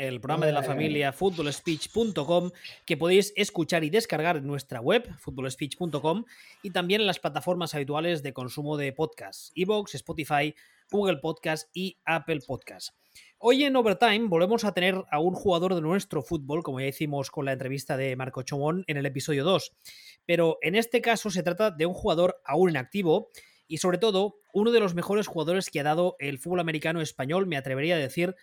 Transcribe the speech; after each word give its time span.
el 0.00 0.18
programa 0.20 0.46
de 0.46 0.52
la 0.52 0.62
familia 0.62 1.12
footballspeech.com, 1.12 2.50
que 2.86 2.96
podéis 2.96 3.34
escuchar 3.36 3.84
y 3.84 3.90
descargar 3.90 4.38
en 4.38 4.46
nuestra 4.46 4.80
web, 4.80 5.06
footballspeech.com, 5.18 6.24
y 6.62 6.70
también 6.70 7.02
en 7.02 7.06
las 7.06 7.20
plataformas 7.20 7.74
habituales 7.74 8.22
de 8.22 8.32
consumo 8.32 8.78
de 8.78 8.94
podcasts, 8.94 9.52
Evox, 9.54 9.94
Spotify, 9.94 10.54
Google 10.90 11.18
Podcast 11.18 11.68
y 11.74 11.98
Apple 12.06 12.40
Podcast. 12.46 12.94
Hoy 13.38 13.64
en 13.64 13.76
Overtime 13.76 14.28
volvemos 14.28 14.64
a 14.64 14.72
tener 14.72 15.04
a 15.10 15.20
un 15.20 15.34
jugador 15.34 15.74
de 15.74 15.82
nuestro 15.82 16.22
fútbol, 16.22 16.62
como 16.62 16.80
ya 16.80 16.86
hicimos 16.86 17.30
con 17.30 17.44
la 17.44 17.52
entrevista 17.52 17.98
de 17.98 18.16
Marco 18.16 18.42
Chomón 18.42 18.84
en 18.86 18.96
el 18.96 19.04
episodio 19.04 19.44
2. 19.44 19.76
Pero 20.24 20.56
en 20.62 20.76
este 20.76 21.02
caso 21.02 21.30
se 21.30 21.42
trata 21.42 21.70
de 21.70 21.84
un 21.84 21.94
jugador 21.94 22.40
aún 22.46 22.70
en 22.70 22.76
activo 22.78 23.30
y 23.68 23.78
sobre 23.78 23.98
todo 23.98 24.36
uno 24.52 24.72
de 24.72 24.80
los 24.80 24.94
mejores 24.94 25.26
jugadores 25.26 25.70
que 25.70 25.80
ha 25.80 25.84
dado 25.84 26.16
el 26.18 26.38
fútbol 26.38 26.60
americano 26.60 27.00
español, 27.00 27.46
me 27.46 27.56
atrevería 27.56 27.96
a 27.96 27.98
decir, 27.98 28.34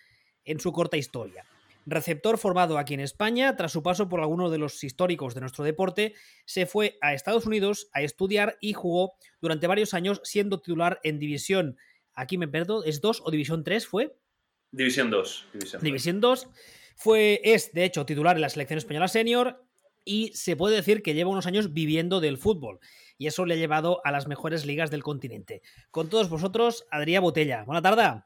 en 0.48 0.60
su 0.60 0.72
corta 0.72 0.96
historia. 0.96 1.44
Receptor 1.86 2.36
formado 2.36 2.76
aquí 2.76 2.92
en 2.94 3.00
España, 3.00 3.56
tras 3.56 3.72
su 3.72 3.82
paso 3.82 4.08
por 4.08 4.20
algunos 4.20 4.50
de 4.50 4.58
los 4.58 4.82
históricos 4.84 5.34
de 5.34 5.40
nuestro 5.40 5.64
deporte, 5.64 6.14
se 6.44 6.66
fue 6.66 6.98
a 7.00 7.14
Estados 7.14 7.46
Unidos 7.46 7.88
a 7.92 8.02
estudiar 8.02 8.58
y 8.60 8.74
jugó 8.74 9.14
durante 9.40 9.66
varios 9.66 9.94
años 9.94 10.20
siendo 10.24 10.60
titular 10.60 11.00
en 11.02 11.18
División, 11.18 11.78
aquí 12.14 12.36
me 12.36 12.48
perdo, 12.48 12.84
¿es 12.84 13.00
2 13.00 13.22
o 13.24 13.30
División 13.30 13.64
3 13.64 13.86
fue? 13.86 14.16
División 14.70 15.10
2. 15.10 15.48
División, 15.80 16.20
2. 16.20 16.48
Fue, 16.96 17.40
es, 17.42 17.72
de 17.72 17.84
hecho, 17.84 18.04
titular 18.04 18.36
en 18.36 18.42
la 18.42 18.48
selección 18.50 18.76
española 18.76 19.08
senior 19.08 19.64
y 20.04 20.32
se 20.34 20.56
puede 20.56 20.76
decir 20.76 21.02
que 21.02 21.14
lleva 21.14 21.30
unos 21.30 21.46
años 21.46 21.72
viviendo 21.72 22.20
del 22.20 22.38
fútbol 22.38 22.80
y 23.16 23.28
eso 23.28 23.46
le 23.46 23.54
ha 23.54 23.56
llevado 23.56 24.00
a 24.04 24.12
las 24.12 24.26
mejores 24.26 24.66
ligas 24.66 24.90
del 24.90 25.02
continente. 25.02 25.62
Con 25.90 26.08
todos 26.08 26.28
vosotros, 26.28 26.86
Adrián 26.90 27.22
Botella. 27.22 27.64
Buena 27.64 27.82
tarde. 27.82 28.22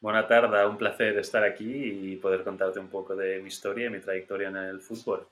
Buena 0.00 0.26
tarde, 0.26 0.66
un 0.66 0.76
placer 0.76 1.18
estar 1.18 1.42
aquí 1.42 1.64
y 1.64 2.16
poder 2.16 2.44
contarte 2.44 2.78
un 2.78 2.88
poco 2.88 3.16
de 3.16 3.40
mi 3.40 3.48
historia 3.48 3.86
y 3.86 3.90
mi 3.90 4.00
trayectoria 4.00 4.48
en 4.48 4.56
el 4.56 4.80
fútbol. 4.80 5.26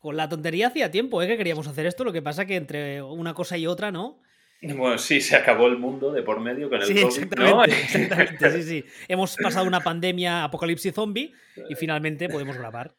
Con 0.00 0.16
la 0.16 0.28
tontería 0.28 0.68
hacía 0.68 0.90
tiempo 0.90 1.22
¿eh? 1.22 1.26
que 1.26 1.36
queríamos 1.36 1.66
hacer 1.66 1.86
esto, 1.86 2.04
lo 2.04 2.12
que 2.12 2.22
pasa 2.22 2.46
que 2.46 2.56
entre 2.56 3.02
una 3.02 3.34
cosa 3.34 3.56
y 3.56 3.66
otra, 3.66 3.90
¿no? 3.90 4.20
Bueno, 4.60 4.98
sí, 4.98 5.20
se 5.20 5.36
acabó 5.36 5.68
el 5.68 5.78
mundo 5.78 6.10
de 6.10 6.22
por 6.22 6.40
medio 6.40 6.68
con 6.68 6.80
el 6.80 6.86
sí, 6.86 6.94
COVID, 6.94 7.06
exactamente, 7.06 7.80
exactamente, 7.82 8.50
sí, 8.50 8.62
sí. 8.62 8.84
Hemos 9.06 9.36
pasado 9.36 9.66
una 9.66 9.80
pandemia 9.80 10.44
apocalipsis 10.44 10.92
zombie 10.92 11.32
y 11.68 11.74
finalmente 11.76 12.28
podemos 12.28 12.56
grabar. 12.56 12.94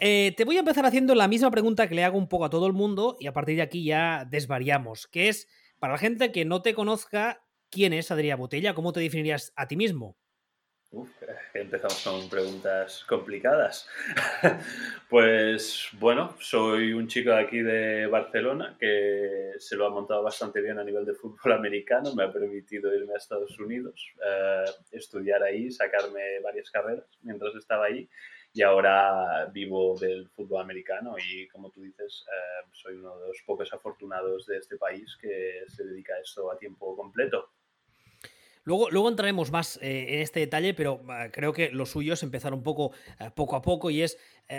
Eh, 0.00 0.32
te 0.36 0.44
voy 0.44 0.56
a 0.56 0.60
empezar 0.60 0.86
haciendo 0.86 1.14
la 1.14 1.28
misma 1.28 1.50
pregunta 1.50 1.88
que 1.88 1.94
le 1.94 2.04
hago 2.04 2.16
un 2.16 2.28
poco 2.28 2.46
a 2.46 2.50
todo 2.50 2.66
el 2.66 2.72
mundo 2.72 3.16
y 3.20 3.26
a 3.26 3.32
partir 3.32 3.56
de 3.56 3.62
aquí 3.62 3.84
ya 3.84 4.26
desvariamos, 4.30 5.06
que 5.06 5.28
es, 5.28 5.48
para 5.78 5.94
la 5.94 5.98
gente 5.98 6.32
que 6.32 6.46
no 6.46 6.62
te 6.62 6.72
conozca, 6.72 7.43
¿quién 7.70 7.92
es 7.92 8.10
Adrián 8.10 8.38
Botella? 8.38 8.74
¿Cómo 8.74 8.92
te 8.92 9.00
definirías 9.00 9.52
a 9.56 9.66
ti 9.66 9.76
mismo? 9.76 10.16
Uf, 10.94 11.10
empezamos 11.54 12.04
con 12.04 12.30
preguntas 12.30 13.04
complicadas. 13.08 13.88
pues 15.10 15.88
bueno, 15.94 16.36
soy 16.38 16.92
un 16.92 17.08
chico 17.08 17.30
de 17.30 17.40
aquí 17.40 17.58
de 17.62 18.06
Barcelona 18.06 18.76
que 18.78 19.54
se 19.58 19.74
lo 19.74 19.86
ha 19.86 19.90
montado 19.90 20.22
bastante 20.22 20.60
bien 20.60 20.78
a 20.78 20.84
nivel 20.84 21.04
de 21.04 21.14
fútbol 21.14 21.52
americano. 21.58 22.14
Me 22.14 22.22
ha 22.22 22.32
permitido 22.32 22.94
irme 22.94 23.14
a 23.14 23.16
Estados 23.16 23.58
Unidos, 23.58 24.06
eh, 24.24 24.64
estudiar 24.92 25.42
ahí, 25.42 25.68
sacarme 25.72 26.38
varias 26.44 26.70
carreras 26.70 27.06
mientras 27.22 27.56
estaba 27.56 27.86
ahí 27.86 28.08
y 28.54 28.62
ahora 28.62 29.46
vivo 29.52 29.96
del 29.98 30.28
fútbol 30.28 30.62
americano 30.62 31.16
y 31.18 31.48
como 31.48 31.70
tú 31.70 31.82
dices, 31.82 32.24
eh, 32.28 32.68
soy 32.70 32.94
uno 32.94 33.18
de 33.18 33.26
los 33.26 33.42
pocos 33.44 33.72
afortunados 33.72 34.46
de 34.46 34.58
este 34.58 34.76
país 34.76 35.18
que 35.20 35.64
se 35.66 35.84
dedica 35.84 36.14
a 36.14 36.20
esto 36.20 36.52
a 36.52 36.56
tiempo 36.56 36.96
completo. 36.96 37.50
Luego, 38.62 38.90
luego 38.90 39.08
entraremos 39.08 39.50
más 39.50 39.76
eh, 39.82 40.14
en 40.14 40.20
este 40.20 40.38
detalle, 40.40 40.72
pero 40.72 41.02
eh, 41.10 41.30
creo 41.32 41.52
que 41.52 41.70
lo 41.70 41.84
suyo 41.84 42.14
es 42.14 42.22
empezar 42.22 42.54
un 42.54 42.62
poco 42.62 42.92
poco 43.34 43.56
a 43.56 43.60
poco 43.60 43.90
y 43.90 44.02
es, 44.02 44.18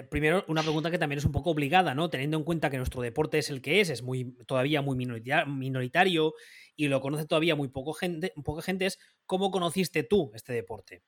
primero, 0.10 0.44
una 0.50 0.62
pregunta 0.62 0.92
que 0.92 1.00
también 1.00 1.20
es 1.20 1.26
un 1.26 1.32
poco 1.32 1.52
obligada, 1.52 1.96
¿no? 1.96 2.10
Teniendo 2.10 2.38
en 2.38 2.44
cuenta 2.44 2.70
que 2.70 2.78
nuestro 2.78 3.02
deporte 3.02 3.38
es 3.38 3.50
el 3.50 3.62
que 3.62 3.80
es, 3.80 3.90
es 3.90 4.04
muy, 4.04 4.36
todavía 4.46 4.82
muy 4.82 4.98
minoritario 4.98 6.34
y 6.76 6.90
lo 6.90 7.00
conoce 7.00 7.26
todavía 7.26 7.56
muy 7.56 7.70
poco 7.70 7.94
gente, 7.94 8.34
poca 8.44 8.62
gente, 8.62 8.88
es 8.88 9.00
¿cómo 9.26 9.52
conociste 9.52 10.04
tú 10.04 10.32
este 10.36 10.52
deporte? 10.52 11.02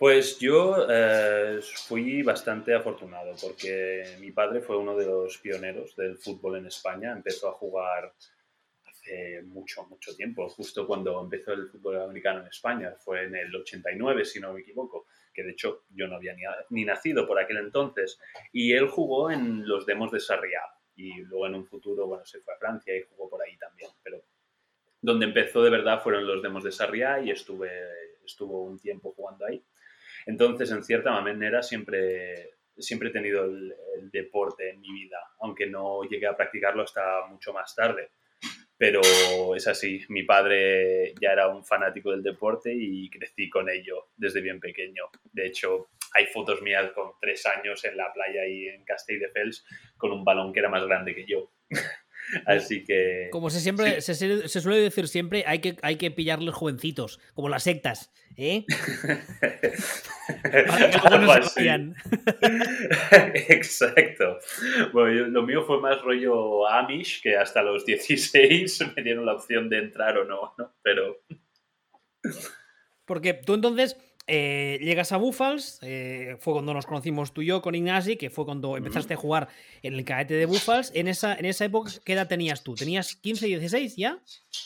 Pues 0.00 0.38
yo 0.38 0.86
eh, 0.88 1.60
fui 1.86 2.22
bastante 2.22 2.74
afortunado 2.74 3.34
porque 3.38 4.16
mi 4.18 4.30
padre 4.30 4.62
fue 4.62 4.78
uno 4.78 4.96
de 4.96 5.04
los 5.04 5.36
pioneros 5.36 5.94
del 5.94 6.16
fútbol 6.16 6.56
en 6.56 6.64
España. 6.64 7.12
Empezó 7.12 7.50
a 7.50 7.52
jugar 7.52 8.14
hace 8.86 9.42
mucho, 9.42 9.84
mucho 9.88 10.16
tiempo, 10.16 10.48
justo 10.48 10.86
cuando 10.86 11.20
empezó 11.20 11.52
el 11.52 11.68
fútbol 11.68 12.00
americano 12.00 12.40
en 12.40 12.46
España. 12.46 12.94
Fue 12.98 13.24
en 13.24 13.36
el 13.36 13.54
89, 13.54 14.24
si 14.24 14.40
no 14.40 14.54
me 14.54 14.62
equivoco, 14.62 15.04
que 15.34 15.42
de 15.42 15.50
hecho 15.50 15.84
yo 15.90 16.08
no 16.08 16.16
había 16.16 16.34
ni, 16.70 16.86
nacido 16.86 17.26
por 17.26 17.38
aquel 17.38 17.58
entonces. 17.58 18.18
Y 18.54 18.72
él 18.72 18.88
jugó 18.88 19.30
en 19.30 19.68
los 19.68 19.84
demos 19.84 20.10
de 20.12 20.20
Sarriá 20.20 20.62
y 20.96 21.20
luego 21.24 21.46
en 21.46 21.56
un 21.56 21.66
futuro, 21.66 22.06
bueno, 22.06 22.24
se 22.24 22.40
fue 22.40 22.54
a 22.54 22.58
Francia 22.58 22.96
y 22.96 23.02
jugó 23.02 23.28
por 23.28 23.42
ahí 23.42 23.54
también. 23.58 23.90
Pero 24.02 24.22
donde 25.02 25.26
empezó 25.26 25.62
de 25.62 25.68
verdad 25.68 26.02
fueron 26.02 26.26
los 26.26 26.42
demos 26.42 26.64
de 26.64 26.72
Sarriá 26.72 27.20
y 27.20 27.30
estuve, 27.32 27.70
estuvo 28.24 28.64
un 28.64 28.78
tiempo 28.78 29.12
jugando 29.12 29.44
ahí. 29.44 29.62
Entonces, 30.26 30.70
en 30.70 30.84
cierta 30.84 31.18
manera, 31.20 31.62
siempre, 31.62 32.54
siempre 32.76 33.08
he 33.08 33.12
tenido 33.12 33.44
el, 33.44 33.74
deporte 34.12 34.70
en 34.70 34.80
mi 34.80 34.92
vida, 34.92 35.18
aunque 35.40 35.66
no 35.66 36.02
llegué 36.02 36.26
a 36.26 36.36
practicarlo 36.36 36.82
hasta 36.82 37.26
mucho 37.28 37.52
más 37.52 37.74
tarde. 37.74 38.10
Pero 38.76 39.02
es 39.54 39.68
así, 39.68 40.00
mi 40.08 40.22
padre 40.22 41.12
ya 41.20 41.32
era 41.32 41.48
un 41.48 41.64
fanático 41.64 42.10
del 42.10 42.22
deporte 42.22 42.72
y 42.74 43.10
crecí 43.10 43.50
con 43.50 43.68
ello 43.68 44.08
desde 44.16 44.40
bien 44.40 44.58
pequeño. 44.58 45.04
De 45.32 45.46
hecho, 45.46 45.90
hay 46.14 46.26
fotos 46.26 46.62
mías 46.62 46.90
con 46.92 47.12
tres 47.20 47.44
años 47.46 47.84
en 47.84 47.96
la 47.96 48.10
playa 48.12 48.46
y 48.46 48.68
en 48.68 48.84
Castelldefels 48.84 49.64
con 49.96 50.12
un 50.12 50.24
balón 50.24 50.52
que 50.52 50.60
era 50.60 50.70
más 50.70 50.84
grande 50.86 51.14
que 51.14 51.26
yo. 51.26 51.52
Así 52.46 52.84
que. 52.84 53.28
Como 53.30 53.50
se 53.50 53.60
siempre, 53.60 54.00
se, 54.00 54.14
suele 54.14 54.80
decir 54.80 55.08
siempre, 55.08 55.44
hay 55.46 55.60
que, 55.60 55.76
hay 55.82 55.96
que 55.96 56.10
pillar 56.10 56.42
los 56.42 56.54
jovencitos, 56.54 57.20
como 57.34 57.48
las 57.48 57.64
sectas, 57.64 58.10
¿eh? 58.36 58.64
Exacto. 63.48 64.38
Bueno, 64.92 65.28
lo 65.28 65.42
mío 65.42 65.64
fue 65.64 65.80
más 65.80 66.00
rollo 66.02 66.68
Amish, 66.68 67.22
que 67.22 67.36
hasta 67.36 67.62
los 67.62 67.84
16 67.84 68.92
me 68.96 69.02
dieron 69.02 69.26
la 69.26 69.34
opción 69.34 69.68
de 69.68 69.78
entrar 69.78 70.18
o 70.18 70.24
no, 70.24 70.54
¿no? 70.58 70.72
Pero. 70.82 71.18
Porque 73.04 73.34
tú 73.34 73.54
entonces 73.54 73.96
eh, 74.26 74.78
llegas 74.80 75.10
a 75.12 75.16
Buffals, 75.16 75.80
eh, 75.82 76.36
fue 76.38 76.52
cuando 76.52 76.72
nos 76.72 76.86
conocimos 76.86 77.32
tú 77.32 77.42
y 77.42 77.46
yo 77.46 77.62
con 77.62 77.74
Ignasi, 77.74 78.16
que 78.16 78.30
fue 78.30 78.44
cuando 78.44 78.76
empezaste 78.76 79.14
a 79.14 79.16
jugar 79.16 79.48
en 79.82 79.94
el 79.94 80.04
cadete 80.04 80.34
de 80.34 80.46
Buffals. 80.46 80.92
En 80.94 81.08
esa, 81.08 81.34
en 81.34 81.46
esa 81.46 81.64
época, 81.64 81.90
¿qué 82.04 82.12
edad 82.12 82.28
tenías 82.28 82.62
tú? 82.62 82.74
¿Tenías 82.74 83.16
15, 83.16 83.46
16 83.46 83.96
ya? 83.96 84.20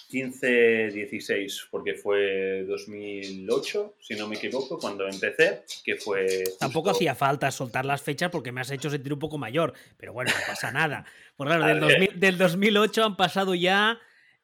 15, 0.09 0.91
16, 0.91 1.69
porque 1.70 1.94
fue 1.94 2.64
2008, 2.64 3.97
si 4.00 4.14
no 4.16 4.28
me 4.28 4.37
equivoco, 4.37 4.78
cuando 4.78 5.09
empecé, 5.09 5.62
que 5.82 5.97
fue... 5.97 6.44
Tampoco 6.59 6.91
hacía 6.91 7.14
falta 7.14 7.50
soltar 7.50 7.87
las 7.87 8.03
fechas 8.03 8.31
porque 8.31 8.53
me 8.53 8.60
has 8.60 8.70
hecho 8.70 8.91
sentir 8.91 9.12
un 9.12 9.19
poco 9.19 9.38
mayor, 9.38 9.72
pero 9.97 10.12
bueno, 10.12 10.31
no 10.31 10.47
pasa 10.47 10.72
nada. 10.72 11.06
Pues 11.37 11.48
claro, 11.48 11.87
del, 11.87 12.20
del 12.20 12.38
2008 12.38 13.04
han 13.04 13.16
pasado 13.16 13.54
ya 13.54 13.98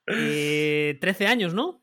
13 0.07 0.99
eh, 0.99 1.27
años, 1.27 1.53
¿no? 1.53 1.83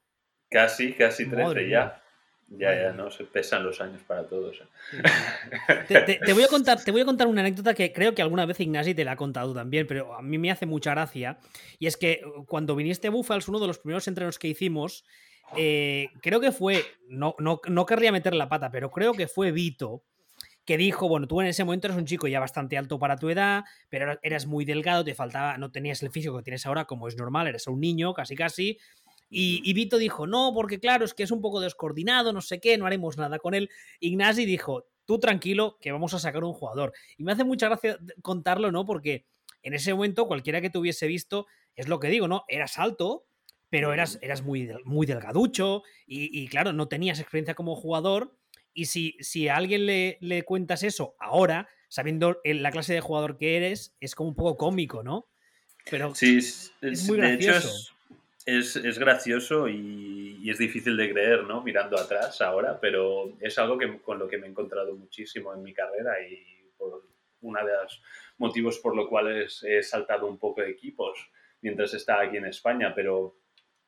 Casi, 0.50 0.94
casi 0.94 1.30
13 1.30 1.70
ya. 1.70 2.02
Ya, 2.50 2.74
ya, 2.74 2.94
no 2.94 3.12
se 3.12 3.25
pesan 3.25 3.63
los 3.63 3.81
años 3.81 4.02
para 4.03 4.25
todos. 4.25 4.62
¿eh? 4.62 6.19
Te, 6.25 6.34
voy 6.34 6.44
a 6.44 6.47
contar, 6.47 6.81
te 6.81 6.91
voy 6.91 7.02
a 7.02 7.06
contar 7.06 7.28
una 7.28 7.41
anécdota 7.41 7.74
que 7.74 7.91
creo 7.91 8.16
que 8.16 8.22
alguna 8.22 8.46
vez 8.46 8.59
Ignasi 8.59 8.96
te 8.96 9.03
la 9.03 9.13
ha 9.13 9.16
contado 9.18 9.53
también, 9.53 9.85
pero 9.85 10.16
a 10.16 10.22
mí 10.22 10.38
me 10.38 10.50
hace 10.50 10.66
mucha 10.66 10.91
gracia. 10.91 11.40
Y 11.78 11.88
es 11.88 11.97
que 11.97 12.22
uh, 12.25 12.46
cuando 12.46 12.75
viniste 12.75 13.07
a 13.07 13.12
Buffals, 13.12 13.50
uno 13.50 13.59
de 13.59 13.68
los 13.68 13.80
primeros 13.80 14.07
entrenos 14.07 14.40
que 14.40 14.47
hicimos, 14.47 15.03
eh, 15.57 16.07
creo 16.22 16.40
que 16.40 16.53
fue, 16.53 16.86
no, 17.09 17.36
no, 17.38 17.59
no 17.68 17.86
querría 17.86 18.13
meter 18.13 18.34
la 18.34 18.47
pata, 18.47 18.72
pero 18.72 18.91
creo 18.91 19.13
que 19.13 19.28
fue 19.28 19.52
Vito, 19.52 20.03
que 20.63 20.78
dijo, 20.78 21.07
bueno, 21.07 21.27
tú 21.27 21.39
en 21.42 21.48
ese 21.48 21.63
momento 21.63 21.88
eres 21.88 21.98
un 21.98 22.06
chico 22.06 22.27
ya 22.27 22.39
bastante 22.39 22.77
alto 22.77 23.00
para 23.00 23.16
tu 23.16 23.30
edad, 23.30 23.63
pero 23.89 24.19
eras 24.22 24.45
muy 24.45 24.66
delgado, 24.66 25.06
te 25.06 25.16
faltaba, 25.16 25.57
no 25.57 25.72
tenías 25.72 26.04
el 26.04 26.12
físico 26.12 26.36
que 26.38 26.44
tienes 26.44 26.66
ahora, 26.66 26.86
como 26.86 27.07
es 27.07 27.16
normal, 27.18 27.48
eres 27.48 27.68
un 27.68 27.80
niño, 27.80 28.13
casi 28.13 28.36
casi, 28.36 28.77
y, 29.29 29.74
Vito 29.74 29.97
dijo, 29.97 30.25
no, 30.25 30.51
porque 30.53 30.79
claro, 30.79 31.03
es 31.03 31.13
que 31.13 31.24
es 31.24 31.31
un 31.31 31.41
poco 31.41 31.59
descoordinado, 31.59 32.31
no 32.31 32.41
sé 32.41 32.59
qué, 32.59 32.77
no 32.77 32.85
haremos 32.85 33.18
nada 33.18 33.39
con 33.39 33.53
él. 33.53 33.69
Ignasi 34.00 34.45
dijo, 34.45 34.88
tú 35.06 35.19
tranquilo, 35.19 35.77
que 35.81 35.91
vamos 35.91 36.13
a 36.13 36.19
sacar 36.19 36.44
un 36.44 36.53
jugador. 36.53 36.94
Y 37.18 37.24
me 37.24 37.33
hace 37.33 37.44
mucha 37.44 37.68
gracia 37.68 38.00
contarlo, 38.21 38.71
¿no? 38.71 38.85
Porque 38.85 39.25
en 39.63 39.74
ese 39.74 39.94
momento, 39.94 40.27
cualquiera 40.27 40.62
que 40.62 40.69
te 40.69 40.77
hubiese 40.77 41.07
visto, 41.07 41.45
es 41.75 41.88
lo 41.88 42.00
que 42.00 42.07
digo, 42.07 42.27
¿no? 42.27 42.45
Eras 42.47 42.77
alto, 42.77 43.25
pero 43.69 43.94
eras, 43.94 44.18
eras 44.21 44.44
muy, 44.44 44.69
muy 44.85 45.06
delgaducho 45.06 45.83
y, 46.06 46.47
claro, 46.47 46.71
no 46.71 46.88
tenías 46.88 47.19
experiencia 47.19 47.53
como 47.53 47.75
jugador. 47.75 48.38
Y 48.74 48.85
si, 48.85 49.18
si 49.19 49.50
a 49.50 49.57
alguien 49.57 49.85
le, 49.85 50.18
le 50.21 50.44
cuentas 50.44 50.83
eso 50.83 51.15
ahora, 51.19 51.68
sabiendo 51.89 52.39
la 52.45 52.71
clase 52.71 52.94
de 52.94 53.01
jugador 53.01 53.38
que 53.38 53.57
eres, 53.57 53.95
es 54.00 54.15
como 54.15 54.29
un 54.29 54.35
poco 54.35 54.56
cómico, 54.56 55.03
¿no? 55.03 55.27
Pero 55.89 56.13
sí, 56.15 56.38
es, 56.38 56.74
muy 57.07 57.18
gracioso 57.18 57.69
es, 57.69 57.97
gracioso 58.98 59.68
y, 59.68 60.50
es 60.50 60.60
difícil 60.60 60.96
de 60.96 61.12
creer, 61.12 61.44
¿no? 61.44 61.62
Mirando 61.62 62.00
atrás 62.00 62.40
ahora, 62.40 62.80
pero 62.80 63.34
es 63.42 63.58
algo 63.58 63.78
que, 63.78 64.00
con 64.00 64.18
lo 64.18 64.30
que 64.30 64.38
me 64.38 64.48
he 64.48 64.50
encontrado 64.50 64.96
muchísimo 64.96 65.54
en 65.54 65.62
mi 65.62 65.74
carrera 65.74 66.14
y 66.22 66.72
por 66.78 67.04
uno 67.42 67.66
de 67.66 67.74
los 67.74 68.02
motivos 68.38 68.80
por 68.80 68.96
los 68.96 69.10
cuales 69.10 69.62
he 69.64 69.84
saltado 69.84 70.26
un 70.26 70.38
poco 70.40 70.62
de 70.62 70.70
equipos 70.70 71.30
mientras 71.60 71.94
estaba 71.94 72.24
aquí 72.24 72.38
en 72.38 72.46
España, 72.46 72.94
pero 72.96 73.36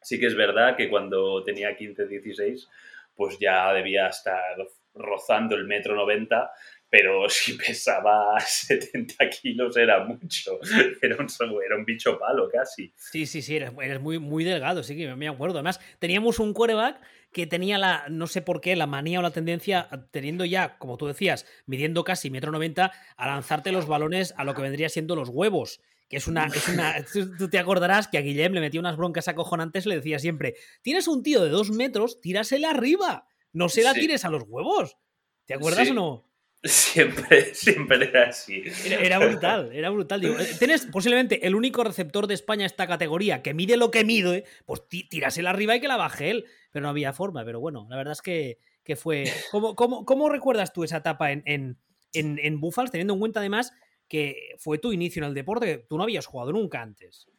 sí 0.01 0.19
que 0.19 0.25
es 0.25 0.35
verdad 0.35 0.75
que 0.75 0.89
cuando 0.89 1.41
tenía 1.45 1.77
15, 1.77 2.07
16, 2.07 2.67
pues 3.15 3.37
ya 3.39 3.71
debía 3.71 4.07
estar 4.07 4.57
rozando 4.93 5.55
el 5.55 5.65
metro 5.65 5.95
90 5.95 6.51
pero 6.89 7.29
si 7.29 7.53
pesaba 7.53 8.39
70 8.39 9.29
kilos 9.29 9.77
era 9.77 10.03
mucho. 10.05 10.59
Era 11.01 11.15
un, 11.17 11.27
era 11.65 11.75
un 11.77 11.85
bicho 11.85 12.17
palo 12.17 12.49
casi. 12.49 12.91
Sí, 12.95 13.25
sí, 13.25 13.41
sí, 13.41 13.55
eres, 13.55 14.01
muy, 14.01 14.19
muy 14.19 14.43
delgado, 14.43 14.83
sí 14.83 14.97
que 14.97 15.15
me 15.15 15.27
acuerdo. 15.27 15.57
Además, 15.57 15.79
teníamos 15.99 16.39
un 16.39 16.53
quarterback 16.53 16.99
que 17.31 17.47
tenía 17.47 17.77
la, 17.77 18.05
no 18.09 18.27
sé 18.27 18.41
por 18.41 18.59
qué, 18.59 18.75
la 18.75 18.87
manía 18.87 19.19
o 19.19 19.21
la 19.21 19.31
tendencia, 19.31 19.87
teniendo 20.11 20.45
ya, 20.45 20.77
como 20.77 20.97
tú 20.97 21.07
decías, 21.07 21.45
midiendo 21.65 22.03
casi 22.03 22.29
metro 22.29 22.51
90, 22.51 22.91
a 23.15 23.27
lanzarte 23.27 23.71
los 23.71 23.87
balones 23.87 24.33
a 24.37 24.43
lo 24.43 24.53
que 24.55 24.61
vendría 24.61 24.89
siendo 24.89 25.15
los 25.15 25.29
huevos. 25.29 25.81
Que 26.09 26.17
es 26.17 26.27
una, 26.27 26.47
es 26.47 26.67
una. 26.67 26.95
Tú 27.37 27.49
te 27.49 27.59
acordarás 27.59 28.07
que 28.07 28.17
a 28.17 28.21
Guillem 28.21 28.53
le 28.53 28.61
metía 28.61 28.79
unas 28.79 28.97
broncas 28.97 29.27
acojonantes, 29.27 29.85
le 29.85 29.95
decía 29.95 30.17
siempre: 30.17 30.55
Tienes 30.81 31.07
un 31.07 31.21
tío 31.21 31.43
de 31.43 31.49
dos 31.49 31.69
metros, 31.69 32.19
tírasela 32.19 32.71
arriba. 32.71 33.27
No 33.53 33.69
se 33.69 33.83
la 33.83 33.93
tires 33.93 34.25
a 34.25 34.29
los 34.29 34.43
huevos. 34.47 34.97
¿Te 35.45 35.53
acuerdas 35.53 35.89
o 35.91 35.93
no? 35.93 36.28
Siempre, 36.63 37.55
siempre 37.55 38.09
era 38.09 38.27
así. 38.29 38.63
Era, 38.85 39.17
brutal, 39.19 39.71
era 39.71 39.89
brutal. 39.89 40.19
Digo, 40.19 40.37
eh, 40.37 40.47
tienes 40.59 40.85
posiblemente 40.87 41.47
el 41.47 41.55
único 41.55 41.85
receptor 41.85 42.27
de 42.27 42.33
España 42.33 42.65
esta 42.65 42.85
categoría 42.85 43.41
que 43.41 43.53
mide 43.53 43.77
lo 43.77 43.91
que 43.91 44.03
mide, 44.03 44.43
pues 44.65 44.81
tírasela 44.89 45.51
arriba 45.51 45.77
y 45.77 45.79
que 45.79 45.87
la 45.87 45.95
baje 45.95 46.31
él. 46.31 46.45
Pero 46.71 46.83
no 46.83 46.89
había 46.89 47.13
forma. 47.13 47.45
Pero 47.45 47.61
bueno, 47.61 47.87
la 47.89 47.95
verdad 47.95 48.11
es 48.11 48.21
que, 48.21 48.57
que 48.83 48.97
fue. 48.97 49.23
¿Cómo, 49.51 49.73
cómo, 49.75 50.05
cómo 50.05 50.27
recuerdas 50.27 50.73
tú 50.73 50.83
esa 50.83 50.97
etapa 50.97 51.31
en, 51.31 51.43
en, 51.45 51.77
en, 52.11 52.37
en 52.39 52.59
teniendo 52.91 53.13
en 53.13 53.19
cuenta 53.19 53.39
además 53.39 53.71
que 54.09 54.55
fue 54.57 54.79
tu 54.79 54.91
inicio 54.91 55.21
en 55.21 55.29
el 55.29 55.35
deporte, 55.35 55.65
que 55.65 55.77
tú 55.77 55.97
no 55.97 56.03
habías 56.03 56.25
jugado 56.25 56.51
nunca 56.51 56.81
antes? 56.81 57.29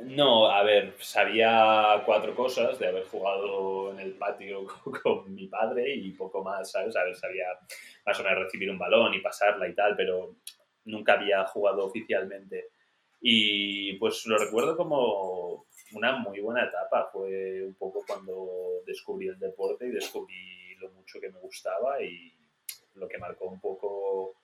No, 0.00 0.50
a 0.50 0.62
ver, 0.62 0.94
sabía 0.98 2.02
cuatro 2.06 2.34
cosas 2.34 2.78
de 2.78 2.88
haber 2.88 3.04
jugado 3.04 3.92
en 3.92 4.00
el 4.00 4.14
patio 4.14 4.66
con, 5.02 5.34
mi 5.34 5.46
padre 5.46 5.94
y 5.94 6.12
poco 6.12 6.42
más, 6.42 6.70
¿sabes? 6.70 6.96
A 6.96 7.04
ver, 7.04 7.14
sabía 7.14 7.46
más 8.06 8.18
o 8.18 8.24
menos 8.24 8.44
recibir 8.44 8.70
un 8.70 8.78
balón 8.78 9.12
y 9.12 9.20
pasarla 9.20 9.68
y 9.68 9.74
tal, 9.74 9.94
pero 9.96 10.36
nunca 10.86 11.14
había 11.14 11.44
jugado 11.46 11.84
oficialmente. 11.84 12.70
Y 13.20 13.94
pues 13.94 14.24
lo 14.24 14.38
recuerdo 14.38 14.74
como 14.74 15.66
una 15.92 16.16
muy 16.16 16.40
buena 16.40 16.64
etapa. 16.64 17.10
Fue 17.12 17.62
un 17.62 17.74
poco 17.74 18.02
cuando 18.06 18.82
descubrí 18.86 19.28
el 19.28 19.38
deporte 19.38 19.86
y 19.86 19.90
descubrí 19.90 20.76
lo 20.76 20.90
mucho 20.92 21.20
que 21.20 21.30
me 21.30 21.40
gustaba 21.40 22.02
y 22.02 22.32
lo 22.94 23.06
que 23.06 23.18
marcó 23.18 23.46
un 23.46 23.60
poco 23.60 24.34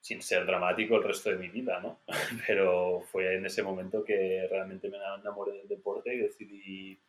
sin 0.00 0.22
ser 0.22 0.46
dramático 0.46 0.96
el 0.96 1.04
resto 1.04 1.30
de 1.30 1.36
mi 1.36 1.48
vida, 1.48 1.80
¿no? 1.80 2.00
Pero 2.46 3.02
fue 3.10 3.36
en 3.36 3.46
ese 3.46 3.62
momento 3.62 4.04
que 4.04 4.46
realmente 4.50 4.88
me 4.88 4.96
enamoré 4.96 5.52
del 5.52 5.68
deporte 5.68 6.14
y 6.14 6.18
decidí 6.18 7.00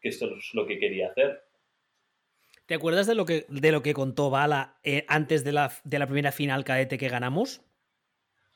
que 0.00 0.08
esto 0.08 0.34
es 0.36 0.54
lo 0.54 0.66
que 0.66 0.78
quería 0.78 1.10
hacer. 1.10 1.44
¿Te 2.66 2.74
acuerdas 2.74 3.06
de 3.06 3.14
lo 3.14 3.24
que, 3.24 3.46
de 3.48 3.72
lo 3.72 3.82
que 3.82 3.94
contó 3.94 4.28
Bala 4.28 4.78
eh, 4.82 5.04
antes 5.08 5.42
de 5.42 5.52
la, 5.52 5.72
de 5.84 5.98
la 5.98 6.06
primera 6.06 6.32
final 6.32 6.64
cadete 6.64 6.98
que 6.98 7.08
ganamos? 7.08 7.62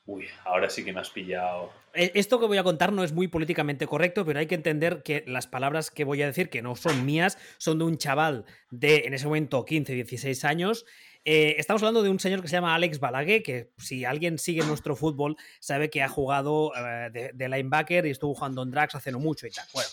Uy, 0.05 0.27
ahora 0.43 0.69
sí 0.69 0.83
que 0.83 0.91
me 0.91 0.99
has 0.99 1.09
pillado. 1.09 1.71
Eh, 1.93 2.11
esto 2.15 2.39
que 2.39 2.45
voy 2.45 2.57
a 2.57 2.63
contar 2.63 2.91
no 2.91 3.03
es 3.03 3.13
muy 3.13 3.29
políticamente 3.29 3.87
correcto, 3.87 4.25
pero 4.25 4.39
hay 4.39 4.47
que 4.47 4.55
entender 4.55 5.01
que 5.01 5.23
las 5.27 5.47
palabras 5.47 5.91
que 5.91 6.03
voy 6.03 6.21
a 6.21 6.25
decir, 6.25 6.49
que 6.49 6.61
no 6.61 6.75
son 6.75 7.05
mías, 7.05 7.37
son 7.57 7.79
de 7.79 7.85
un 7.85 7.97
chaval 7.97 8.45
de, 8.69 9.03
en 9.05 9.13
ese 9.13 9.27
momento, 9.27 9.63
15, 9.63 9.93
16 9.93 10.43
años, 10.43 10.85
eh, 11.25 11.55
estamos 11.57 11.81
hablando 11.81 12.03
de 12.03 12.09
un 12.09 12.19
señor 12.19 12.41
que 12.41 12.47
se 12.47 12.55
llama 12.55 12.75
Alex 12.75 12.99
Balague, 12.99 13.43
que 13.43 13.71
si 13.77 14.03
alguien 14.03 14.37
sigue 14.37 14.65
nuestro 14.65 14.95
fútbol 14.95 15.37
sabe 15.59 15.89
que 15.89 16.01
ha 16.01 16.09
jugado 16.09 16.71
eh, 16.75 17.31
de, 17.33 17.49
linebacker 17.49 18.05
y 18.05 18.09
estuvo 18.09 18.33
jugando 18.33 18.61
en 18.63 18.71
Drax 18.71 18.95
hace 18.95 19.11
no 19.11 19.19
mucho 19.19 19.47
y 19.47 19.51
tal. 19.51 19.65
Bueno, 19.73 19.89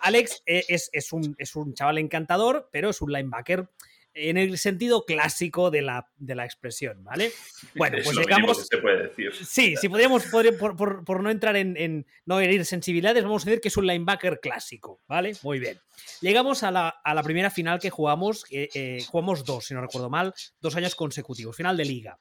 Alex 0.00 0.42
eh, 0.44 0.64
es, 0.68 0.90
es, 0.92 1.12
un, 1.12 1.34
es 1.38 1.56
un 1.56 1.72
chaval 1.72 1.98
encantador, 1.98 2.68
pero 2.70 2.90
es 2.90 3.00
un 3.00 3.12
linebacker 3.12 3.68
en 4.14 4.36
el 4.36 4.56
sentido 4.58 5.04
clásico 5.04 5.70
de 5.70 5.82
la, 5.82 6.08
de 6.16 6.34
la 6.34 6.44
expresión, 6.44 7.02
¿vale? 7.02 7.30
Bueno, 7.74 7.98
pues 8.04 8.16
llegamos. 8.16 8.66
se 8.66 8.78
puede 8.78 9.08
decir. 9.08 9.32
Sí, 9.34 9.74
si 9.76 9.88
podríamos, 9.88 10.24
por, 10.26 10.56
por, 10.56 11.04
por, 11.04 11.22
no 11.22 11.30
entrar 11.30 11.56
en, 11.56 11.76
en, 11.76 12.06
no 12.24 12.38
herir 12.38 12.64
sensibilidades, 12.64 13.24
vamos 13.24 13.42
a 13.42 13.46
decir 13.46 13.60
que 13.60 13.68
es 13.68 13.76
un 13.76 13.86
linebacker 13.86 14.38
clásico, 14.40 15.00
¿vale? 15.08 15.32
Muy 15.42 15.58
bien. 15.58 15.80
Llegamos 16.20 16.62
a 16.62 16.70
la, 16.70 16.88
a 16.88 17.14
la 17.14 17.22
primera 17.22 17.50
final 17.50 17.80
que 17.80 17.90
jugamos, 17.90 18.44
eh, 18.50 18.68
eh, 18.74 19.04
jugamos 19.08 19.44
dos, 19.44 19.66
si 19.66 19.74
no 19.74 19.80
recuerdo 19.80 20.08
mal, 20.08 20.34
dos 20.60 20.76
años 20.76 20.94
consecutivos, 20.94 21.56
final 21.56 21.76
de 21.76 21.84
liga. 21.84 22.18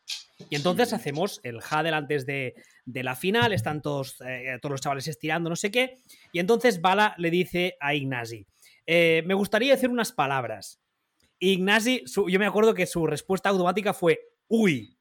Y 0.49 0.55
entonces 0.55 0.91
hacemos 0.93 1.39
el 1.43 1.57
huddle 1.57 1.93
antes 1.93 2.25
de, 2.25 2.55
de 2.85 3.03
la 3.03 3.15
final, 3.15 3.53
están 3.53 3.81
todos, 3.81 4.15
eh, 4.25 4.57
todos 4.61 4.71
los 4.71 4.81
chavales 4.81 5.07
estirando, 5.07 5.49
no 5.49 5.55
sé 5.55 5.69
qué, 5.69 5.99
y 6.31 6.39
entonces 6.39 6.81
Bala 6.81 7.13
le 7.17 7.29
dice 7.29 7.77
a 7.79 7.93
Ignasi, 7.93 8.47
me 8.87 9.33
gustaría 9.33 9.73
decir 9.73 9.89
unas 9.89 10.11
palabras. 10.11 10.82
Ignasi, 11.51 12.03
yo 12.05 12.39
me 12.39 12.45
acuerdo 12.45 12.73
que 12.73 12.85
su 12.85 13.05
respuesta 13.05 13.49
automática 13.49 13.93
fue, 13.93 14.31
uy. 14.47 14.97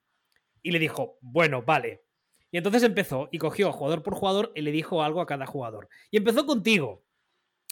Y 0.62 0.70
le 0.70 0.78
dijo, 0.78 1.18
bueno, 1.20 1.62
vale. 1.62 2.04
Y 2.50 2.58
entonces 2.58 2.82
empezó 2.82 3.28
y 3.32 3.38
cogió 3.38 3.72
jugador 3.72 4.02
por 4.02 4.14
jugador 4.14 4.52
y 4.54 4.62
le 4.62 4.72
dijo 4.72 5.02
algo 5.02 5.20
a 5.20 5.26
cada 5.26 5.46
jugador. 5.46 5.88
Y 6.10 6.18
empezó 6.18 6.44
contigo. 6.44 7.04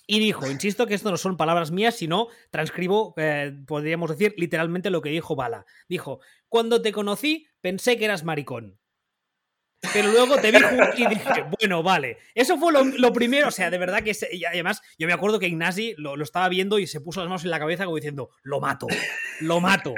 Y 0.06 0.18
dijo, 0.18 0.50
insisto 0.50 0.86
que 0.86 0.94
esto 0.94 1.10
no 1.10 1.16
son 1.16 1.36
palabras 1.36 1.70
mías, 1.70 1.96
sino 1.96 2.28
transcribo, 2.50 3.14
eh, 3.16 3.56
podríamos 3.66 4.10
decir 4.10 4.34
literalmente 4.38 4.90
lo 4.90 5.02
que 5.02 5.10
dijo 5.10 5.36
Bala. 5.36 5.66
Dijo, 5.88 6.20
cuando 6.48 6.82
te 6.82 6.92
conocí 6.92 7.46
pensé 7.60 7.96
que 7.98 8.06
eras 8.06 8.24
maricón. 8.24 8.78
Pero 9.92 10.12
luego 10.12 10.36
te 10.36 10.50
vi 10.50 10.58
y 10.96 11.06
dije, 11.06 11.44
bueno, 11.58 11.82
vale. 11.82 12.18
Eso 12.34 12.58
fue 12.58 12.72
lo, 12.72 13.12
primero, 13.12 13.48
o 13.48 13.50
sea, 13.50 13.70
de 13.70 13.78
verdad 13.78 14.02
que... 14.02 14.14
y 14.30 14.44
además, 14.44 14.82
yo 14.98 15.06
me 15.06 15.12
acuerdo 15.12 15.38
que 15.38 15.46
Ignasi 15.46 15.94
lo, 15.96 16.22
estaba 16.22 16.48
viendo 16.48 16.78
y 16.78 16.86
se 16.86 17.00
puso 17.00 17.20
las 17.20 17.28
manos 17.28 17.44
en 17.44 17.50
la 17.50 17.58
cabeza 17.58 17.84
como 17.84 17.96
diciendo, 17.96 18.30
lo 18.42 18.60
mato, 18.60 18.86
lo 19.40 19.60
mato. 19.60 19.94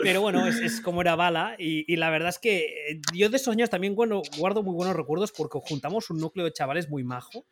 Pero 0.00 0.20
bueno, 0.20 0.46
es, 0.46 0.80
como 0.80 1.00
era 1.00 1.16
bala 1.16 1.56
y, 1.58 1.96
la 1.96 2.10
verdad 2.10 2.28
es 2.28 2.38
que 2.38 2.90
eh, 2.90 3.00
yo 3.12 3.28
de 3.28 3.36
esos 3.36 3.52
años 3.52 3.70
también 3.70 3.96
bueno, 3.96 4.22
guardo 4.36 4.62
muy 4.62 4.74
buenos 4.74 4.94
recuerdos 4.94 5.32
porque 5.32 5.58
juntamos 5.60 6.10
un 6.10 6.18
núcleo 6.18 6.44
de 6.44 6.52
chavales 6.52 6.88
muy 6.88 7.02
majo. 7.02 7.46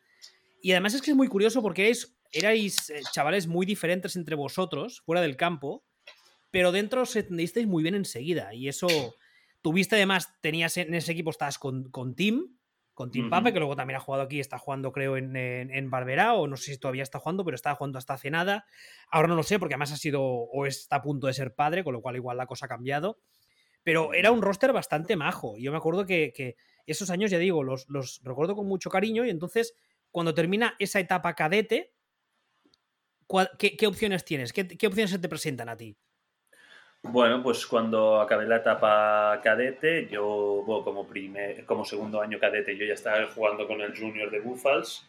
Y 0.61 0.71
además 0.71 0.93
es 0.93 1.01
que 1.01 1.11
es 1.11 1.17
muy 1.17 1.27
curioso 1.27 1.61
porque 1.61 1.83
erais, 1.83 2.17
erais 2.31 2.89
eh, 2.89 3.01
chavales 3.11 3.47
muy 3.47 3.65
diferentes 3.65 4.15
entre 4.15 4.35
vosotros, 4.35 5.01
fuera 5.05 5.21
del 5.21 5.35
campo, 5.35 5.83
pero 6.49 6.71
dentro 6.71 7.01
os 7.01 7.15
entendisteis 7.15 7.67
muy 7.67 7.83
bien 7.83 7.95
enseguida 7.95 8.53
y 8.53 8.69
eso 8.69 8.87
Tuviste 9.67 9.97
además, 9.97 10.33
tenías 10.39 10.77
en 10.77 10.93
ese 10.93 11.11
equipo, 11.11 11.29
estabas 11.29 11.59
con, 11.59 11.91
con 11.91 12.15
Tim, 12.15 12.55
con 12.93 13.11
Tim 13.11 13.29
Pape, 13.29 13.51
que 13.51 13.59
luego 13.59 13.75
también 13.75 13.97
ha 13.97 13.99
jugado 13.99 14.23
aquí, 14.23 14.39
está 14.39 14.57
jugando 14.57 14.93
creo 14.93 15.17
en, 15.17 15.35
en, 15.35 15.89
Barberá, 15.89 16.35
o 16.35 16.47
no 16.47 16.55
sé 16.55 16.71
si 16.71 16.77
todavía 16.79 17.03
está 17.03 17.19
jugando, 17.19 17.43
pero 17.43 17.55
estaba 17.55 17.75
jugando 17.75 17.97
hasta 17.97 18.13
hace 18.13 18.31
nada. 18.31 18.65
Ahora 19.11 19.27
no 19.27 19.35
lo 19.35 19.43
sé, 19.43 19.59
porque 19.59 19.73
además 19.73 19.91
ha 19.91 19.97
sido 19.97 20.23
o 20.23 20.65
está 20.65 20.95
a 20.95 21.01
punto 21.01 21.27
de 21.27 21.33
ser 21.33 21.53
padre, 21.53 21.83
con 21.83 21.91
lo 21.91 22.01
cual 22.01 22.15
igual 22.15 22.37
la 22.37 22.45
cosa 22.45 22.67
ha 22.67 22.69
cambiado. 22.69 23.19
Pero 23.83 24.13
era 24.13 24.31
un 24.31 24.41
roster 24.41 24.71
bastante 24.71 25.17
majo. 25.17 25.57
Yo 25.57 25.71
me 25.71 25.77
acuerdo 25.79 26.05
que, 26.05 26.55
esos 26.85 27.09
años, 27.09 27.29
ya 27.29 27.37
digo, 27.37 27.61
los, 27.61 27.89
los, 27.89 28.21
recuerdo 28.23 28.55
con 28.55 28.67
mucho 28.67 28.89
cariño 28.89 29.25
y 29.25 29.31
entonces 29.31 29.73
cuando 30.11 30.33
termina 30.33 30.75
esa 30.79 31.01
etapa 31.01 31.35
cadete, 31.35 31.93
¿qué, 33.59 33.85
opciones 33.85 34.23
tienes? 34.23 34.53
¿Qué, 34.53 34.65
¿Qué 34.65 34.87
opciones 34.87 35.11
se 35.11 35.19
te 35.19 35.27
presentan 35.27 35.67
a 35.67 35.75
ti? 35.75 35.97
Bueno, 37.03 37.41
pues 37.41 37.65
cuando 37.65 38.19
acabé 38.19 38.45
la 38.45 38.57
etapa 38.57 39.39
cadete, 39.43 40.07
yo, 40.07 40.63
como, 40.65 41.07
primer, 41.07 41.65
como 41.65 41.85
segundo 41.85 42.21
año 42.21 42.39
cadete, 42.39 42.75
yo 42.75 42.85
ya 42.85 42.95
estaba 42.95 43.25
jugando 43.27 43.67
con 43.67 43.81
el 43.81 43.97
junior 43.97 44.29
de 44.29 44.39
Buffals 44.39 45.07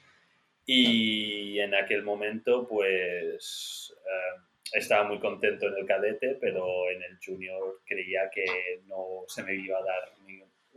y 0.65 1.59
en 1.59 1.75
aquel 1.75 2.03
momento, 2.03 2.69
pues 2.69 3.95
eh, 3.97 4.41
estaba 4.73 5.09
muy 5.09 5.19
contento 5.19 5.67
en 5.67 5.79
el 5.79 5.87
cadete, 5.87 6.37
pero 6.41 6.91
en 6.91 7.03
el 7.03 7.19
junior 7.25 7.81
creía 7.87 8.31
que 8.31 8.45
no 8.87 9.25
se 9.27 9.43
me 9.43 9.55
iba 9.55 9.79
a 9.79 9.83
dar 9.83 10.13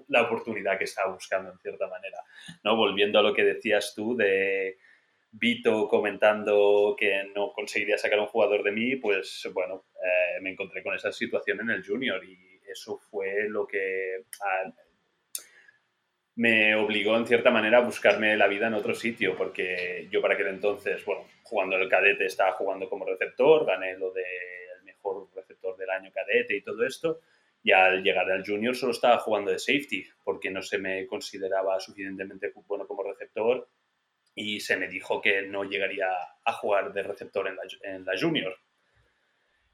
la 0.08 0.24
oportunidad 0.24 0.78
que 0.78 0.86
estaba 0.86 1.14
buscando 1.14 1.52
en 1.52 1.60
cierta 1.60 1.88
manera. 1.88 2.20
¿no? 2.64 2.76
Volviendo 2.76 3.20
a 3.20 3.24
lo 3.24 3.34
que 3.34 3.44
decías 3.44 3.94
tú 3.96 4.16
de 4.16 4.78
Vito 5.34 5.88
comentando 5.88 6.96
que 6.98 7.24
no 7.34 7.54
conseguiría 7.54 7.98
sacar 7.98 8.20
un 8.20 8.28
jugador 8.28 8.64
de 8.64 8.72
mí, 8.72 8.98
pues 8.98 9.50
bueno, 9.54 9.86
eh, 9.96 10.42
me 10.42 10.52
encontré 10.52 10.84
con 10.84 10.94
esa 10.94 11.12
situación 11.12 11.62
en 11.62 11.70
el 11.70 11.86
junior 11.86 12.22
y 12.26 12.60
eso 12.70 12.98
fue 12.98 13.48
lo 13.48 13.66
que 13.66 14.26
ah, 14.42 14.74
me 16.36 16.76
obligó 16.76 17.16
en 17.16 17.28
cierta 17.28 17.50
manera 17.50 17.78
a 17.78 17.86
buscarme 17.86 18.36
la 18.36 18.48
vida 18.48 18.68
en 18.68 18.74
otro 18.74 18.94
sitio, 18.94 19.36
porque 19.38 20.08
yo 20.12 20.22
para 20.22 20.34
aquel 20.34 20.48
entonces, 20.48 21.04
bueno, 21.06 21.26
jugando 21.44 21.78
el 21.78 21.90
cadete 21.90 22.26
estaba 22.26 22.54
jugando 22.54 22.90
como 22.90 23.06
receptor, 23.06 23.66
gané 23.66 23.98
lo 23.98 24.12
del 24.12 24.84
mejor 24.84 25.30
receptor 25.34 25.78
del 25.78 25.90
año 25.90 26.12
cadete 26.12 26.56
y 26.56 26.62
todo 26.62 26.86
esto, 26.86 27.22
y 27.64 27.72
al 27.72 28.04
llegar 28.04 28.30
al 28.30 28.46
junior 28.46 28.76
solo 28.76 28.92
estaba 28.92 29.20
jugando 29.20 29.52
de 29.52 29.60
safety, 29.60 30.06
porque 30.24 30.50
no 30.50 30.62
se 30.62 30.78
me 30.78 31.06
consideraba 31.06 31.80
suficientemente 31.80 32.52
bueno 32.68 32.88
como 32.88 33.04
receptor 33.04 33.70
y 34.36 34.60
se 34.60 34.78
me 34.78 34.88
dijo 34.88 35.22
que 35.22 35.44
no 35.44 35.64
llegaría 35.64 36.10
a 36.44 36.54
jugar 36.54 36.94
de 36.94 37.04
receptor 37.04 37.48
en 37.48 37.56
la, 37.56 37.64
en 37.84 38.06
la 38.06 38.20
junior. 38.20 38.56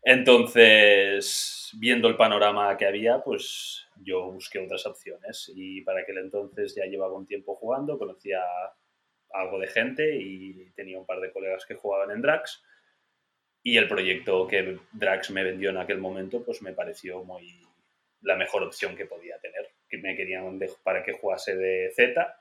Entonces, 0.03 1.71
viendo 1.77 2.07
el 2.07 2.15
panorama 2.15 2.77
que 2.77 2.85
había, 2.85 3.21
pues 3.21 3.87
yo 3.97 4.31
busqué 4.31 4.59
otras 4.59 4.85
opciones 4.85 5.51
y 5.53 5.81
para 5.81 6.01
aquel 6.01 6.19
entonces 6.19 6.75
ya 6.75 6.85
llevaba 6.85 7.17
un 7.17 7.25
tiempo 7.25 7.55
jugando, 7.55 7.97
conocía 7.97 8.41
algo 9.31 9.59
de 9.59 9.67
gente 9.67 10.15
y 10.15 10.71
tenía 10.71 10.99
un 10.99 11.05
par 11.05 11.19
de 11.19 11.31
colegas 11.31 11.65
que 11.65 11.75
jugaban 11.75 12.11
en 12.11 12.21
Drax 12.21 12.63
y 13.63 13.77
el 13.77 13.87
proyecto 13.87 14.47
que 14.47 14.79
Drax 14.93 15.31
me 15.31 15.43
vendió 15.43 15.71
en 15.71 15.77
aquel 15.77 15.97
momento 15.97 16.43
pues 16.45 16.61
me 16.61 16.71
pareció 16.71 17.23
muy 17.23 17.67
la 18.21 18.35
mejor 18.35 18.63
opción 18.63 18.95
que 18.95 19.05
podía 19.05 19.37
tener, 19.39 19.67
que 19.89 19.97
me 19.97 20.15
querían 20.15 20.59
para 20.83 21.03
que 21.03 21.13
jugase 21.13 21.55
de 21.55 21.91
Z 21.93 22.39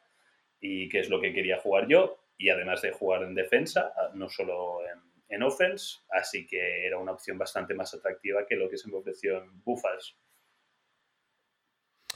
y 0.61 0.89
que 0.89 1.01
es 1.01 1.09
lo 1.09 1.21
que 1.21 1.33
quería 1.33 1.59
jugar 1.59 1.89
yo 1.89 2.19
y 2.39 2.51
además 2.51 2.83
de 2.83 2.93
jugar 2.93 3.23
en 3.23 3.35
defensa, 3.35 3.93
no 4.15 4.29
solo 4.29 4.81
en 4.87 5.07
en 5.29 5.43
offense, 5.43 5.99
así 6.11 6.47
que 6.47 6.87
era 6.87 6.99
una 6.99 7.13
opción 7.13 7.39
bastante 7.39 7.75
más 7.75 7.93
atractiva 7.95 8.47
que 8.47 8.57
lo 8.57 8.69
que 8.69 8.79
se 8.79 8.89
me 8.89 8.97
ofreció 8.97 9.43
en 9.43 9.63
Buffals. 9.65 10.17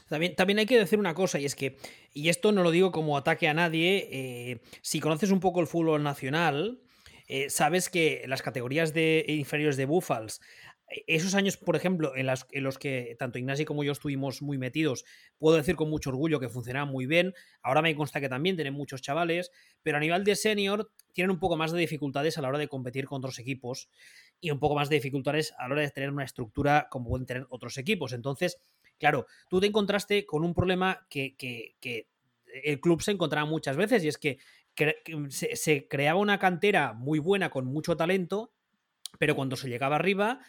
También, 0.09 0.35
también, 0.35 0.59
hay 0.59 0.67
que 0.67 0.79
decir 0.79 0.99
una 0.99 1.15
cosa, 1.15 1.39
y 1.39 1.45
es 1.45 1.55
que, 1.55 1.77
y 2.13 2.31
esto 2.31 2.51
no 2.51 2.65
lo 2.65 2.73
digo 2.73 2.91
como 2.91 3.17
ataque 3.17 3.47
a 3.47 3.55
nadie, 3.55 4.09
eh, 4.11 4.61
si 4.83 4.99
conoces 4.99 5.31
un 5.31 5.39
poco 5.39 5.61
el 5.61 5.69
fútbol 5.69 6.03
nacional, 6.03 6.83
eh, 7.29 7.49
sabes 7.49 7.89
que 7.89 8.25
las 8.27 8.43
categorías 8.43 8.93
de 8.93 9.25
inferiores 9.29 9.77
de 9.77 9.87
Buffals 9.87 10.41
esos 11.07 11.35
años, 11.35 11.57
por 11.57 11.77
ejemplo, 11.77 12.13
en, 12.17 12.27
los 12.27 12.79
que 12.79 13.17
tanto 13.19 13.39
Ignacio 13.39 13.65
como 13.65 13.85
yo 13.85 13.93
estuvimos 13.93 14.43
muy 14.43 14.59
metidos, 14.59 15.05
puedo 15.39 15.57
decir 15.57 15.77
con 15.77 15.89
mucho 15.89 16.11
orgullo 16.11 16.41
que 16.41 16.49
funcionaba 16.49 16.85
muy 16.85 17.07
bien. 17.07 17.33
Ahora 17.63 17.81
me 17.81 17.95
consta 17.95 18.21
que 18.21 18.29
también 18.29 18.57
tienen 18.57 18.75
muchos 18.75 19.01
chavales, 19.01 19.53
pero 19.83 19.99
a 19.99 20.01
nivel 20.01 20.25
de 20.25 20.35
senior 20.35 20.91
tienen 21.13 21.31
un 21.31 21.39
poco 21.39 21.57
más 21.57 21.71
de 21.71 21.79
dificultades 21.79 22.39
a 22.39 22.43
la 22.43 22.49
hora 22.49 22.59
de 22.59 22.69
competir 22.69 23.07
con 23.07 23.19
otros 23.19 23.39
equipos 23.39 23.89
y 24.41 24.51
un 24.51 24.59
poco 24.59 24.75
más 24.75 24.89
de 24.89 24.97
dificultades 24.97 25.55
a 25.59 25.69
la 25.69 25.75
hora 25.75 25.83
de 25.83 25.91
tener 25.91 26.11
una 26.11 26.25
estructura 26.25 26.89
como 26.91 27.11
pueden 27.11 27.27
tener 27.27 27.47
otros 27.51 27.79
equipos. 27.79 28.13
Entonces, 28.13 28.59
claro, 28.99 29.27
tú 29.49 29.61
te 29.61 29.67
encontraste 29.67 30.27
con 30.27 30.45
un 30.45 30.55
problema 30.55 31.07
que, 31.09 31.37
el 32.65 32.81
club 32.81 33.01
se 33.01 33.13
encontraba 33.13 33.47
muchas 33.47 33.77
veces 33.77 34.03
y 34.03 34.09
es 34.09 34.19
que 34.19 34.39
se 35.29 35.87
creaba 35.87 36.19
una 36.19 36.41
cantera 36.41 36.95
muy 36.95 37.21
buena 37.21 37.49
con 37.49 37.65
mucho 37.67 37.97
talento, 37.97 38.53
pero 39.21 39.37
cuando 39.37 39.55
se 39.55 39.69
llegaba 39.69 39.97
arriba 39.97 40.41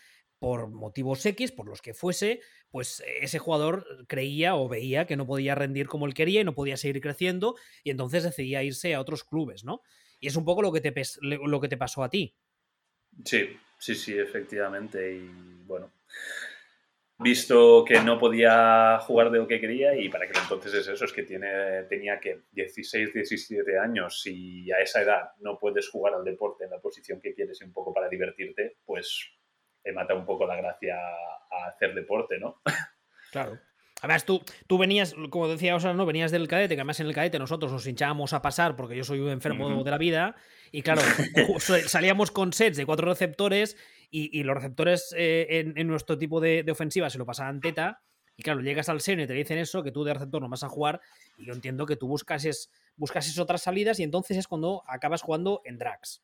por 0.41 0.69
motivos 0.69 1.23
X, 1.23 1.51
por 1.51 1.67
los 1.67 1.83
que 1.83 1.93
fuese, 1.93 2.41
pues 2.71 3.03
ese 3.21 3.37
jugador 3.37 3.85
creía 4.07 4.55
o 4.55 4.67
veía 4.67 5.05
que 5.05 5.15
no 5.15 5.27
podía 5.27 5.53
rendir 5.53 5.85
como 5.85 6.07
él 6.07 6.15
quería 6.15 6.41
y 6.41 6.43
no 6.43 6.55
podía 6.55 6.77
seguir 6.77 6.99
creciendo 6.99 7.55
y 7.83 7.91
entonces 7.91 8.23
decidía 8.23 8.63
irse 8.63 8.95
a 8.95 9.01
otros 9.01 9.23
clubes, 9.23 9.63
¿no? 9.63 9.83
Y 10.19 10.25
es 10.25 10.35
un 10.35 10.43
poco 10.43 10.63
lo 10.63 10.71
que 10.71 10.81
te, 10.81 10.91
lo 11.21 11.61
que 11.61 11.67
te 11.67 11.77
pasó 11.77 12.03
a 12.03 12.09
ti. 12.09 12.35
Sí, 13.23 13.55
sí, 13.77 13.93
sí, 13.93 14.17
efectivamente. 14.17 15.15
Y 15.15 15.29
bueno, 15.67 15.91
visto 17.19 17.85
que 17.85 18.01
no 18.01 18.17
podía 18.17 18.97
jugar 18.97 19.29
de 19.29 19.37
lo 19.37 19.47
que 19.47 19.59
quería 19.59 19.95
y 19.95 20.09
para 20.09 20.25
que 20.25 20.39
entonces 20.39 20.73
es 20.73 20.87
eso, 20.87 21.05
es 21.05 21.13
que 21.13 21.21
tiene, 21.21 21.83
tenía 21.83 22.19
que 22.19 22.45
16, 22.51 23.13
17 23.13 23.77
años 23.77 24.25
y 24.25 24.71
a 24.71 24.77
esa 24.77 25.03
edad 25.03 25.33
no 25.41 25.59
puedes 25.59 25.87
jugar 25.87 26.15
al 26.15 26.23
deporte 26.23 26.63
en 26.63 26.71
la 26.71 26.81
posición 26.81 27.21
que 27.21 27.35
quieres 27.35 27.61
y 27.61 27.65
un 27.65 27.73
poco 27.73 27.93
para 27.93 28.09
divertirte, 28.09 28.77
pues 28.83 29.37
te 29.83 29.91
mata 29.91 30.13
un 30.13 30.25
poco 30.25 30.45
la 30.45 30.55
gracia 30.55 30.95
a 30.95 31.67
hacer 31.67 31.93
deporte, 31.93 32.39
¿no? 32.39 32.61
Claro. 33.31 33.57
Además, 34.01 34.25
tú, 34.25 34.41
tú 34.65 34.79
venías, 34.79 35.13
como 35.29 35.47
decía 35.47 35.75
Osar, 35.75 35.93
¿no? 35.93 36.07
Venías 36.07 36.31
del 36.31 36.47
cadete, 36.47 36.75
que 36.75 36.81
además 36.81 36.99
en 36.99 37.07
el 37.07 37.13
cadete 37.13 37.37
nosotros 37.37 37.71
nos 37.71 37.85
hinchábamos 37.85 38.33
a 38.33 38.41
pasar 38.41 38.75
porque 38.75 38.95
yo 38.95 39.03
soy 39.03 39.19
un 39.19 39.29
enfermo 39.29 39.83
de 39.83 39.91
la 39.91 39.97
vida. 39.99 40.35
Y 40.71 40.81
claro, 40.81 41.01
salíamos 41.87 42.31
con 42.31 42.51
sets 42.51 42.77
de 42.77 42.85
cuatro 42.85 43.07
receptores 43.07 43.77
y, 44.09 44.43
los 44.43 44.55
receptores 44.55 45.13
eh, 45.15 45.71
en, 45.75 45.87
nuestro 45.87 46.17
tipo 46.17 46.41
de, 46.41 46.65
ofensiva 46.69 47.09
se 47.11 47.19
lo 47.19 47.25
pasaban 47.27 47.61
teta. 47.61 48.01
Y 48.35 48.43
claro, 48.43 48.61
llegas 48.61 48.89
al 48.89 49.01
seno 49.01 49.21
y 49.21 49.27
te 49.27 49.33
dicen 49.33 49.59
eso, 49.59 49.83
que 49.83 49.91
tú 49.91 50.03
de 50.03 50.15
receptor 50.15 50.41
no 50.41 50.49
vas 50.49 50.63
a 50.63 50.69
jugar. 50.69 50.99
Y 51.37 51.45
yo 51.45 51.53
entiendo 51.53 51.85
que 51.85 51.95
tú 51.95 52.07
buscases, 52.07 52.71
buscases 52.95 53.37
otras 53.37 53.61
salidas 53.61 53.99
y 53.99 54.03
entonces 54.03 54.35
es 54.35 54.47
cuando 54.47 54.83
acabas 54.87 55.21
jugando 55.21 55.61
en 55.63 55.77
drags. 55.77 56.23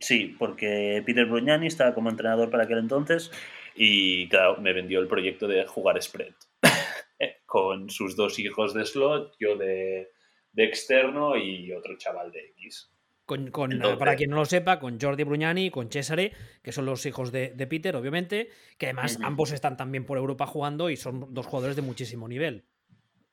Sí, 0.00 0.34
porque 0.38 1.02
Peter 1.06 1.26
Brugnani 1.26 1.66
estaba 1.66 1.94
como 1.94 2.10
entrenador 2.10 2.50
para 2.50 2.64
aquel 2.64 2.78
entonces 2.78 3.30
y 3.74 4.28
claro, 4.28 4.60
me 4.60 4.72
vendió 4.72 5.00
el 5.00 5.08
proyecto 5.08 5.46
de 5.48 5.64
jugar 5.66 6.00
spread 6.02 6.34
con 7.46 7.90
sus 7.90 8.16
dos 8.16 8.38
hijos 8.38 8.74
de 8.74 8.84
slot, 8.84 9.34
yo 9.38 9.56
de, 9.56 10.10
externo 10.56 11.36
y 11.36 11.72
otro 11.72 11.96
chaval 11.96 12.30
de 12.32 12.40
X. 12.58 12.90
Con, 13.24 13.50
para 13.98 14.16
quien 14.16 14.30
no 14.30 14.36
lo 14.36 14.44
sepa, 14.44 14.78
con 14.78 15.00
Jordi 15.00 15.22
Brugnani 15.22 15.66
y 15.66 15.70
con 15.70 15.90
Cesare, 15.90 16.32
que 16.62 16.72
son 16.72 16.84
los 16.84 17.06
hijos 17.06 17.32
de, 17.32 17.66
Peter, 17.70 17.96
obviamente, 17.96 18.50
que 18.76 18.86
además 18.86 19.18
ambos 19.22 19.52
están 19.52 19.76
también 19.76 20.04
por 20.04 20.18
Europa 20.18 20.46
jugando 20.46 20.90
y 20.90 20.96
son 20.96 21.32
dos 21.32 21.46
jugadores 21.46 21.76
de 21.76 21.82
muchísimo 21.82 22.28
nivel. 22.28 22.64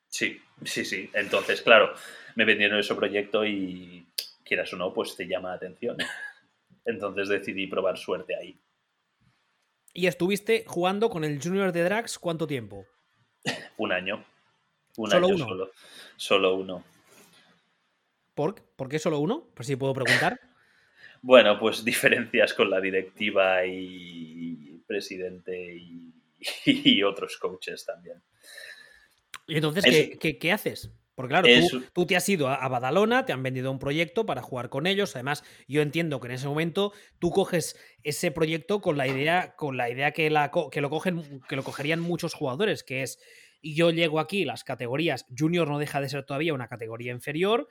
Sí, 0.08 0.39
sí, 0.63 0.86
sí. 0.86 1.10
Entonces, 1.13 1.62
claro, 1.62 1.94
me 2.36 2.46
vendieron 2.46 2.80
ese 2.80 2.96
proyecto 2.96 3.46
y 3.46 4.08
quieras 4.46 4.72
o 4.74 4.78
no, 4.78 4.94
pues 4.94 5.16
te 5.16 5.28
llama 5.28 5.50
la 5.50 5.56
atención. 5.56 5.98
Entonces 6.86 7.30
decidí 7.30 7.68
probar 7.68 7.98
suerte 7.98 8.36
ahí. 8.36 8.60
¿Y 9.94 10.08
estuviste 10.08 10.64
jugando 10.68 11.10
con 11.10 11.24
el 11.24 11.42
Junior 11.42 11.72
de 11.72 11.84
Drax 11.84 12.20
cuánto 12.20 12.48
tiempo? 12.48 12.86
Un 13.78 13.92
año. 13.92 14.24
Un 14.98 15.10
¿Solo 15.10 15.28
uno? 15.28 15.46
Solo, 15.46 15.72
solo 16.18 16.56
uno. 16.56 16.84
¿Por, 18.36 18.62
¿Por 18.76 18.90
qué 18.90 19.00
solo 19.00 19.20
uno? 19.20 19.48
Por 19.54 19.66
si 19.66 19.76
puedo 19.76 19.94
preguntar. 19.94 20.40
bueno, 21.22 21.60
pues 21.60 21.84
diferencias 21.84 22.54
con 22.54 22.70
la 22.70 22.80
directiva 22.80 23.66
y 23.66 24.82
presidente 24.88 25.78
y, 26.66 27.04
otros 27.04 27.38
coaches 27.38 27.86
también. 27.86 28.22
¿Y 29.48 29.56
entonces 29.56 30.18
¿qué, 30.20 30.38
qué 30.38 30.52
haces? 30.52 30.92
Porque 31.20 31.34
claro, 31.34 31.50
tú, 31.92 32.06
te 32.06 32.16
has 32.16 32.30
ido 32.30 32.48
a, 32.48 32.66
Badalona, 32.70 33.26
te 33.26 33.34
han 33.34 33.44
vendido 33.44 33.70
un 33.74 33.78
proyecto 33.78 34.26
para 34.26 34.42
jugar 34.42 34.70
con 34.70 34.88
ellos. 34.88 35.18
Además, 35.18 35.44
yo 35.68 35.82
entiendo 35.82 36.22
que 36.22 36.28
en 36.28 36.36
ese 36.36 36.48
momento 36.48 36.94
tú 37.20 37.32
coges 37.32 37.78
ese 38.04 38.32
proyecto 38.32 38.80
con 38.80 38.96
la 38.96 39.06
idea, 39.06 39.54
con 39.58 39.76
la 39.76 39.90
idea 39.90 40.12
que, 40.12 40.30
la, 40.30 40.50
que, 40.72 40.80
lo, 40.80 40.90
cogen, 40.90 41.42
que 41.50 41.58
lo 41.58 41.64
cogerían 41.64 42.00
muchos 42.00 42.34
jugadores, 42.34 42.86
que 42.86 43.04
es, 43.04 43.20
yo 43.62 43.92
llego 43.92 44.22
aquí, 44.22 44.46
las 44.46 44.64
categorías, 44.64 45.26
junior 45.38 45.68
no 45.68 45.78
deja 45.78 46.00
de 46.00 46.08
ser 46.08 46.24
todavía 46.24 46.54
una 46.54 46.70
categoría 46.70 47.12
inferior, 47.12 47.68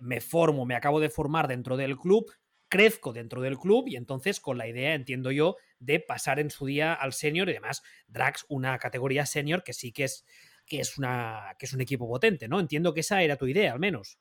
me 0.00 0.22
formo, 0.22 0.64
me 0.64 0.74
acabo 0.74 0.98
de 0.98 1.10
formar 1.10 1.48
dentro 1.48 1.76
del 1.76 1.98
club, 1.98 2.32
crezco 2.70 3.12
dentro 3.12 3.42
del 3.42 3.58
club 3.58 3.88
y 3.88 3.96
entonces 3.96 4.40
con 4.40 4.56
la 4.56 4.68
idea, 4.68 4.94
entiendo 4.94 5.30
yo, 5.30 5.56
de 5.80 6.00
pasar 6.00 6.40
en 6.40 6.48
su 6.48 6.64
día 6.64 6.94
al 6.94 7.12
senior 7.12 7.48
y 7.48 7.52
además 7.52 7.82
Drax 8.08 8.46
una 8.48 8.78
categoría 8.78 9.26
senior 9.26 9.62
que 9.64 9.74
sí 9.74 9.92
que 9.92 10.04
es 10.04 10.24
que 10.66 10.80
es, 10.80 10.98
una, 10.98 11.54
que 11.58 11.66
es 11.66 11.72
un 11.72 11.80
equipo 11.80 12.08
potente, 12.08 12.48
¿no? 12.48 12.60
Entiendo 12.60 12.92
que 12.92 13.00
esa 13.00 13.22
era 13.22 13.36
tu 13.36 13.46
idea, 13.46 13.72
al 13.72 13.78
menos. 13.78 14.18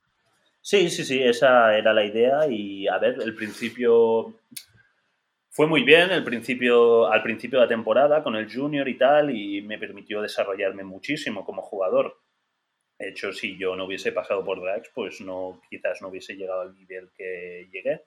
Sí, 0.61 0.89
sí, 0.89 1.03
sí, 1.03 1.21
esa 1.21 1.77
era 1.77 1.93
la 1.93 2.05
idea 2.05 2.47
y 2.49 2.87
a 2.87 2.97
ver, 2.97 3.17
el 3.21 3.35
principio 3.35 4.33
fue 5.49 5.67
muy 5.67 5.83
bien, 5.83 6.11
el 6.11 6.23
principio, 6.23 7.07
al 7.11 7.23
principio 7.23 7.59
de 7.59 7.65
la 7.65 7.69
temporada 7.69 8.23
con 8.23 8.35
el 8.35 8.51
junior 8.51 8.87
y 8.89 8.97
tal 8.97 9.29
y 9.29 9.61
me 9.61 9.77
permitió 9.77 10.21
desarrollarme 10.21 10.83
muchísimo 10.83 11.45
como 11.45 11.61
jugador. 11.61 12.19
De 12.97 13.09
hecho, 13.09 13.31
si 13.31 13.57
yo 13.57 13.75
no 13.75 13.85
hubiese 13.85 14.11
pasado 14.11 14.43
por 14.43 14.59
Drax, 14.59 14.89
pues 14.93 15.21
no, 15.21 15.61
quizás 15.69 16.01
no 16.01 16.07
hubiese 16.07 16.35
llegado 16.35 16.61
al 16.61 16.75
nivel 16.75 17.09
que 17.15 17.67
llegué, 17.71 18.05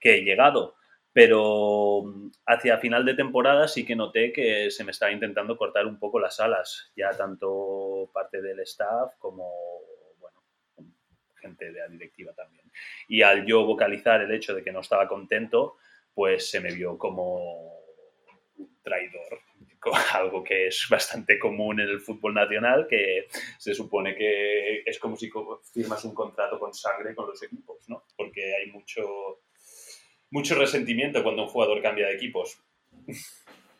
que 0.00 0.16
he 0.16 0.22
llegado 0.22 0.74
pero 1.12 2.04
hacia 2.46 2.78
final 2.78 3.04
de 3.04 3.14
temporada 3.14 3.68
sí 3.68 3.84
que 3.84 3.94
noté 3.94 4.32
que 4.32 4.70
se 4.70 4.82
me 4.82 4.92
estaba 4.92 5.12
intentando 5.12 5.56
cortar 5.56 5.86
un 5.86 5.98
poco 5.98 6.18
las 6.18 6.40
alas, 6.40 6.90
ya 6.96 7.10
tanto 7.10 8.10
parte 8.14 8.40
del 8.40 8.60
staff 8.60 9.14
como, 9.18 9.50
bueno, 10.18 10.40
gente 11.36 11.70
de 11.70 11.80
la 11.80 11.88
directiva 11.88 12.32
también. 12.32 12.70
Y 13.08 13.22
al 13.22 13.44
yo 13.44 13.66
vocalizar 13.66 14.22
el 14.22 14.32
hecho 14.32 14.54
de 14.54 14.62
que 14.62 14.72
no 14.72 14.80
estaba 14.80 15.06
contento, 15.06 15.76
pues 16.14 16.50
se 16.50 16.60
me 16.60 16.72
vio 16.72 16.96
como 16.96 17.80
un 18.56 18.78
traidor, 18.82 19.40
algo 20.14 20.42
que 20.42 20.68
es 20.68 20.86
bastante 20.88 21.38
común 21.38 21.80
en 21.80 21.88
el 21.88 22.00
fútbol 22.00 22.32
nacional, 22.32 22.86
que 22.88 23.26
se 23.58 23.74
supone 23.74 24.14
que 24.14 24.82
es 24.86 24.98
como 24.98 25.16
si 25.16 25.30
firmas 25.72 26.04
un 26.04 26.14
contrato 26.14 26.58
con 26.58 26.72
sangre 26.72 27.14
con 27.14 27.28
los 27.28 27.42
equipos, 27.42 27.86
¿no? 27.88 28.04
Porque 28.16 28.54
hay 28.54 28.70
mucho 28.70 29.42
mucho 30.32 30.56
resentimiento 30.56 31.22
cuando 31.22 31.42
un 31.42 31.48
jugador 31.48 31.80
cambia 31.80 32.08
de 32.08 32.14
equipos. 32.14 32.58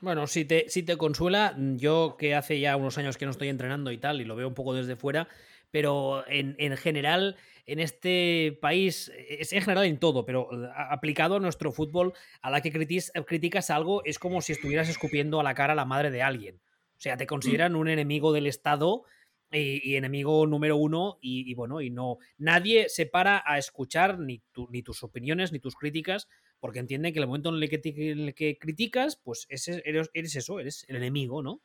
Bueno, 0.01 0.27
si 0.27 0.45
te, 0.45 0.69
si 0.69 0.83
te 0.83 0.97
consuela, 0.97 1.57
yo 1.59 2.17
que 2.19 2.35
hace 2.35 2.61
ya 2.61 2.77
unos 2.77 2.99
años 2.99 3.17
que 3.17 3.25
no 3.25 3.31
estoy 3.31 3.49
entrenando 3.49 3.91
y 3.91 3.99
tal, 3.99 4.21
y 4.21 4.25
lo 4.25 4.37
veo 4.37 4.49
un 4.49 4.55
poco 4.55 4.75
desde 4.75 4.97
fuera, 4.97 5.29
pero 5.71 6.25
en, 6.29 6.77
general, 6.77 7.37
en 7.67 7.79
este 7.79 8.59
país, 8.61 9.11
es 9.29 9.53
en 9.53 9.63
general 9.63 9.87
en 9.87 9.99
todo, 9.99 10.27
pero 10.27 10.51
aplicado 10.77 11.37
a 11.37 11.41
nuestro 11.41 11.73
fútbol, 11.73 12.13
a 12.43 12.51
la 12.51 12.61
que 12.61 12.71
criticas 12.73 13.71
algo, 13.71 14.05
es 14.05 14.19
como 14.19 14.43
si 14.43 14.53
estuvieras 14.53 14.89
escupiendo 14.89 15.41
a 15.41 15.45
la 15.45 15.55
cara 15.55 15.73
a 15.73 15.77
la 15.77 15.87
madre 15.87 16.11
de 16.11 16.23
alguien. 16.23 16.57
O 16.57 17.01
sea, 17.03 17.17
te 17.17 17.27
consideran 17.27 17.75
un 17.75 17.89
enemigo 17.89 18.33
del 18.33 18.47
Estado 18.47 19.05
y, 19.53 19.97
enemigo 19.97 20.47
número 20.47 20.77
uno 20.77 21.19
y, 21.21 21.53
bueno, 21.55 21.81
y 21.81 21.91
no, 21.91 22.19
nadie 22.39 22.89
se 22.89 23.07
para 23.07 23.43
a 23.47 23.59
escuchar 23.59 24.19
ni, 24.19 24.43
ni 24.71 24.83
tus 24.83 25.03
opiniones 25.03 25.53
ni 25.53 25.59
tus 25.59 25.77
críticas 25.77 26.29
porque 26.61 26.79
entiende 26.79 27.13
que 27.13 27.19
el 27.19 27.27
momento 27.27 27.49
en 27.49 27.63
el 27.63 28.35
que, 28.35 28.57
criticas, 28.59 29.17
pues 29.17 29.47
eres, 29.49 30.11
eso, 30.15 30.61
eres 30.61 30.85
el 30.89 30.97
enemigo, 30.97 31.43
¿no? 31.43 31.61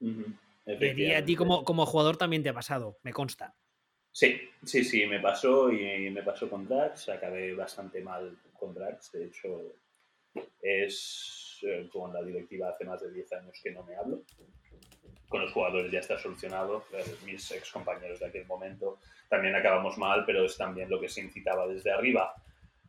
Y 0.00 1.10
a 1.12 1.24
ti 1.24 1.34
como, 1.34 1.64
como 1.64 1.86
jugador 1.86 2.16
también 2.16 2.44
te 2.44 2.50
ha 2.50 2.54
pasado, 2.54 2.98
me 3.02 3.12
consta. 3.12 3.56
Sí, 4.12 4.40
sí, 4.64 4.84
sí, 4.84 5.06
me 5.06 5.20
pasó 5.20 5.72
y 5.72 6.10
me 6.10 6.22
pasó 6.22 6.48
con 6.48 6.68
Drax, 6.68 7.08
acabé 7.08 7.54
bastante 7.54 8.00
mal 8.00 8.38
con 8.52 8.74
Drax, 8.74 9.12
de 9.12 9.26
hecho 9.26 9.74
es 10.62 11.47
eh, 11.62 11.88
con 11.92 12.12
la 12.12 12.22
directiva 12.22 12.70
hace 12.70 12.84
más 12.84 13.00
de 13.00 13.12
10 13.12 13.32
años 13.34 13.60
que 13.62 13.70
no 13.70 13.82
me 13.84 13.96
hablo 13.96 14.22
con 15.28 15.42
los 15.42 15.52
jugadores 15.52 15.92
ya 15.92 16.00
está 16.00 16.18
solucionado. 16.18 16.84
Eh, 16.92 17.04
mis 17.26 17.50
ex 17.52 17.70
compañeros 17.70 18.18
de 18.20 18.26
aquel 18.26 18.46
momento 18.46 18.98
también 19.28 19.54
acabamos 19.54 19.98
mal, 19.98 20.24
pero 20.24 20.44
es 20.44 20.56
también 20.56 20.88
lo 20.88 21.00
que 21.00 21.08
se 21.08 21.20
incitaba 21.20 21.66
desde 21.66 21.92
arriba. 21.92 22.34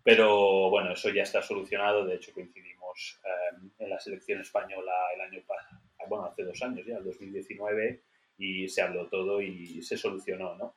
Pero 0.03 0.69
bueno, 0.69 0.93
eso 0.93 1.09
ya 1.09 1.23
está 1.23 1.41
solucionado. 1.41 2.05
De 2.05 2.15
hecho, 2.15 2.33
coincidimos 2.33 3.19
eh, 3.25 3.67
en 3.79 3.89
la 3.89 3.99
selección 3.99 4.39
española 4.39 4.93
el 5.13 5.21
año 5.21 5.41
pasado, 5.45 5.81
bueno, 6.07 6.25
hace 6.25 6.43
dos 6.43 6.61
años 6.63 6.85
ya, 6.85 6.97
el 6.97 7.03
2019, 7.03 8.01
y 8.37 8.69
se 8.69 8.81
habló 8.81 9.07
todo 9.09 9.41
y 9.41 9.81
se 9.83 9.97
solucionó, 9.97 10.55
¿no? 10.55 10.75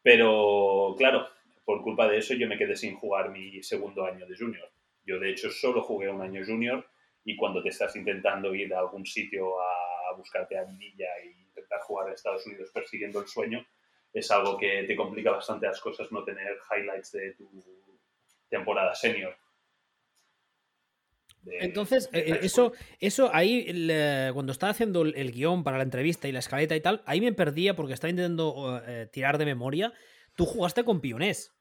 Pero 0.00 0.94
claro, 0.96 1.26
por 1.64 1.82
culpa 1.82 2.06
de 2.08 2.18
eso 2.18 2.34
yo 2.34 2.46
me 2.46 2.56
quedé 2.56 2.76
sin 2.76 2.94
jugar 2.94 3.30
mi 3.30 3.62
segundo 3.62 4.06
año 4.06 4.26
de 4.26 4.36
junior. 4.36 4.70
Yo 5.04 5.18
de 5.18 5.30
hecho 5.30 5.50
solo 5.50 5.82
jugué 5.82 6.08
un 6.08 6.22
año 6.22 6.42
junior 6.46 6.86
y 7.24 7.36
cuando 7.36 7.62
te 7.62 7.70
estás 7.70 7.96
intentando 7.96 8.54
ir 8.54 8.72
a 8.74 8.80
algún 8.80 9.06
sitio 9.06 9.60
a 9.60 10.14
buscarte 10.16 10.58
a 10.58 10.64
Villa 10.64 11.08
e 11.22 11.26
intentar 11.26 11.80
jugar 11.80 12.08
en 12.08 12.14
Estados 12.14 12.46
Unidos 12.46 12.70
persiguiendo 12.72 13.20
el 13.20 13.26
sueño, 13.26 13.66
es 14.12 14.30
algo 14.30 14.56
que 14.56 14.84
te 14.84 14.94
complica 14.94 15.30
bastante 15.30 15.66
las 15.66 15.80
cosas 15.80 16.10
no 16.12 16.22
tener 16.22 16.56
highlights 16.70 17.12
de 17.12 17.32
tu 17.32 17.48
temporada 18.48 18.94
senior. 18.94 19.36
Entonces, 21.46 22.08
eh, 22.12 22.38
eso, 22.42 22.72
eso 23.00 23.30
ahí, 23.34 23.66
cuando 24.32 24.52
estaba 24.52 24.70
haciendo 24.70 25.02
el, 25.02 25.32
guion 25.32 25.62
para 25.62 25.76
la 25.76 25.82
entrevista 25.82 26.26
y 26.26 26.32
la 26.32 26.38
escaleta 26.38 26.74
y 26.74 26.80
tal, 26.80 27.02
ahí 27.06 27.20
me 27.20 27.32
perdía 27.32 27.76
porque 27.76 27.92
estaba 27.92 28.10
intentando 28.10 28.82
eh, 28.86 29.08
tirar 29.12 29.36
de 29.36 29.44
memoria. 29.44 29.92
Tú 30.36 30.46
jugaste 30.46 30.84
con 30.84 31.00
Pionés. 31.00 31.52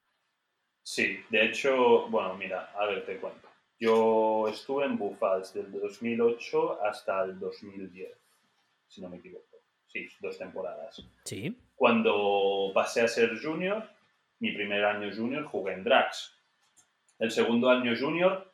Sí, 0.84 1.20
de 1.29 1.46
hecho, 1.46 2.08
bueno, 2.10 2.36
mira, 2.36 2.72
a 2.75 2.86
ver, 2.86 3.05
te 3.05 3.17
cuento. 3.17 3.52
Yo 3.83 4.47
estuve 4.47 4.85
en 4.85 4.97
Buffals 4.97 5.53
del 5.53 5.69
2008 5.69 6.83
hasta 6.83 7.25
el 7.25 7.37
2010 7.37 8.17
si 8.87 9.01
no 9.01 9.09
me 9.09 9.17
equivoco. 9.17 9.57
Sí, 9.87 10.07
dos 10.21 10.37
temporadas. 10.37 11.05
Sí. 11.25 11.53
Cuando 11.75 12.71
pasé 12.73 13.01
a 13.01 13.09
ser 13.09 13.37
junior, 13.41 13.83
mi 14.39 14.53
primer 14.53 14.85
año 14.85 15.13
junior 15.13 15.43
jugué 15.43 15.73
en 15.73 15.83
Drax. 15.83 16.33
El 17.19 17.31
segundo 17.31 17.69
año 17.69 17.93
junior, 17.99 18.53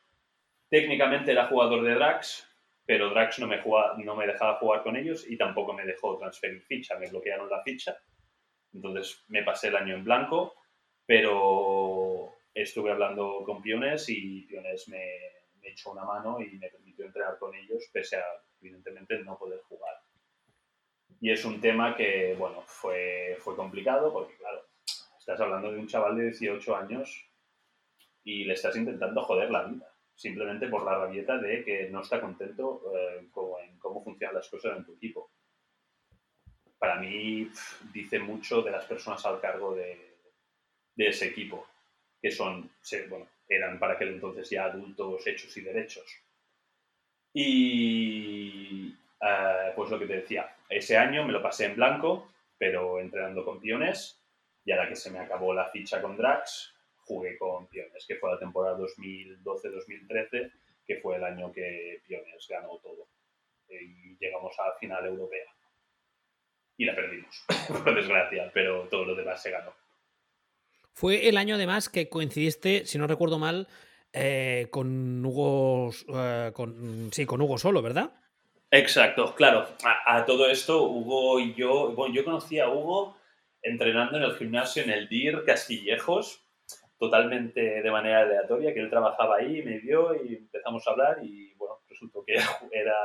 técnicamente 0.68 1.32
era 1.32 1.46
jugador 1.46 1.84
de 1.84 1.94
Drax, 1.94 2.50
pero 2.84 3.12
Drax 3.12 3.38
no 3.38 3.46
me, 3.46 3.62
no 4.04 4.16
me 4.16 4.26
dejaba 4.26 4.58
jugar 4.58 4.82
con 4.82 4.96
ellos 4.96 5.30
y 5.30 5.38
tampoco 5.38 5.74
me 5.74 5.86
dejó 5.86 6.18
transferir 6.18 6.64
ficha, 6.64 6.98
me 6.98 7.08
bloquearon 7.08 7.52
la 7.52 7.62
ficha. 7.62 7.96
Entonces 8.74 9.24
me 9.28 9.44
pasé 9.44 9.68
el 9.68 9.76
año 9.76 9.94
en 9.94 10.04
blanco, 10.04 10.56
pero 11.06 11.89
estuve 12.62 12.92
hablando 12.92 13.44
con 13.46 13.62
Piones 13.62 14.10
y 14.10 14.42
Piones 14.42 14.88
me, 14.88 15.06
me 15.62 15.70
echó 15.70 15.92
una 15.92 16.04
mano 16.04 16.40
y 16.42 16.58
me 16.58 16.70
permitió 16.70 17.06
entrenar 17.06 17.38
con 17.38 17.54
ellos, 17.56 17.90
pese 17.92 18.18
a, 18.18 18.26
evidentemente, 18.62 19.20
no 19.24 19.38
poder 19.38 19.62
jugar. 19.62 19.96
Y 21.22 21.32
es 21.32 21.44
un 21.44 21.60
tema 21.60 21.96
que, 21.96 22.36
bueno, 22.38 22.64
fue, 22.66 23.38
fue 23.40 23.56
complicado 23.56 24.12
porque, 24.14 24.36
claro, 24.38 24.66
estás 25.18 25.40
hablando 25.42 25.72
de 25.72 25.80
un 25.80 25.88
chaval 25.88 26.18
de 26.18 26.26
18 26.26 26.76
años 26.76 27.30
y 28.24 28.46
le 28.46 28.54
estás 28.54 28.76
intentando 28.76 29.24
joder 29.24 29.52
la 29.52 29.64
vida, 29.64 29.94
simplemente 30.16 30.68
por 30.68 30.86
la 30.86 30.98
rabieta 30.98 31.38
de 31.38 31.64
que 31.64 31.90
no 31.90 32.02
está 32.02 32.22
contento 32.22 32.82
eh, 32.96 33.20
en 33.20 33.30
cómo 33.80 34.04
funcionan 34.04 34.36
las 34.36 34.50
cosas 34.50 34.78
en 34.78 34.86
tu 34.86 34.94
equipo. 34.94 35.32
Para 36.78 36.96
mí 37.02 37.50
dice 37.94 38.20
mucho 38.20 38.62
de 38.62 38.72
las 38.72 38.86
personas 38.86 39.26
al 39.26 39.42
cargo 39.42 39.76
de, 39.76 40.18
de 40.96 41.08
ese 41.08 41.28
equipo, 41.28 41.68
que 42.22 42.32
son, 42.32 42.70
bueno, 43.10 43.28
eran 43.48 43.80
para 43.80 43.94
aquel 43.94 44.10
entonces 44.10 44.50
ya 44.50 44.66
adultos 44.66 45.26
hechos 45.26 45.56
y 45.58 45.62
derechos. 45.62 46.06
Y, 47.34 48.96
eh, 49.22 49.74
pues 49.76 49.90
lo 49.90 50.00
que 50.00 50.06
te 50.06 50.18
decía, 50.18 50.56
ese 50.68 50.98
año 50.98 51.26
me 51.26 51.34
lo 51.34 51.42
pasé 51.42 51.66
en 51.66 51.76
blanco, 51.76 52.32
pero 52.58 53.00
entrenando 53.00 53.46
con 53.46 53.60
Piones, 53.60 54.22
y 54.66 54.72
ahora 54.72 54.90
que 54.90 54.96
se 54.96 55.12
me 55.12 55.20
acabó 55.20 55.54
la 55.54 55.70
ficha 55.70 56.02
con 56.02 56.18
Drax, 56.18 56.76
jugué 57.06 57.38
con 57.38 57.68
Piones, 57.68 58.06
que 58.08 58.16
fue 58.16 58.32
la 58.32 58.40
temporada 58.40 58.78
2012-2013, 58.78 60.52
que 60.86 60.98
fue 60.98 61.16
el 61.16 61.24
año 61.24 61.52
que 61.52 62.02
Piones 62.06 62.48
ganó 62.48 62.78
todo. 62.80 63.08
Y 63.70 64.18
llegamos 64.18 64.58
a 64.60 64.68
la 64.70 64.74
final 64.76 65.06
europea. 65.06 65.46
Y 66.78 66.86
la 66.86 66.96
perdimos, 66.96 67.46
por 67.84 67.96
desgracia, 67.96 68.50
pero 68.54 68.88
todo 68.90 69.06
lo 69.06 69.16
demás 69.16 69.42
se 69.42 69.52
ganó. 69.52 69.74
Fue 71.00 71.30
el 71.30 71.38
año 71.38 71.56
además 71.56 71.88
que 71.88 72.10
coincidiste, 72.10 72.86
si 72.86 72.98
no 72.98 73.08
recuerdo 73.08 73.40
mal, 73.40 73.70
eh, 74.12 74.68
con 74.70 75.26
Hugo, 75.26 75.92
eh, 76.14 76.52
con, 76.54 77.10
sí, 77.14 77.26
con 77.26 77.40
Hugo 77.40 77.58
Solo, 77.58 77.82
¿verdad? 77.82 78.12
Exacto, 78.70 79.34
claro. 79.34 79.66
A, 79.86 80.26
todo 80.26 80.50
esto, 80.50 80.84
Hugo 80.84 81.40
y 81.40 81.54
yo, 81.54 81.94
bueno, 81.94 82.14
yo 82.14 82.26
conocí 82.26 82.60
a 82.60 82.68
Hugo 82.68 83.16
entrenando 83.62 84.18
en 84.18 84.24
el 84.24 84.36
gimnasio 84.36 84.84
en 84.84 84.90
el 84.90 85.08
DIR 85.08 85.46
Castillejos, 85.46 86.44
totalmente 86.98 87.82
de 87.82 87.92
manera 87.92 88.24
aleatoria, 88.24 88.74
que 88.74 88.82
él 88.82 88.90
trabajaba 88.90 89.38
ahí, 89.38 89.64
me 89.64 89.80
vio 89.80 90.14
y 90.22 90.36
empezamos 90.36 90.86
a 90.86 90.92
hablar 90.92 91.20
y 91.24 91.54
bueno, 91.54 91.76
resultó 91.88 92.26
que 92.26 92.34
era 92.74 92.98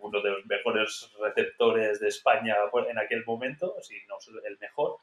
uno 0.00 0.22
de 0.22 0.30
los 0.30 0.46
mejores 0.46 1.10
receptores 1.20 2.00
de 2.00 2.08
España 2.08 2.56
en 2.88 2.98
aquel 2.98 3.26
momento, 3.26 3.76
si 3.82 3.96
no 4.08 4.16
el 4.42 4.58
mejor, 4.58 4.96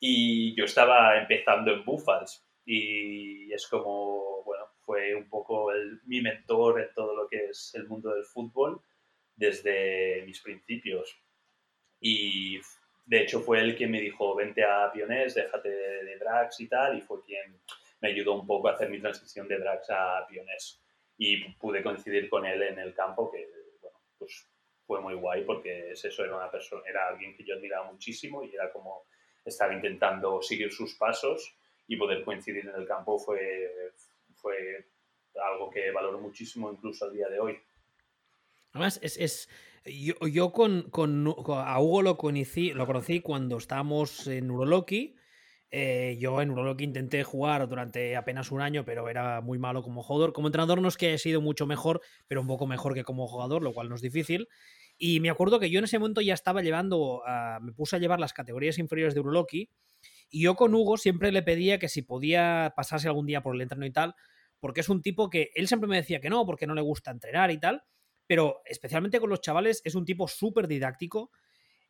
y 0.00 0.54
yo 0.56 0.64
estaba 0.64 1.18
empezando 1.18 1.70
en 1.72 1.84
Buffals 1.84 2.42
y 2.64 3.52
es 3.52 3.66
como, 3.68 4.42
bueno, 4.44 4.64
fue 4.80 5.14
un 5.14 5.28
poco 5.28 5.72
el, 5.72 6.00
mi 6.06 6.22
mentor 6.22 6.80
en 6.80 6.94
todo 6.94 7.14
lo 7.14 7.28
que 7.28 7.50
es 7.50 7.74
el 7.74 7.86
mundo 7.86 8.14
del 8.14 8.24
fútbol 8.24 8.80
desde 9.36 10.22
mis 10.24 10.40
principios. 10.40 11.14
Y 12.00 12.58
de 13.04 13.22
hecho 13.22 13.40
fue 13.40 13.60
él 13.60 13.76
quien 13.76 13.90
me 13.90 14.00
dijo, 14.00 14.34
vente 14.34 14.64
a 14.64 14.90
Pionés, 14.90 15.34
déjate 15.34 15.68
de, 15.68 16.16
Drax 16.16 16.60
y 16.60 16.68
tal, 16.68 16.96
y 16.96 17.02
fue 17.02 17.22
quien 17.22 17.60
me 18.00 18.08
ayudó 18.08 18.34
un 18.34 18.46
poco 18.46 18.68
a 18.68 18.72
hacer 18.72 18.88
mi 18.88 19.00
transición 19.00 19.48
de 19.48 19.58
Drax 19.58 19.90
a 19.90 20.26
Pionés. 20.28 20.82
Y 21.18 21.44
pude 21.54 21.82
coincidir 21.82 22.30
con 22.30 22.46
él 22.46 22.62
en 22.62 22.78
el 22.78 22.94
campo, 22.94 23.30
que 23.30 23.50
bueno, 23.82 23.98
pues 24.18 24.48
fue 24.86 25.00
muy 25.02 25.14
guay 25.14 25.44
porque 25.44 25.90
es 25.90 26.04
eso, 26.04 26.24
era 26.24 26.36
una 26.36 26.50
persona, 26.50 26.82
era 26.88 27.08
alguien 27.08 27.36
que 27.36 27.44
yo 27.44 27.54
admiraba 27.54 27.90
muchísimo 27.92 28.42
y 28.42 28.54
era 28.54 28.72
como 28.72 29.04
estar 29.44 29.72
intentando 29.72 30.42
seguir 30.42 30.72
sus 30.72 30.94
pasos 30.94 31.54
y 31.86 31.96
poder 31.96 32.24
coincidir 32.24 32.68
en 32.68 32.80
el 32.80 32.86
campo 32.86 33.18
fue, 33.18 33.92
fue 34.34 34.86
algo 35.52 35.70
que 35.70 35.90
valoro 35.90 36.20
muchísimo 36.20 36.70
incluso 36.70 37.04
al 37.04 37.12
día 37.12 37.28
de 37.28 37.40
hoy. 37.40 37.58
Además, 38.72 39.00
es, 39.02 39.48
yo, 39.84 40.52
con, 40.52 40.90
a 41.48 41.80
Hugo 41.80 42.02
lo 42.02 42.16
conocí, 42.16 42.72
lo 42.72 42.86
conocí 42.86 43.20
cuando 43.20 43.56
estábamos 43.56 44.26
en 44.26 44.50
Uroloki. 44.50 45.16
Eh, 45.72 46.16
yo 46.20 46.40
en 46.42 46.50
Uroloki 46.50 46.84
intenté 46.84 47.22
jugar 47.24 47.68
durante 47.68 48.16
apenas 48.16 48.50
un 48.50 48.60
año, 48.60 48.84
pero 48.84 49.08
era 49.08 49.40
muy 49.40 49.58
malo 49.58 49.82
como 49.82 50.02
jugador. 50.02 50.32
Como 50.32 50.48
entrenador 50.48 50.80
no 50.82 50.88
es 50.88 50.96
que 50.96 51.08
haya 51.08 51.18
sido 51.18 51.40
mucho 51.40 51.66
mejor, 51.66 52.00
pero 52.28 52.40
un 52.40 52.46
poco 52.46 52.66
mejor 52.66 52.94
que 52.94 53.04
como 53.04 53.26
jugador, 53.26 53.62
lo 53.62 53.72
cual 53.72 53.88
no 53.88 53.94
es 53.94 54.02
difícil. 54.02 54.48
Y 55.02 55.18
me 55.20 55.30
acuerdo 55.30 55.58
que 55.58 55.70
yo 55.70 55.78
en 55.78 55.86
ese 55.86 55.98
momento 55.98 56.20
ya 56.20 56.34
estaba 56.34 56.60
llevando, 56.60 57.22
me 57.60 57.72
puse 57.72 57.96
a 57.96 57.98
llevar 57.98 58.20
las 58.20 58.32
categorías 58.32 58.78
inferiores 58.78 59.14
de 59.14 59.20
Uroloki. 59.20 59.70
Y 60.28 60.42
yo 60.42 60.54
con 60.54 60.74
Hugo 60.74 60.96
siempre 60.96 61.32
le 61.32 61.42
pedía 61.42 61.78
que 61.78 61.88
si 61.88 62.02
podía 62.02 62.74
pasarse 62.76 63.08
algún 63.08 63.26
día 63.26 63.42
por 63.42 63.54
el 63.54 63.62
entreno 63.62 63.86
y 63.86 63.90
tal, 63.90 64.14
porque 64.60 64.80
es 64.82 64.88
un 64.88 65.02
tipo 65.02 65.30
que 65.30 65.50
él 65.54 65.66
siempre 65.66 65.88
me 65.88 65.96
decía 65.96 66.20
que 66.20 66.30
no, 66.30 66.44
porque 66.44 66.66
no 66.66 66.74
le 66.74 66.82
gusta 66.82 67.10
entrenar 67.10 67.50
y 67.50 67.58
tal 67.58 67.82
pero 68.30 68.62
especialmente 68.64 69.18
con 69.18 69.28
los 69.28 69.40
chavales 69.40 69.82
es 69.84 69.96
un 69.96 70.04
tipo 70.04 70.28
súper 70.28 70.68
didáctico. 70.68 71.32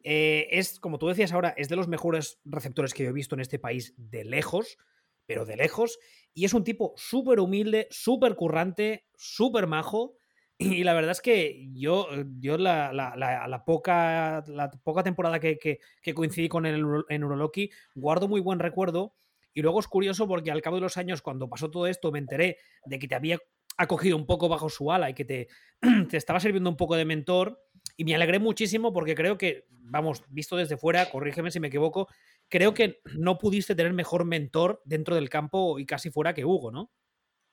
Eh, 0.02 0.48
es, 0.52 0.80
como 0.80 0.98
tú 0.98 1.06
decías 1.06 1.32
ahora, 1.32 1.52
es 1.54 1.68
de 1.68 1.76
los 1.76 1.86
mejores 1.86 2.40
receptores 2.46 2.94
que 2.94 3.02
yo 3.02 3.10
he 3.10 3.12
visto 3.12 3.34
en 3.34 3.42
este 3.42 3.58
país 3.58 3.92
de 3.98 4.24
lejos, 4.24 4.78
pero 5.26 5.44
de 5.44 5.58
lejos. 5.58 5.98
Y 6.32 6.46
es 6.46 6.54
un 6.54 6.64
tipo 6.64 6.94
súper 6.96 7.40
humilde, 7.40 7.88
súper 7.90 8.36
currante, 8.36 9.04
súper 9.18 9.66
majo. 9.66 10.14
Y 10.62 10.84
la 10.84 10.92
verdad 10.92 11.12
es 11.12 11.22
que 11.22 11.70
yo, 11.72 12.06
yo 12.38 12.58
la, 12.58 12.92
la, 12.92 13.64
poca, 13.64 14.44
la 14.46 14.70
poca 14.70 15.02
temporada 15.02 15.40
que, 15.40 15.58
que, 15.58 16.14
coincidí 16.14 16.50
con 16.50 16.66
él 16.66 16.84
en 17.08 17.24
Uroloki, 17.24 17.70
guardo 17.94 18.28
muy 18.28 18.42
buen 18.42 18.58
recuerdo. 18.58 19.14
Y 19.54 19.62
luego 19.62 19.80
es 19.80 19.88
curioso 19.88 20.28
porque 20.28 20.50
al 20.50 20.60
cabo 20.60 20.76
de 20.76 20.82
los 20.82 20.98
años, 20.98 21.22
cuando 21.22 21.48
pasó 21.48 21.70
todo 21.70 21.86
esto, 21.86 22.12
me 22.12 22.18
enteré 22.18 22.58
de 22.84 22.98
que 22.98 23.08
te 23.08 23.14
había 23.14 23.38
ha 23.78 23.86
cogido 23.86 24.18
un 24.18 24.26
poco 24.26 24.50
bajo 24.50 24.68
su 24.68 24.92
ala 24.92 25.08
y 25.08 25.14
que 25.14 25.24
te, 25.24 25.48
te 26.10 26.18
estaba 26.18 26.38
sirviendo 26.40 26.68
un 26.68 26.76
poco 26.76 26.94
de 26.94 27.06
mentor. 27.06 27.64
y 27.96 28.04
me 28.04 28.14
alegré 28.14 28.38
muchísimo 28.38 28.92
porque 28.92 29.14
creo 29.14 29.38
que, 29.38 29.64
vamos, 29.70 30.22
visto 30.28 30.56
desde 30.56 30.76
fuera, 30.76 31.08
corrígeme 31.08 31.50
si 31.50 31.58
me 31.58 31.68
equivoco, 31.68 32.06
creo 32.50 32.74
que 32.74 33.00
no 33.16 33.38
pudiste 33.38 33.74
tener 33.74 33.94
mejor 33.94 34.26
mentor 34.26 34.82
dentro 34.84 35.14
del 35.14 35.30
campo 35.30 35.78
y 35.78 35.86
casi 35.86 36.10
fuera 36.10 36.34
que 36.34 36.44
Hugo, 36.44 36.70
¿no? 36.70 36.90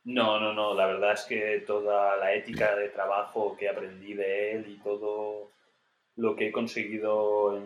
No, 0.08 0.40
no, 0.40 0.54
no. 0.54 0.74
La 0.74 0.86
verdad 0.88 1.12
es 1.12 1.26
que 1.26 1.64
toda 1.68 2.16
la 2.16 2.34
ética 2.34 2.78
de 2.78 2.88
trabajo 2.88 3.58
que 3.58 3.68
aprendí 3.68 4.14
de 4.14 4.54
él 4.54 4.66
y 4.70 4.78
todo 4.82 5.52
lo 6.16 6.34
que 6.34 6.48
he 6.48 6.52
conseguido 6.52 7.62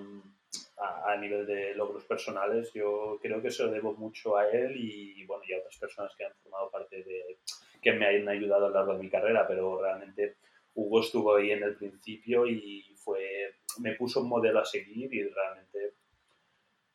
a, 1.06 1.16
nivel 1.18 1.46
de 1.46 1.76
logros 1.76 2.04
personales, 2.06 2.74
yo 2.74 3.20
creo 3.22 3.44
que 3.44 3.52
se 3.52 3.64
lo 3.64 3.72
debo 3.72 3.94
mucho 3.94 4.38
a 4.38 4.50
él 4.50 4.74
y, 4.76 5.24
bueno, 5.28 5.44
y 5.48 5.54
a 5.54 5.60
otras 5.60 5.78
personas 5.78 6.16
que 6.18 6.26
han 6.26 6.34
formado 6.42 6.72
parte 6.72 7.04
de, 7.04 7.38
que 7.80 7.92
me 7.92 8.08
han 8.08 8.28
ayudado 8.28 8.66
a 8.66 8.70
lo 8.70 8.76
largo 8.76 8.94
de 8.94 9.04
mi 9.04 9.10
carrera, 9.10 9.46
pero 9.48 9.80
realmente 9.80 10.38
Hugo 10.74 11.02
estuvo 11.02 11.36
ahí 11.36 11.52
en 11.52 11.62
el 11.62 11.76
principio 11.76 12.48
y 12.48 12.92
fue, 12.96 13.54
me 13.82 13.94
puso 13.94 14.22
un 14.22 14.30
modelo 14.30 14.62
a 14.62 14.66
seguir 14.66 15.14
y 15.14 15.30
realmente 15.30 15.94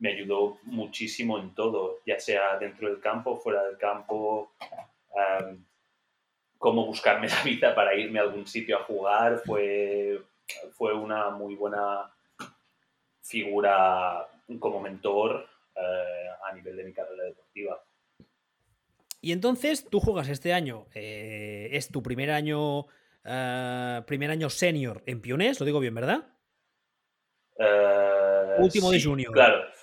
me 0.00 0.12
ayudó 0.12 0.58
muchísimo 0.64 1.38
en 1.38 1.54
todo, 1.54 2.00
ya 2.04 2.18
sea 2.18 2.58
dentro 2.58 2.88
del 2.88 2.98
campo, 2.98 3.36
fuera 3.36 3.62
del 3.62 3.78
campo, 3.78 4.50
cómo 6.58 6.86
buscarme 6.86 7.28
la 7.28 7.42
vida 7.42 7.74
para 7.74 7.94
irme 7.94 8.18
a 8.18 8.22
algún 8.22 8.46
sitio 8.46 8.78
a 8.78 8.84
jugar, 8.84 9.42
fue, 9.44 10.22
fue 10.72 10.94
una 10.94 11.30
muy 11.30 11.54
buena 11.54 12.10
figura 13.22 14.26
como 14.60 14.80
mentor 14.80 15.46
eh, 15.74 16.28
a 16.48 16.54
nivel 16.54 16.76
de 16.76 16.84
mi 16.84 16.92
carrera 16.92 17.24
deportiva. 17.24 17.82
Y 19.20 19.32
entonces 19.32 19.88
tú 19.90 19.98
juegas 19.98 20.28
este 20.28 20.52
año, 20.52 20.86
eh, 20.94 21.68
es 21.72 21.88
tu 21.90 22.02
primer 22.02 22.30
año, 22.30 22.86
eh, 23.24 24.02
primer 24.06 24.30
año 24.30 24.48
senior 24.50 25.02
en 25.06 25.20
Pionés, 25.20 25.58
lo 25.58 25.66
digo 25.66 25.80
bien, 25.80 25.94
¿verdad? 25.94 26.24
Último 28.58 28.90
de 28.90 29.02
junior. 29.02 29.32
Claro. 29.32 29.75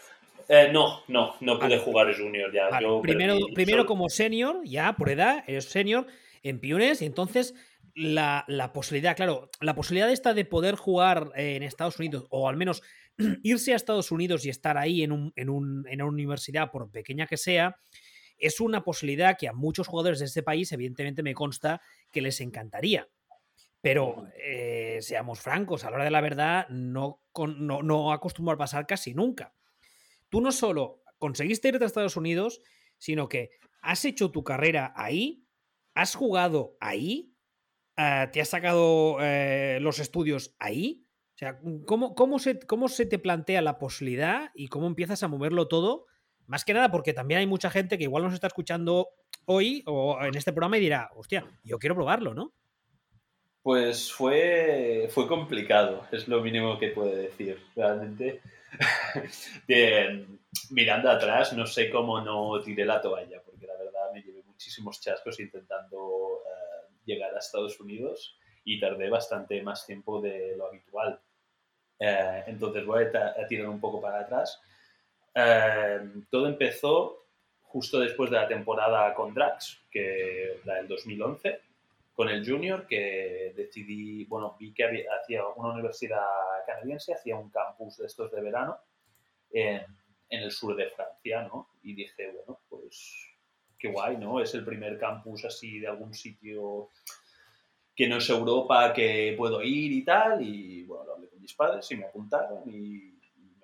No, 0.72 1.04
no, 1.08 1.36
no 1.40 1.60
pude 1.60 1.80
jugar 1.80 2.16
junior 2.16 2.52
ya. 2.54 2.70
primero, 3.02 3.38
primero 3.54 3.86
como 3.86 4.10
senior, 4.10 4.62
ya 4.64 4.94
por 4.96 5.10
edad, 5.10 5.44
eres 5.48 5.66
senior 5.66 6.08
en 6.44 6.60
Pionés, 6.60 7.02
y 7.02 7.06
entonces 7.06 7.54
la, 7.96 8.72
posibilidad, 8.74 9.16
claro, 9.16 9.50
la 9.62 9.76
posibilidad 9.76 10.12
esta 10.12 10.34
de 10.34 10.46
poder 10.46 10.76
jugar 10.76 11.32
en 11.36 11.64
Estados 11.64 12.00
Unidos, 12.00 12.26
o 12.30 12.50
al 12.50 12.58
menos 12.58 12.82
irse 13.44 13.74
a 13.74 13.76
Estados 13.76 14.12
Unidos 14.12 14.46
y 14.46 14.50
estar 14.50 14.78
ahí 14.78 15.04
en, 15.04 15.12
un, 15.12 15.34
en, 15.36 15.50
un, 15.50 15.86
en 15.88 16.02
una 16.02 16.12
universidad, 16.12 16.72
por 16.72 16.90
pequeña 16.92 17.28
que 17.28 17.38
sea, 17.38 17.78
es 18.38 18.60
una 18.60 18.84
posibilidad 18.84 19.38
que 19.38 19.48
a 19.48 19.54
muchos 19.54 19.88
jugadores 19.88 20.20
de 20.20 20.26
este 20.26 20.44
país, 20.44 20.72
evidentemente, 20.72 21.24
me 21.24 21.34
consta 21.34 21.82
que 22.12 22.22
les 22.22 22.42
encantaría. 22.42 23.08
Pero 23.82 24.28
eh, 24.38 25.00
seamos 25.02 25.40
francos, 25.42 25.84
a 25.84 25.90
la 25.90 25.98
hora 25.98 26.06
de 26.06 26.12
la 26.12 26.22
verdad, 26.22 26.68
no, 26.70 27.22
no, 27.58 27.84
no 27.84 28.14
acostumbra 28.14 28.56
a 28.56 28.58
pasar 28.58 28.88
casi 28.88 29.14
nunca. 29.14 29.54
Tú 30.34 30.42
no 30.42 30.52
solo 30.52 31.04
conseguiste 31.20 31.68
irte 31.68 31.84
a 31.84 31.86
Estados 31.86 32.18
Unidos, 32.18 32.60
sino 32.98 33.30
que 33.30 33.52
has 33.84 34.04
hecho 34.04 34.32
tu 34.32 34.44
carrera 34.44 34.92
ahí, 34.96 35.46
has 35.94 36.16
jugado 36.16 36.76
ahí, 36.80 37.36
ah, 37.98 38.32
te 38.34 38.42
has 38.42 38.50
sacado 38.50 39.18
eh, 39.22 39.78
los 39.80 40.00
estudios 40.00 40.56
ahí. 40.58 41.06
O 41.36 41.38
sea, 41.38 41.60
¿cómo, 41.86 42.16
cómo, 42.16 42.40
se, 42.40 42.58
¿cómo 42.62 42.88
se 42.88 43.06
te 43.06 43.20
plantea 43.20 43.62
la 43.62 43.78
posibilidad 43.78 44.50
y 44.56 44.70
cómo 44.70 44.88
empiezas 44.88 45.22
a 45.22 45.28
moverlo 45.28 45.68
todo 45.68 46.08
más 46.48 46.66
que 46.66 46.74
nada 46.74 46.90
porque 46.90 47.14
también 47.14 47.42
hay 47.42 47.46
mucha 47.46 47.70
gente 47.70 48.00
que 48.00 48.06
igual 48.06 48.24
nos 48.24 48.34
está 48.34 48.48
escuchando 48.48 49.10
hoy 49.46 49.84
o 49.86 50.18
en 50.20 50.36
este 50.36 50.52
programa 50.52 50.80
y 50.80 50.82
dirá, 50.82 51.12
hostia, 51.16 51.46
yo 51.64 51.78
quiero 51.78 51.94
probarlo, 51.94 52.34
¿no? 52.34 52.56
Pues 53.62 54.12
fue, 54.12 55.10
fue 55.12 55.28
complicado, 55.28 56.08
es 56.12 56.28
lo 56.28 56.42
mínimo 56.42 56.80
que 56.80 56.88
puedo 56.88 57.16
decir. 57.16 57.60
Realmente, 57.76 58.42
mirando 60.72 61.10
atrás, 61.10 61.54
no 61.54 61.66
sé 61.66 61.90
cómo 61.90 62.22
no 62.22 62.62
tiré 62.62 62.86
la 62.86 63.02
toalla, 63.02 63.42
porque 63.44 63.68
la 63.68 63.78
verdad 63.78 64.12
me 64.14 64.22
llevé 64.22 64.44
muchísimos 64.44 65.02
chascos 65.02 65.40
intentando 65.40 66.42
eh, 66.46 66.94
llegar 67.06 67.34
a 67.36 67.40
Estados 67.40 67.80
Unidos 67.80 68.38
y 68.64 68.80
tardé 68.80 69.10
bastante 69.10 69.62
más 69.62 69.86
tiempo 69.86 70.22
de 70.22 70.56
lo 70.58 70.68
habitual. 70.68 71.20
Eh, 72.00 72.44
entonces 72.48 72.86
voy 72.86 73.06
a 73.06 73.48
tirar 73.48 73.68
un 73.68 73.80
poco 73.80 74.02
para 74.02 74.22
atrás 74.22 74.60
Em, 75.34 76.26
todo 76.30 76.48
empezó 76.48 77.26
justo 77.62 78.00
después 78.00 78.30
de 78.30 78.38
la 78.38 78.48
temporada 78.48 79.14
con 79.14 79.34
Drax, 79.34 79.82
que 79.90 80.60
la 80.66 80.76
del 80.76 80.88
2011, 80.88 81.60
con 82.14 82.30
el 82.30 82.48
Junior, 82.48 82.86
que 82.88 83.54
decidí, 83.56 84.26
bueno, 84.26 84.56
vi 84.60 84.74
que 84.74 84.84
había, 84.84 85.06
hacía 85.20 85.48
una 85.48 85.74
universidad 85.74 86.26
canadiense, 86.66 87.14
hacía 87.14 87.36
un 87.36 87.50
campus 87.50 87.98
de 87.98 88.06
estos 88.06 88.32
de 88.32 88.42
verano 88.42 88.78
en, 89.52 89.84
el 90.30 90.52
sur 90.52 90.76
de 90.76 90.90
Francia, 90.90 91.44
¿no? 91.44 91.70
Y 91.84 91.94
dije, 91.94 92.32
bueno, 92.32 92.62
pues 92.68 93.36
qué 93.78 93.90
guay, 93.92 94.18
¿no? 94.18 94.42
Es 94.42 94.54
el 94.56 94.66
primer 94.66 94.98
campus 94.98 95.46
así 95.46 95.80
de 95.80 95.88
algún 95.88 96.14
sitio 96.14 96.90
que 97.96 98.08
no 98.08 98.18
es 98.18 98.30
Europa 98.30 98.94
que 98.94 99.36
puedo 99.38 99.62
ir 99.62 99.92
y 99.92 100.04
tal. 100.04 100.42
Y 100.42 100.84
bueno, 100.86 101.06
lo 101.06 101.14
hablé 101.14 101.30
con 101.30 101.40
mis 101.40 101.54
padres 101.54 101.92
y 101.92 101.98
me 101.98 102.06
apuntaron 102.06 102.64
y 102.68 103.14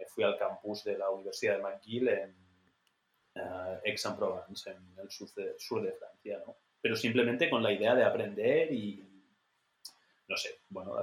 fui 0.09 0.23
al 0.23 0.37
campus 0.37 0.83
de 0.83 0.97
la 0.97 1.09
Universidad 1.09 1.57
de 1.57 1.63
McGill 1.63 2.07
en 2.09 2.35
uh, 3.35 3.79
Aix-en-Provence, 3.85 4.71
en 4.71 4.99
el 4.99 5.09
sur 5.09 5.31
de, 5.33 5.55
sur 5.57 5.81
de 5.81 5.93
Francia, 5.93 6.43
¿no? 6.45 6.57
Pero 6.81 6.95
simplemente 6.95 7.49
con 7.49 7.61
la 7.61 7.71
idea 7.71 7.95
de 7.95 8.03
aprender 8.03 8.71
y, 8.71 9.03
no 10.27 10.37
sé, 10.37 10.59
bueno, 10.69 10.95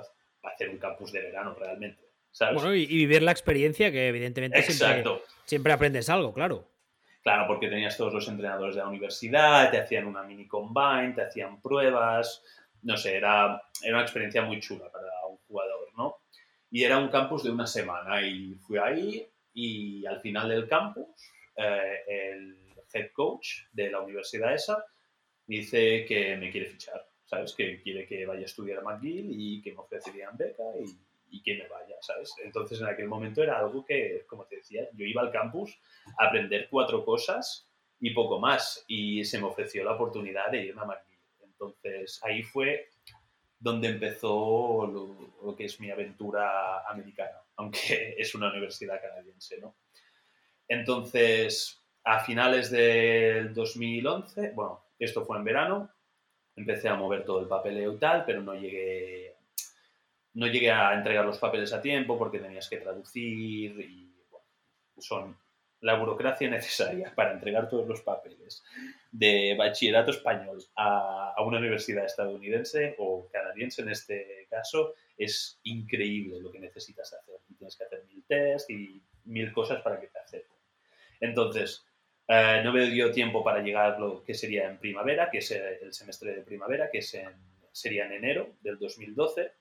hacer 0.42 0.70
un 0.70 0.78
campus 0.78 1.12
de 1.12 1.20
verano 1.20 1.54
realmente. 1.54 2.02
¿sabes? 2.30 2.54
Bueno, 2.54 2.74
y, 2.74 2.86
vivir 2.86 3.22
la 3.22 3.32
experiencia 3.32 3.90
que 3.90 4.08
evidentemente 4.08 4.62
siempre, 4.62 5.04
siempre, 5.44 5.72
aprendes 5.72 6.08
algo, 6.08 6.32
claro. 6.32 6.68
Claro, 7.22 7.46
porque 7.48 7.68
tenías 7.68 7.96
todos 7.96 8.14
los 8.14 8.28
entrenadores 8.28 8.76
de 8.76 8.82
la 8.82 8.88
universidad, 8.88 9.70
te 9.70 9.78
hacían 9.78 10.06
una 10.06 10.22
mini 10.22 10.46
combine, 10.46 11.12
te 11.14 11.22
hacían 11.22 11.60
pruebas, 11.60 12.42
no 12.82 12.96
sé, 12.96 13.16
era, 13.16 13.62
era 13.82 13.96
una 13.96 14.02
experiencia 14.02 14.42
muy 14.42 14.60
chula 14.60 14.90
para 14.92 15.08
un 15.28 15.38
jugador, 15.48 15.88
¿no? 15.96 16.18
y 16.70 16.84
era 16.84 16.98
un 16.98 17.08
campus 17.08 17.44
de 17.44 17.50
una 17.50 17.66
semana 17.66 18.20
y 18.22 18.54
fui 18.54 18.78
ahí 18.78 19.26
y 19.54 20.04
al 20.06 20.20
final 20.20 20.48
del 20.48 20.68
campus 20.68 21.06
eh, 21.56 22.00
el 22.06 22.58
head 22.92 23.12
coach 23.12 23.62
de 23.72 23.90
la 23.90 24.00
universidad 24.00 24.54
esa 24.54 24.84
dice 25.46 26.04
que 26.06 26.36
me 26.36 26.50
quiere 26.50 26.66
fichar, 26.66 27.08
¿sabes? 27.24 27.54
Que 27.54 27.80
quiere 27.82 28.06
que 28.06 28.26
vaya 28.26 28.42
a 28.42 28.44
estudiar 28.44 28.78
a 28.78 28.82
McGill 28.82 29.28
y 29.30 29.62
que 29.62 29.72
me 29.72 29.80
ofrecerían 29.80 30.36
beca 30.36 30.64
y, 30.78 31.42
que 31.42 31.54
me 31.54 31.68
vaya, 31.68 31.96
¿sabes? 32.00 32.34
Entonces 32.42 32.80
en 32.80 32.86
aquel 32.86 33.08
momento 33.08 33.42
era 33.42 33.58
algo 33.58 33.84
que, 33.84 34.24
como 34.26 34.46
te 34.46 34.56
decía, 34.56 34.88
yo 34.94 35.04
iba 35.04 35.20
al 35.20 35.30
campus 35.30 35.78
a 36.18 36.28
aprender 36.28 36.66
cuatro 36.70 37.04
cosas 37.04 37.68
y 38.00 38.10
poco 38.14 38.40
más 38.40 38.84
y 38.88 39.22
se 39.24 39.38
me 39.38 39.44
ofreció 39.44 39.84
la 39.84 39.92
oportunidad 39.92 40.50
de 40.50 40.64
irme 40.64 40.80
a 40.80 40.86
McGill. 40.86 41.18
Entonces 41.42 42.20
ahí 42.24 42.42
fue 42.42 42.88
donde 43.58 43.88
empezó 43.88 44.86
lo, 44.86 45.56
que 45.56 45.64
es 45.64 45.80
mi 45.80 45.90
aventura 45.90 46.88
americana, 46.88 47.42
aunque 47.56 48.14
es 48.18 48.34
una 48.34 48.50
universidad 48.50 49.00
canadiense, 49.00 49.58
¿no? 49.58 49.76
Entonces, 50.68 51.84
a 52.04 52.20
finales 52.20 52.70
del 52.70 53.54
2011, 53.54 54.52
bueno, 54.52 54.85
esto 54.98 55.24
fue 55.24 55.38
en 55.38 55.44
verano, 55.44 55.90
empecé 56.54 56.88
a 56.88 56.94
mover 56.94 57.24
todo 57.24 57.40
el 57.40 57.48
papeleo 57.48 57.92
y 57.94 57.98
tal, 57.98 58.24
pero 58.24 58.42
no 58.42 58.54
llegué, 58.54 59.36
no 60.34 60.46
llegué 60.46 60.70
a 60.70 60.94
entregar 60.94 61.24
los 61.24 61.38
papeles 61.38 61.72
a 61.72 61.80
tiempo 61.80 62.18
porque 62.18 62.38
tenías 62.38 62.68
que 62.68 62.78
traducir 62.78 63.78
y 63.80 64.14
bueno, 64.30 64.46
son 64.98 65.36
la 65.80 65.94
burocracia 65.94 66.48
necesaria 66.50 67.12
para 67.14 67.32
entregar 67.32 67.68
todos 67.68 67.86
los 67.86 68.00
papeles 68.02 68.64
de 69.12 69.54
bachillerato 69.56 70.10
español 70.10 70.62
a, 70.76 71.34
una 71.44 71.58
universidad 71.58 72.04
estadounidense 72.04 72.96
o 72.98 73.28
canadiense 73.30 73.82
en 73.82 73.90
este 73.90 74.46
caso 74.50 74.94
es 75.16 75.60
increíble 75.62 76.40
lo 76.40 76.50
que 76.50 76.58
necesitas 76.58 77.12
hacer. 77.12 77.36
tienes 77.56 77.76
que 77.76 77.84
hacer 77.84 78.04
mil 78.06 78.24
test 78.26 78.68
y 78.70 79.02
mil 79.24 79.52
cosas 79.52 79.80
para 79.82 80.00
que 80.00 80.08
te 80.08 80.18
acepten. 80.18 80.56
Entonces, 81.20 81.85
eh, 82.28 82.60
no 82.64 82.72
me 82.72 82.86
dio 82.86 83.10
tiempo 83.12 83.42
para 83.44 83.62
llegar 83.62 83.98
lo 83.98 84.24
que 84.24 84.34
sería 84.34 84.68
en 84.68 84.78
primavera, 84.78 85.30
que 85.30 85.38
es 85.38 85.50
el 85.50 85.92
semestre 85.92 86.34
de 86.34 86.42
primavera, 86.42 86.90
que 86.90 86.98
es 86.98 87.16
sería 87.72 88.06
en 88.06 88.12
enero 88.12 88.54
del 88.62 88.78
2012. 88.78 89.52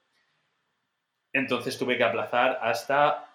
Entonces 1.34 1.78
tuve 1.78 1.98
que 1.98 2.04
aplazar 2.04 2.60
hasta 2.62 3.30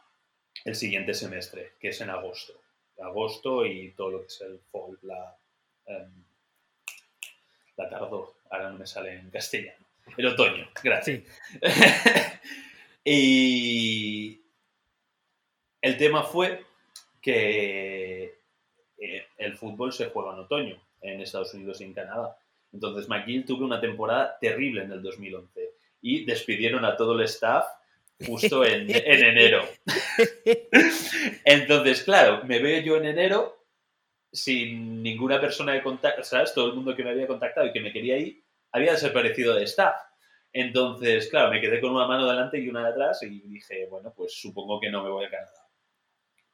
el 0.64 0.75
siguiente 0.75 1.14
semestre, 1.14 1.73
que 1.79 1.88
es 1.88 2.01
en 2.01 2.11
agosto 2.11 2.61
agosto 3.01 3.66
y 3.66 3.93
todo 3.93 4.11
lo 4.11 4.21
que 4.21 4.27
es 4.27 4.40
el 4.43 4.61
fall, 4.71 4.99
la, 5.03 5.37
um, 5.87 6.25
la 7.77 7.88
tardó, 7.88 8.37
ahora 8.51 8.71
no 8.71 8.79
me 8.79 8.87
sale 8.87 9.14
en 9.14 9.31
castellano, 9.31 9.87
el 10.16 10.27
otoño, 10.27 10.69
gracias. 10.83 11.23
y 13.05 14.40
el 15.81 15.97
tema 15.97 16.23
fue 16.25 16.64
que 17.21 18.10
eh, 18.10 18.10
el 19.40 19.57
fútbol 19.57 19.92
se 19.92 20.07
juega 20.07 20.33
en 20.33 20.40
otoño 20.40 20.76
en 21.00 21.20
Estados 21.20 21.55
Unidos 21.55 21.81
y 21.81 21.85
en 21.85 21.94
Canadá. 21.94 22.37
Entonces 22.72 23.09
McGill 23.09 23.44
tuvo 23.44 23.64
una 23.64 23.81
temporada 23.81 24.38
terrible 24.40 24.83
en 24.83 24.92
el 24.92 25.03
2011 25.03 25.70
y 26.03 26.24
despidieron 26.24 26.85
a 26.85 26.96
todo 26.96 27.14
el 27.14 27.22
staff 27.22 27.64
justo 28.24 28.64
en, 28.64 28.83
en 28.88 29.24
enero. 29.24 29.64
Entonces, 31.44 32.03
claro, 32.03 32.44
me 32.44 32.59
veo 32.59 32.81
yo 32.83 32.96
en 32.96 33.07
enero 33.07 33.64
sin 34.33 35.03
ninguna 35.03 35.40
persona 35.40 35.72
de 35.72 35.83
contacto, 35.83 36.22
¿sabes? 36.22 36.55
Todo 36.55 36.68
el 36.68 36.74
mundo 36.74 36.94
que 36.94 37.03
me 37.03 37.11
había 37.11 37.26
contactado 37.26 37.66
y 37.66 37.72
que 37.72 37.81
me 37.81 37.92
quería 37.92 38.18
ir 38.18 38.42
había 38.72 38.92
desaparecido 38.92 39.55
de 39.55 39.64
staff. 39.64 39.96
Entonces, 40.53 41.29
claro, 41.29 41.50
me 41.50 41.61
quedé 41.61 41.81
con 41.81 41.92
una 41.92 42.07
mano 42.07 42.26
delante 42.26 42.59
y 42.59 42.68
una 42.68 42.83
de 42.85 42.90
atrás 42.90 43.22
y 43.22 43.40
dije, 43.40 43.87
bueno, 43.87 44.12
pues 44.16 44.33
supongo 44.35 44.81
que 44.81 44.90
no 44.90 45.03
me 45.03 45.11
voy 45.11 45.24
a 45.24 45.31
Canadá. 45.31 45.60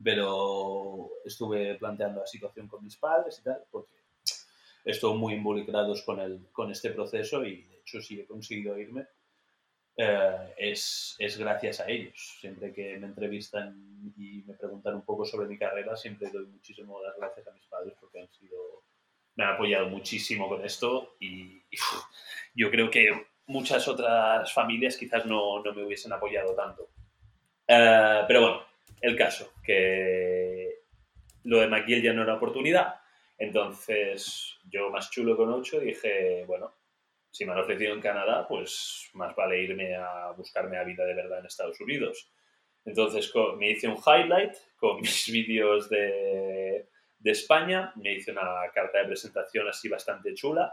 Pero 0.02 1.10
estuve 1.24 1.74
planteando 1.76 2.20
la 2.20 2.26
situación 2.26 2.68
con 2.68 2.84
mis 2.84 2.96
padres 2.96 3.38
y 3.40 3.42
tal, 3.42 3.64
porque 3.70 3.94
estoy 4.84 5.16
muy 5.16 5.34
involucrados 5.34 6.02
con, 6.02 6.20
el, 6.20 6.46
con 6.52 6.70
este 6.70 6.90
proceso 6.90 7.44
y 7.44 7.62
de 7.62 7.78
hecho 7.78 8.00
si 8.00 8.20
he 8.20 8.26
conseguido 8.26 8.78
irme 8.78 9.06
eh, 9.98 10.54
es, 10.58 11.16
es, 11.18 11.38
gracias 11.38 11.80
a 11.80 11.88
ellos. 11.88 12.36
Siempre 12.40 12.72
que 12.72 12.98
me 12.98 13.06
entrevistan 13.06 14.12
y 14.16 14.42
me 14.46 14.54
preguntan 14.54 14.94
un 14.94 15.04
poco 15.04 15.24
sobre 15.24 15.48
mi 15.48 15.58
carrera, 15.58 15.96
siempre 15.96 16.30
doy 16.30 16.46
muchísimo 16.46 17.02
las 17.02 17.16
gracias 17.16 17.48
a 17.48 17.52
mis 17.52 17.66
padres 17.66 17.94
porque 17.98 18.20
han 18.20 18.30
sido, 18.30 18.58
me 19.36 19.44
han 19.44 19.54
apoyado 19.54 19.88
muchísimo 19.88 20.48
con 20.48 20.64
esto 20.64 21.16
y, 21.18 21.62
yo 22.54 22.70
creo 22.70 22.90
que 22.90 23.26
muchas 23.46 23.86
otras 23.88 24.52
familias 24.52 24.96
quizás 24.96 25.26
no, 25.26 25.62
no 25.62 25.72
me 25.74 25.84
hubiesen 25.84 26.12
apoyado 26.12 26.54
tanto. 26.54 26.90
Eh, 27.66 28.24
pero 28.26 28.40
bueno, 28.40 28.62
el 29.00 29.16
caso, 29.16 29.52
que 29.62 30.80
lo 31.44 31.60
de 31.60 31.68
McGill 31.68 32.02
ya 32.02 32.12
no 32.12 32.22
era 32.22 32.34
oportunidad, 32.34 32.96
entonces 33.38 34.58
yo 34.64 34.90
más 34.90 35.10
chulo 35.10 35.36
con 35.36 35.52
8 35.52 35.80
dije, 35.80 36.44
bueno, 36.46 36.74
si 37.30 37.44
me 37.44 37.52
han 37.52 37.60
ofrecido 37.60 37.92
en 37.92 38.00
Canadá, 38.00 38.46
pues 38.48 39.10
más 39.12 39.36
vale 39.36 39.62
irme 39.62 39.94
a 39.94 40.30
buscarme 40.30 40.78
a 40.78 40.84
vida 40.84 41.04
de 41.04 41.14
verdad 41.14 41.40
en 41.40 41.46
Estados 41.46 41.78
Unidos. 41.80 42.30
Entonces 42.84 43.30
me 43.58 43.70
hice 43.70 43.88
un 43.88 43.96
highlight 43.96 44.54
con 44.76 45.00
mis 45.00 45.30
vídeos 45.30 45.90
de, 45.90 46.88
de 47.18 47.30
España, 47.30 47.92
me 47.96 48.14
hice 48.14 48.32
una 48.32 48.70
carta 48.72 48.98
de 48.98 49.06
presentación 49.06 49.68
así 49.68 49.88
bastante 49.88 50.32
chula 50.34 50.72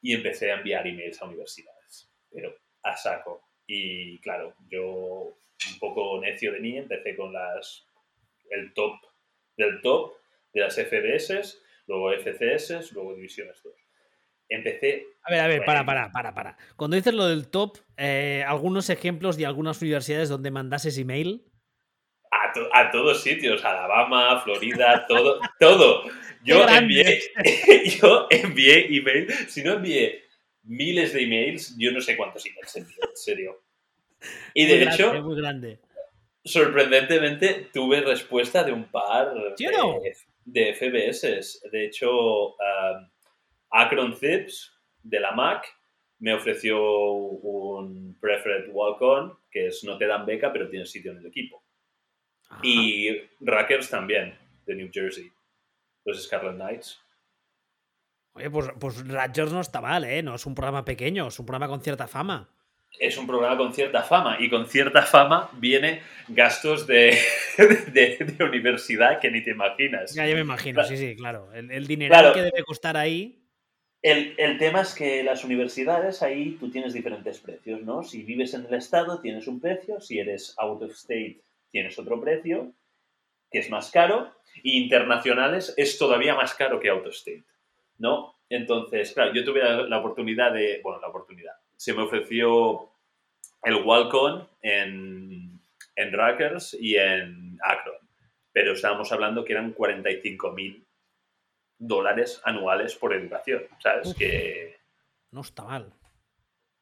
y 0.00 0.14
empecé 0.14 0.50
a 0.50 0.56
enviar 0.56 0.86
emails 0.86 1.20
a 1.22 1.26
universidades, 1.26 2.10
pero 2.30 2.54
a 2.82 2.96
saco. 2.96 3.53
Y 3.66 4.18
claro, 4.20 4.54
yo 4.68 5.36
un 5.72 5.78
poco 5.80 6.20
necio 6.20 6.52
de 6.52 6.60
mí, 6.60 6.76
empecé 6.76 7.16
con 7.16 7.32
las 7.32 7.86
el 8.50 8.72
top 8.74 8.94
del 9.56 9.80
top 9.80 10.12
de 10.52 10.60
las 10.60 10.74
FBS, 10.74 11.62
luego 11.86 12.12
FCS, 12.12 12.92
luego 12.92 13.14
divisiones 13.14 13.60
2 13.62 13.74
empecé. 14.48 15.06
A 15.22 15.30
ver, 15.30 15.40
a 15.40 15.46
ver, 15.48 15.64
para, 15.64 15.84
para, 15.84 16.10
para, 16.12 16.34
para. 16.34 16.56
Cuando 16.76 16.96
dices 16.96 17.14
lo 17.14 17.26
del 17.26 17.48
top, 17.48 17.78
eh, 17.96 18.44
algunos 18.46 18.90
ejemplos 18.90 19.36
de 19.36 19.46
algunas 19.46 19.80
universidades 19.80 20.28
donde 20.28 20.50
mandases 20.50 20.98
email. 20.98 21.44
A, 22.30 22.80
a 22.80 22.90
todos 22.90 23.22
sitios, 23.22 23.64
Alabama, 23.64 24.40
Florida, 24.42 25.06
todo, 25.06 25.40
todo. 25.58 26.04
Yo 26.44 26.68
envié, 26.68 27.22
yo 28.02 28.26
envié 28.28 28.94
email, 28.94 29.32
si 29.48 29.62
no 29.62 29.72
envié 29.72 30.23
miles 30.64 31.12
de 31.12 31.22
emails, 31.22 31.76
yo 31.78 31.92
no 31.92 32.00
sé 32.00 32.16
cuántos 32.16 32.44
emails 32.46 32.76
envié, 32.76 32.96
en 33.00 33.16
serio. 33.16 33.60
Y 34.54 34.64
de 34.64 34.84
hecho, 34.84 35.22
muy 35.22 35.36
grande. 35.36 35.78
sorprendentemente 36.42 37.68
tuve 37.74 38.00
respuesta 38.00 38.64
de 38.64 38.72
un 38.72 38.84
par 38.84 39.34
de, 39.34 40.16
de, 40.46 40.74
FBS. 40.74 41.60
De 41.70 41.84
hecho, 41.84 42.54
um, 42.54 43.10
Akron 43.70 44.16
Zips 44.16 44.72
de 45.02 45.20
la 45.20 45.32
Mac 45.32 45.66
me 46.20 46.32
ofreció 46.32 46.80
un 47.12 48.16
Preferred 48.18 48.70
Walk-On, 48.72 49.36
que 49.50 49.66
es 49.66 49.84
no 49.84 49.98
te 49.98 50.06
dan 50.06 50.24
beca, 50.24 50.50
pero 50.54 50.70
tienes 50.70 50.90
sitio 50.90 51.12
en 51.12 51.18
el 51.18 51.26
equipo. 51.26 51.62
Y 52.62 53.10
Rackers 53.40 53.90
también, 53.90 54.38
de 54.64 54.74
New 54.74 54.90
Jersey, 54.92 55.30
los 56.04 56.22
Scarlet 56.22 56.54
Knights. 56.54 57.03
Oye, 58.34 58.50
pues, 58.50 58.68
pues 58.78 59.06
Rangers 59.06 59.52
no 59.52 59.60
está 59.60 59.80
mal, 59.80 60.04
¿eh? 60.04 60.22
No 60.22 60.34
es 60.34 60.44
un 60.46 60.54
programa 60.54 60.84
pequeño, 60.84 61.28
es 61.28 61.38
un 61.38 61.46
programa 61.46 61.68
con 61.68 61.80
cierta 61.80 62.08
fama. 62.08 62.50
Es 62.98 63.16
un 63.16 63.26
programa 63.26 63.56
con 63.56 63.72
cierta 63.72 64.02
fama 64.02 64.36
y 64.38 64.48
con 64.48 64.66
cierta 64.66 65.02
fama 65.02 65.50
viene 65.54 66.00
gastos 66.28 66.86
de, 66.86 67.18
de, 67.58 68.44
universidad 68.44 69.20
que 69.20 69.30
ni 69.30 69.42
te 69.42 69.50
imaginas. 69.50 70.14
Ya, 70.14 70.26
yo 70.26 70.34
me 70.34 70.42
imagino, 70.42 70.84
sí, 70.84 70.96
sí, 70.96 71.16
claro. 71.16 71.52
El, 71.52 71.70
el 71.70 71.86
dinero 71.86 72.32
que 72.32 72.42
debe 72.42 72.62
costar 72.64 72.96
ahí. 72.96 73.40
El, 74.02 74.34
el, 74.38 74.58
tema 74.58 74.82
es 74.82 74.94
que 74.94 75.24
las 75.24 75.44
universidades 75.44 76.22
ahí 76.22 76.56
tú 76.60 76.70
tienes 76.70 76.92
diferentes 76.92 77.40
precios, 77.40 77.82
¿no? 77.82 78.02
Si 78.02 78.22
vives 78.22 78.54
en 78.54 78.66
el 78.66 78.74
estado 78.74 79.20
tienes 79.20 79.46
un 79.48 79.60
precio, 79.60 80.00
si 80.00 80.18
eres 80.18 80.54
out 80.58 80.82
of 80.82 80.92
state 80.92 81.40
tienes 81.70 81.98
otro 81.98 82.20
precio, 82.20 82.72
que 83.50 83.58
es 83.58 83.68
más 83.68 83.90
caro, 83.90 84.32
y 84.62 84.80
internacionales 84.80 85.74
es 85.76 85.98
todavía 85.98 86.36
más 86.36 86.54
caro 86.54 86.78
que 86.78 86.88
out 86.88 87.06
of 87.06 87.14
state, 87.14 87.44
¿no? 87.98 88.34
Entonces, 88.48 89.12
claro, 89.12 89.32
yo 89.32 89.44
tuve 89.44 89.60
la, 89.88 89.98
oportunidad 89.98 90.52
de, 90.52 90.80
bueno, 90.82 91.00
la 91.00 91.08
oportunidad, 91.08 91.54
se 91.76 91.92
me 91.92 92.02
ofreció 92.02 92.90
el 93.62 93.76
Walcon 93.76 94.48
en, 94.62 95.60
en 95.96 96.12
Rutgers 96.12 96.76
y 96.78 96.96
en 96.96 97.58
Akron, 97.62 97.96
pero 98.52 98.72
estábamos 98.72 99.10
hablando 99.12 99.44
que 99.44 99.54
eran 99.54 99.74
45.000 99.74 100.84
dólares 101.78 102.40
anuales 102.44 102.94
por 102.94 103.14
educación, 103.14 103.64
¿sabes? 103.80 104.14
que 104.14 104.76
no 105.30 105.40
está 105.40 105.64
mal. 105.64 105.92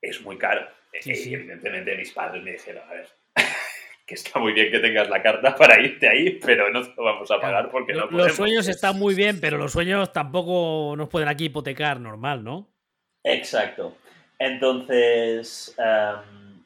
Es 0.00 0.20
muy 0.20 0.36
caro. 0.36 0.68
Y 1.04 1.34
evidentemente 1.34 1.96
mis 1.96 2.12
padres 2.12 2.42
me 2.42 2.52
dijeron, 2.52 2.82
a 2.86 2.92
ver, 2.92 3.08
que 4.12 4.28
está 4.28 4.38
muy 4.38 4.52
bien 4.52 4.70
que 4.70 4.78
tengas 4.78 5.08
la 5.08 5.22
carta 5.22 5.54
para 5.58 5.80
irte 5.80 6.06
ahí, 6.06 6.38
pero 6.44 6.70
no 6.70 6.82
te 6.82 6.94
lo 6.96 7.04
vamos 7.04 7.30
a 7.30 7.40
pagar 7.40 7.70
porque 7.70 7.94
no 7.94 8.02
podemos. 8.02 8.26
Los 8.26 8.36
sueños 8.36 8.68
están 8.68 8.98
muy 8.98 9.14
bien, 9.14 9.40
pero 9.40 9.56
los 9.56 9.72
sueños 9.72 10.12
tampoco 10.12 10.94
nos 10.96 11.08
pueden 11.08 11.28
aquí 11.28 11.46
hipotecar 11.46 11.98
normal, 11.98 12.44
¿no? 12.44 12.68
Exacto. 13.24 13.96
Entonces, 14.38 15.74
em, 15.78 16.62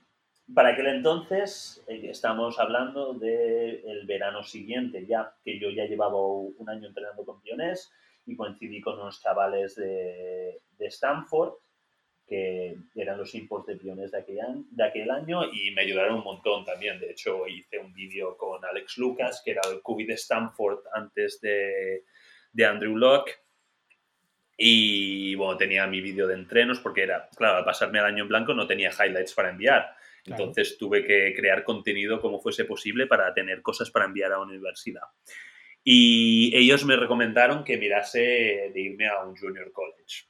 para 0.54 0.70
aquel 0.70 0.88
entonces, 0.88 1.84
eh, 1.86 2.08
estamos 2.10 2.58
hablando 2.58 3.14
del 3.14 4.04
verano 4.06 4.42
siguiente 4.42 5.06
ya, 5.06 5.32
que 5.44 5.60
yo 5.60 5.70
ya 5.70 5.84
llevaba 5.84 6.20
un 6.20 6.68
año 6.68 6.88
entrenando 6.88 7.24
con 7.24 7.40
pionés 7.42 7.92
y 8.24 8.34
coincidí 8.34 8.80
con 8.80 8.98
unos 8.98 9.22
chavales 9.22 9.76
de, 9.76 10.62
de 10.78 10.86
Stanford 10.86 11.54
que 12.26 12.76
eran 12.96 13.18
los 13.18 13.34
impos 13.34 13.64
de 13.66 13.76
piones 13.76 14.10
de 14.10 14.18
aquel, 14.18 14.64
de 14.70 14.84
aquel 14.84 15.10
año 15.10 15.44
y 15.52 15.70
me 15.70 15.82
ayudaron 15.82 16.16
un 16.16 16.24
montón 16.24 16.64
también. 16.64 16.98
De 16.98 17.10
hecho, 17.10 17.46
hice 17.46 17.78
un 17.78 17.92
vídeo 17.92 18.36
con 18.36 18.64
Alex 18.64 18.98
Lucas, 18.98 19.42
que 19.44 19.52
era 19.52 19.60
el 19.70 19.80
QB 19.80 20.06
de 20.06 20.14
Stanford 20.14 20.80
antes 20.92 21.40
de, 21.40 22.04
de 22.52 22.64
Andrew 22.64 22.96
Locke. 22.96 23.38
Y 24.56 25.34
bueno, 25.36 25.56
tenía 25.56 25.86
mi 25.86 26.00
vídeo 26.00 26.26
de 26.26 26.34
entrenos 26.34 26.80
porque 26.80 27.02
era, 27.02 27.28
claro, 27.36 27.58
al 27.58 27.64
pasarme 27.64 27.98
el 27.98 28.06
año 28.06 28.22
en 28.22 28.28
blanco 28.28 28.54
no 28.54 28.66
tenía 28.66 28.90
highlights 28.90 29.34
para 29.34 29.50
enviar. 29.50 29.94
Entonces 30.24 30.76
tuve 30.76 31.04
que 31.04 31.32
crear 31.36 31.62
contenido 31.62 32.20
como 32.20 32.40
fuese 32.40 32.64
posible 32.64 33.06
para 33.06 33.32
tener 33.32 33.62
cosas 33.62 33.90
para 33.90 34.06
enviar 34.06 34.32
a 34.32 34.38
la 34.38 34.42
universidad. 34.42 35.02
Y 35.84 36.50
ellos 36.56 36.84
me 36.84 36.96
recomendaron 36.96 37.62
que 37.62 37.76
mirase 37.76 38.72
de 38.74 38.80
irme 38.80 39.06
a 39.06 39.22
un 39.22 39.36
junior 39.36 39.70
college. 39.70 40.26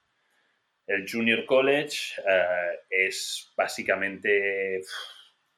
El 0.86 1.10
junior 1.10 1.44
college 1.46 1.96
eh, 2.18 2.78
es 2.90 3.52
básicamente, 3.56 4.80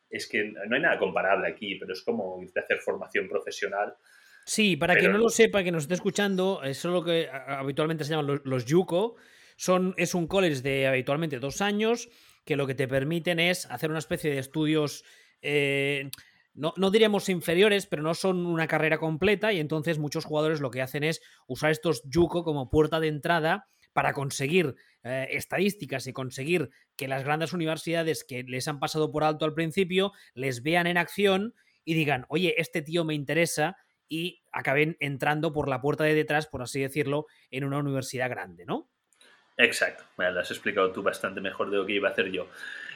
es 0.09 0.29
que 0.29 0.45
no 0.45 0.75
hay 0.75 0.83
nada 0.83 0.99
comparable 0.99 1.49
aquí, 1.49 1.77
pero 1.77 1.93
es 1.93 2.03
como 2.03 2.43
irte 2.43 2.61
a 2.61 2.63
hacer 2.63 2.79
formación 2.79 3.29
profesional. 3.29 3.95
Sí, 4.47 4.77
para 4.77 4.97
quien 4.97 5.13
no 5.13 5.19
lo 5.19 5.29
sepa, 5.29 5.63
que 5.63 5.71
nos 5.71 5.83
esté 5.83 5.95
escuchando, 5.95 6.63
eso 6.63 6.89
es 6.89 6.95
lo 6.95 7.05
que 7.05 7.29
habitualmente 7.31 8.05
se 8.05 8.11
llaman 8.11 8.27
los, 8.27 8.41
los 8.45 8.65
JUCO. 8.65 9.17
Son, 9.57 9.95
es 9.99 10.15
un 10.15 10.27
college 10.27 10.63
de 10.63 10.87
habitualmente 10.87 11.39
dos 11.39 11.61
años 11.61 12.09
que 12.45 12.57
lo 12.57 12.67
que 12.67 12.75
te 12.75 12.89
permiten 12.89 13.41
es 13.41 13.67
hacer 13.67 13.91
una 13.91 13.99
especie 13.99 14.31
de 14.31 14.39
estudios 14.39 15.05
eh, 15.43 16.11
no, 16.55 16.75
no, 16.77 16.91
diríamos 16.91 17.29
inferiores, 17.29 17.87
pero 17.87 18.03
no 18.03 18.15
son 18.15 18.45
una 18.45 18.67
carrera 18.67 18.99
completa 18.99 19.53
y 19.53 19.61
entonces 19.61 19.99
muchos 19.99 20.25
jugadores 20.25 20.61
lo 20.61 20.71
que 20.71 20.83
hacen 20.83 21.05
es 21.05 21.21
usar 21.47 21.71
estos 21.71 22.03
Yuko 22.05 22.43
como 22.43 22.69
puerta 22.69 22.99
de 22.99 23.09
entrada 23.09 23.69
para 23.99 24.13
conseguir 24.13 24.77
eh, 25.03 25.27
estadísticas 25.33 26.07
y 26.07 26.13
conseguir 26.13 26.71
que 26.97 27.09
las 27.09 27.25
grandes 27.25 27.53
universidades 27.53 28.23
que 28.23 28.45
les 28.45 28.69
han 28.69 28.79
pasado 28.79 29.11
por 29.11 29.25
alto 29.25 29.45
al 29.45 29.55
principio 29.55 30.13
les 30.35 30.63
vean 30.63 30.87
en 30.87 30.99
acción 30.99 31.53
y 31.85 31.95
digan, 31.95 32.25
oye, 32.29 32.55
este 32.59 32.81
tío 32.81 33.05
me 33.05 33.15
interesa 33.15 33.77
y 34.09 34.45
acaben 34.53 34.97
entrando 35.01 35.53
por 35.53 35.67
la 35.67 35.81
puerta 35.81 36.05
de 36.05 36.15
detrás, 36.15 36.47
por 36.47 36.63
así 36.63 36.81
decirlo, 36.81 37.27
en 37.51 37.65
una 37.65 37.79
universidad 37.79 38.31
grande, 38.31 38.67
¿no? 38.67 38.89
Exacto, 39.57 40.05
me 40.17 40.31
lo 40.31 40.39
has 40.39 40.51
explicado 40.53 40.93
tú 40.93 41.03
bastante 41.03 41.41
mejor 41.41 41.69
de 41.73 41.79
lo 41.79 41.85
que 41.85 41.95
iba 41.95 42.09
a 42.09 42.13
hacer 42.13 42.31
yo. 42.31 42.47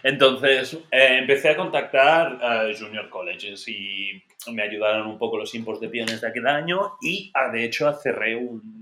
Entonces, 0.04 0.74
eh, 0.92 1.18
empecé 1.18 1.48
a 1.48 1.56
contactar 1.56 2.38
a 2.40 2.72
Junior 2.78 3.10
Colleges 3.10 3.66
y 3.66 4.22
me 4.52 4.62
ayudaron 4.62 5.08
un 5.08 5.18
poco 5.18 5.36
los 5.36 5.52
impos 5.56 5.80
de 5.80 5.88
piones 5.88 6.20
de 6.20 6.28
aquel 6.28 6.46
año 6.46 6.92
y, 7.02 7.32
ah, 7.34 7.50
de 7.50 7.64
hecho, 7.64 7.92
cerré 7.92 8.36
un, 8.36 8.81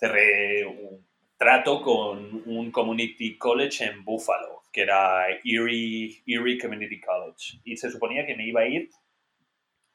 cerré 0.00 0.66
un 0.66 1.06
trato 1.36 1.82
con 1.82 2.42
un 2.46 2.72
community 2.72 3.36
college 3.36 3.84
en 3.84 4.02
Buffalo, 4.04 4.62
que 4.72 4.82
era 4.82 5.28
Erie, 5.44 6.22
Erie 6.26 6.58
Community 6.58 7.00
College. 7.00 7.60
Y 7.64 7.76
se 7.76 7.90
suponía 7.90 8.26
que 8.26 8.34
me 8.34 8.46
iba 8.46 8.62
a 8.62 8.66
ir, 8.66 8.88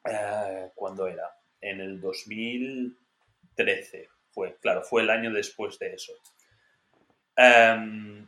eh, 0.08 0.70
¿cuándo 0.74 1.08
era? 1.08 1.28
En 1.60 1.80
el 1.80 2.00
2013 2.00 4.08
fue, 4.30 4.56
claro, 4.60 4.82
fue 4.82 5.02
el 5.02 5.10
año 5.10 5.32
después 5.32 5.78
de 5.78 5.94
eso. 5.94 6.12
Em, 7.36 8.26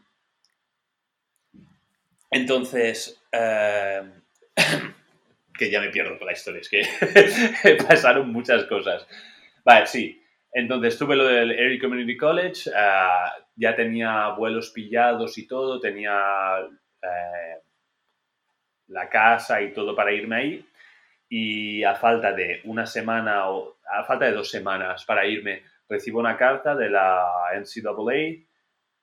entonces, 2.31 3.21
em, 3.33 4.13
que 5.59 5.71
ya 5.71 5.81
me 5.81 5.91
pierdo 5.91 6.19
con 6.19 6.27
la 6.27 6.33
historia, 6.33 6.61
es 6.61 6.69
que 6.69 6.83
pasaron 7.89 8.33
muchas 8.33 8.65
cosas. 8.65 9.07
Vale, 9.65 9.87
sí. 9.87 10.21
Entonces 10.59 10.99
tuve 10.99 11.15
lo 11.15 11.25
del 11.25 11.53
Erie 11.53 11.79
Community 11.79 12.17
College, 12.17 12.69
eh, 12.69 13.09
ya 13.55 13.77
tenía 13.77 14.31
vuelos 14.31 14.71
pillados 14.71 15.39
y 15.39 15.47
todo, 15.47 15.79
tenía 15.79 16.69
eh, 17.01 17.63
la 18.89 19.09
casa 19.09 19.63
y 19.63 19.73
todo 19.73 19.95
para 19.95 20.11
irme 20.13 20.35
ahí. 20.35 20.69
Y 21.29 21.85
a 21.85 21.95
falta 21.95 22.33
de 22.33 22.61
una 22.65 22.87
semana 22.87 23.51
o 23.51 23.77
a 23.89 24.03
falta 24.03 24.25
de 24.25 24.33
dos 24.33 24.51
semanas 24.51 25.05
para 25.05 25.25
irme, 25.27 25.63
recibo 25.89 26.19
una 26.19 26.37
carta 26.37 26.75
de 26.75 26.91
la 26.91 27.25
NCAA 27.55 28.45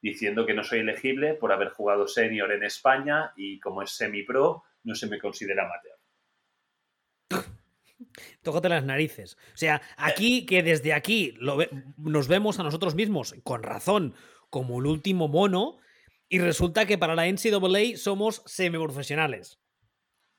diciendo 0.01 0.45
que 0.45 0.53
no 0.53 0.61
soy 0.61 0.79
elegible 0.79 1.35
por 1.35 1.53
haber 1.53 1.69
jugado 1.69 2.05
senior 2.05 2.51
en 2.51 2.65
España 2.65 3.31
y 3.37 3.61
como 3.61 3.81
es 3.81 3.91
semi-pro, 3.91 4.65
no 4.83 4.93
se 4.93 5.07
me 5.07 5.19
considera 5.19 5.63
amateur. 5.63 5.94
Tócate 8.41 8.69
las 8.69 8.83
narices. 8.83 9.37
O 9.53 9.57
sea, 9.57 9.81
aquí 9.97 10.45
que 10.45 10.63
desde 10.63 10.93
aquí 10.93 11.37
nos 11.97 12.27
vemos 12.27 12.59
a 12.59 12.63
nosotros 12.63 12.95
mismos, 12.95 13.35
con 13.43 13.63
razón, 13.63 14.15
como 14.49 14.79
el 14.79 14.85
último 14.85 15.27
mono, 15.27 15.79
y 16.29 16.39
resulta 16.39 16.85
que 16.85 16.97
para 16.97 17.15
la 17.15 17.27
NCAA 17.27 17.97
somos 17.97 18.41
semiprofesionales. 18.45 19.59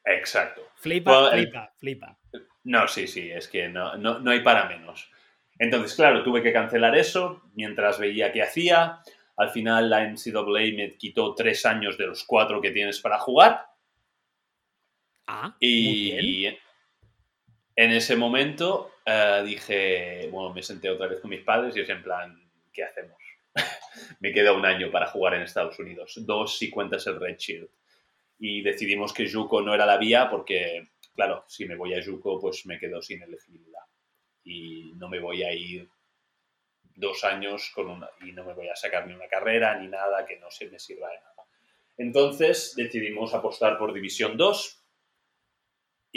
Exacto. 0.05 0.63
Flipa, 0.77 1.31
flipa, 1.31 1.73
flipa. 1.77 2.19
No, 2.65 2.89
sí, 2.89 3.07
sí, 3.07 3.31
es 3.31 3.49
que 3.49 3.69
no, 3.69 3.97
no, 3.97 4.19
no 4.19 4.31
hay 4.31 4.41
para 4.41 4.69
menos. 4.69 5.11
Entonces, 5.59 5.95
claro, 5.95 6.23
tuve 6.23 6.43
que 6.43 6.53
cancelar 6.53 6.97
eso 6.97 7.43
mientras 7.55 7.99
veía 7.99 8.33
qué 8.33 8.43
hacía. 8.43 9.01
Al 9.37 9.51
final 9.51 9.91
la 9.91 10.05
NCAA 10.05 10.75
me 10.77 10.97
quitó 10.97 11.35
tres 11.35 11.67
años 11.67 11.97
de 11.99 12.07
los 12.07 12.25
cuatro 12.25 12.61
que 12.61 12.71
tienes 12.71 13.01
para 13.01 13.19
jugar. 13.19 13.67
Ah, 15.27 15.57
y 15.59 16.47
en 17.77 17.91
ese 17.93 18.17
momento 18.17 18.91
eh, 19.05 19.43
dije, 19.45 20.29
bueno, 20.33 20.53
me 20.53 20.63
senté 20.63 20.89
otra 20.89 21.07
vez 21.07 21.21
con 21.21 21.31
mis 21.31 21.43
padres 21.43 21.77
y 21.77 21.81
es 21.81 21.89
en 21.91 22.03
plan, 22.03 22.51
¿qué 22.73 22.83
hacemos? 22.83 23.19
me 24.21 24.33
queda 24.33 24.53
un 24.53 24.65
año 24.65 24.91
para 24.91 25.07
jugar 25.09 25.35
en 25.35 25.43
Estados 25.43 25.79
Unidos, 25.79 26.15
dos 26.25 26.59
si 26.59 26.71
cuentas 26.71 27.07
el 27.07 27.21
Red 27.21 27.37
Shield. 27.37 27.69
Y 28.39 28.63
decidimos 28.63 29.13
que 29.13 29.31
Juco 29.31 29.61
no 29.63 29.75
era 29.75 29.87
la 29.87 29.99
vía 29.99 30.29
porque, 30.31 30.89
claro, 31.15 31.45
si 31.49 31.67
me 31.67 31.77
voy 31.77 31.95
a 31.95 32.03
Juco, 32.03 32.41
pues 32.41 32.65
me 32.67 32.79
quedo 32.79 33.01
sin 33.03 33.23
elegibilidad. 33.23 33.85
Y 34.45 34.93
no 34.97 35.09
me 35.09 35.21
voy 35.21 35.43
a 35.43 35.53
ir 35.53 35.89
dos 36.95 37.25
años 37.25 37.71
con 37.75 37.91
una, 37.91 38.09
y 38.23 38.33
no 38.33 38.45
me 38.45 38.55
voy 38.55 38.69
a 38.69 38.77
sacar 38.77 39.07
ni 39.07 39.13
una 39.13 39.29
carrera 39.29 39.79
ni 39.79 39.89
nada 39.89 40.25
que 40.25 40.39
no 40.39 40.51
se 40.51 40.69
me 40.71 40.79
sirva 40.79 41.11
de 41.11 41.19
nada. 41.19 41.45
Entonces 41.99 42.75
decidimos 42.75 43.35
apostar 43.35 43.79
por 43.79 43.93
División 43.93 44.37
2 44.37 44.86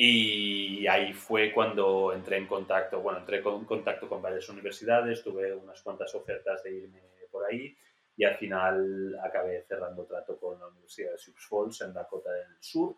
y 0.02 0.88
ahí 0.88 1.12
fue 1.12 1.52
cuando 1.52 2.14
entré 2.14 2.38
en 2.38 2.48
contacto, 2.48 3.02
bueno, 3.02 3.20
entré 3.20 3.40
en 3.40 3.66
contacto 3.66 4.08
con 4.08 4.22
varias 4.22 4.48
universidades, 4.48 5.22
tuve 5.22 5.54
unas 5.54 5.82
cuantas 5.82 6.16
ofertas 6.16 6.64
de 6.64 6.74
irme 6.74 7.02
por 7.30 7.44
ahí 7.46 7.76
y 8.16 8.24
al 8.24 8.38
final 8.38 9.20
acabé 9.22 9.62
cerrando 9.64 10.06
trato 10.06 10.40
con 10.40 10.58
la 10.58 10.68
Universidad 10.68 11.12
de 11.12 11.18
Sioux 11.18 11.38
Falls 11.38 11.82
en 11.82 11.92
Dakota 11.92 12.32
del 12.32 12.48
Sur, 12.62 12.96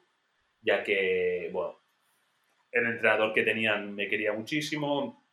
ya 0.61 0.83
que, 0.83 1.49
bueno, 1.51 1.79
el 2.71 2.85
entrenador 2.85 3.33
que 3.33 3.41
tenían 3.41 3.95
me 3.95 4.07
quería 4.07 4.33
muchísimo, 4.33 5.25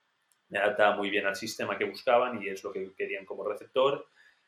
me 0.48 0.58
adaptaba 0.58 0.96
muy 0.96 1.10
bien 1.10 1.26
al 1.26 1.36
sistema 1.36 1.76
que 1.76 1.84
buscaban 1.84 2.42
y 2.42 2.48
es 2.48 2.64
lo 2.64 2.72
que 2.72 2.94
querían 2.94 3.26
como 3.26 3.44
receptor. 3.46 4.06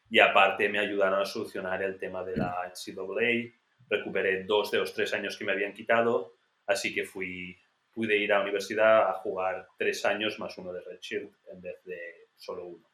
Y 0.08 0.20
aparte 0.20 0.70
me 0.70 0.78
ayudaron 0.78 1.20
a 1.20 1.26
solucionar 1.26 1.82
el 1.82 1.98
tema 1.98 2.24
de 2.24 2.38
la 2.38 2.62
NCAA. 2.66 3.52
Recuperé 3.90 4.44
dos 4.44 4.70
de 4.70 4.78
los 4.78 4.94
tres 4.94 5.12
años 5.12 5.36
que 5.36 5.44
me 5.44 5.52
habían 5.52 5.74
quitado, 5.74 6.39
así 6.70 6.94
que 6.94 7.04
fui, 7.04 7.56
pude 7.92 8.16
ir 8.16 8.32
a 8.32 8.38
la 8.38 8.42
universidad 8.42 9.08
a 9.08 9.14
jugar 9.14 9.68
tres 9.78 10.04
años 10.04 10.38
más 10.38 10.56
uno 10.58 10.72
de 10.72 10.80
Redshirt 10.80 11.32
en 11.52 11.60
vez 11.60 11.76
de 11.84 12.28
solo 12.36 12.66
uno. 12.66 12.90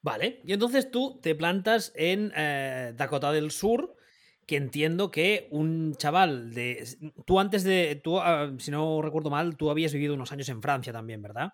Vale, 0.00 0.40
y 0.44 0.52
entonces 0.52 0.90
tú 0.90 1.20
te 1.20 1.34
plantas 1.34 1.92
en 1.94 2.32
eh, 2.36 2.92
Dakota 2.96 3.32
del 3.32 3.50
Sur, 3.50 3.96
que 4.46 4.56
entiendo 4.56 5.10
que 5.10 5.48
un 5.50 5.94
chaval 5.96 6.54
de... 6.54 6.86
Tú 7.26 7.38
antes 7.40 7.64
de... 7.64 8.00
Tú, 8.02 8.18
ah, 8.18 8.52
si 8.58 8.70
no 8.70 9.02
recuerdo 9.02 9.28
mal, 9.28 9.56
tú 9.56 9.70
habías 9.70 9.92
vivido 9.92 10.14
unos 10.14 10.32
años 10.32 10.48
en 10.48 10.62
Francia 10.62 10.92
también, 10.92 11.20
¿verdad? 11.20 11.52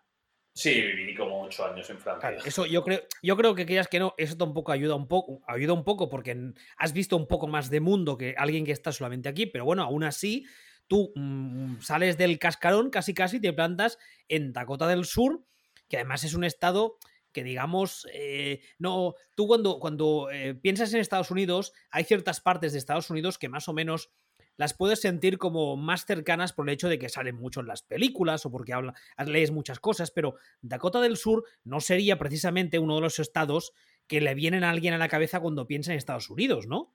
Sí, 0.57 0.81
viví 0.81 1.17
como 1.17 1.43
ocho 1.43 1.67
años 1.67 1.91
en 1.91 1.99
Francia. 1.99 2.31
eso 2.45 2.65
yo 2.65 2.85
creo, 2.85 3.01
yo 3.25 3.37
creo 3.37 3.57
que 3.57 3.67
creas 3.67 3.89
que 3.89 3.99
no, 3.99 4.15
eso 4.17 4.37
tampoco 4.37 4.71
ayuda 4.71 4.95
un 4.95 5.09
poco, 5.09 5.43
ayuda 5.49 5.73
un 5.73 5.83
poco 5.83 6.09
porque 6.09 6.53
has 6.77 6.93
visto 6.93 7.17
un 7.17 7.27
poco 7.27 7.49
más 7.49 7.71
de 7.71 7.81
mundo 7.81 8.17
que 8.17 8.37
alguien 8.39 8.65
que 8.65 8.71
está 8.71 8.93
solamente 8.93 9.29
aquí, 9.29 9.47
pero 9.47 9.65
bueno, 9.65 9.83
aún 9.83 10.05
así, 10.05 10.47
tú 10.87 11.13
mm, 11.15 11.81
sales 11.81 12.19
del 12.19 12.39
cascarón 12.39 12.91
casi 12.91 13.15
casi 13.15 13.41
te 13.41 13.53
plantas 13.53 13.99
en 14.29 14.53
Dakota 14.53 14.87
del 14.87 15.05
Sur, 15.05 15.45
que 15.89 15.97
además 15.97 16.25
es 16.25 16.35
un 16.35 16.45
estado 16.45 16.99
que 17.33 17.45
digamos, 17.45 18.07
eh, 18.13 18.61
no, 18.79 19.15
tú 19.35 19.47
cuando, 19.49 19.81
cuando 19.81 20.31
eh, 20.31 20.55
piensas 20.55 20.95
en 20.95 21.01
Estados 21.01 21.31
Unidos, 21.31 21.73
hay 21.91 22.05
ciertas 22.05 22.41
partes 22.41 22.73
de 22.73 22.79
Estados 22.79 23.11
Unidos 23.11 23.39
que 23.39 23.49
más 23.49 23.69
o 23.69 23.73
menos 23.73 24.11
las 24.57 24.73
puedes 24.73 25.01
sentir 25.01 25.37
como 25.37 25.77
más 25.77 26.07
cercanas 26.07 26.53
por 26.53 26.69
el 26.69 26.75
hecho 26.75 26.89
de 26.89 26.99
que 26.99 27.09
salen 27.09 27.35
mucho 27.35 27.61
en 27.61 27.67
las 27.67 27.83
películas 27.83 28.47
o 28.47 28.53
porque 28.53 28.73
habla, 28.73 28.95
lees 29.27 29.51
muchas 29.51 29.81
cosas, 29.81 30.11
pero 30.13 30.37
Dakota 30.63 31.01
del 31.01 31.17
Sur 31.17 31.45
no 31.65 31.81
sería 31.81 32.19
precisamente 32.19 32.79
uno 32.79 32.95
de 32.95 33.01
los 33.01 33.19
estados 33.19 33.73
que 34.07 34.21
le 34.21 34.35
vienen 34.35 34.65
a 34.65 34.71
alguien 34.71 34.95
a 34.95 34.99
la 34.99 35.09
cabeza 35.09 35.41
cuando 35.41 35.67
piensa 35.67 35.93
en 35.93 35.99
Estados 35.99 36.31
Unidos, 36.31 36.67
¿no? 36.69 36.95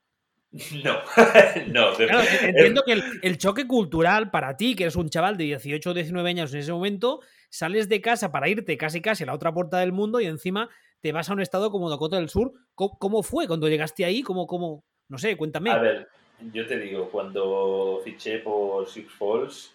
No, 0.83 0.99
no. 1.67 1.93
entiendo 2.41 2.83
que 2.83 3.01
el, 3.21 3.37
choque 3.37 3.67
cultural 3.67 4.31
para 4.31 4.57
ti, 4.57 4.75
que 4.75 4.83
eres 4.83 4.95
un 4.95 5.09
chaval 5.09 5.37
de 5.37 5.43
18 5.45 5.91
o 5.91 5.93
19 5.93 6.29
años 6.29 6.53
en 6.53 6.59
ese 6.59 6.71
momento, 6.71 7.21
sales 7.49 7.87
de 7.87 8.01
casa 8.01 8.31
para 8.31 8.49
irte 8.49 8.77
casi 8.77 9.01
casi 9.01 9.23
a 9.23 9.27
la 9.27 9.35
otra 9.35 9.53
puerta 9.53 9.77
del 9.77 9.91
mundo 9.91 10.19
y 10.19 10.25
encima 10.25 10.69
te 11.01 11.11
vas 11.11 11.29
a 11.29 11.33
un 11.33 11.41
estado 11.41 11.71
como 11.71 11.89
Dakota 11.89 12.17
del 12.17 12.29
Sur. 12.29 12.53
¿Cómo, 12.73 13.23
fue 13.23 13.47
cuando 13.47 13.69
llegaste 13.69 14.05
ahí? 14.05 14.21
¿Cómo, 14.23 14.47
cómo? 14.47 14.83
No 15.07 15.17
sé, 15.17 15.37
cuéntame. 15.37 15.69
A 15.69 15.77
ver, 15.77 16.07
yo 16.51 16.65
te 16.65 16.79
digo, 16.79 17.09
cuando 17.09 18.01
fiché 18.03 18.39
por 18.39 18.87
Six 18.87 19.11
Falls, 19.13 19.73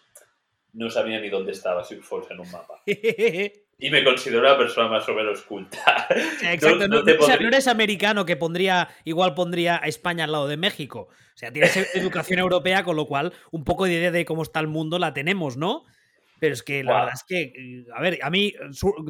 no 0.72 0.90
sabía 0.90 1.20
ni 1.20 1.30
dónde 1.30 1.52
estaba 1.52 1.84
Six 1.84 2.04
Falls 2.04 2.30
en 2.30 2.40
un 2.40 2.50
mapa. 2.50 2.82
Y 3.78 3.90
me 3.90 4.04
considero 4.04 4.40
una 4.40 4.56
persona 4.56 4.88
más 4.88 5.08
o 5.08 5.14
menos 5.14 5.42
culta. 5.42 6.06
Exacto, 6.42 6.88
no, 6.88 7.02
eres 7.06 7.68
americano 7.68 8.24
que 8.24 8.36
pondría, 8.36 8.88
igual 9.04 9.34
pondría 9.34 9.80
a 9.82 9.86
España 9.86 10.24
al 10.24 10.32
lado 10.32 10.48
de 10.48 10.56
México. 10.56 11.08
O 11.10 11.36
sea, 11.36 11.52
tienes 11.52 11.76
e-, 11.76 11.88
educación 11.94 12.38
europea, 12.38 12.84
con 12.84 12.96
lo 12.96 13.06
cual 13.06 13.32
un 13.50 13.64
poco 13.64 13.84
de 13.84 13.94
idea 13.94 14.10
de 14.10 14.24
cómo 14.24 14.42
está 14.42 14.60
el 14.60 14.68
mundo 14.68 14.98
la 14.98 15.12
tenemos, 15.12 15.56
¿no? 15.56 15.84
Pero 16.40 16.54
es 16.54 16.62
que 16.62 16.84
la 16.84 16.94
verdad 16.94 17.14
es 17.14 17.24
que, 17.24 17.84
a 17.94 18.00
ver, 18.00 18.18
a 18.22 18.30
mí 18.30 18.52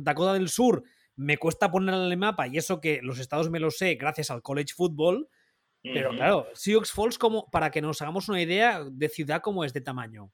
Dakota 0.03 0.35
del 0.35 0.48
Sur 0.48 0.85
me 1.16 1.37
cuesta 1.37 1.70
ponerla 1.70 2.05
en 2.05 2.12
el 2.12 2.18
mapa 2.18 2.46
y 2.46 2.59
eso 2.59 2.81
que 2.81 3.00
los 3.03 3.18
estados 3.18 3.50
me 3.50 3.61
lo 3.61 3.70
sé 3.70 3.94
gracias 3.94 4.31
al 4.31 4.42
college 4.42 4.74
football. 4.74 5.29
Pero 5.83 6.12
claro, 6.12 6.46
Sioux 6.55 6.90
Falls, 6.90 7.18
como, 7.18 7.50
para 7.50 7.70
que 7.70 7.83
nos 7.83 8.00
hagamos 8.00 8.31
una 8.31 8.40
idea 8.40 8.83
de 8.90 9.09
ciudad 9.11 9.42
como 9.42 9.64
es 9.64 9.74
de 9.74 9.83
tamaño. 9.83 10.31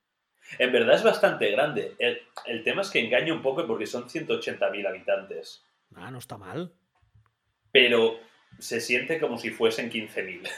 En 0.57 0.71
verdad 0.71 0.95
es 0.95 1.03
bastante 1.03 1.49
grande. 1.51 1.95
El, 1.99 2.63
tema 2.63 2.81
es 2.81 2.89
que 2.89 2.99
engaña 2.99 3.33
un 3.33 3.41
poco 3.41 3.65
porque 3.65 3.85
son 3.85 4.07
180.000 4.09 4.87
habitantes. 4.87 5.65
Ah, 5.95 6.11
no 6.11 6.19
está 6.19 6.37
mal. 6.37 6.73
Pero 7.71 8.19
se 8.59 8.81
siente 8.81 9.19
como 9.19 9.37
si 9.37 9.51
fuesen 9.51 9.91
15.000. 9.91 10.49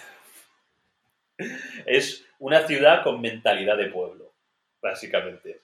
es 1.85 2.25
una 2.39 2.65
ciudad 2.65 3.03
con 3.03 3.21
mentalidad 3.21 3.77
de 3.77 3.87
pueblo, 3.87 4.33
básicamente. 4.81 5.61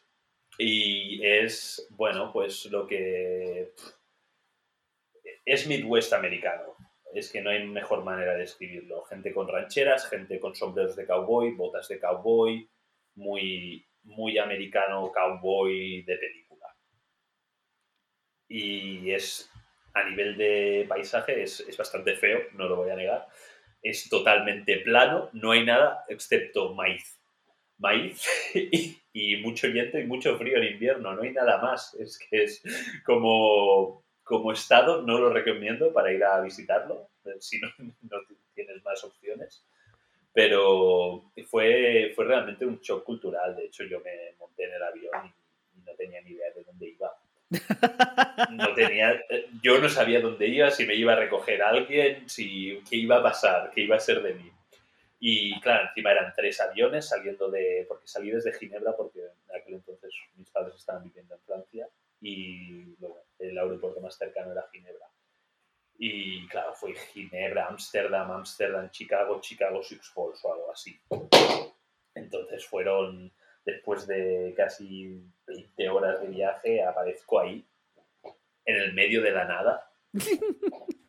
Y 0.57 1.25
es, 1.25 1.87
bueno, 1.91 2.31
pues 2.31 2.65
lo 2.65 2.85
que... 2.85 3.73
Es 5.45 5.67
Midwest 5.67 6.13
americano. 6.13 6.75
Es 7.13 7.31
que 7.31 7.41
no 7.41 7.49
hay 7.49 7.65
mejor 7.65 8.03
manera 8.03 8.33
de 8.33 8.41
describirlo. 8.41 9.03
Gente 9.05 9.33
con 9.33 9.47
rancheras, 9.47 10.07
gente 10.07 10.39
con 10.39 10.55
sombreros 10.55 10.95
de 10.95 11.07
cowboy, 11.07 11.51
botas 11.53 11.87
de 11.87 11.99
cowboy, 11.99 12.69
muy, 13.15 13.88
muy 14.03 14.37
americano 14.37 15.11
cowboy 15.11 16.03
de 16.03 16.17
película. 16.17 16.75
Y 18.47 19.11
es, 19.11 19.49
a 19.93 20.03
nivel 20.09 20.37
de 20.37 20.85
paisaje, 20.87 21.43
es, 21.43 21.65
bastante 21.77 22.15
feo, 22.15 22.39
no 22.53 22.67
lo 22.67 22.77
voy 22.77 22.89
a 22.89 22.95
negar. 22.95 23.27
Es 23.81 24.09
totalmente 24.09 24.77
plano, 24.77 25.29
no 25.33 25.51
hay 25.51 25.65
nada 25.65 26.05
excepto 26.09 26.73
maíz. 26.73 27.17
Maíz 27.77 28.27
y, 29.13 29.37
mucho 29.37 29.71
viento 29.71 29.97
y 29.99 30.05
mucho 30.05 30.37
frío 30.37 30.57
en 30.57 30.73
invierno, 30.73 31.13
no 31.13 31.21
hay 31.21 31.31
nada 31.31 31.61
más. 31.61 31.93
Es 31.95 32.17
que 32.17 32.43
es 32.43 32.61
como, 33.05 34.03
como 34.23 34.51
estado, 34.51 35.01
no 35.03 35.19
lo 35.19 35.29
recomiendo 35.29 35.93
para 35.93 36.11
ir 36.11 36.23
a 36.23 36.41
visitarlo, 36.41 37.09
si 37.39 37.59
no, 37.59 37.69
no 38.01 38.17
tienes 38.53 38.83
más 38.83 39.03
opciones 39.03 39.65
Pero 40.33 41.28
fue, 41.43 42.11
fue 42.15 42.25
realmente 42.25 42.65
un 42.65 42.79
shock 42.79 43.03
cultural. 43.03 43.55
De 43.55 43.65
hecho, 43.65 43.83
yo 43.83 43.99
me 43.99 44.33
monté 44.39 44.65
en 44.65 44.73
el 44.73 44.83
avión 44.83 45.33
y 45.75 45.81
no 45.81 45.93
tenía 45.95 46.21
ni 46.21 46.31
idea 46.31 46.51
de 46.55 46.63
dónde 46.63 46.87
iba. 46.89 47.11
No 48.51 48.73
tenía, 48.75 49.19
yo 49.61 49.79
no 49.79 49.89
sabía 49.89 50.21
dónde 50.21 50.47
iba, 50.47 50.69
si 50.69 50.85
me 50.85 50.95
iba 50.95 51.13
a 51.13 51.15
recoger 51.15 51.61
alguien, 51.61 52.29
si 52.29 52.81
qué 52.89 52.95
iba 52.95 53.17
a 53.17 53.23
pasar, 53.23 53.71
qué 53.73 53.81
iba 53.81 53.95
a 53.95 53.99
ser 53.99 54.21
de 54.21 54.33
mí. 54.35 54.51
Y 55.19 55.59
claro, 55.59 55.87
encima 55.87 56.11
eran 56.11 56.33
tres 56.35 56.61
aviones 56.61 57.07
saliendo 57.07 57.49
de, 57.49 57.85
porque 57.87 58.07
salí 58.07 58.31
desde 58.31 58.53
Ginebra 58.53 58.95
porque 58.95 59.19
en 59.19 59.55
aquel 59.55 59.75
entonces 59.75 60.13
mis 60.37 60.49
padres 60.49 60.75
estaban 60.75 61.03
viviendo 61.03 61.35
en 61.35 61.41
Francia 61.41 61.89
y 62.21 62.95
el 63.39 63.57
aeropuerto 63.57 63.99
más 63.99 64.15
cercano 64.15 64.51
era 64.51 64.67
Ginebra. 64.71 65.07
Y 66.01 66.47
claro, 66.47 66.73
fue 66.73 66.95
Ginebra, 66.95 67.67
Ámsterdam, 67.67 68.31
Ámsterdam, 68.31 68.89
Chicago, 68.89 69.41
Chicago, 69.41 69.83
Six 69.83 70.09
Falls 70.09 70.43
o 70.45 70.53
algo 70.53 70.71
así. 70.71 70.97
Entonces 72.15 72.65
fueron, 72.65 73.33
después 73.65 74.07
de 74.07 74.53
casi 74.55 75.21
20 75.45 75.89
horas 75.89 76.21
de 76.21 76.29
viaje, 76.29 76.81
aparezco 76.81 77.41
ahí, 77.41 77.67
en 78.63 78.75
el 78.77 78.93
medio 78.93 79.21
de 79.21 79.31
la 79.31 79.43
nada. 79.43 79.91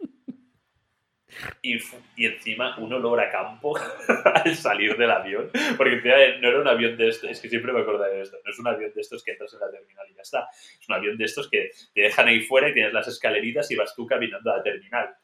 Y, 1.63 1.77
y, 2.17 2.27
encima 2.27 2.77
un 2.79 2.93
olor 2.93 3.21
a 3.21 3.31
campo 3.31 3.79
al 4.35 4.55
salir 4.55 4.97
del 4.97 5.11
avión, 5.11 5.51
porque 5.77 5.95
encima 5.95 6.15
no 6.41 6.49
era 6.49 6.61
un 6.61 6.69
avión 6.69 6.97
de 6.97 7.09
estos, 7.09 7.31
es 7.31 7.41
que 7.41 7.49
siempre 7.49 7.73
me 7.73 7.81
acordaré 7.81 8.17
de 8.17 8.23
esto, 8.23 8.39
no 8.45 8.51
es 8.51 8.59
un 8.59 8.67
avión 8.67 8.93
de 8.95 9.01
estos 9.01 9.23
que 9.25 9.33
entras 9.33 9.53
en 9.55 9.61
la 9.61 9.71
terminal 9.71 10.07
y 10.11 10.15
ya 10.15 10.23
está, 10.23 10.49
es 10.53 10.89
un 10.89 10.95
avión 10.95 11.17
de 11.17 11.25
estos 11.25 11.49
que 11.49 11.71
te 11.95 12.03
dejan 12.03 12.29
ahí 12.29 12.41
fuera 12.43 12.69
y 12.69 12.75
tienes 12.75 12.93
las 12.93 13.09
escaleritas 13.09 13.71
y 13.71 13.77
vas 13.77 13.95
tú 13.95 14.07
caminando 14.07 14.53
a 14.53 14.59
la 14.59 14.63
terminal. 14.63 15.15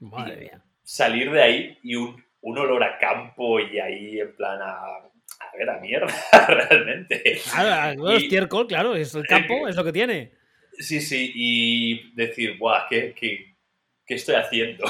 Madre 0.00 0.36
mía. 0.36 0.62
Salir 0.82 1.30
de 1.30 1.42
ahí 1.42 1.78
y 1.82 1.94
un, 1.94 2.22
un 2.40 2.58
olor 2.58 2.82
a 2.84 2.98
campo 2.98 3.58
y 3.58 3.78
ahí 3.78 4.20
en 4.20 4.36
plan 4.36 4.60
a, 4.60 4.74
a 4.74 5.56
ver, 5.56 5.70
a 5.70 5.80
mierda, 5.80 6.12
realmente. 6.48 7.40
Claro, 7.50 8.12
y, 8.12 8.16
estiércol, 8.16 8.66
claro, 8.66 8.94
es 8.94 9.14
el 9.14 9.26
campo, 9.26 9.66
eh, 9.66 9.70
es 9.70 9.76
lo 9.76 9.84
que 9.84 9.92
tiene. 9.92 10.32
Sí, 10.78 11.00
sí, 11.00 11.32
y 11.34 12.14
decir, 12.14 12.58
guau, 12.58 12.82
qué, 12.88 13.14
qué, 13.14 13.53
qué 14.06 14.14
estoy 14.14 14.36
haciendo. 14.36 14.84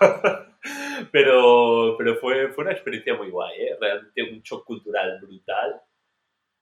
pero 1.12 1.96
pero 1.98 2.16
fue, 2.16 2.52
fue 2.52 2.64
una 2.64 2.72
experiencia 2.72 3.14
muy 3.14 3.30
guay, 3.30 3.60
¿eh? 3.60 3.76
realmente 3.80 4.22
un 4.22 4.42
shock 4.42 4.64
cultural 4.64 5.18
brutal, 5.20 5.80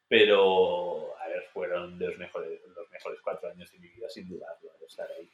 pero 0.09 1.17
a 1.21 1.29
ver, 1.29 1.45
fueron 1.53 1.99
los 1.99 2.17
mejores, 2.19 2.61
los 2.77 2.91
mejores 2.91 3.21
cuatro 3.23 3.51
años 3.51 3.71
de 3.73 3.79
mi 3.79 3.89
vida, 3.89 4.09
sin 4.09 4.29
dudarlo, 4.29 4.71
estar 4.87 5.09
ahí. 5.19 5.29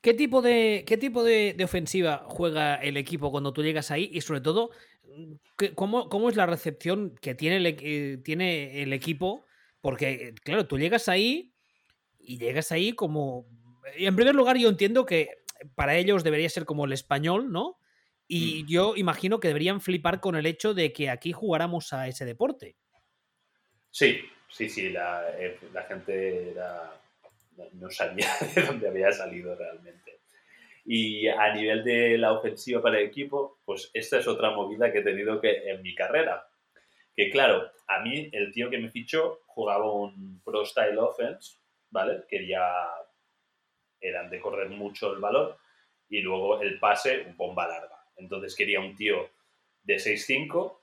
¿Qué 0.00 0.14
tipo, 0.14 0.42
de, 0.42 0.84
¿Qué 0.86 0.96
tipo 0.96 1.24
de, 1.24 1.56
ofensiva 1.64 2.24
juega 2.28 2.76
el 2.76 2.96
equipo 2.96 3.30
cuando 3.30 3.52
tú 3.52 3.62
llegas 3.62 3.90
ahí? 3.90 4.10
Y 4.12 4.20
sobre 4.20 4.40
todo, 4.40 4.70
¿cómo, 5.74 6.08
cómo 6.08 6.28
es 6.28 6.36
la 6.36 6.46
recepción 6.46 7.16
que 7.20 7.34
tiene 7.34 7.56
el, 7.56 7.66
eh, 7.66 8.18
tiene 8.22 8.82
el 8.82 8.92
equipo? 8.92 9.46
Porque, 9.80 10.34
claro, 10.44 10.66
tú 10.66 10.78
llegas 10.78 11.08
ahí 11.08 11.54
y 12.18 12.38
llegas 12.38 12.72
ahí 12.72 12.92
como... 12.92 13.46
En 13.96 14.16
primer 14.16 14.34
lugar, 14.34 14.56
yo 14.58 14.68
entiendo 14.68 15.06
que 15.06 15.44
para 15.74 15.96
ellos 15.96 16.24
debería 16.24 16.48
ser 16.48 16.64
como 16.64 16.84
el 16.84 16.92
español, 16.92 17.52
¿no? 17.52 17.78
Y 18.28 18.64
mm. 18.64 18.66
yo 18.68 18.96
imagino 18.96 19.40
que 19.40 19.48
deberían 19.48 19.80
flipar 19.80 20.20
con 20.20 20.36
el 20.36 20.46
hecho 20.46 20.74
de 20.74 20.92
que 20.92 21.10
aquí 21.10 21.32
jugáramos 21.32 21.92
a 21.92 22.08
ese 22.08 22.24
deporte. 22.24 22.76
Sí, 23.90 24.20
sí, 24.50 24.68
sí, 24.68 24.90
la, 24.90 25.24
eh, 25.38 25.58
la 25.72 25.82
gente 25.84 26.50
era, 26.50 27.00
no 27.74 27.90
sabía 27.90 28.28
de 28.54 28.62
dónde 28.62 28.88
había 28.88 29.12
salido 29.12 29.54
realmente. 29.54 30.20
Y 30.84 31.26
a 31.26 31.52
nivel 31.52 31.82
de 31.82 32.16
la 32.16 32.32
ofensiva 32.32 32.80
para 32.80 32.98
el 32.98 33.06
equipo, 33.06 33.58
pues 33.64 33.90
esta 33.92 34.18
es 34.18 34.28
otra 34.28 34.50
movida 34.52 34.92
que 34.92 34.98
he 34.98 35.02
tenido 35.02 35.40
que 35.40 35.68
en 35.70 35.82
mi 35.82 35.94
carrera. 35.94 36.46
Que 37.16 37.30
claro, 37.30 37.70
a 37.88 38.00
mí 38.00 38.28
el 38.32 38.52
tío 38.52 38.70
que 38.70 38.78
me 38.78 38.90
fichó 38.90 39.40
jugaba 39.46 39.90
un 39.90 40.40
Pro 40.44 40.64
Style 40.64 40.98
Offense, 40.98 41.58
¿vale? 41.90 42.24
Quería 42.28 42.62
eran 44.00 44.30
de 44.30 44.40
correr 44.40 44.68
mucho 44.68 45.12
el 45.12 45.20
balón 45.20 45.54
y 46.08 46.20
luego 46.20 46.60
el 46.60 46.78
pase, 46.78 47.26
bomba 47.36 47.66
larga. 47.66 47.96
Entonces 48.16 48.54
quería 48.54 48.80
un 48.80 48.94
tío 48.94 49.28
de 49.82 49.96
6'5 49.96 50.78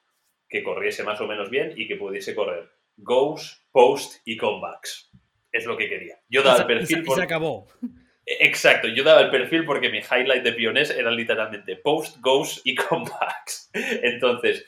que 0.47 0.64
corriese 0.64 1.03
más 1.03 1.20
o 1.22 1.28
menos 1.28 1.49
bien 1.49 1.74
y 1.76 1.88
que 1.88 1.95
pudiese 1.95 2.36
correr 2.36 2.70
goes, 2.97 3.66
post 3.72 4.22
y 4.26 4.38
comebacks. 4.38 5.09
Es 5.51 5.66
lo 5.66 5.78
que 5.78 5.88
quería. 5.88 6.20
Yo 6.30 6.41
daba 6.41 6.59
el 6.59 6.66
perfil. 6.66 7.03
Y 7.05 7.11
se, 7.11 7.22
acabó. 7.22 7.68
Exacto, 8.26 8.88
yo 8.88 9.03
daba 9.03 9.22
el 9.22 9.30
perfil 9.30 9.66
porque 9.66 9.89
mi 9.89 9.99
highlight 9.99 10.43
de 10.43 10.53
pionés 10.53 10.89
era 10.89 11.11
literalmente 11.11 11.76
post, 11.78 12.18
goes 12.22 12.61
y 12.64 12.76
comebacks. 12.76 13.70
Entonces, 13.74 14.66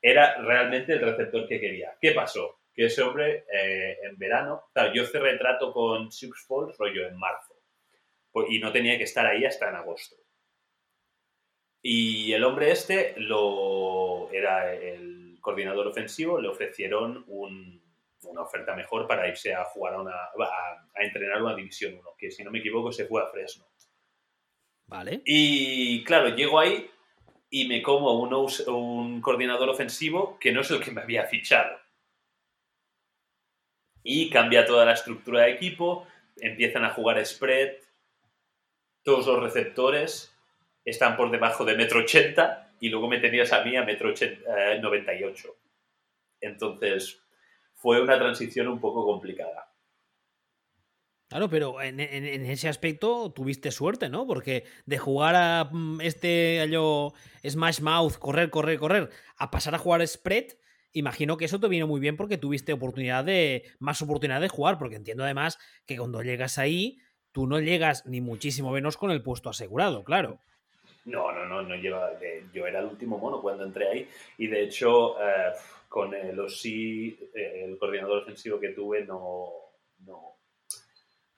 era 0.00 0.40
realmente 0.42 0.94
el 0.94 1.00
receptor 1.00 1.46
que 1.46 1.60
quería. 1.60 1.96
¿Qué 2.00 2.12
pasó? 2.12 2.60
Que 2.74 2.86
ese 2.86 3.02
hombre 3.02 3.44
eh, 3.52 3.98
en 4.02 4.16
verano, 4.16 4.64
claro, 4.72 4.92
yo 4.94 5.04
cerré 5.04 5.36
trato 5.36 5.72
con 5.72 6.10
Six 6.10 6.46
Falls 6.48 6.76
rollo 6.78 7.06
en 7.06 7.18
marzo 7.18 7.51
y 8.48 8.58
no 8.58 8.72
tenía 8.72 8.96
que 8.98 9.04
estar 9.04 9.26
ahí 9.26 9.44
hasta 9.44 9.68
en 9.68 9.76
agosto. 9.76 10.16
Y 11.82 12.32
el 12.32 12.44
hombre 12.44 12.70
este 12.70 13.14
lo, 13.16 14.30
era 14.30 14.72
el 14.72 15.38
coordinador 15.40 15.88
ofensivo, 15.88 16.40
le 16.40 16.48
ofrecieron 16.48 17.24
una 17.26 18.42
oferta 18.42 18.74
mejor 18.76 19.08
para 19.08 19.28
irse 19.28 19.52
a 19.52 19.64
jugar 19.64 19.94
a, 19.94 20.00
una, 20.00 20.14
a, 20.14 21.02
entrenar 21.02 21.42
una 21.42 21.56
División 21.56 21.94
1, 21.94 22.10
que 22.16 22.30
si 22.30 22.44
no 22.44 22.52
me 22.52 22.60
equivoco 22.60 22.92
se 22.92 23.06
fue 23.06 23.20
a 23.20 23.26
Fresno. 23.26 23.66
Vale. 24.86 25.22
Y 25.24 26.04
claro, 26.04 26.28
llego 26.36 26.60
ahí 26.60 26.88
y 27.50 27.66
me 27.66 27.82
como 27.82 28.12
un, 28.20 28.32
un 28.68 29.20
coordinador 29.20 29.68
ofensivo 29.68 30.38
que 30.38 30.52
no 30.52 30.60
es 30.60 30.70
el 30.70 30.80
que 30.80 30.92
me 30.92 31.02
había 31.02 31.26
fichado. 31.26 31.76
Y 34.04 34.30
cambia 34.30 34.64
toda 34.64 34.84
la 34.84 34.92
estructura 34.92 35.42
de 35.42 35.52
equipo, 35.52 36.06
empiezan 36.36 36.84
a 36.84 36.90
jugar 36.90 37.24
spread, 37.24 37.81
todos 39.02 39.26
los 39.26 39.42
receptores 39.42 40.34
están 40.84 41.16
por 41.16 41.30
debajo 41.30 41.64
de 41.64 41.76
metro 41.76 42.00
ochenta 42.00 42.72
y 42.80 42.88
luego 42.88 43.08
me 43.08 43.20
tenías 43.20 43.52
a 43.52 43.62
mí 43.64 43.76
a 43.76 43.84
metro 43.84 44.12
eh, 44.20 44.78
noventa 44.80 45.14
y 45.14 45.22
ocho. 45.24 45.56
Entonces, 46.40 47.22
fue 47.74 48.00
una 48.00 48.18
transición 48.18 48.68
un 48.68 48.80
poco 48.80 49.04
complicada. 49.04 49.72
Claro, 51.28 51.48
pero 51.48 51.80
en, 51.80 51.98
ese 51.98 52.68
aspecto 52.68 53.32
tuviste 53.32 53.70
suerte, 53.70 54.10
¿no? 54.10 54.26
Porque 54.26 54.64
de 54.84 54.98
jugar 54.98 55.34
a 55.34 55.70
mm, 55.72 56.02
este 56.02 56.68
yo 56.70 57.14
Smash 57.48 57.80
Mouth, 57.80 58.18
correr, 58.18 58.50
correr, 58.50 58.78
correr, 58.78 59.08
a 59.38 59.50
pasar 59.50 59.74
a 59.74 59.78
jugar 59.78 60.06
spread, 60.06 60.48
imagino 60.92 61.38
que 61.38 61.46
eso 61.46 61.58
te 61.58 61.68
vino 61.68 61.86
muy 61.86 62.00
bien 62.00 62.18
porque 62.18 62.36
tuviste 62.36 62.74
oportunidad 62.74 63.24
de, 63.24 63.64
más 63.78 64.02
oportunidad 64.02 64.42
de 64.42 64.48
jugar, 64.48 64.78
porque 64.78 64.96
entiendo 64.96 65.24
además 65.24 65.58
que 65.86 65.96
cuando 65.96 66.22
llegas 66.22 66.58
ahí, 66.58 66.98
tú 67.32 67.46
no 67.46 67.60
llegas 67.60 68.06
ni 68.06 68.20
muchísimo 68.20 68.70
menos 68.70 68.96
con 68.96 69.10
el 69.10 69.22
puesto 69.22 69.50
asegurado, 69.50 70.04
claro. 70.04 70.38
No, 71.04 71.32
no, 71.32 71.46
no, 71.46 71.62
no 71.62 71.74
lleva. 71.74 72.12
Yo 72.52 72.66
era 72.66 72.78
el 72.80 72.86
último 72.86 73.18
mono 73.18 73.40
cuando 73.40 73.64
entré 73.64 73.88
ahí 73.88 74.08
y 74.38 74.46
de 74.46 74.62
hecho 74.62 75.20
eh, 75.20 75.52
con 75.88 76.14
el 76.14 76.38
OSI, 76.38 77.30
eh, 77.34 77.64
el 77.64 77.76
coordinador 77.76 78.22
ofensivo 78.22 78.60
que 78.60 78.68
tuve, 78.68 79.04
no, 79.04 79.50
no, 80.06 80.36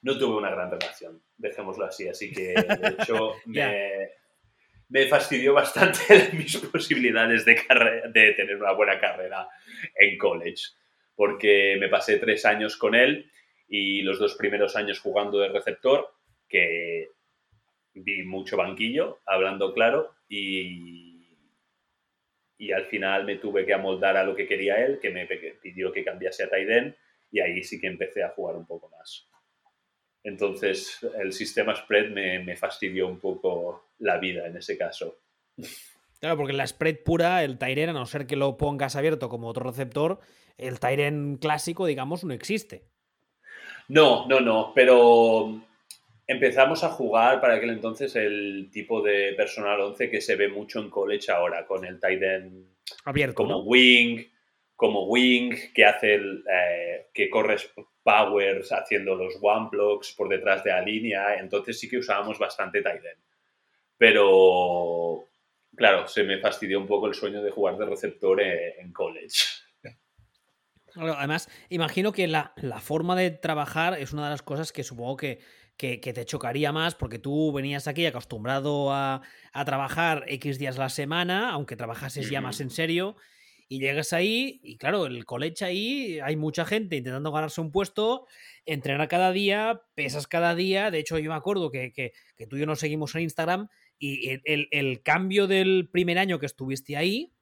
no 0.02 0.18
tuve 0.18 0.36
una 0.36 0.50
gran 0.50 0.70
relación, 0.70 1.22
dejémoslo 1.38 1.86
así. 1.86 2.08
Así 2.08 2.30
que 2.30 2.54
de 2.54 2.96
hecho 3.00 3.36
me, 3.46 4.10
me, 4.88 5.06
fastidió 5.06 5.54
bastante 5.54 6.30
mis 6.34 6.56
posibilidades 6.58 7.44
de, 7.46 7.54
de 8.12 8.32
tener 8.32 8.56
una 8.56 8.72
buena 8.72 9.00
carrera 9.00 9.48
en 9.94 10.18
college, 10.18 10.62
porque 11.16 11.78
me 11.80 11.88
pasé 11.88 12.18
tres 12.18 12.44
años 12.44 12.76
con 12.76 12.94
él 12.94 13.30
y 13.68 14.02
los 14.02 14.18
dos 14.18 14.34
primeros 14.34 14.76
años 14.76 15.00
jugando 15.00 15.38
de 15.38 15.48
receptor, 15.48 16.08
que 16.48 17.08
vi 17.94 18.22
mucho 18.24 18.56
banquillo, 18.56 19.20
hablando 19.26 19.72
claro, 19.72 20.14
y, 20.28 21.38
y 22.58 22.72
al 22.72 22.86
final 22.86 23.24
me 23.24 23.36
tuve 23.36 23.64
que 23.64 23.74
amoldar 23.74 24.16
a 24.16 24.24
lo 24.24 24.34
que 24.34 24.46
quería 24.46 24.84
él, 24.84 24.98
que 25.00 25.10
me 25.10 25.26
pidió 25.26 25.92
que 25.92 26.04
cambiase 26.04 26.44
a 26.44 26.48
Taiden, 26.48 26.96
y 27.30 27.40
ahí 27.40 27.62
sí 27.62 27.80
que 27.80 27.88
empecé 27.88 28.22
a 28.22 28.30
jugar 28.30 28.56
un 28.56 28.66
poco 28.66 28.88
más. 28.90 29.28
Entonces 30.24 31.06
el 31.20 31.32
sistema 31.32 31.76
spread 31.76 32.10
me, 32.10 32.56
fastidió 32.56 33.06
un 33.06 33.20
poco 33.20 33.90
la 33.98 34.18
vida 34.18 34.46
en 34.46 34.56
ese 34.56 34.78
caso. 34.78 35.18
Claro, 36.18 36.38
porque 36.38 36.54
la 36.54 36.66
spread 36.66 37.02
pura, 37.04 37.44
el 37.44 37.58
Tyren, 37.58 37.90
a 37.90 37.92
no 37.92 38.06
ser 38.06 38.26
que 38.26 38.36
lo 38.36 38.56
pongas 38.56 38.96
abierto 38.96 39.28
como 39.28 39.48
otro 39.48 39.64
receptor, 39.64 40.20
el 40.56 40.80
Tyren 40.80 41.36
clásico, 41.36 41.84
digamos, 41.84 42.24
no 42.24 42.32
existe. 42.32 42.86
No, 43.88 44.26
no, 44.26 44.40
no, 44.40 44.72
pero 44.74 45.60
empezamos 46.26 46.84
a 46.84 46.90
jugar 46.90 47.40
para 47.40 47.54
aquel 47.54 47.70
entonces 47.70 48.16
el 48.16 48.70
tipo 48.72 49.02
de 49.02 49.34
personal 49.36 49.80
11 49.80 50.10
que 50.10 50.20
se 50.20 50.36
ve 50.36 50.48
mucho 50.48 50.80
en 50.80 50.90
college 50.90 51.30
ahora, 51.30 51.66
con 51.66 51.84
el 51.84 52.00
tight 52.00 52.22
end 52.22 52.66
abierto 53.04 53.34
como 53.34 53.60
wing, 53.60 54.24
como 54.74 55.06
wing 55.06 55.54
que 55.74 55.84
hace 55.84 56.14
el, 56.14 56.44
eh, 56.50 57.06
que 57.12 57.28
corres 57.28 57.70
powers 58.02 58.72
haciendo 58.72 59.14
los 59.14 59.38
one 59.40 59.68
blocks 59.70 60.12
por 60.12 60.28
detrás 60.28 60.64
de 60.64 60.70
la 60.70 60.82
línea, 60.82 61.36
entonces 61.36 61.78
sí 61.78 61.88
que 61.88 61.98
usábamos 61.98 62.38
bastante 62.38 62.82
tight 62.82 63.04
end. 63.04 63.22
Pero 63.96 65.24
claro, 65.76 66.06
se 66.08 66.24
me 66.24 66.38
fastidió 66.38 66.78
un 66.78 66.86
poco 66.86 67.06
el 67.06 67.14
sueño 67.14 67.42
de 67.42 67.50
jugar 67.50 67.76
de 67.76 67.86
receptor 67.86 68.40
en, 68.40 68.92
college. 68.92 69.38
Además, 70.96 71.48
imagino 71.68 72.12
que 72.12 72.26
la, 72.26 72.52
forma 72.80 73.16
de 73.16 73.30
trabajar 73.30 73.98
es 73.98 74.12
una 74.12 74.24
de 74.24 74.30
las 74.30 74.42
cosas 74.42 74.72
que 74.72 74.84
supongo 74.84 75.16
que, 75.16 75.40
que, 75.76 75.98
te 75.98 76.24
chocaría 76.24 76.72
más 76.72 76.94
porque 76.94 77.18
tú 77.18 77.52
venías 77.52 77.88
aquí 77.88 78.06
acostumbrado 78.06 78.92
a, 78.92 79.22
trabajar 79.64 80.24
X 80.28 80.58
días 80.58 80.78
a 80.78 80.82
la 80.82 80.88
semana, 80.88 81.50
aunque 81.50 81.76
trabajases 81.76 82.30
ya 82.30 82.40
más 82.40 82.60
en 82.60 82.70
serio, 82.70 83.16
y 83.68 83.80
llegas 83.80 84.12
ahí 84.12 84.60
y 84.62 84.76
claro, 84.76 85.06
el 85.06 85.24
college 85.24 85.64
ahí 85.64 86.18
hay 86.20 86.36
mucha 86.36 86.64
gente 86.64 86.96
intentando 86.96 87.32
ganarse 87.32 87.60
un 87.60 87.72
puesto, 87.72 88.26
entrenar 88.66 89.08
cada 89.08 89.32
día, 89.32 89.82
pesas 89.94 90.26
cada 90.26 90.54
día, 90.54 90.90
de 90.90 90.98
hecho 90.98 91.18
yo 91.18 91.30
me 91.30 91.36
acuerdo 91.36 91.70
que, 91.70 91.92
que, 91.92 92.12
tú 92.46 92.56
y 92.56 92.60
yo 92.60 92.66
nos 92.66 92.80
seguimos 92.80 93.14
en 93.14 93.22
Instagram 93.22 93.68
y 93.98 94.40
el, 94.44 95.02
cambio 95.02 95.46
del 95.46 95.88
primer 95.90 96.18
año 96.18 96.38
que 96.38 96.46
estuviste 96.46 96.96
ahí, 96.96 97.32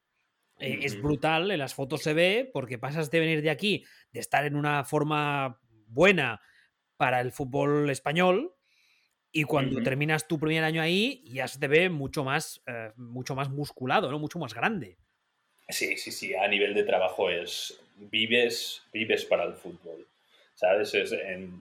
eh, 0.63 0.79
es 0.83 1.01
brutal, 1.01 1.51
en 1.51 1.59
las 1.59 1.75
fotos 1.75 2.03
se 2.03 2.15
ve, 2.15 2.51
porque 2.53 2.79
pasas 2.79 3.11
de 3.11 3.21
venir 3.21 3.43
de 3.43 3.51
aquí, 3.51 3.85
de 4.13 4.21
estar 4.21 4.45
en 4.47 4.57
una 4.57 4.85
forma 4.85 5.61
buena, 5.87 6.41
para 7.03 7.21
el 7.21 7.33
fútbol 7.33 7.91
español. 7.91 8.55
Y 9.33 9.43
cuando 9.43 9.83
terminas 9.83 10.29
tu 10.29 10.39
primer 10.39 10.63
año 10.63 10.81
ahí, 10.81 11.25
ya 11.27 11.49
se 11.49 11.59
te 11.59 11.67
ve 11.67 11.89
mucho 11.89 12.23
más, 12.23 12.63
eh, 12.69 12.93
mucho 12.95 13.35
más 13.35 13.51
musculado, 13.51 14.09
¿no? 14.09 14.21
Mucho 14.21 14.39
más 14.39 14.55
grande. 14.55 14.99
Sí, 15.69 15.97
sí, 15.97 16.13
sí. 16.13 16.33
A 16.35 16.47
nivel 16.47 16.75
de 16.75 16.85
trabajo 16.85 17.29
es. 17.29 17.77
Vives, 17.97 18.83
vives 18.93 19.25
para 19.25 19.43
el 19.43 19.55
fútbol. 19.55 20.07
¿Sabes? 20.55 20.95
en, 20.95 21.61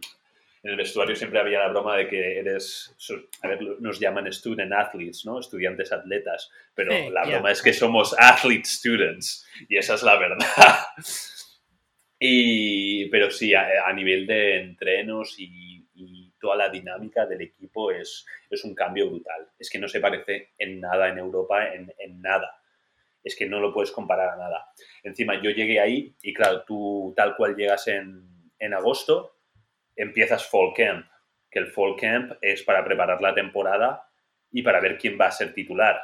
el 0.64 0.76
vestuario 0.76 1.16
siempre 1.16 1.40
había 1.40 1.60
la 1.60 1.70
broma 1.70 1.98
de 1.98 2.08
que 2.08 2.40
eres. 2.40 2.96
A 3.42 3.48
ver, 3.48 3.62
nos 3.80 4.00
llaman 4.00 4.32
student 4.32 4.72
athletes, 4.72 5.26
¿no? 5.26 5.40
Estudiantes 5.40 5.92
atletas. 5.92 6.52
Pero 6.76 7.10
la 7.10 7.26
broma 7.26 7.52
es 7.52 7.62
que 7.62 7.74
somos 7.74 8.16
athlete 8.18 8.66
students. 8.66 9.48
Y 9.68 9.78
esa 9.78 9.96
es 9.96 10.04
la 10.04 10.18
verdad. 10.18 10.46
Y, 12.24 13.10
pero 13.10 13.32
sí, 13.32 13.56
a, 13.56 13.92
nivel 13.94 14.28
de 14.28 14.60
entrenos 14.60 15.40
y, 15.40 15.70
toda 16.40 16.56
la 16.56 16.70
dinámica 16.70 17.28
del 17.28 17.42
equipo 17.42 17.92
es, 17.92 18.26
es, 18.50 18.64
un 18.64 18.74
cambio 18.74 19.10
brutal. 19.10 19.48
Es 19.60 19.70
que 19.70 19.78
no 19.78 19.88
se 19.88 20.00
parece 20.00 20.54
en 20.58 20.80
nada 20.80 21.10
en 21.10 21.20
Europa, 21.20 21.74
en, 21.74 21.94
en, 22.00 22.22
nada. 22.22 22.60
Es 23.24 23.36
que 23.36 23.48
no 23.48 23.60
lo 23.60 23.72
puedes 23.72 23.92
comparar 23.92 24.30
a 24.30 24.38
nada. 24.38 24.66
Encima, 25.04 25.40
yo 25.42 25.52
llegué 25.52 25.80
ahí 25.80 26.16
y 26.22 26.34
claro, 26.34 26.64
tú 26.64 27.14
tal 27.16 27.36
cual 27.36 27.56
llegas 27.56 27.88
en, 27.88 28.24
en 28.58 28.74
agosto, 28.74 29.41
empiezas 30.02 30.50
Fall 30.50 30.74
Camp, 30.76 31.06
que 31.50 31.60
el 31.60 31.68
Fall 31.68 31.96
Camp 32.00 32.34
es 32.42 32.64
para 32.64 32.84
preparar 32.84 33.22
la 33.22 33.34
temporada 33.34 34.04
y 34.52 34.62
para 34.62 34.80
ver 34.80 34.98
quién 34.98 35.18
va 35.20 35.28
a 35.28 35.32
ser 35.32 35.54
titular 35.54 36.02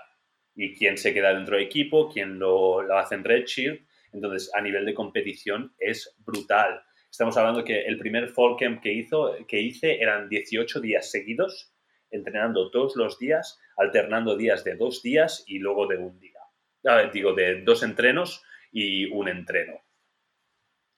y 0.55 0.75
quién 0.75 0.97
se 0.97 1.13
queda 1.13 1.33
dentro 1.33 1.55
del 1.55 1.65
equipo, 1.65 2.09
quién 2.09 2.39
lo, 2.39 2.81
lo 2.81 2.97
hace 2.97 3.15
en 3.15 3.23
Redshirt 3.23 3.87
entonces, 4.13 4.51
a 4.53 4.61
nivel 4.61 4.85
de 4.85 4.93
competición 4.93 5.73
es 5.77 6.15
brutal. 6.25 6.81
Estamos 7.09 7.37
hablando 7.37 7.63
que 7.63 7.81
el 7.81 7.97
primer 7.97 8.29
fall 8.29 8.55
camp 8.57 8.81
que, 8.81 8.91
hizo, 8.91 9.35
que 9.47 9.61
hice 9.61 10.01
eran 10.01 10.29
18 10.29 10.79
días 10.81 11.11
seguidos, 11.11 11.73
entrenando 12.09 12.71
todos 12.71 12.95
los 12.95 13.17
días, 13.17 13.59
alternando 13.77 14.35
días 14.35 14.63
de 14.63 14.75
dos 14.75 15.01
días 15.01 15.43
y 15.47 15.59
luego 15.59 15.87
de 15.87 15.97
un 15.97 16.19
día. 16.19 16.39
Ah, 16.85 17.09
digo, 17.11 17.33
de 17.33 17.61
dos 17.61 17.83
entrenos 17.83 18.43
y 18.71 19.05
un 19.05 19.27
entreno. 19.27 19.81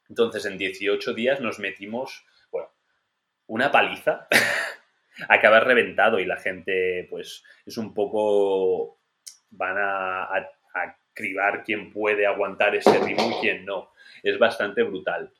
Entonces, 0.07 0.45
en 0.45 0.57
18 0.57 1.13
días 1.13 1.39
nos 1.39 1.59
metimos, 1.59 2.25
una 3.49 3.71
paliza. 3.71 4.27
acabar 5.27 5.67
reventado 5.67 6.17
y 6.17 6.25
la 6.25 6.37
gente, 6.37 7.05
pues, 7.09 7.43
es 7.65 7.77
un 7.77 7.93
poco. 7.93 9.01
van 9.51 9.75
a 9.77 10.29
cribar 11.19 11.65
quién 11.65 11.91
puede 11.91 12.25
aguantar 12.25 12.73
ese 12.75 12.97
ritmo 12.97 13.29
y 13.29 13.41
quién 13.41 13.65
no. 13.65 13.91
Es 14.23 14.39
bastante 14.39 14.83
brutal. 14.83 15.31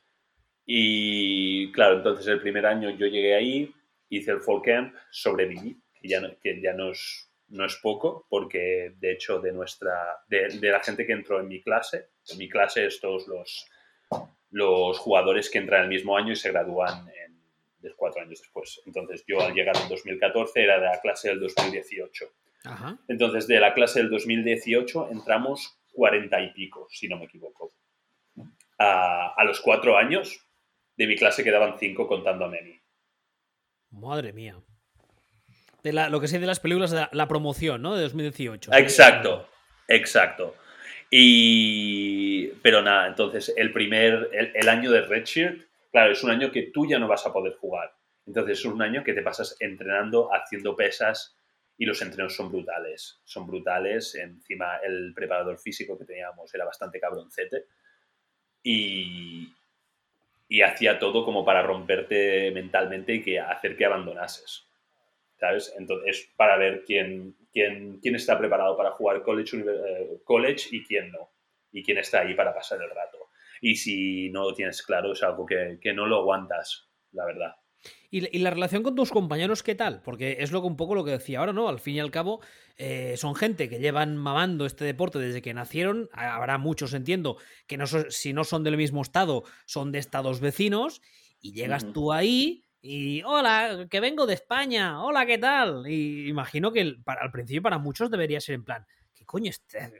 Y 0.66 1.72
claro, 1.72 1.96
entonces 1.96 2.26
el 2.26 2.40
primer 2.40 2.66
año 2.66 2.90
yo 2.90 3.06
llegué 3.06 3.34
ahí, 3.34 3.74
hice 4.10 4.32
el 4.32 4.40
fall 4.40 4.60
camp, 4.62 4.94
sobreviví, 5.10 5.80
que 5.94 6.08
ya 6.08 6.20
no, 6.20 6.28
que 6.38 6.60
ya 6.60 6.74
no, 6.74 6.90
es, 6.90 7.32
no 7.48 7.64
es 7.64 7.76
poco, 7.76 8.26
porque 8.28 8.92
de 8.98 9.12
hecho 9.12 9.40
de, 9.40 9.52
nuestra, 9.52 10.22
de, 10.28 10.60
la 10.60 10.80
gente 10.80 11.06
que 11.06 11.12
entró 11.12 11.40
en 11.40 11.48
mi 11.48 11.62
clase, 11.62 12.10
en 12.28 12.38
mi 12.38 12.48
clase 12.48 12.86
es 12.86 13.00
todos 13.00 13.26
los, 13.26 13.66
los 14.50 14.98
jugadores 14.98 15.48
que 15.50 15.58
entran 15.58 15.84
el 15.84 15.88
mismo 15.88 16.16
año 16.16 16.32
y 16.32 16.36
se 16.36 16.52
gradúan 16.52 17.08
en, 17.82 17.92
cuatro 17.96 18.22
años 18.22 18.40
después. 18.40 18.80
Entonces 18.86 19.24
yo 19.26 19.40
al 19.40 19.54
llegar 19.54 19.76
en 19.76 19.88
2014 19.88 20.62
era 20.62 20.78
de 20.78 20.86
la 20.86 21.00
clase 21.00 21.28
del 21.28 21.40
2018. 21.40 22.26
Entonces, 23.08 23.46
de 23.46 23.58
la 23.58 23.72
clase 23.72 24.00
del 24.00 24.10
2018 24.10 25.08
entramos 25.10 25.78
cuarenta 25.92 26.40
y 26.40 26.52
pico, 26.52 26.86
si 26.90 27.08
no 27.08 27.18
me 27.18 27.24
equivoco. 27.24 27.72
A, 28.78 29.44
los 29.44 29.60
cuatro 29.60 29.96
años 29.96 30.46
de 30.96 31.06
mi 31.06 31.16
clase 31.16 31.44
quedaban 31.44 31.78
cinco 31.78 32.06
contando 32.06 32.46
a 32.46 32.48
Memi. 32.48 32.80
Madre 33.90 34.32
mía. 34.32 34.56
De 35.82 35.92
lo 35.92 36.20
que 36.20 36.28
sé 36.28 36.38
de 36.38 36.46
las 36.46 36.60
películas 36.60 36.90
de 36.90 37.06
la, 37.10 37.28
promoción, 37.28 37.82
¿no? 37.82 37.94
De 37.94 38.02
2018. 38.02 38.72
Exacto, 38.74 39.48
exacto. 39.88 40.54
Y. 41.10 42.48
Pero 42.62 42.82
nada, 42.82 43.08
entonces 43.08 43.52
el 43.56 43.72
primer. 43.72 44.30
El, 44.32 44.52
el, 44.54 44.68
año 44.68 44.90
de 44.90 45.00
Redshirt, 45.02 45.69
claro, 45.90 46.12
es 46.12 46.22
un 46.22 46.30
año 46.30 46.50
que 46.50 46.70
tú 46.72 46.86
ya 46.86 46.98
no 46.98 47.08
vas 47.08 47.26
a 47.26 47.32
poder 47.32 47.54
jugar. 47.54 47.94
Entonces 48.26 48.60
es 48.60 48.64
un 48.64 48.82
año 48.82 49.02
que 49.02 49.12
te 49.12 49.22
pasas 49.22 49.56
entrenando, 49.60 50.30
haciendo 50.32 50.76
pesas, 50.76 51.36
y 51.80 51.86
los 51.86 52.02
entrenos 52.02 52.36
son 52.36 52.52
brutales, 52.52 53.22
son 53.24 53.46
brutales. 53.46 54.14
Encima 54.14 54.76
el 54.84 55.14
preparador 55.14 55.58
físico 55.58 55.98
que 55.98 56.04
teníamos 56.04 56.54
era 56.54 56.66
bastante 56.66 57.00
cabroncete 57.00 57.64
y, 58.62 59.50
y 60.46 60.60
hacía 60.60 60.98
todo 60.98 61.24
como 61.24 61.42
para 61.42 61.62
romperte 61.62 62.50
mentalmente 62.50 63.14
y 63.14 63.22
que 63.22 63.40
hacer 63.40 63.78
que 63.78 63.86
abandonases. 63.86 64.66
¿Sabes? 65.38 65.72
Entonces, 65.78 66.30
para 66.36 66.58
ver 66.58 66.84
quién, 66.84 67.34
quién, 67.50 67.98
quién 68.00 68.14
está 68.14 68.38
preparado 68.38 68.76
para 68.76 68.90
jugar 68.90 69.22
college, 69.22 69.64
eh, 69.66 70.20
college 70.22 70.68
y 70.72 70.84
quién 70.84 71.10
no. 71.10 71.30
Y 71.72 71.82
quién 71.82 71.96
está 71.96 72.20
ahí 72.20 72.34
para 72.34 72.54
pasar 72.54 72.82
el 72.82 72.90
rato. 72.90 73.29
Y 73.60 73.76
si 73.76 74.30
no 74.30 74.44
lo 74.44 74.54
tienes 74.54 74.82
claro, 74.82 75.12
es 75.12 75.22
algo 75.22 75.44
que, 75.46 75.78
que 75.80 75.92
no 75.92 76.06
lo 76.06 76.18
aguantas, 76.18 76.88
la 77.12 77.26
verdad. 77.26 77.54
¿Y, 78.10 78.38
la 78.40 78.50
relación 78.50 78.82
con 78.82 78.94
tus 78.94 79.10
compañeros 79.10 79.62
qué 79.62 79.74
tal? 79.74 80.02
Porque 80.02 80.38
es 80.40 80.50
lo 80.50 80.60
que 80.60 80.66
un 80.66 80.76
poco 80.76 80.94
lo 80.94 81.04
que 81.04 81.12
decía 81.12 81.38
ahora, 81.38 81.52
¿no? 81.52 81.68
Al 81.68 81.78
fin 81.78 81.94
y 81.94 82.00
al 82.00 82.10
cabo, 82.10 82.40
eh, 82.76 83.14
son 83.16 83.34
gente 83.36 83.68
que 83.68 83.78
llevan 83.78 84.16
mamando 84.16 84.66
este 84.66 84.84
deporte 84.84 85.18
desde 85.18 85.42
que 85.42 85.54
nacieron. 85.54 86.08
Habrá 86.12 86.58
muchos, 86.58 86.92
entiendo, 86.92 87.36
que 87.66 87.76
no 87.76 87.86
si 87.86 88.32
no 88.32 88.44
son 88.44 88.64
del 88.64 88.76
mismo 88.76 89.00
estado, 89.00 89.44
son 89.64 89.92
de 89.92 90.00
estados 90.00 90.40
vecinos. 90.40 91.00
Y 91.40 91.52
llegas 91.52 91.92
tú 91.92 92.12
ahí 92.12 92.64
y, 92.82 93.22
hola, 93.22 93.86
que 93.90 94.00
vengo 94.00 94.26
de 94.26 94.34
España, 94.34 95.02
hola, 95.02 95.24
¿qué 95.24 95.38
tal? 95.38 95.86
Y 95.86 96.28
imagino 96.28 96.72
que 96.72 96.96
al 97.06 97.30
principio 97.30 97.62
para 97.62 97.78
muchos 97.78 98.10
debería 98.10 98.40
ser 98.40 98.56
en 98.56 98.64
plan, 98.64 98.86
¿qué 99.14 99.24
coño 99.24 99.50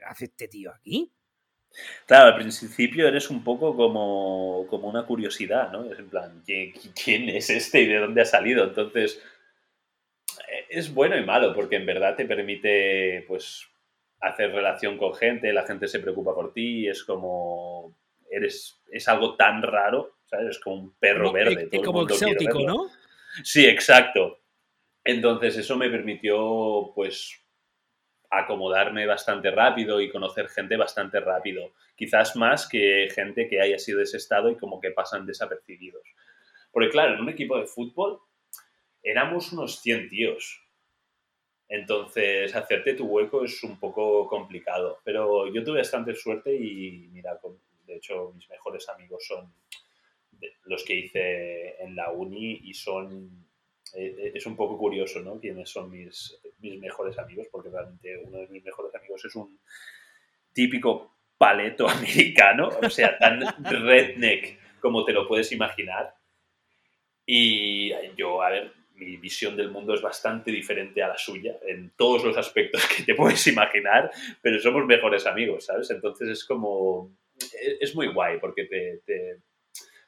hace 0.07 0.25
este 0.25 0.47
tío 0.47 0.71
aquí? 0.71 1.11
Claro, 2.05 2.33
al 2.33 2.35
principio 2.35 3.07
eres 3.07 3.29
un 3.29 3.43
poco 3.43 3.75
como, 3.75 4.65
como 4.69 4.89
una 4.89 5.05
curiosidad, 5.05 5.71
¿no? 5.71 5.91
Es 5.91 5.99
en 5.99 6.09
plan, 6.09 6.43
¿quién, 6.45 7.29
es 7.29 7.49
este 7.49 7.81
y 7.81 7.87
de 7.87 7.99
dónde 7.99 8.21
ha 8.21 8.25
salido? 8.25 8.65
Entonces, 8.65 9.21
eh, 10.51 10.65
es 10.69 10.93
bueno 10.93 11.17
y 11.17 11.25
malo 11.25 11.53
porque 11.53 11.77
en 11.77 11.85
verdad 11.85 12.15
te 12.15 12.25
permite, 12.25 13.23
pues, 13.27 13.67
hacer 14.19 14.51
relación 14.51 14.97
con 14.97 15.15
gente, 15.15 15.53
la 15.53 15.65
gente 15.65 15.87
se 15.87 15.99
preocupa 15.99 16.35
por 16.35 16.53
ti, 16.53 16.87
es 16.87 17.03
como, 17.03 17.95
eres, 18.29 18.79
es 18.91 19.07
algo 19.07 19.35
tan 19.35 19.61
raro, 19.61 20.17
¿sabes? 20.25 20.49
Es 20.49 20.59
como 20.59 20.75
un 20.75 20.93
perro 20.97 21.31
verde. 21.31 21.67
Todo 21.67 21.83
como 21.83 22.03
exótico, 22.03 22.59
¿no? 22.59 22.89
Sí, 23.43 23.65
exacto. 23.65 24.39
Entonces, 25.03 25.57
eso 25.57 25.77
me 25.77 25.89
permitió, 25.89 26.91
pues, 26.93 27.40
acomodarme 28.31 29.05
bastante 29.05 29.51
rápido 29.51 29.99
y 29.99 30.09
conocer 30.09 30.47
gente 30.47 30.77
bastante 30.77 31.19
rápido. 31.19 31.73
Quizás 31.95 32.35
más 32.37 32.67
que 32.67 33.09
gente 33.13 33.47
que 33.49 33.61
haya 33.61 33.77
sido 33.77 33.97
de 33.97 34.05
ese 34.05 34.17
estado 34.17 34.49
y 34.49 34.55
como 34.55 34.79
que 34.79 34.91
pasan 34.91 35.25
desapercibidos. 35.25 36.07
Porque 36.71 36.89
claro, 36.89 37.15
en 37.15 37.21
un 37.21 37.29
equipo 37.29 37.59
de 37.59 37.67
fútbol 37.67 38.19
éramos 39.03 39.51
unos 39.51 39.81
100 39.81 40.09
tíos. 40.09 40.65
Entonces, 41.67 42.55
hacerte 42.55 42.93
tu 42.93 43.05
hueco 43.05 43.43
es 43.43 43.61
un 43.63 43.77
poco 43.77 44.25
complicado. 44.27 44.99
Pero 45.03 45.53
yo 45.53 45.63
tuve 45.63 45.79
bastante 45.79 46.15
suerte 46.15 46.53
y, 46.55 47.09
mira, 47.11 47.37
de 47.85 47.95
hecho, 47.95 48.31
mis 48.33 48.49
mejores 48.49 48.87
amigos 48.89 49.25
son 49.25 49.53
los 50.65 50.83
que 50.85 50.95
hice 50.95 51.83
en 51.83 51.95
la 51.95 52.11
uni 52.11 52.61
y 52.63 52.73
son 52.73 53.45
eh, 53.95 54.15
eh, 54.17 54.31
es 54.35 54.45
un 54.45 54.55
poco 54.55 54.77
curioso, 54.77 55.19
¿no? 55.21 55.39
Quiénes 55.39 55.69
son 55.69 55.89
mis, 55.89 56.39
mis 56.59 56.79
mejores 56.79 57.17
amigos, 57.17 57.47
porque 57.51 57.69
realmente 57.69 58.17
uno 58.17 58.39
de 58.39 58.47
mis 58.47 58.63
mejores 58.63 58.93
amigos 58.95 59.23
es 59.25 59.35
un 59.35 59.59
típico 60.53 61.15
paleto 61.37 61.87
americano, 61.89 62.69
o 62.81 62.89
sea, 62.89 63.17
tan 63.17 63.41
redneck 63.63 64.59
como 64.79 65.05
te 65.05 65.13
lo 65.13 65.27
puedes 65.27 65.51
imaginar. 65.51 66.13
Y 67.25 67.91
yo, 68.15 68.41
a 68.41 68.49
ver, 68.49 68.73
mi 68.95 69.17
visión 69.17 69.55
del 69.55 69.71
mundo 69.71 69.93
es 69.93 70.01
bastante 70.01 70.51
diferente 70.51 71.01
a 71.01 71.07
la 71.07 71.17
suya 71.17 71.57
en 71.67 71.91
todos 71.97 72.23
los 72.23 72.37
aspectos 72.37 72.85
que 72.87 73.03
te 73.03 73.15
puedes 73.15 73.45
imaginar, 73.47 74.11
pero 74.41 74.59
somos 74.59 74.85
mejores 74.85 75.25
amigos, 75.25 75.65
¿sabes? 75.65 75.89
Entonces 75.89 76.29
es 76.29 76.45
como, 76.45 77.11
e, 77.39 77.77
es 77.79 77.95
muy 77.95 78.07
guay 78.07 78.39
porque 78.39 78.65
te, 78.65 79.01
te, 79.05 79.39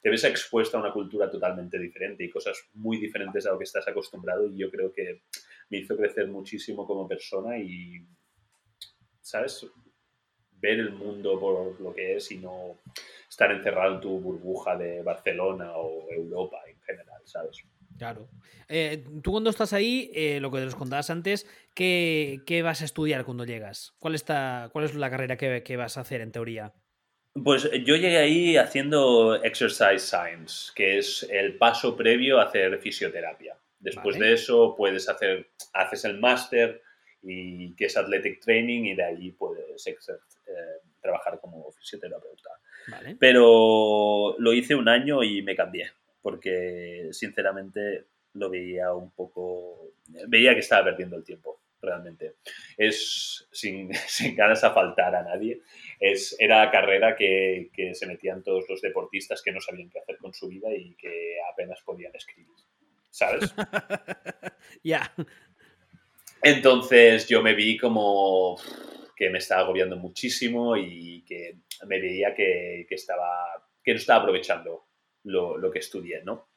te 0.03 0.09
ves 0.09 0.25
expuesto 0.25 0.75
a 0.75 0.81
una 0.81 0.91
cultura 0.91 1.31
totalmente 1.31 1.79
diferente 1.79 2.25
y 2.25 2.29
cosas 2.29 2.61
muy 2.73 2.97
diferentes 2.97 3.47
a 3.47 3.51
lo 3.51 3.57
que 3.57 3.63
estás 3.63 3.87
acostumbrado 3.87 4.45
y 4.45 4.57
yo 4.57 4.69
creo 4.69 4.91
que 4.91 5.21
me 5.69 5.77
hizo 5.77 5.95
crecer 5.95 6.27
muchísimo 6.27 6.85
como 6.85 7.07
persona 7.07 7.57
y, 7.57 8.05
¿sabes? 9.21 9.65
Ver 10.51 10.79
el 10.81 10.91
mundo 10.91 11.39
por 11.39 11.79
lo 11.79 11.93
que 11.93 12.17
es 12.17 12.29
y 12.33 12.37
no 12.37 12.81
estar 13.29 13.49
encerrado 13.51 13.95
en 13.95 14.01
tu 14.01 14.19
burbuja 14.19 14.75
de 14.75 15.01
Barcelona 15.01 15.71
o 15.77 16.11
Europa 16.11 16.57
en 16.67 16.81
general, 16.81 17.21
¿sabes? 17.23 17.63
Claro. 17.97 18.27
Eh, 18.67 19.05
tú 19.23 19.31
cuando 19.31 19.51
estás 19.51 19.71
ahí, 19.71 20.11
eh, 20.13 20.41
lo 20.41 20.51
que 20.51 20.59
nos 20.59 20.75
contabas 20.75 21.09
antes, 21.11 21.47
¿qué, 21.73 22.41
¿qué, 22.45 22.61
vas 22.61 22.81
a 22.81 22.85
estudiar 22.85 23.23
cuando 23.23 23.45
llegas? 23.45 23.95
¿Cuál, 23.99 24.15
está, 24.15 24.69
cuál 24.73 24.83
es 24.83 24.95
la 24.95 25.09
carrera 25.09 25.37
que, 25.37 25.63
que, 25.63 25.77
vas 25.77 25.97
a 25.97 26.01
hacer 26.01 26.19
en 26.19 26.33
teoría? 26.33 26.73
Pues 27.41 27.63
yo 27.63 27.95
llegué 27.95 28.17
ahí 28.17 28.57
haciendo 28.57 29.41
Exercise 29.43 29.99
Science, 29.99 30.71
que 30.75 30.99
es 30.99 31.27
el 31.31 31.57
paso 31.57 31.95
previo 31.95 32.39
a 32.39 32.43
hacer 32.43 32.77
fisioterapia. 32.79 33.57
Después 33.79 34.15
vale. 34.15 34.27
de 34.27 34.33
eso 34.33 34.75
puedes 34.77 35.09
hacer, 35.09 35.47
haces 35.73 36.05
el 36.05 36.19
máster 36.19 36.81
y 37.21 37.75
que 37.75 37.85
es 37.85 37.97
Athletic 37.97 38.39
Training 38.39 38.83
y 38.83 38.95
de 38.95 39.03
allí 39.03 39.31
puedes 39.31 39.87
eh, 39.87 39.93
trabajar 41.01 41.39
como 41.39 41.71
fisioterapeuta. 41.71 42.49
Vale. 42.87 43.17
Pero 43.19 44.35
lo 44.37 44.53
hice 44.53 44.75
un 44.75 44.87
año 44.87 45.23
y 45.23 45.41
me 45.41 45.55
cambié 45.55 45.91
porque 46.23 47.09
sinceramente 47.11 48.05
lo 48.33 48.49
veía 48.49 48.93
un 48.93 49.11
poco, 49.11 49.91
veía 50.27 50.53
que 50.53 50.61
estaba 50.61 50.85
perdiendo 50.85 51.17
el 51.17 51.23
tiempo, 51.23 51.59
realmente. 51.79 52.37
Es, 52.77 53.47
sin, 53.51 53.93
sin 54.07 54.35
ganas 54.35 54.63
a 54.63 54.73
faltar 54.73 55.13
a 55.15 55.21
nadie, 55.21 55.61
es, 56.03 56.35
era 56.37 56.69
carrera 56.69 57.15
que, 57.15 57.69
que, 57.73 57.95
se 57.95 58.05
metían 58.05 58.43
todos 58.43 58.65
los 58.67 58.81
deportistas 58.81 59.41
que 59.41 59.53
no 59.53 59.61
sabían 59.61 59.89
qué 59.89 59.99
hacer 59.99 60.17
con 60.17 60.33
su 60.33 60.49
vida 60.49 60.67
y 60.73 60.95
que 60.95 61.37
apenas 61.49 61.81
podían 61.81 62.13
escribir, 62.13 62.51
¿sabes? 63.09 63.53
Ya. 64.83 65.13
yeah. 65.15 65.25
Entonces 66.41 67.27
yo 67.29 67.41
me 67.41 67.53
vi 67.53 67.77
como 67.77 68.57
que 69.15 69.29
me 69.29 69.37
estaba 69.37 69.61
agobiando 69.61 69.95
muchísimo 69.95 70.75
y 70.75 71.23
que 71.25 71.59
me 71.87 72.01
veía 72.01 72.33
que, 72.33 72.85
que 72.89 72.95
estaba, 72.95 73.45
que 73.81 73.91
no 73.93 73.97
estaba 73.97 74.21
aprovechando 74.21 74.87
lo, 75.23 75.57
lo, 75.57 75.71
que 75.71 75.79
estudié, 75.79 76.21
¿no? 76.23 76.49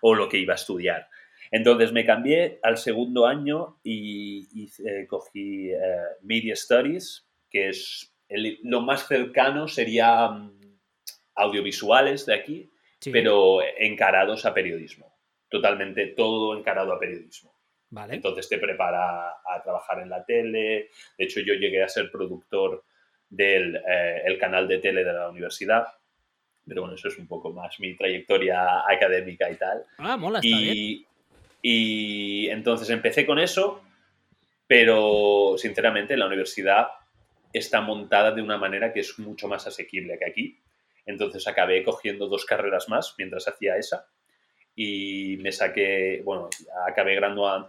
O 0.00 0.14
lo 0.14 0.28
que 0.28 0.38
iba 0.38 0.54
a 0.54 0.56
estudiar. 0.56 1.08
Entonces 1.50 1.92
me 1.92 2.06
cambié 2.06 2.60
al 2.62 2.78
segundo 2.78 3.26
año 3.26 3.78
y, 3.82 4.48
y 4.54 4.70
eh, 4.88 5.06
cogí 5.06 5.70
eh, 5.70 5.78
Media 6.22 6.56
Studies, 6.56 7.28
que 7.50 7.68
es 7.68 8.15
el, 8.28 8.58
lo 8.62 8.80
más 8.80 9.06
cercano 9.06 9.68
sería 9.68 10.28
um, 10.28 10.52
audiovisuales 11.34 12.26
de 12.26 12.34
aquí, 12.34 12.70
sí. 13.00 13.10
pero 13.10 13.60
encarados 13.78 14.46
a 14.46 14.54
periodismo. 14.54 15.14
Totalmente 15.48 16.08
todo 16.08 16.56
encarado 16.56 16.92
a 16.92 16.98
periodismo. 16.98 17.54
Vale. 17.90 18.14
Entonces 18.14 18.48
te 18.48 18.58
prepara 18.58 19.30
a 19.30 19.62
trabajar 19.62 20.00
en 20.00 20.10
la 20.10 20.24
tele. 20.24 20.90
De 21.16 21.24
hecho, 21.24 21.40
yo 21.40 21.54
llegué 21.54 21.82
a 21.82 21.88
ser 21.88 22.10
productor 22.10 22.84
del 23.28 23.76
eh, 23.76 24.22
el 24.24 24.38
canal 24.38 24.66
de 24.66 24.78
tele 24.78 25.04
de 25.04 25.12
la 25.12 25.28
universidad 25.28 25.86
pero 26.66 26.82
bueno, 26.82 26.96
eso 26.96 27.08
es 27.08 27.18
un 27.18 27.26
poco 27.26 27.52
más 27.52 27.78
mi 27.78 27.94
trayectoria 27.94 28.80
académica 28.88 29.48
y 29.50 29.54
tal. 29.54 29.84
Ah, 29.98 30.16
mola, 30.16 30.38
está 30.38 30.48
y, 30.48 30.64
bien. 30.64 31.06
y 31.62 32.48
entonces 32.48 32.90
empecé 32.90 33.24
con 33.24 33.38
eso, 33.38 33.82
pero 34.66 35.54
sinceramente 35.58 36.16
la 36.16 36.26
universidad 36.26 36.88
está 37.52 37.80
montada 37.80 38.32
de 38.32 38.42
una 38.42 38.58
manera 38.58 38.92
que 38.92 39.00
es 39.00 39.18
mucho 39.18 39.48
más 39.48 39.66
asequible 39.66 40.18
que 40.18 40.26
aquí. 40.26 40.60
Entonces 41.04 41.46
acabé 41.46 41.82
cogiendo 41.84 42.26
dos 42.28 42.44
carreras 42.44 42.88
más 42.88 43.14
mientras 43.16 43.46
hacía 43.48 43.76
esa 43.76 44.08
y 44.74 45.38
me 45.38 45.52
saqué, 45.52 46.20
bueno, 46.22 46.50
acabé 46.86 47.18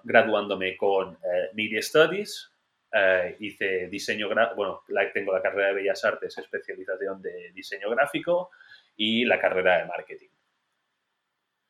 graduándome 0.03 0.75
con 0.75 1.13
eh, 1.13 1.49
Media 1.53 1.81
Studies, 1.81 2.51
eh, 2.91 3.37
hice 3.39 3.87
diseño, 3.87 4.27
bueno, 4.55 4.83
tengo 5.13 5.31
la 5.31 5.41
carrera 5.41 5.69
de 5.69 5.75
Bellas 5.75 6.03
Artes, 6.03 6.37
especialización 6.37 7.21
de 7.21 7.51
diseño 7.53 7.89
gráfico, 7.89 8.49
y 8.97 9.23
la 9.23 9.39
carrera 9.39 9.77
de 9.77 9.85
marketing. 9.85 10.27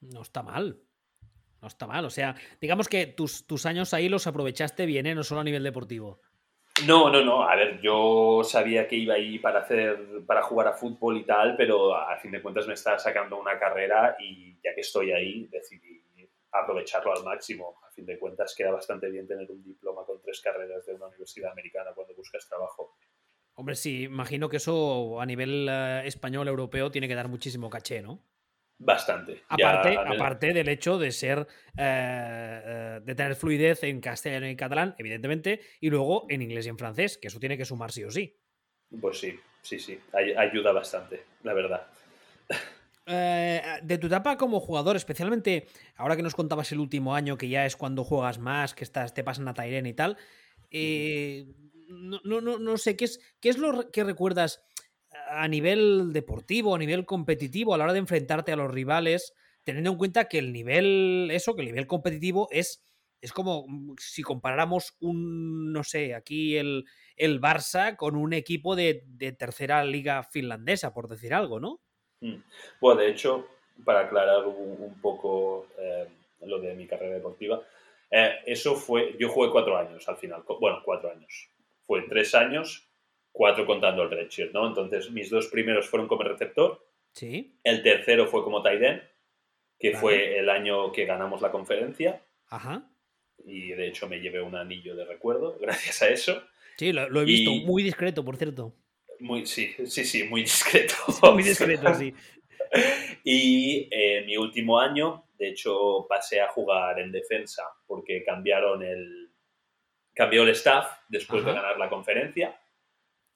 No 0.01 0.22
está 0.24 0.41
mal. 0.41 0.80
No 1.62 1.68
está 1.68 1.86
mal. 1.86 2.05
O 2.05 2.10
sea, 2.10 2.36
digamos 2.60 2.88
que 2.88 3.05
tus, 3.08 3.45
tus 3.45 3.66
años 3.66 3.93
ahí 3.93 4.10
los 4.10 4.26
aprovechaste 4.26 4.86
bien, 4.86 5.05
¿eh? 5.05 5.14
no 5.14 5.24
solo 5.24 5.41
a 5.41 5.43
nivel 5.43 5.64
deportivo. 5.64 6.22
No, 6.86 7.09
no, 7.09 7.23
no. 7.23 7.43
A 7.43 7.55
ver, 7.55 7.82
yo 7.82 8.41
sabía 8.43 8.88
que 8.88 8.95
iba 8.95 9.15
ahí 9.15 9.39
para 9.39 9.61
hacer, 9.61 10.23
para 10.28 10.43
jugar 10.43 10.67
a 10.67 10.73
fútbol 10.73 11.17
y 11.17 11.23
tal, 11.23 11.55
pero 11.57 11.95
a 11.95 12.15
fin 12.17 12.32
de 12.32 12.41
cuentas 12.41 12.67
me 12.67 12.75
estaba 12.75 12.99
sacando 12.99 13.39
una 13.39 13.57
carrera 13.57 14.15
y 14.19 14.55
ya 14.63 14.75
que 14.75 14.82
estoy 14.82 15.11
ahí 15.11 15.47
decidí 15.47 16.03
aprovecharlo 16.51 17.13
al 17.13 17.23
máximo. 17.23 17.80
A 17.88 17.91
fin 17.91 18.05
de 18.05 18.19
cuentas 18.19 18.53
queda 18.55 18.71
bastante 18.71 19.09
bien 19.09 19.28
tener 19.28 19.49
un 19.51 19.63
diploma 19.63 20.03
con 20.05 20.21
tres 20.21 20.39
carreras 20.41 20.86
de 20.86 20.93
una 20.93 21.07
universidad 21.07 21.51
americana 21.51 21.91
cuando 21.95 22.13
buscas 22.13 22.47
trabajo. 22.47 22.95
Hombre, 23.55 23.75
sí, 23.75 24.03
imagino 24.03 24.49
que 24.49 24.57
eso 24.57 25.19
a 25.19 25.25
nivel 25.25 25.67
uh, 25.67 26.05
español, 26.05 26.47
europeo, 26.47 26.91
tiene 26.91 27.07
que 27.07 27.15
dar 27.15 27.28
muchísimo 27.28 27.71
caché, 27.71 28.03
¿no? 28.03 28.23
Bastante. 28.80 29.43
Aparte, 29.49 29.93
ya, 29.93 30.01
aparte 30.01 30.53
del 30.53 30.69
hecho 30.69 30.99
de 30.99 31.11
ser, 31.11 31.47
eh, 31.75 32.99
de 33.03 33.15
tener 33.15 33.36
fluidez 33.36 33.84
en 33.84 33.99
castellano 33.99 34.47
y 34.47 34.55
catalán, 34.55 34.93
evidentemente, 34.99 35.61
y 35.82 35.89
luego 35.89 36.28
en 36.30 36.43
inglés 36.43 36.67
y 36.67 36.69
en 36.69 36.78
francés, 36.78 37.17
que 37.17 37.28
eso 37.30 37.39
tiene 37.39 37.57
que 37.57 37.65
sumar 37.65 37.91
sí 37.91 38.03
o 38.03 38.11
sí. 38.11 38.39
Pues 39.01 39.19
sí, 39.19 39.38
sí, 39.61 39.80
sí, 39.80 39.99
Ay 40.13 40.34
ayuda 40.34 40.71
bastante, 40.71 41.23
la 41.43 41.53
verdad. 41.53 41.88
Eh, 43.09 43.61
de 43.84 43.97
tu 43.97 44.07
etapa 44.07 44.36
como 44.36 44.59
jugador, 44.59 44.97
especialmente 44.97 45.65
ahora 45.95 46.17
que 46.17 46.23
nos 46.23 46.36
contabas 46.36 46.73
el 46.73 46.80
último 46.82 47.15
año, 47.15 47.38
que 47.38 47.47
ya 47.47 47.65
es 47.65 47.78
cuando 47.78 48.03
juegas 48.03 48.38
más, 48.38 48.73
que 48.73 48.84
estás, 48.84 49.13
te 49.13 49.23
pasan 49.23 49.47
a 49.47 49.53
Tairen 49.53 49.86
y 49.86 49.93
tal, 49.93 50.17
eh, 50.71 51.45
no, 51.88 52.19
no, 52.41 52.59
no, 52.59 52.78
sé, 52.78 52.97
¿qué 52.97 53.05
es, 53.05 53.21
¿qué 53.39 53.47
es 53.47 53.57
lo 53.57 53.91
que 53.91 54.03
recuerdas 54.03 54.61
a 55.30 55.47
nivel 55.47 56.11
deportivo, 56.13 56.75
a 56.75 56.80
nivel 56.80 57.05
competitivo, 57.05 57.73
a 57.73 57.78
la 57.78 57.86
hora 57.86 57.93
de 57.93 57.99
enfrentarte 57.99 58.51
a 58.51 58.55
los 58.55 58.71
rivales, 58.71 59.34
teniendo 59.63 59.91
en 59.91 59.97
cuenta 59.97 60.28
que 60.28 60.39
el 60.39 60.53
nivel, 60.53 61.30
eso, 61.32 61.55
que 61.55 61.61
el 61.61 61.67
nivel 61.67 61.88
competitivo 61.88 62.47
es, 62.51 62.84
es 63.21 63.34
como 63.34 63.65
mm, 63.67 63.95
si 63.97 64.23
comparáramos 64.23 64.95
un, 64.99 65.73
no 65.73 65.84
sé, 65.84 66.15
aquí 66.15 66.57
el, 66.57 66.86
el 67.15 67.41
Barça 67.41 67.95
con 67.95 68.15
un 68.15 68.34
equipo 68.34 68.75
de, 68.75 69.03
de, 69.05 69.32
tercera 69.32 69.84
liga 69.84 70.23
finlandesa, 70.23 70.93
por 70.93 71.07
decir 71.07 71.34
algo, 71.34 71.59
¿no? 71.59 71.82
Mm. 72.21 72.38
Bueno, 72.80 73.01
de 73.01 73.09
hecho, 73.09 73.47
para 73.84 74.01
aclarar 74.01 74.45
un, 74.45 74.99
poco 75.01 75.67
eh, 75.78 76.07
lo 76.41 76.59
de 76.59 76.73
mi 76.73 76.88
carrera 76.88 77.15
deportiva, 77.15 77.61
eh, 78.09 78.36
eso 78.45 78.75
fue, 78.75 79.15
yo 79.19 79.30
jugué 79.30 79.51
cuatro 79.51 79.78
años 79.78 80.07
al 80.07 80.17
final, 80.17 80.43
bueno, 80.59 80.82
cuatro 80.84 81.11
años 81.11 81.49
fue 81.88 82.03
tres 82.03 82.36
años, 82.36 82.86
cuatro 83.38 83.67
contando 83.67 84.01
el 84.01 84.09
redshirt, 84.09 84.51
¿no? 84.51 84.67
Entonces, 84.67 85.11
mis 85.11 85.29
dos 85.29 85.47
primeros 85.47 85.88
fueron 85.88 86.07
como 86.07 86.23
receptor. 86.23 86.83
Sí. 87.13 87.55
El 87.63 87.83
tercero 87.83 88.25
fue 88.25 88.43
como 88.43 88.63
tight 88.63 88.81
end, 88.81 89.01
que 89.79 89.89
vale. 89.89 89.99
fue 89.99 90.39
el 90.39 90.49
año 90.49 90.91
que 90.91 91.05
ganamos 91.05 91.39
la 91.41 91.51
conferencia. 91.51 92.25
Ajá. 92.49 92.89
Y 93.45 93.69
de 93.69 93.89
hecho 93.89 94.09
me 94.09 94.19
llevé 94.19 94.41
un 94.41 94.55
anillo 94.55 94.95
de 94.95 95.05
recuerdo 95.05 95.55
gracias 95.61 96.01
a 96.01 96.09
eso. 96.09 96.41
Sí, 96.77 96.91
lo, 96.91 97.07
lo 97.09 97.21
he 97.21 97.25
visto. 97.25 97.51
Y... 97.51 97.63
Muy 97.63 97.83
discreto, 97.83 98.25
por 98.25 98.38
cierto. 98.38 98.73
Muy, 99.19 99.45
sí, 99.45 99.71
sí, 99.85 100.03
sí, 100.03 100.23
muy 100.23 100.41
discreto. 100.41 100.95
muy 101.31 101.43
discreto, 101.43 101.93
sí. 101.93 102.15
y 103.23 103.88
eh, 103.91 104.23
mi 104.25 104.35
último 104.35 104.79
año, 104.79 105.25
de 105.38 105.49
hecho, 105.49 106.07
pasé 106.09 106.41
a 106.41 106.47
jugar 106.47 106.99
en 106.99 107.11
defensa 107.11 107.63
porque 107.85 108.23
cambiaron 108.23 108.81
el, 108.81 109.29
cambió 110.15 110.41
el 110.41 110.49
staff 110.49 110.88
después 111.07 111.43
Ajá. 111.43 111.51
de 111.51 111.55
ganar 111.55 111.77
la 111.77 111.89
conferencia 111.89 112.59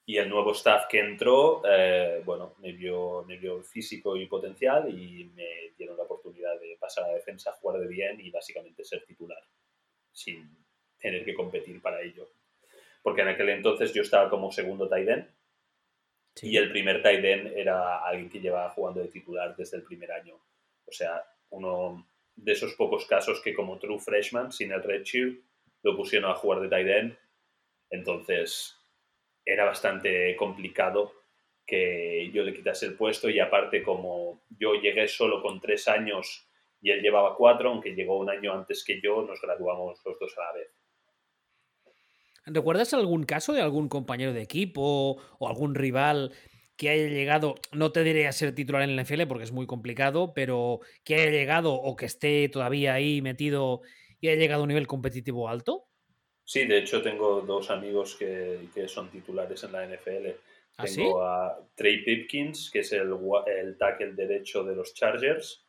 y 0.05 0.17
el 0.17 0.29
nuevo 0.29 0.51
staff 0.53 0.87
que 0.89 0.99
entró, 0.99 1.61
eh, 1.65 2.21
bueno, 2.25 2.55
me 2.59 2.71
vio, 2.71 3.23
me 3.27 3.37
vio 3.37 3.61
físico 3.61 4.17
y 4.17 4.25
potencial 4.25 4.89
y 4.89 5.25
me 5.35 5.73
dieron 5.77 5.95
la 5.95 6.03
oportunidad 6.03 6.59
de 6.59 6.75
pasar 6.79 7.05
a 7.05 7.13
defensa, 7.13 7.53
jugar 7.53 7.79
de 7.79 7.87
bien 7.87 8.19
y 8.19 8.31
básicamente 8.31 8.83
ser 8.83 9.05
titular, 9.05 9.41
sin 10.11 10.65
tener 10.97 11.23
que 11.23 11.35
competir 11.35 11.81
para 11.81 12.01
ello. 12.01 12.29
Porque 13.03 13.21
en 13.21 13.29
aquel 13.29 13.49
entonces 13.49 13.93
yo 13.93 14.01
estaba 14.01 14.29
como 14.29 14.51
segundo 14.51 14.89
tight 14.89 15.07
end 15.07 15.27
sí. 16.35 16.49
y 16.49 16.57
el 16.57 16.71
primer 16.71 17.01
tight 17.01 17.23
end 17.23 17.57
era 17.57 18.03
alguien 18.03 18.29
que 18.29 18.39
llevaba 18.39 18.69
jugando 18.71 19.01
de 19.01 19.07
titular 19.07 19.55
desde 19.55 19.77
el 19.77 19.83
primer 19.83 20.11
año. 20.11 20.35
O 20.85 20.91
sea, 20.91 21.23
uno 21.49 22.07
de 22.35 22.51
esos 22.51 22.73
pocos 22.73 23.05
casos 23.05 23.41
que 23.41 23.53
como 23.53 23.77
true 23.77 23.99
freshman, 23.99 24.51
sin 24.51 24.71
el 24.71 24.83
red 24.83 25.03
shield, 25.03 25.43
lo 25.83 25.95
pusieron 25.95 26.31
a 26.31 26.35
jugar 26.35 26.59
de 26.61 26.69
tight 26.69 26.87
end. 26.87 27.17
Entonces 27.89 28.80
era 29.51 29.65
bastante 29.65 30.35
complicado 30.35 31.13
que 31.65 32.29
yo 32.33 32.43
le 32.43 32.53
quitase 32.53 32.85
el 32.85 32.95
puesto 32.95 33.29
y 33.29 33.39
aparte 33.39 33.83
como 33.83 34.43
yo 34.49 34.73
llegué 34.75 35.07
solo 35.07 35.41
con 35.41 35.61
tres 35.61 35.87
años 35.87 36.47
y 36.81 36.89
él 36.89 37.01
llevaba 37.01 37.35
cuatro, 37.35 37.69
aunque 37.69 37.91
llegó 37.91 38.17
un 38.17 38.29
año 38.29 38.53
antes 38.53 38.83
que 38.83 38.99
yo, 39.01 39.21
nos 39.21 39.39
graduamos 39.41 40.01
los 40.03 40.19
dos 40.19 40.37
a 40.37 40.41
la 40.41 40.53
vez. 40.59 40.67
¿Recuerdas 42.45 42.93
algún 42.93 43.23
caso 43.23 43.53
de 43.53 43.61
algún 43.61 43.87
compañero 43.87 44.33
de 44.33 44.41
equipo 44.41 45.21
o 45.37 45.47
algún 45.47 45.75
rival 45.75 46.31
que 46.75 46.89
haya 46.89 47.07
llegado, 47.07 47.55
no 47.71 47.91
te 47.91 48.03
diré 48.03 48.27
a 48.27 48.31
ser 48.31 48.55
titular 48.55 48.81
en 48.81 48.95
la 48.95 49.03
NFL 49.03 49.27
porque 49.27 49.43
es 49.43 49.51
muy 49.51 49.67
complicado, 49.67 50.33
pero 50.33 50.79
que 51.03 51.15
haya 51.15 51.29
llegado 51.29 51.75
o 51.75 51.95
que 51.95 52.07
esté 52.07 52.49
todavía 52.49 52.95
ahí 52.95 53.21
metido 53.21 53.81
y 54.19 54.29
haya 54.29 54.39
llegado 54.39 54.61
a 54.61 54.63
un 54.63 54.69
nivel 54.69 54.87
competitivo 54.87 55.47
alto? 55.47 55.90
Sí, 56.51 56.65
de 56.65 56.79
hecho 56.79 57.01
tengo 57.01 57.39
dos 57.39 57.71
amigos 57.71 58.17
que, 58.17 58.67
son 58.89 59.09
titulares 59.09 59.63
en 59.63 59.71
la 59.71 59.87
NFL. 59.87 60.31
¿Ah, 60.75 60.83
tengo 60.83 61.23
a 61.23 61.57
Trey 61.75 62.03
Pipkins, 62.03 62.69
que 62.69 62.79
es 62.79 62.91
el, 62.91 63.15
el 63.47 63.77
tackle 63.77 64.11
derecho 64.11 64.61
de 64.65 64.75
los 64.75 64.93
Chargers, 64.93 65.65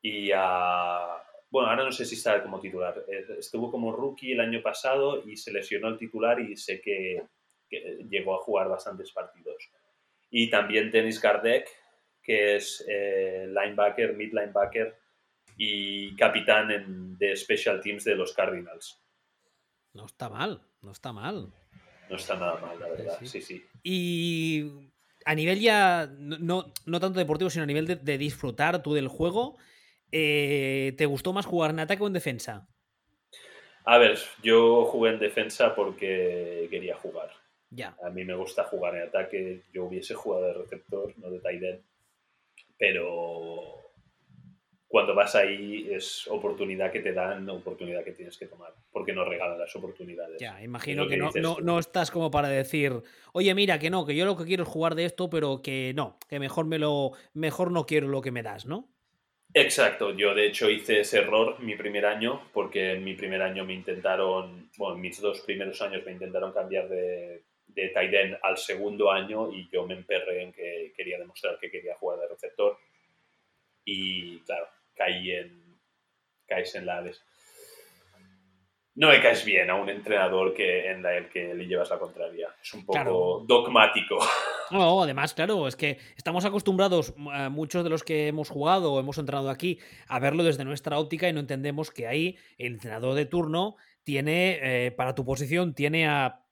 y 0.00 0.30
a... 0.32 1.20
Bueno, 1.50 1.70
ahora 1.70 1.82
no 1.82 1.90
sé 1.90 2.04
si 2.04 2.14
está 2.14 2.40
como 2.44 2.60
titular. 2.60 3.04
Eh, 3.08 3.26
estuvo 3.40 3.72
como 3.72 3.90
rookie 3.90 4.34
el 4.34 4.40
año 4.40 4.62
pasado 4.62 5.26
y 5.26 5.36
se 5.36 5.52
lesionó 5.52 5.88
el 5.88 5.98
titular 5.98 6.38
y 6.38 6.54
sé 6.54 6.80
que, 6.80 7.20
llegó 8.08 8.36
a 8.36 8.44
jugar 8.44 8.68
bastantes 8.68 9.10
partidos. 9.10 9.68
Y 10.30 10.48
también 10.48 10.92
Dennis 10.92 11.20
Gardek, 11.20 11.68
que 12.22 12.54
es 12.54 12.84
eh, 12.88 13.48
linebacker, 13.48 14.14
mid 14.14 14.32
linebacker 14.32 14.96
y 15.56 16.14
capitán 16.14 17.18
de 17.18 17.34
Special 17.34 17.80
Teams 17.80 18.04
de 18.04 18.14
los 18.14 18.32
Cardinals. 18.32 19.02
No 19.92 20.06
está 20.06 20.28
mal, 20.28 20.62
no 20.82 20.92
está 20.92 21.12
mal. 21.12 21.52
No 22.08 22.16
está 22.16 22.36
nada 22.36 22.56
mal, 22.60 22.78
la 22.78 22.88
verdad, 22.88 23.18
sí, 23.22 23.40
sí. 23.40 23.64
Y 23.82 24.70
a 25.24 25.34
nivel 25.34 25.60
ya, 25.60 26.10
no, 26.18 26.72
no 26.86 27.00
tanto 27.00 27.18
deportivo, 27.18 27.50
sino 27.50 27.64
a 27.64 27.66
nivel 27.66 27.86
de 28.02 28.18
disfrutar 28.18 28.82
tú 28.82 28.94
del 28.94 29.08
juego, 29.08 29.58
eh, 30.10 30.94
¿te 30.96 31.06
gustó 31.06 31.32
más 31.32 31.46
jugar 31.46 31.70
en 31.70 31.80
ataque 31.80 32.02
o 32.02 32.06
en 32.06 32.14
defensa? 32.14 32.66
A 33.84 33.98
ver, 33.98 34.18
yo 34.42 34.84
jugué 34.84 35.12
en 35.12 35.18
defensa 35.18 35.74
porque 35.74 36.68
quería 36.70 36.96
jugar. 36.96 37.30
Ya. 37.70 37.96
A 38.02 38.10
mí 38.10 38.24
me 38.24 38.34
gusta 38.34 38.64
jugar 38.64 38.96
en 38.96 39.08
ataque. 39.08 39.62
Yo 39.72 39.84
hubiese 39.84 40.14
jugado 40.14 40.46
de 40.46 40.54
receptor, 40.54 41.12
no 41.18 41.30
de 41.30 41.40
tight 41.40 41.62
end. 41.62 41.82
Pero 42.78 43.87
cuando 44.88 45.14
vas 45.14 45.34
ahí 45.34 45.86
es 45.90 46.26
oportunidad 46.28 46.90
que 46.90 47.00
te 47.00 47.12
dan, 47.12 47.48
oportunidad 47.50 48.02
que 48.02 48.12
tienes 48.12 48.38
que 48.38 48.46
tomar, 48.46 48.72
porque 48.90 49.12
no 49.12 49.22
regalan 49.24 49.58
las 49.58 49.76
oportunidades. 49.76 50.40
Ya, 50.40 50.62
imagino 50.62 51.06
que, 51.06 51.18
no, 51.18 51.30
no, 51.34 51.58
no, 51.60 51.78
estás 51.78 52.10
como 52.10 52.30
para 52.30 52.48
decir, 52.48 52.94
oye, 53.32 53.54
mira, 53.54 53.78
que 53.78 53.90
no, 53.90 54.06
que 54.06 54.16
yo 54.16 54.24
lo 54.24 54.36
que 54.36 54.44
quiero 54.44 54.62
es 54.62 54.68
jugar 54.68 54.94
de 54.94 55.04
esto, 55.04 55.28
pero 55.28 55.60
que 55.62 55.92
no, 55.94 56.18
que 56.28 56.40
mejor 56.40 56.64
me 56.64 56.78
lo, 56.78 57.12
mejor 57.34 57.70
no 57.70 57.84
quiero 57.84 58.08
lo 58.08 58.22
que 58.22 58.32
me 58.32 58.42
das, 58.42 58.64
¿no? 58.64 58.88
Exacto, 59.52 60.14
yo 60.14 60.34
de 60.34 60.46
hecho 60.46 60.70
hice 60.70 61.00
ese 61.00 61.18
error 61.18 61.60
mi 61.60 61.76
primer 61.76 62.06
año, 62.06 62.48
porque 62.54 62.92
en 62.92 63.04
mi 63.04 63.14
primer 63.14 63.42
año 63.42 63.66
me 63.66 63.74
intentaron, 63.74 64.70
bueno, 64.78 64.96
en 64.96 65.02
mis 65.02 65.20
dos 65.20 65.40
primeros 65.40 65.80
años 65.82 66.02
me 66.06 66.12
intentaron 66.12 66.52
cambiar 66.52 66.88
de, 66.88 67.42
de 67.66 67.88
tight 67.88 68.38
al 68.42 68.56
segundo 68.56 69.10
año 69.10 69.52
y 69.52 69.68
yo 69.70 69.86
me 69.86 69.94
emperré 69.94 70.42
en 70.42 70.52
que 70.52 70.92
quería 70.96 71.18
demostrar 71.18 71.58
que 71.58 71.70
quería 71.70 71.94
jugar 71.96 72.20
de 72.20 72.28
receptor 72.28 72.78
y 73.84 74.40
claro, 74.40 74.66
caí 74.98 75.30
en, 75.30 75.80
caes 76.46 76.74
en 76.74 76.84
la 76.84 77.00
no 78.98 79.10
me 79.10 79.22
caes 79.22 79.44
bien 79.44 79.70
a 79.70 79.76
un 79.76 79.88
entrenador 79.88 80.52
que, 80.52 80.90
en 80.90 81.06
el 81.06 81.28
que 81.28 81.54
le 81.54 81.68
llevas 81.68 81.88
la 81.88 82.00
contraria. 82.00 82.48
Es 82.60 82.74
un 82.74 82.84
poco 82.84 83.44
dogmático. 83.46 84.18
No, 84.70 85.02
además, 85.02 85.32
claro, 85.32 85.66
es 85.66 85.76
que 85.76 85.96
estamos 86.14 86.44
acostumbrados, 86.44 87.14
eh, 87.34 87.48
muchos 87.48 87.84
de 87.84 87.88
los 87.88 88.04
que 88.04 88.26
hemos 88.26 88.50
jugado 88.50 88.92
o 88.92 89.00
hemos 89.00 89.16
entrenado 89.16 89.48
aquí, 89.48 89.78
a 90.08 90.18
verlo 90.18 90.44
desde 90.44 90.66
nuestra 90.66 90.98
óptica 90.98 91.26
y 91.26 91.32
no 91.32 91.40
entendemos 91.40 91.90
que 91.90 92.06
ahí 92.06 92.36
el 92.58 92.74
entrenador 92.74 93.14
de 93.14 93.24
turno 93.24 93.76
tiene, 94.04 94.58
eh, 94.60 94.90
para 94.90 95.14
tu 95.14 95.24
posición, 95.24 95.72
tiene 95.72 96.06
a 96.06 96.42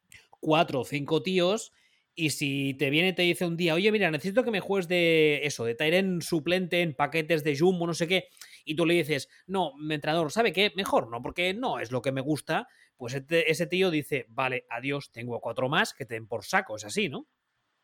cuatro 0.41 0.81
o 0.81 0.85
cinco 0.87 1.23
tíos. 1.23 1.75
Y 2.19 2.31
si 2.31 2.73
te 2.73 2.89
viene 2.89 3.09
y 3.09 3.13
te 3.13 3.23
dice 3.23 3.45
un 3.45 3.59
día, 3.59 3.75
oye, 3.75 3.93
mira, 3.93 4.11
necesito 4.11 4.43
que 4.43 4.51
me 4.51 4.61
juegues 4.61 4.89
de 4.89 5.43
eso, 5.45 5.67
de 5.67 5.75
Tyren 5.75 6.23
suplente 6.23 6.81
en 6.81 6.95
paquetes 6.95 7.45
de 7.45 7.59
Jumbo, 7.59 7.87
no 7.87 7.93
sé 7.93 8.09
qué, 8.09 8.29
y 8.65 8.75
tú 8.75 8.87
le 8.87 8.95
dices, 8.95 9.29
no, 9.47 9.75
mi 9.77 9.95
entrenador, 9.95 10.33
¿sabe 10.33 10.51
qué? 10.51 10.73
Mejor 10.75 11.11
no, 11.11 11.21
porque 11.21 11.53
no 11.53 11.79
es 11.79 11.93
lo 11.93 12.01
que 12.01 12.13
me 12.13 12.23
gusta, 12.23 12.69
pues 12.97 13.13
este, 13.13 13.51
ese 13.51 13.67
tío 13.67 13.91
dice, 13.91 14.25
vale, 14.31 14.65
adiós, 14.71 15.13
tengo 15.13 15.39
cuatro 15.41 15.69
más 15.69 15.93
que 15.93 16.07
te 16.07 16.15
den 16.15 16.27
por 16.27 16.43
saco, 16.47 16.77
es 16.77 16.87
así, 16.87 17.11
¿no? 17.11 17.29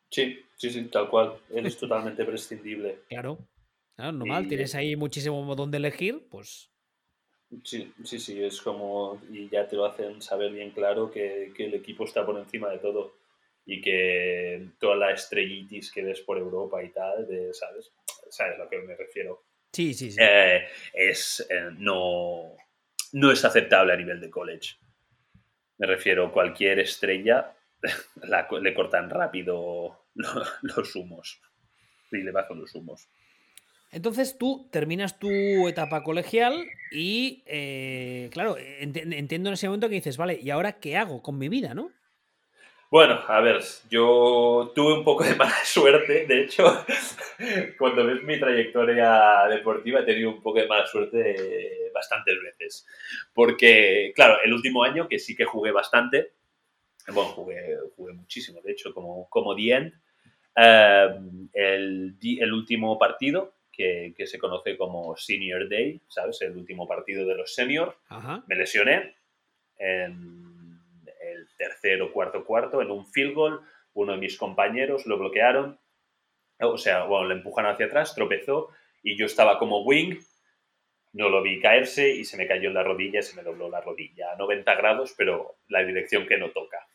Sí, 0.09 0.39
sí, 0.57 0.71
sí, 0.71 0.83
tal 0.85 1.09
cual. 1.09 1.35
Él 1.51 1.67
es 1.67 1.77
totalmente 1.77 2.25
prescindible. 2.25 3.01
Claro, 3.09 3.37
claro 3.95 4.13
normal, 4.13 4.47
tienes 4.47 4.73
ahí 4.73 4.95
muchísimo 4.95 5.55
donde 5.55 5.77
elegir, 5.77 6.27
pues... 6.31 6.71
Sí, 7.63 7.93
sí, 8.03 8.17
sí, 8.17 8.43
es 8.43 8.59
como, 8.63 9.21
y 9.31 9.47
ya 9.47 9.67
te 9.67 9.75
lo 9.75 9.85
hacen 9.85 10.23
saber 10.23 10.51
bien 10.51 10.71
claro 10.71 11.11
que, 11.11 11.53
que 11.55 11.65
el 11.65 11.75
equipo 11.75 12.03
está 12.03 12.25
por 12.25 12.39
encima 12.39 12.69
de 12.69 12.79
todo 12.79 13.21
y 13.65 13.81
que 13.81 14.69
toda 14.79 14.95
la 14.95 15.11
estrellitis 15.11 15.91
que 15.91 16.03
ves 16.03 16.21
por 16.21 16.37
Europa 16.37 16.83
y 16.83 16.89
tal, 16.89 17.27
de, 17.27 17.53
¿sabes? 17.53 17.93
¿Sabes 18.29 18.55
a 18.55 18.63
lo 18.63 18.69
que 18.69 18.79
me 18.79 18.95
refiero? 18.95 19.43
Sí, 19.71 19.93
sí, 19.93 20.11
sí. 20.11 20.17
Eh, 20.21 20.67
es, 20.93 21.45
eh, 21.49 21.69
no, 21.77 22.55
no 23.13 23.31
es 23.31 23.43
aceptable 23.45 23.93
a 23.93 23.97
nivel 23.97 24.19
de 24.19 24.29
college. 24.29 24.75
Me 25.77 25.87
refiero, 25.87 26.31
cualquier 26.31 26.79
estrella 26.79 27.55
le 28.61 28.73
cortan 28.73 29.09
rápido 29.09 30.07
los, 30.13 30.95
humos. 30.95 31.41
Y 32.11 32.17
le 32.17 32.31
bajan 32.31 32.59
los 32.59 32.75
humos. 32.75 33.07
Entonces 33.91 34.37
tú 34.37 34.69
terminas 34.71 35.19
tu 35.19 35.29
etapa 35.67 36.03
colegial 36.03 36.65
y, 36.91 37.43
eh, 37.45 38.29
claro, 38.31 38.55
entiendo 38.57 39.49
en 39.49 39.53
ese 39.53 39.67
momento 39.67 39.87
que 39.87 39.95
dices, 39.95 40.17
vale, 40.17 40.39
¿y 40.41 40.49
ahora 40.49 40.79
qué 40.79 40.97
hago 40.97 41.21
con 41.21 41.37
mi 41.37 41.47
vida, 41.47 41.75
no? 41.75 41.91
Bueno, 42.93 43.19
a 43.27 43.41
ver, 43.41 43.59
yo 43.89 44.71
tuve 44.75 44.93
un 44.93 45.03
poco 45.03 45.23
de 45.23 45.33
mala 45.35 45.65
suerte. 45.65 46.27
De 46.27 46.43
hecho, 46.43 46.85
cuando 47.79 48.05
ves 48.05 48.21
mi 48.21 48.39
trayectoria 48.39 49.47
deportiva, 49.49 50.01
he 50.01 50.05
tenido 50.05 50.29
un 50.29 50.43
poco 50.43 50.59
de 50.59 50.67
mala 50.67 50.85
suerte 50.85 51.89
bastantes 51.91 52.35
veces. 52.39 52.85
Porque, 53.33 54.13
claro, 54.15 54.37
el 54.45 54.53
último 54.53 54.83
año, 54.83 55.07
que 55.07 55.17
sí 55.17 55.35
que 55.35 55.43
jugué 55.43 55.71
bastante, 55.71 56.33
bueno, 57.07 57.31
jugué, 57.31 57.79
jugué 57.95 58.13
muchísimo, 58.13 58.61
de 58.61 58.73
hecho, 58.73 58.93
como, 58.93 59.27
como 59.27 59.55
The 59.55 59.91
eh, 60.55 61.09
el, 61.51 62.15
el, 62.21 62.53
último 62.53 62.99
partido, 62.99 63.55
que, 63.71 64.13
que, 64.15 64.27
se 64.27 64.37
conoce 64.37 64.77
como 64.77 65.17
Senior 65.17 65.67
Day, 65.67 65.99
¿sabes? 66.09 66.43
El 66.43 66.55
último 66.55 66.87
partido 66.87 67.25
de 67.25 67.33
los 67.33 67.55
seniors, 67.55 67.95
me 68.45 68.55
lesioné 68.55 69.15
en 69.79 70.42
el 71.83 71.97
tercer 71.97 72.01
o 72.01 72.11
cuarto 72.11 72.45
cuarto 72.45 72.81
en 72.81 72.91
un 72.91 73.05
field 73.05 73.33
goal. 73.33 73.61
Uno 73.93 74.13
de 74.13 74.17
mis 74.17 74.37
compañeros 74.37 75.05
lo 75.05 75.17
bloquearon, 75.17 75.79
o 76.59 76.77
sea, 76.77 77.03
bueno, 77.03 77.27
le 77.27 77.35
empujaron 77.35 77.71
hacia 77.71 77.85
atrás, 77.85 78.15
tropezó 78.15 78.69
y 79.03 79.17
yo 79.17 79.25
estaba 79.25 79.59
como 79.59 79.83
wing, 79.83 80.17
no 81.11 81.29
lo 81.29 81.43
vi 81.43 81.59
caerse 81.59 82.09
y 82.09 82.25
se 82.25 82.37
me 82.37 82.47
cayó 82.47 82.69
en 82.69 82.73
la 82.73 82.83
rodilla, 82.83 83.21
se 83.21 83.35
me 83.35 83.43
dobló 83.43 83.69
la 83.69 83.81
rodilla 83.81 84.31
a 84.31 84.35
90 84.35 84.75
grados, 84.75 85.13
pero 85.15 85.57
la 85.67 85.83
dirección 85.83 86.25
que 86.25 86.37
no 86.37 86.49
toca. 86.49 86.87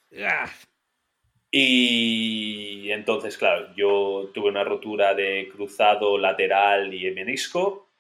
Y 1.51 2.91
entonces, 2.91 3.39
claro, 3.39 3.72
yo 3.76 4.30
tuve 4.34 4.49
una 4.49 4.64
rotura 4.64 5.14
de 5.14 5.49
cruzado 5.53 6.18
lateral 6.18 6.93
y 6.93 7.11
menisco 7.12 7.91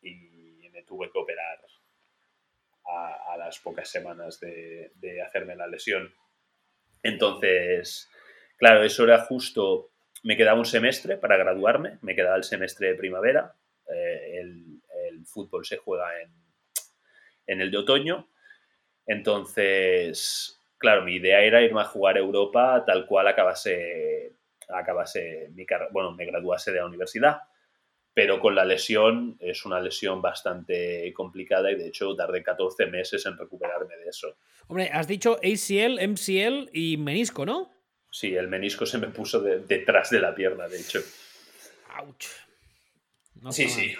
y 0.00 0.70
me 0.72 0.82
tuve 0.82 1.10
que 1.10 1.18
operar 1.18 1.66
a, 2.86 3.36
las 3.36 3.58
pocas 3.58 3.88
semanas 3.88 4.40
de, 4.40 5.22
hacerme 5.24 5.56
la 5.56 5.66
lesión. 5.66 6.12
Entonces, 7.02 8.10
claro, 8.56 8.82
eso 8.82 9.04
era 9.04 9.24
justo, 9.24 9.90
me 10.22 10.36
quedaba 10.36 10.58
un 10.58 10.66
semestre 10.66 11.16
para 11.16 11.36
graduarme, 11.36 11.98
me 12.02 12.14
quedaba 12.14 12.36
el 12.36 12.44
semestre 12.44 12.88
de 12.88 12.94
primavera, 12.94 13.54
eh, 13.92 14.40
el, 14.40 14.72
fútbol 15.24 15.64
se 15.66 15.76
juega 15.76 16.22
en, 16.22 16.30
en 17.48 17.60
el 17.60 17.70
de 17.72 17.78
otoño, 17.78 18.28
entonces, 19.06 20.60
claro, 20.78 21.02
mi 21.02 21.16
idea 21.16 21.40
era 21.40 21.62
irme 21.62 21.80
a 21.80 21.84
jugar 21.84 22.16
a 22.16 22.20
Europa 22.20 22.84
tal 22.86 23.06
cual 23.06 23.26
acabase, 23.26 24.36
acabase 24.68 25.50
mi 25.52 25.66
bueno, 25.90 26.12
me 26.12 26.26
graduase 26.26 26.70
de 26.70 26.78
la 26.78 26.86
universidad 26.86 27.40
pero 28.16 28.40
con 28.40 28.54
la 28.54 28.64
lesión 28.64 29.36
es 29.40 29.66
una 29.66 29.78
lesión 29.78 30.22
bastante 30.22 31.12
complicada 31.12 31.70
y 31.70 31.74
de 31.74 31.88
hecho 31.88 32.16
tardé 32.16 32.42
14 32.42 32.86
meses 32.86 33.26
en 33.26 33.36
recuperarme 33.36 33.94
de 33.94 34.08
eso. 34.08 34.38
Hombre, 34.68 34.88
has 34.90 35.06
dicho 35.06 35.34
ACL, 35.34 36.00
MCL 36.00 36.70
y 36.72 36.96
menisco, 36.96 37.44
¿no? 37.44 37.70
Sí, 38.10 38.34
el 38.34 38.48
menisco 38.48 38.86
se 38.86 38.96
me 38.96 39.08
puso 39.08 39.42
detrás 39.42 40.08
de 40.08 40.20
la 40.20 40.34
pierna, 40.34 40.66
de 40.66 40.80
hecho. 40.80 41.00
¡Auch! 41.90 42.24
sí, 43.50 43.68
sí. 43.68 43.94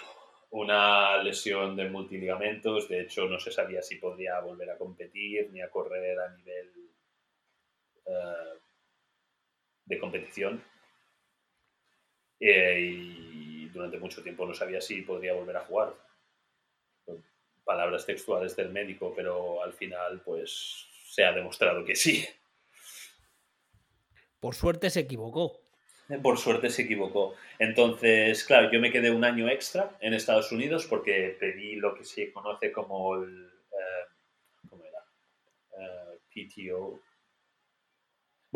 Una 0.48 1.22
lesión 1.22 1.76
de 1.76 1.90
multiligamentos. 1.90 2.88
De 2.88 3.02
hecho, 3.02 3.26
no 3.26 3.38
se 3.38 3.52
sabía 3.52 3.82
si 3.82 3.96
podría 3.96 4.40
volver 4.40 4.70
a 4.70 4.78
competir 4.78 5.50
ni 5.52 5.60
a 5.60 5.68
correr 5.68 6.18
a 6.18 6.34
nivel 6.34 6.72
eh, 8.06 8.58
de 9.84 9.98
competición. 9.98 10.64
Eh, 12.40 12.80
y 12.80 13.25
durante 13.76 13.98
mucho 13.98 14.22
tiempo 14.22 14.46
no 14.46 14.54
sabía 14.54 14.80
si 14.80 15.02
podría 15.02 15.34
volver 15.34 15.56
a 15.56 15.64
jugar. 15.64 15.94
palabras 17.64 18.06
textuales 18.06 18.54
del 18.54 18.70
médico, 18.70 19.12
pero 19.14 19.62
al 19.62 19.72
final 19.72 20.20
pues 20.24 20.86
se 21.08 21.24
ha 21.24 21.32
demostrado 21.32 21.84
que 21.84 21.94
sí. 21.94 22.26
Por 24.40 24.54
suerte 24.54 24.90
se 24.90 25.00
equivocó. 25.00 25.60
Por 26.22 26.38
suerte 26.38 26.70
se 26.70 26.82
equivocó. 26.82 27.34
Entonces, 27.58 28.44
claro, 28.44 28.70
yo 28.70 28.78
me 28.78 28.92
quedé 28.92 29.10
un 29.10 29.24
año 29.24 29.48
extra 29.48 29.96
en 30.00 30.14
Estados 30.14 30.52
Unidos 30.52 30.86
porque 30.86 31.36
pedí 31.40 31.74
lo 31.76 31.94
que 31.96 32.04
se 32.04 32.32
conoce 32.32 32.70
como 32.70 33.16
el... 33.16 33.46
Eh, 33.72 34.68
¿Cómo 34.68 34.84
era? 34.84 35.00
Eh, 35.78 36.18
PTO. 36.32 37.00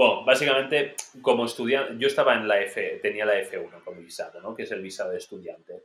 Bueno, 0.00 0.24
básicamente, 0.24 0.94
como 1.20 1.44
estudiante, 1.44 1.96
yo 1.98 2.06
estaba 2.06 2.34
en 2.34 2.48
la 2.48 2.58
F, 2.62 3.00
tenía 3.02 3.26
la 3.26 3.38
F1 3.38 3.84
como 3.84 4.00
visado, 4.00 4.40
¿no? 4.40 4.54
Que 4.54 4.62
es 4.62 4.72
el 4.72 4.80
visado 4.80 5.10
de 5.10 5.18
estudiante. 5.18 5.84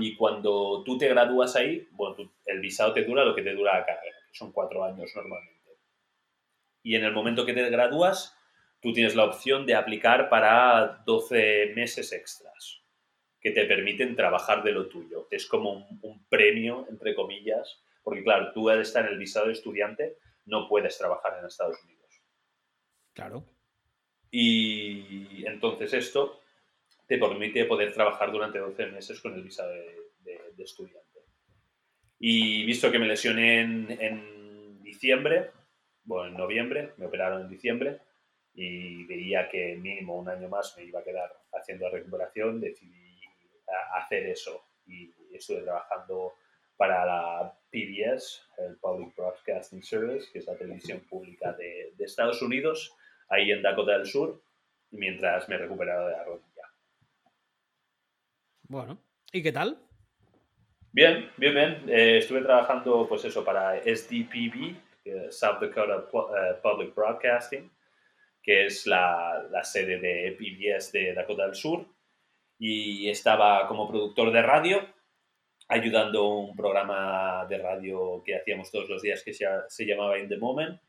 Y 0.00 0.16
cuando 0.16 0.82
tú 0.84 0.98
te 0.98 1.08
gradúas 1.08 1.56
ahí, 1.56 1.88
bueno, 1.92 2.30
el 2.44 2.60
visado 2.60 2.92
te 2.92 3.04
dura 3.04 3.24
lo 3.24 3.34
que 3.34 3.40
te 3.40 3.54
dura 3.54 3.78
la 3.78 3.86
carrera, 3.86 4.18
que 4.28 4.36
son 4.36 4.52
cuatro 4.52 4.84
años 4.84 5.10
normalmente. 5.16 5.78
Y 6.82 6.94
en 6.94 7.04
el 7.04 7.12
momento 7.14 7.46
que 7.46 7.54
te 7.54 7.70
gradúas, 7.70 8.36
tú 8.82 8.92
tienes 8.92 9.14
la 9.14 9.24
opción 9.24 9.64
de 9.64 9.76
aplicar 9.76 10.28
para 10.28 11.02
12 11.06 11.72
meses 11.74 12.12
extras 12.12 12.82
que 13.40 13.52
te 13.52 13.64
permiten 13.64 14.14
trabajar 14.14 14.62
de 14.62 14.72
lo 14.72 14.88
tuyo. 14.90 15.26
Es 15.30 15.46
como 15.46 15.88
un, 16.02 16.26
premio, 16.28 16.86
entre 16.90 17.14
comillas, 17.14 17.82
porque 18.02 18.22
claro, 18.22 18.52
tú 18.52 18.68
al 18.68 18.82
estar 18.82 19.06
en 19.06 19.12
el 19.12 19.18
visado 19.18 19.46
de 19.46 19.54
estudiante 19.54 20.18
no 20.44 20.68
puedes 20.68 20.98
trabajar 20.98 21.38
en 21.38 21.46
Estados 21.46 21.82
Unidos. 21.82 21.94
Claro. 23.14 23.53
Y 24.36 25.46
entonces 25.46 25.94
esto 25.94 26.40
te 27.06 27.18
permite 27.18 27.66
poder 27.66 27.92
trabajar 27.92 28.32
durante 28.32 28.58
12 28.58 28.86
meses 28.86 29.20
con 29.20 29.32
el 29.32 29.44
visado 29.44 29.70
de, 29.70 30.52
estudiante. 30.58 31.20
Y 32.18 32.64
visto 32.64 32.90
que 32.90 32.98
me 32.98 33.06
lesioné 33.06 33.60
en, 33.60 34.82
diciembre, 34.82 35.50
bueno, 36.02 36.26
en 36.30 36.34
noviembre, 36.34 36.94
me 36.96 37.06
operaron 37.06 37.42
en 37.42 37.48
diciembre, 37.48 38.00
y 38.54 39.04
veía 39.04 39.48
que 39.48 39.76
mínimo 39.76 40.18
un 40.18 40.28
año 40.28 40.48
más 40.48 40.74
me 40.76 40.84
iba 40.84 40.98
a 40.98 41.04
quedar 41.04 41.30
haciendo 41.52 41.84
la 41.84 41.92
recuperación, 41.92 42.60
decidí 42.60 43.20
hacer 43.92 44.26
eso 44.26 44.64
y 44.86 45.12
estuve 45.32 45.60
trabajando 45.62 46.32
para 46.76 47.06
la 47.06 47.56
PBS, 47.70 48.42
el 48.58 48.78
Public 48.78 49.14
Broadcasting 49.14 49.82
Service, 49.82 50.28
que 50.32 50.40
es 50.40 50.46
la 50.46 50.56
televisión 50.56 51.00
pública 51.08 51.52
de, 51.52 51.92
de 51.96 52.04
Estados 52.04 52.42
Unidos, 52.42 52.96
ahí 53.28 53.50
en 53.50 53.62
Dakota 53.62 53.92
del 53.92 54.06
Sur, 54.06 54.42
mientras 54.90 55.48
me 55.48 55.58
recuperaba 55.58 56.08
de 56.08 56.16
la 56.16 56.24
rodilla. 56.24 56.62
Bueno, 58.68 58.98
¿y 59.32 59.42
qué 59.42 59.52
tal? 59.52 59.78
Bien, 60.92 61.30
bien, 61.36 61.54
bien. 61.54 61.84
Eh, 61.88 62.18
estuve 62.18 62.42
trabajando, 62.42 63.06
pues 63.08 63.24
eso, 63.24 63.44
para 63.44 63.82
SDPB, 63.82 64.76
South 65.30 65.60
Dakota 65.60 66.08
eh, 66.38 66.54
Public 66.62 66.94
Broadcasting, 66.94 67.70
que 68.42 68.66
es 68.66 68.86
la, 68.86 69.46
la, 69.50 69.64
sede 69.64 69.98
de 69.98 70.36
PBS 70.38 70.92
de 70.92 71.14
Dakota 71.14 71.46
del 71.46 71.54
Sur, 71.54 71.86
y 72.58 73.08
estaba 73.08 73.66
como 73.66 73.88
productor 73.88 74.32
de 74.32 74.42
radio, 74.42 74.86
ayudando 75.68 76.28
un 76.28 76.54
programa 76.54 77.46
de 77.48 77.58
radio 77.58 78.22
que 78.24 78.36
hacíamos 78.36 78.70
todos 78.70 78.88
los 78.88 79.02
días 79.02 79.22
que 79.22 79.32
se, 79.32 79.46
se 79.68 79.84
llamaba 79.84 80.18
In 80.18 80.28
the 80.28 80.36
Moment, 80.36 80.80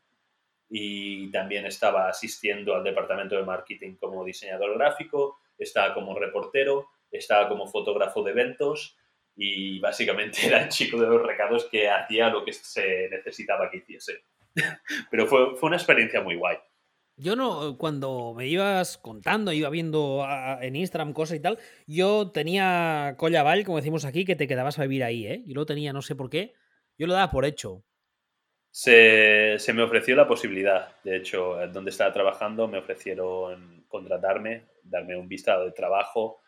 y 0.68 1.30
también 1.30 1.66
estaba 1.66 2.08
asistiendo 2.08 2.74
al 2.74 2.84
departamento 2.84 3.36
de 3.36 3.44
marketing 3.44 3.96
como 3.96 4.24
diseñador 4.24 4.76
gráfico, 4.76 5.38
estaba 5.58 5.94
como 5.94 6.18
reportero, 6.18 6.88
estaba 7.10 7.48
como 7.48 7.66
fotógrafo 7.66 8.22
de 8.22 8.32
eventos 8.32 8.96
y 9.36 9.78
básicamente 9.80 10.38
era 10.46 10.62
el 10.62 10.68
chico 10.68 11.00
de 11.00 11.06
los 11.06 11.22
recados 11.22 11.66
que 11.70 11.88
hacía 11.88 12.30
lo 12.30 12.44
que 12.44 12.52
se 12.52 13.08
necesitaba 13.10 13.70
que 13.70 13.78
hiciese. 13.78 14.24
Pero 15.10 15.26
fue, 15.26 15.56
fue 15.56 15.68
una 15.68 15.76
experiencia 15.76 16.22
muy 16.22 16.36
guay. 16.36 16.56
Yo 17.18 17.34
no, 17.34 17.78
cuando 17.78 18.34
me 18.36 18.46
ibas 18.46 18.98
contando, 18.98 19.50
iba 19.50 19.70
viendo 19.70 20.26
en 20.60 20.76
Instagram 20.76 21.14
cosas 21.14 21.38
y 21.38 21.40
tal, 21.40 21.58
yo 21.86 22.30
tenía 22.30 23.14
Collaball, 23.16 23.64
como 23.64 23.78
decimos 23.78 24.04
aquí, 24.04 24.26
que 24.26 24.36
te 24.36 24.46
quedabas 24.46 24.78
a 24.78 24.82
vivir 24.82 25.02
ahí, 25.02 25.26
¿eh? 25.26 25.42
Yo 25.46 25.54
lo 25.54 25.64
tenía, 25.64 25.94
no 25.94 26.02
sé 26.02 26.14
por 26.14 26.28
qué, 26.28 26.52
yo 26.98 27.06
lo 27.06 27.14
daba 27.14 27.30
por 27.30 27.46
hecho. 27.46 27.82
Se, 28.78 29.72
me 29.72 29.82
ofreció 29.82 30.14
la 30.16 30.28
posibilidad, 30.28 31.00
de 31.02 31.16
hecho, 31.16 31.56
donde 31.68 31.90
estaba 31.90 32.12
trabajando 32.12 32.68
me 32.68 32.76
ofrecieron 32.76 33.86
contratarme, 33.88 34.66
darme 34.82 35.16
un 35.16 35.28
visado 35.28 35.64
de 35.64 35.72
trabajo, 35.72 36.42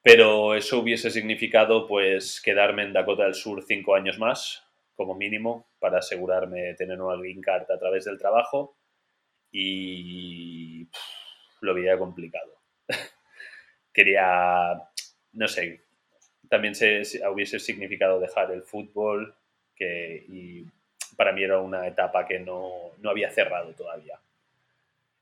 pero 0.00 0.54
eso 0.54 0.78
hubiese 0.78 1.10
significado 1.10 1.88
pues 1.88 2.40
quedarme 2.40 2.84
en 2.84 2.92
Dakota 2.92 3.24
del 3.24 3.34
Sur 3.34 3.64
cinco 3.64 3.96
años 3.96 4.16
más, 4.16 4.62
como 4.94 5.16
mínimo, 5.16 5.66
para 5.80 5.98
asegurarme 5.98 6.60
de 6.60 6.74
tener 6.74 7.02
una 7.02 7.20
green 7.20 7.40
card 7.40 7.68
a 7.68 7.78
través 7.80 8.04
del 8.04 8.16
trabajo 8.16 8.78
y 9.50 10.88
lo 11.62 11.74
veía 11.74 11.98
complicado. 11.98 12.62
Quería, 13.92 14.88
no 15.32 15.48
sé, 15.48 15.82
también 16.48 16.76
se, 16.76 17.02
hubiese 17.28 17.58
significado 17.58 18.20
dejar 18.20 18.52
el 18.52 18.62
fútbol 18.62 19.34
que, 19.74 20.24
y 20.28 20.64
para 21.20 21.34
mí 21.34 21.42
era 21.42 21.58
una 21.58 21.86
etapa 21.86 22.24
que 22.24 22.38
no, 22.38 22.92
no 22.96 23.10
había 23.10 23.30
cerrado 23.30 23.74
todavía. 23.74 24.18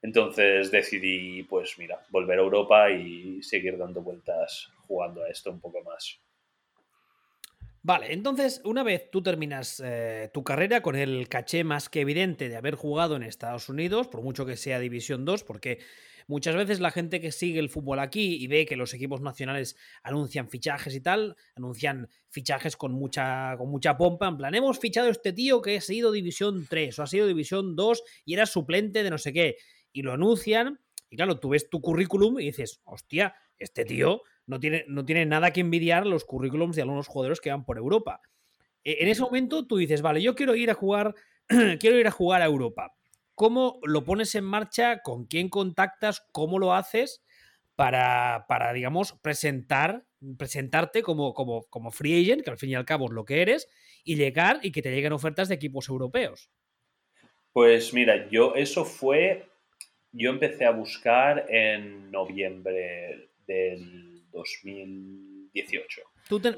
Entonces 0.00 0.70
decidí, 0.70 1.42
pues 1.42 1.74
mira, 1.76 2.06
volver 2.10 2.38
a 2.38 2.42
Europa 2.42 2.88
y 2.88 3.42
seguir 3.42 3.76
dando 3.76 4.00
vueltas 4.00 4.70
jugando 4.86 5.24
a 5.24 5.28
esto 5.28 5.50
un 5.50 5.58
poco 5.58 5.82
más. 5.82 6.20
Vale, 7.82 8.12
entonces 8.12 8.60
una 8.64 8.84
vez 8.84 9.10
tú 9.10 9.24
terminas 9.24 9.82
eh, 9.84 10.30
tu 10.32 10.44
carrera 10.44 10.82
con 10.82 10.94
el 10.94 11.28
caché 11.28 11.64
más 11.64 11.88
que 11.88 12.02
evidente 12.02 12.48
de 12.48 12.54
haber 12.54 12.76
jugado 12.76 13.16
en 13.16 13.24
Estados 13.24 13.68
Unidos, 13.68 14.06
por 14.06 14.22
mucho 14.22 14.46
que 14.46 14.56
sea 14.56 14.78
División 14.78 15.24
2, 15.24 15.42
porque 15.42 15.80
muchas 16.28 16.54
veces 16.54 16.78
la 16.78 16.92
gente 16.92 17.20
que 17.20 17.32
sigue 17.32 17.58
el 17.58 17.70
fútbol 17.70 17.98
aquí 17.98 18.36
y 18.36 18.46
ve 18.46 18.66
que 18.66 18.76
los 18.76 18.94
equipos 18.94 19.20
nacionales 19.20 19.76
anuncian 20.02 20.48
fichajes 20.48 20.94
y 20.94 21.00
tal, 21.00 21.36
anuncian 21.56 22.08
fichajes 22.28 22.76
con 22.76 22.92
mucha, 22.92 23.56
con 23.56 23.68
mucha 23.70 23.96
pompa, 23.96 24.28
en 24.28 24.36
plan, 24.36 24.54
hemos 24.54 24.78
fichado 24.78 25.08
a 25.08 25.10
este 25.10 25.32
tío 25.32 25.60
que 25.60 25.78
ha 25.78 25.80
sido 25.80 26.12
División 26.12 26.66
3 26.68 26.98
o 26.98 27.02
ha 27.02 27.06
sido 27.06 27.26
División 27.26 27.74
2 27.74 28.02
y 28.24 28.34
era 28.34 28.46
suplente 28.46 29.02
de 29.02 29.10
no 29.10 29.18
sé 29.18 29.32
qué 29.32 29.56
y 29.92 30.02
lo 30.02 30.12
anuncian. 30.12 30.78
Y 31.10 31.16
claro, 31.16 31.40
tú 31.40 31.48
ves 31.48 31.70
tu 31.70 31.80
currículum 31.80 32.38
y 32.38 32.44
dices, 32.44 32.82
hostia, 32.84 33.34
este 33.58 33.84
tío 33.84 34.22
no 34.46 34.60
tiene, 34.60 34.84
no 34.88 35.04
tiene 35.04 35.24
nada 35.24 35.52
que 35.52 35.60
envidiar 35.60 36.06
los 36.06 36.24
currículums 36.24 36.76
de 36.76 36.82
algunos 36.82 37.06
jugadores 37.06 37.40
que 37.40 37.50
van 37.50 37.64
por 37.64 37.78
Europa. 37.78 38.20
E, 38.84 38.98
en 39.00 39.08
ese 39.08 39.22
momento 39.22 39.66
tú 39.66 39.78
dices, 39.78 40.02
vale, 40.02 40.22
yo 40.22 40.34
quiero 40.34 40.54
ir 40.54 40.70
a 40.70 40.74
jugar, 40.74 41.14
quiero 41.80 41.98
ir 41.98 42.06
a 42.06 42.10
jugar 42.10 42.42
a 42.42 42.46
Europa. 42.46 42.97
¿Cómo 43.38 43.78
lo 43.84 44.04
pones 44.04 44.34
en 44.34 44.44
marcha? 44.44 45.00
¿Con 45.00 45.24
quién 45.24 45.48
contactas? 45.48 46.26
¿Cómo 46.32 46.58
lo 46.58 46.74
haces? 46.74 47.24
Para, 47.76 48.46
para 48.48 48.72
digamos, 48.72 49.12
presentar, 49.22 50.04
presentarte 50.36 51.02
como, 51.02 51.32
como, 51.32 51.62
como 51.70 51.92
free 51.92 52.20
agent, 52.20 52.42
que 52.42 52.50
al 52.50 52.58
fin 52.58 52.70
y 52.70 52.74
al 52.74 52.84
cabo 52.84 53.06
es 53.06 53.12
lo 53.12 53.24
que 53.24 53.40
eres, 53.40 53.68
y 54.02 54.16
llegar 54.16 54.58
y 54.62 54.72
que 54.72 54.82
te 54.82 54.90
lleguen 54.90 55.12
ofertas 55.12 55.48
de 55.48 55.54
equipos 55.54 55.88
europeos. 55.88 56.50
Pues 57.52 57.94
mira, 57.94 58.28
yo 58.28 58.56
eso 58.56 58.84
fue 58.84 59.48
yo 60.12 60.30
empecé 60.30 60.64
a 60.64 60.70
buscar 60.70 61.46
en 61.48 62.10
noviembre 62.10 63.30
del 63.46 64.24
2018. 64.32 66.02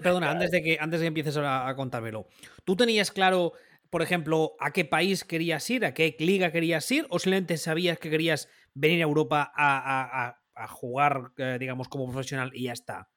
perdona, 0.00 0.30
antes 0.30 0.50
de, 0.50 0.62
que, 0.62 0.78
antes 0.80 1.00
de 1.00 1.04
que 1.04 1.08
empieces 1.08 1.36
a, 1.36 1.70
contármelo, 1.76 2.26
¿tú 2.64 2.76
tenías 2.76 3.10
claro, 3.10 3.52
por 3.90 4.02
ejemplo, 4.02 4.52
a 4.60 4.72
qué 4.72 4.84
país 4.84 5.24
querías 5.24 5.68
ir, 5.68 5.84
a 5.84 5.94
qué 5.94 6.16
liga 6.18 6.52
querías 6.52 6.90
ir, 6.90 7.06
o 7.10 7.18
simplemente 7.18 7.56
sabías 7.56 7.98
que 7.98 8.10
querías 8.10 8.48
venir 8.74 9.00
a 9.00 9.04
Europa 9.04 9.52
a, 9.54 10.36
jugar, 10.68 11.32
eh, 11.38 11.56
digamos, 11.58 11.88
como 11.88 12.10
profesional 12.10 12.50
y 12.54 12.64
ya 12.64 12.72
está? 12.72 13.08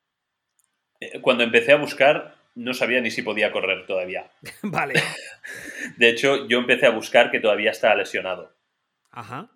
Eh, 0.99 1.19
cuando 1.21 1.43
empecé 1.43 1.74
a 1.74 1.78
buscar, 1.78 2.36
no 2.55 2.74
sabía 2.74 3.01
ni 3.01 3.11
si 3.11 3.21
podía 3.21 3.51
correr 3.51 3.86
todavía. 3.86 4.30
vale. 4.63 4.95
De 5.97 6.09
hecho, 6.09 6.47
yo 6.47 6.59
empecé 6.59 6.86
a 6.86 6.91
buscar 6.91 7.32
que 7.32 7.39
todavía 7.39 7.71
estaba 7.71 7.95
lesionado. 7.95 8.55
Ajá 9.11 9.49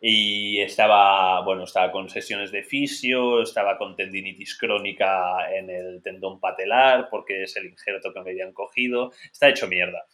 y 0.00 0.60
estaba, 0.60 1.42
bueno, 1.42 1.64
estaba 1.64 1.90
con 1.90 2.08
sesiones 2.08 2.52
de 2.52 2.62
fisio, 2.62 3.42
estaba 3.42 3.76
con 3.76 3.96
tendinitis 3.96 4.56
crónica 4.56 5.52
en 5.52 5.70
el 5.70 6.02
tendón 6.02 6.38
patelar 6.38 7.08
porque 7.10 7.42
es 7.42 7.56
el 7.56 7.66
injerto 7.66 8.12
que 8.12 8.20
me 8.20 8.30
habían 8.30 8.52
cogido, 8.52 9.12
está 9.30 9.48
hecho 9.48 9.66
mierda, 9.66 10.04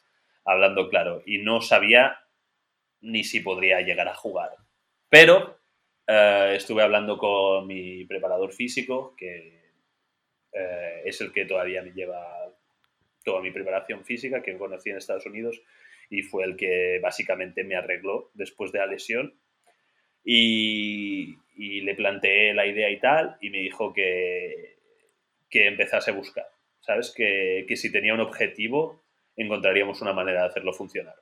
hablando 0.45 0.89
claro, 0.89 1.23
y 1.27 1.39
no 1.39 1.61
sabía 1.61 2.19
ni 3.01 3.25
si 3.25 3.41
podría 3.41 3.81
llegar 3.81 4.09
a 4.09 4.15
jugar. 4.15 4.51
Pero 5.09 5.59
eh, 6.07 6.55
estuve 6.57 6.83
hablando 6.83 7.19
con 7.19 7.67
mi 7.67 8.05
preparador 8.05 8.53
físico, 8.53 9.15
que 9.17 9.63
eh, 10.53 11.03
es 11.05 11.21
el 11.21 11.33
que 11.33 11.45
todavía 11.45 11.83
me 11.83 11.93
lleva 11.93 12.23
toda 13.25 13.41
mi 13.41 13.51
preparación 13.51 14.05
física, 14.05 14.43
que 14.43 14.57
conocí 14.59 14.91
en 14.91 14.99
Estados 14.99 15.27
Unidos, 15.27 15.61
y 16.11 16.23
fue 16.23 16.45
el 16.45 16.57
que 16.57 16.99
básicamente 17.03 17.65
me 17.65 17.77
arregló 17.77 18.31
después 18.35 18.71
de 18.73 18.79
la 18.79 18.87
lesión 18.87 19.35
y, 20.23 21.37
le 21.57 21.95
planteé 21.95 22.55
la 22.55 22.67
idea 22.67 22.91
y 22.91 22.99
tal, 22.99 23.37
y 23.41 23.51
me 23.51 23.59
dijo 23.59 23.93
que, 23.93 24.77
que 25.49 25.69
empezase 25.69 26.11
a 26.11 26.15
buscar. 26.15 26.47
¿sabes? 26.81 27.13
Que, 27.15 27.65
que 27.67 27.77
si 27.77 27.91
tenía 27.91 28.15
un 28.15 28.21
objetivo, 28.21 29.04
encontraríamos 29.37 30.01
una 30.03 30.13
manera 30.13 30.43
de 30.43 30.49
hacerlo 30.49 30.73
funcionar. 30.73 31.17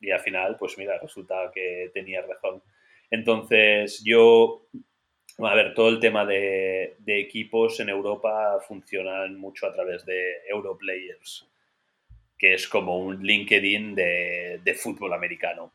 Y 0.00 0.10
al 0.10 0.20
final, 0.20 0.56
pues 0.58 0.76
mira, 0.78 0.98
resulta 0.98 1.50
que 1.54 1.90
tenía 1.92 2.22
razón. 2.22 2.62
Entonces, 3.10 4.02
yo, 4.04 4.68
a 5.38 5.54
ver, 5.54 5.74
todo 5.74 5.88
el 5.88 6.00
tema 6.00 6.26
de, 6.26 6.96
equipos 7.06 7.80
en 7.80 7.88
Europa 7.88 8.58
funcionan 8.66 9.36
mucho 9.38 9.66
a 9.66 9.72
través 9.72 10.04
de 10.04 10.42
Europlayers, 10.48 11.48
que 12.38 12.54
es 12.54 12.68
como 12.68 12.98
un 12.98 13.22
LinkedIn 13.22 13.94
de, 13.94 14.60
de 14.62 14.74
fútbol 14.74 15.14
americano. 15.14 15.72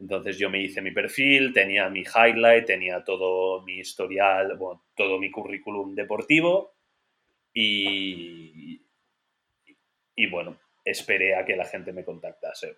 Entonces 0.00 0.38
yo 0.38 0.48
me 0.48 0.62
hice 0.62 0.80
mi 0.80 0.92
perfil, 0.92 1.52
tenía 1.52 1.88
mi 1.90 2.02
highlight, 2.02 2.66
tenía 2.66 3.02
todo 3.02 3.62
mi 3.62 3.78
historial, 3.80 4.56
bueno, 4.56 4.84
todo 4.94 5.18
mi 5.18 5.30
currículum 5.30 5.94
deportivo 5.94 6.76
y, 7.52 8.80
y 10.14 10.26
bueno, 10.30 10.56
esperé 10.90 11.34
a 11.34 11.44
que 11.44 11.56
la 11.56 11.64
gente 11.64 11.92
me 11.92 12.04
contactase. 12.04 12.76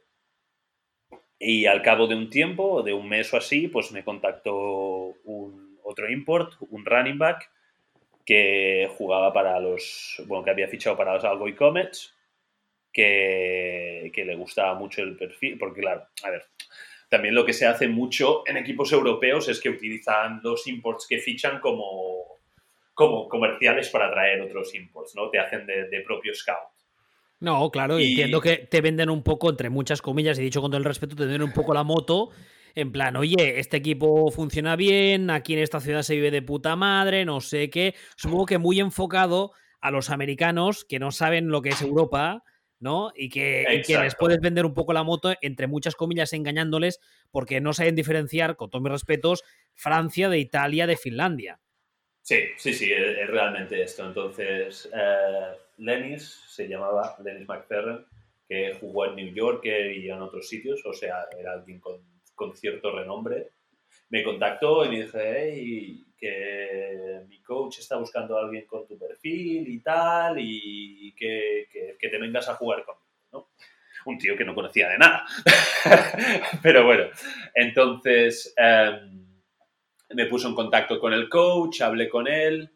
Y 1.39 1.67
al 1.67 1.83
cabo 1.83 2.07
de 2.07 2.15
un 2.15 2.29
tiempo, 2.29 2.83
de 2.83 2.93
un 2.93 3.09
mes 3.09 3.33
o 3.33 3.37
así, 3.37 3.69
pues 3.69 3.93
me 3.93 4.05
contactó 4.05 5.15
un, 5.25 5.79
otro 5.83 6.11
import, 6.11 6.55
un 6.71 6.85
running 6.85 7.19
back, 7.19 7.51
que 8.25 8.89
jugaba 8.97 9.33
para 9.33 9.59
los, 9.59 10.23
bueno, 10.27 10.45
que 10.45 10.51
había 10.51 10.69
fichado 10.69 10.97
para 10.97 11.15
los 11.15 11.25
Algoy 11.25 11.55
Comets, 11.55 12.15
que, 12.93 14.11
que 14.15 14.25
le 14.25 14.37
gustaba 14.37 14.75
mucho 14.75 15.03
el 15.03 15.17
perfil, 15.17 15.59
porque 15.59 15.81
claro, 15.81 16.07
a 16.23 16.31
ver, 16.31 16.45
también 17.09 17.35
lo 17.35 17.45
que 17.45 17.53
se 17.53 17.67
hace 17.67 17.89
mucho 17.89 18.47
en 18.47 18.57
equipos 18.57 18.93
europeos 18.93 19.49
es 19.49 19.61
que 19.61 19.71
utilizan 19.71 20.41
los 20.43 20.67
imports 20.67 21.07
que 21.09 21.19
fichan 21.19 21.59
como, 21.59 22.39
como 22.95 23.29
comerciales 23.29 23.89
para 23.89 24.09
atraer 24.09 24.41
otros 24.43 24.75
imports, 24.75 25.15
¿no? 25.17 25.31
Te 25.31 25.39
hacen 25.39 25.67
de, 25.67 25.89
de 25.89 26.01
propio 26.03 26.35
scout. 26.35 26.80
No, 27.41 27.71
claro, 27.71 27.99
Y- 27.99 28.05
entiendo 28.11 28.41
que 28.41 28.59
te 28.59 28.81
venden 28.81 29.09
un 29.11 29.23
poco, 29.23 29.49
entre 29.51 29.71
muchas 29.71 30.03
comillas, 30.03 30.39
y 30.39 30.43
dicho 30.43 30.61
con 30.61 30.71
todo 30.71 30.79
el 30.79 30.85
respeto, 30.85 31.17
te 31.17 31.25
venden 31.25 31.43
un 31.43 31.53
poco 31.53 31.73
la 31.75 31.85
moto. 31.85 32.31
En 32.75 32.93
plan, 32.93 33.17
oye, 33.17 33.59
este 33.59 33.79
equipo 33.79 34.31
funciona 34.31 34.77
bien, 34.77 35.31
aquí 35.31 35.55
en 35.55 35.61
esta 35.61 35.81
ciudad 35.81 36.03
se 36.03 36.15
vive 36.15 36.31
de 36.31 36.43
puta 36.43 36.77
madre, 36.77 37.25
no 37.25 37.41
sé 37.41 37.69
qué. 37.71 37.95
Supongo 38.17 38.47
que 38.47 38.59
muy 38.59 38.79
enfocado 38.79 39.53
a 39.81 39.91
los 39.91 40.11
americanos 40.11 40.85
que 40.85 40.99
no 40.99 41.11
saben 41.11 41.49
lo 41.49 41.63
que 41.63 41.71
es 41.71 41.81
Europa, 41.83 42.45
¿no? 42.79 43.11
Y 43.17 43.29
que, 43.31 43.65
y 43.73 43.83
que 43.83 43.99
les 43.99 44.15
puedes 44.15 44.39
vender 44.41 44.67
un 44.67 44.75
poco 44.75 44.93
la 44.93 45.03
moto, 45.03 45.33
entre 45.41 45.67
muchas 45.67 45.97
comillas, 45.97 46.33
engañándoles, 46.33 47.01
porque 47.31 47.61
no 47.61 47.73
saben 47.73 47.97
diferenciar, 47.97 48.57
con 48.57 48.71
todos 48.71 48.83
mis 48.83 48.93
respetos, 48.93 49.43
Francia 49.75 50.29
de 50.29 50.39
Italia 50.39 50.87
de 50.87 50.97
Finlandia. 50.97 51.61
Sí, 52.23 52.37
sí, 52.57 52.73
sí, 52.75 52.93
es, 52.93 53.19
es 53.19 53.27
realmente 53.29 53.83
esto. 53.83 54.07
Entonces, 54.07 54.89
eh, 54.95 55.57
Lennis 55.81 56.43
se 56.49 56.69
llamaba 56.69 57.17
Lennis 57.25 57.49
McFerrin, 57.49 58.05
que 58.49 58.75
jugó 58.81 59.07
en 59.07 59.17
New 59.17 59.35
Yorker 59.35 59.97
y 59.97 60.11
en 60.11 60.21
otros 60.21 60.49
sitios, 60.49 60.85
o 60.85 60.93
sea, 60.93 61.27
era 61.39 61.53
alguien 61.53 61.81
con, 61.81 62.01
cierto 62.55 62.91
renombre. 62.93 63.51
Me 64.09 64.25
contactó 64.25 64.85
y 64.85 64.89
me 64.89 65.03
dije, 65.03 65.19
hey, 65.37 66.05
que 66.19 67.21
mi 67.29 67.41
coach 67.43 67.79
está 67.79 67.97
buscando 67.97 68.37
a 68.37 68.43
alguien 68.43 68.67
con 68.67 68.87
tu 68.87 68.99
perfil 68.99 69.69
y 69.69 69.81
tal, 69.81 70.37
y 70.39 71.15
que, 71.17 71.67
que- 71.99 72.09
te 72.09 72.19
vengas 72.19 72.49
a 72.49 72.55
jugar 72.55 72.85
conmigo. 72.85 73.51
Un 74.07 74.19
tío 74.19 74.37
que 74.37 74.45
no 74.45 74.55
conocía 74.55 74.89
de 74.89 74.99
nada. 74.99 75.25
Pero 76.63 76.85
bueno, 76.85 77.05
entonces... 77.55 78.53
em, 78.57 79.21
me 80.13 80.27
puso 80.27 80.49
en 80.49 80.55
contacto 80.55 80.99
con 80.99 81.13
el 81.13 81.29
coach, 81.29 81.83
hablé 81.83 82.09
con 82.09 82.27
él 82.27 82.69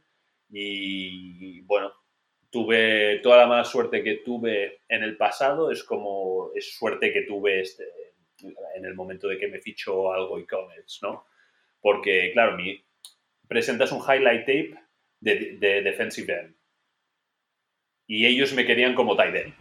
y 0.50 1.60
bueno, 1.62 1.92
tuve 2.54 3.18
toda 3.18 3.38
la 3.38 3.46
mala 3.48 3.64
suerte 3.64 4.04
que 4.04 4.18
tuve 4.24 4.82
en 4.88 5.02
el 5.02 5.16
pasado, 5.16 5.72
es 5.72 5.82
como 5.82 6.52
es 6.54 6.76
suerte 6.76 7.12
que 7.12 7.22
tuve 7.22 7.60
este, 7.60 7.84
en 8.76 8.84
el 8.84 8.94
momento 8.94 9.26
de 9.26 9.38
que 9.38 9.48
me 9.48 9.60
fichó 9.60 10.12
algo 10.12 10.38
e-commerce, 10.38 11.00
¿no? 11.02 11.26
Porque, 11.80 12.30
claro, 12.32 12.56
mi, 12.56 12.80
presentas 13.48 13.90
un 13.90 13.98
highlight 13.98 14.42
tape 14.42 14.74
de, 15.18 15.56
de 15.58 15.82
defensive 15.82 16.32
end 16.32 16.54
y 18.06 18.24
ellos 18.24 18.52
me 18.52 18.64
querían 18.64 18.94
como 18.94 19.16
tight 19.16 19.34
end. 19.34 19.54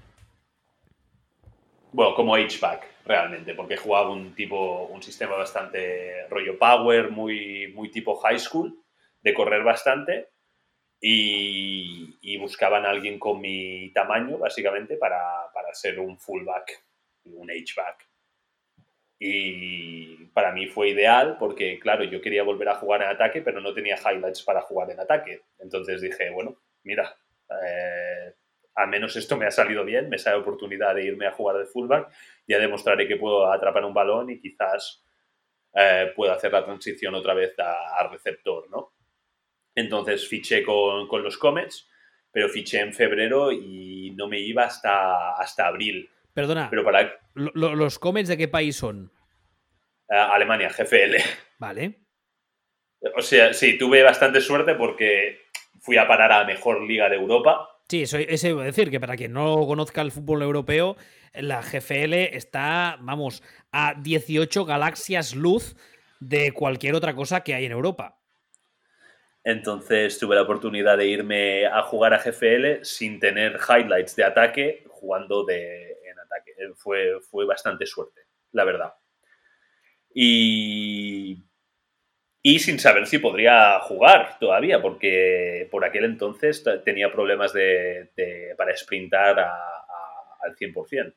Bueno, 1.93 2.13
como 2.13 2.35
H-back, 2.35 2.85
realmente, 3.05 3.55
porque 3.55 3.75
jugaba 3.75 4.11
un 4.11 4.35
tipo, 4.35 4.85
un 4.85 5.01
sistema 5.01 5.35
bastante 5.35 6.27
rollo 6.27 6.59
power, 6.59 7.09
muy, 7.09 7.73
muy 7.73 7.89
tipo 7.89 8.17
high 8.17 8.37
school, 8.37 8.79
de 9.23 9.33
correr 9.33 9.63
bastante, 9.63 10.29
y, 11.05 12.37
buscaban 12.37 12.85
a 12.85 12.89
alguien 12.89 13.19
con 13.19 13.39
mi 13.41 13.91
tamaño, 13.91 14.37
básicamente, 14.37 14.97
para, 14.97 15.19
para 15.53 15.73
ser 15.73 15.99
un 15.99 16.17
fullback, 16.17 16.83
un 17.25 17.49
H-back. 17.49 18.07
Y 19.19 20.25
para 20.27 20.51
mí 20.51 20.67
fue 20.67 20.89
ideal 20.89 21.37
porque, 21.37 21.79
claro, 21.79 22.03
yo 22.03 22.21
quería 22.21 22.43
volver 22.43 22.69
a 22.69 22.75
jugar 22.75 23.01
en 23.01 23.09
ataque, 23.09 23.41
pero 23.41 23.61
no 23.61 23.73
tenía 23.73 23.97
highlights 23.97 24.43
para 24.43 24.61
jugar 24.61 24.91
en 24.91 24.99
ataque. 24.99 25.41
Entonces 25.59 26.01
dije, 26.01 26.29
bueno, 26.31 26.57
mira, 26.83 27.15
eh, 27.49 28.33
al 28.75 28.87
menos 28.87 29.15
esto 29.15 29.37
me 29.37 29.45
ha 29.45 29.51
salido 29.51 29.85
bien, 29.85 30.09
me 30.09 30.17
sale 30.17 30.37
oportunidad 30.37 30.95
de 30.95 31.05
irme 31.05 31.27
a 31.27 31.33
jugar 31.33 31.57
de 31.57 31.65
fullback, 31.65 32.11
ya 32.47 32.59
demostraré 32.59 33.07
que 33.07 33.17
puedo 33.17 33.51
atrapar 33.51 33.85
un 33.85 33.93
balón 33.93 34.29
y 34.29 34.39
quizás 34.39 35.03
eh, 35.73 36.11
pueda 36.15 36.33
hacer 36.33 36.51
la 36.51 36.65
transición 36.65 37.15
otra 37.15 37.33
vez 37.33 37.57
a, 37.59 37.99
a 37.99 38.07
receptor, 38.09 38.69
¿no? 38.69 38.92
Entonces 39.75 40.27
fiché 40.27 40.63
con, 40.63 41.07
con, 41.07 41.23
los 41.23 41.37
Comets, 41.37 41.89
pero 42.31 42.49
fiché 42.49 42.79
en 42.79 42.93
febrero 42.93 43.51
y 43.51 44.11
no 44.15 44.27
me 44.27 44.39
iba 44.39 44.63
hasta, 44.65 45.31
hasta 45.31 45.67
abril. 45.67 46.09
Perdona, 46.33 46.69
pero 46.69 46.83
para, 46.83 47.19
lo, 47.33 47.75
¿los 47.75 47.99
Comets 47.99 48.29
de 48.29 48.37
qué 48.37 48.47
país 48.47 48.75
son? 48.75 49.11
Uh, 50.09 50.15
Alemania, 50.15 50.69
GFL. 50.69 51.15
Vale. 51.57 51.99
O 53.15 53.21
sea, 53.21 53.53
sí, 53.53 53.77
tuve 53.77 54.03
bastante 54.03 54.41
suerte 54.41 54.75
porque 54.75 55.41
fui 55.79 55.97
a 55.97 56.07
parar 56.07 56.31
a 56.31 56.39
la 56.39 56.45
mejor 56.45 56.81
liga 56.81 57.09
de 57.09 57.15
Europa. 57.15 57.69
Sí, 57.89 58.03
eso, 58.03 58.17
eso 58.17 58.47
iba 58.47 58.63
a 58.63 58.65
decir, 58.65 58.89
que 58.89 58.99
para 58.99 59.17
quien 59.17 59.33
no 59.33 59.65
conozca 59.67 60.01
el 60.01 60.11
fútbol 60.11 60.41
europeo, 60.41 60.95
la 61.33 61.61
GFL 61.61 62.13
está, 62.35 62.97
vamos, 63.01 63.43
a 63.71 63.95
18 63.95 64.65
galaxias 64.65 65.35
luz 65.35 65.75
de 66.19 66.53
cualquier 66.53 66.95
otra 66.95 67.15
cosa 67.15 67.43
que 67.43 67.53
hay 67.53 67.65
en 67.65 67.73
Europa. 67.73 68.22
Entonces 69.43 70.17
tuve 70.17 70.35
la 70.35 70.43
oportunidad 70.43 70.97
de 70.97 71.07
irme 71.07 71.65
a 71.65 71.81
jugar 71.83 72.13
a 72.13 72.19
GFL 72.19 72.83
sin 72.83 73.19
tener 73.19 73.59
highlights 73.67 74.15
de 74.15 74.23
ataque, 74.23 74.83
jugando 74.87 75.43
de, 75.43 75.97
en 76.09 76.19
ataque. 76.19 76.53
Fue, 76.75 77.19
fue 77.29 77.45
bastante 77.45 77.85
suerte, 77.85 78.21
la 78.51 78.63
verdad. 78.63 78.93
Y, 80.13 81.43
y 82.45 82.59
sin 82.59 82.77
saber 82.77 83.07
si 83.07 83.19
podría 83.19 83.79
jugar 83.79 84.37
todavía, 84.37 84.81
porque 84.81 85.67
por 85.71 85.85
aquel 85.85 86.03
entonces 86.03 86.61
tenía 86.83 87.09
problemas 87.09 87.53
de, 87.53 88.11
para 88.57 88.75
sprintar 88.75 89.39
al 89.39 90.55
100%. 90.55 91.15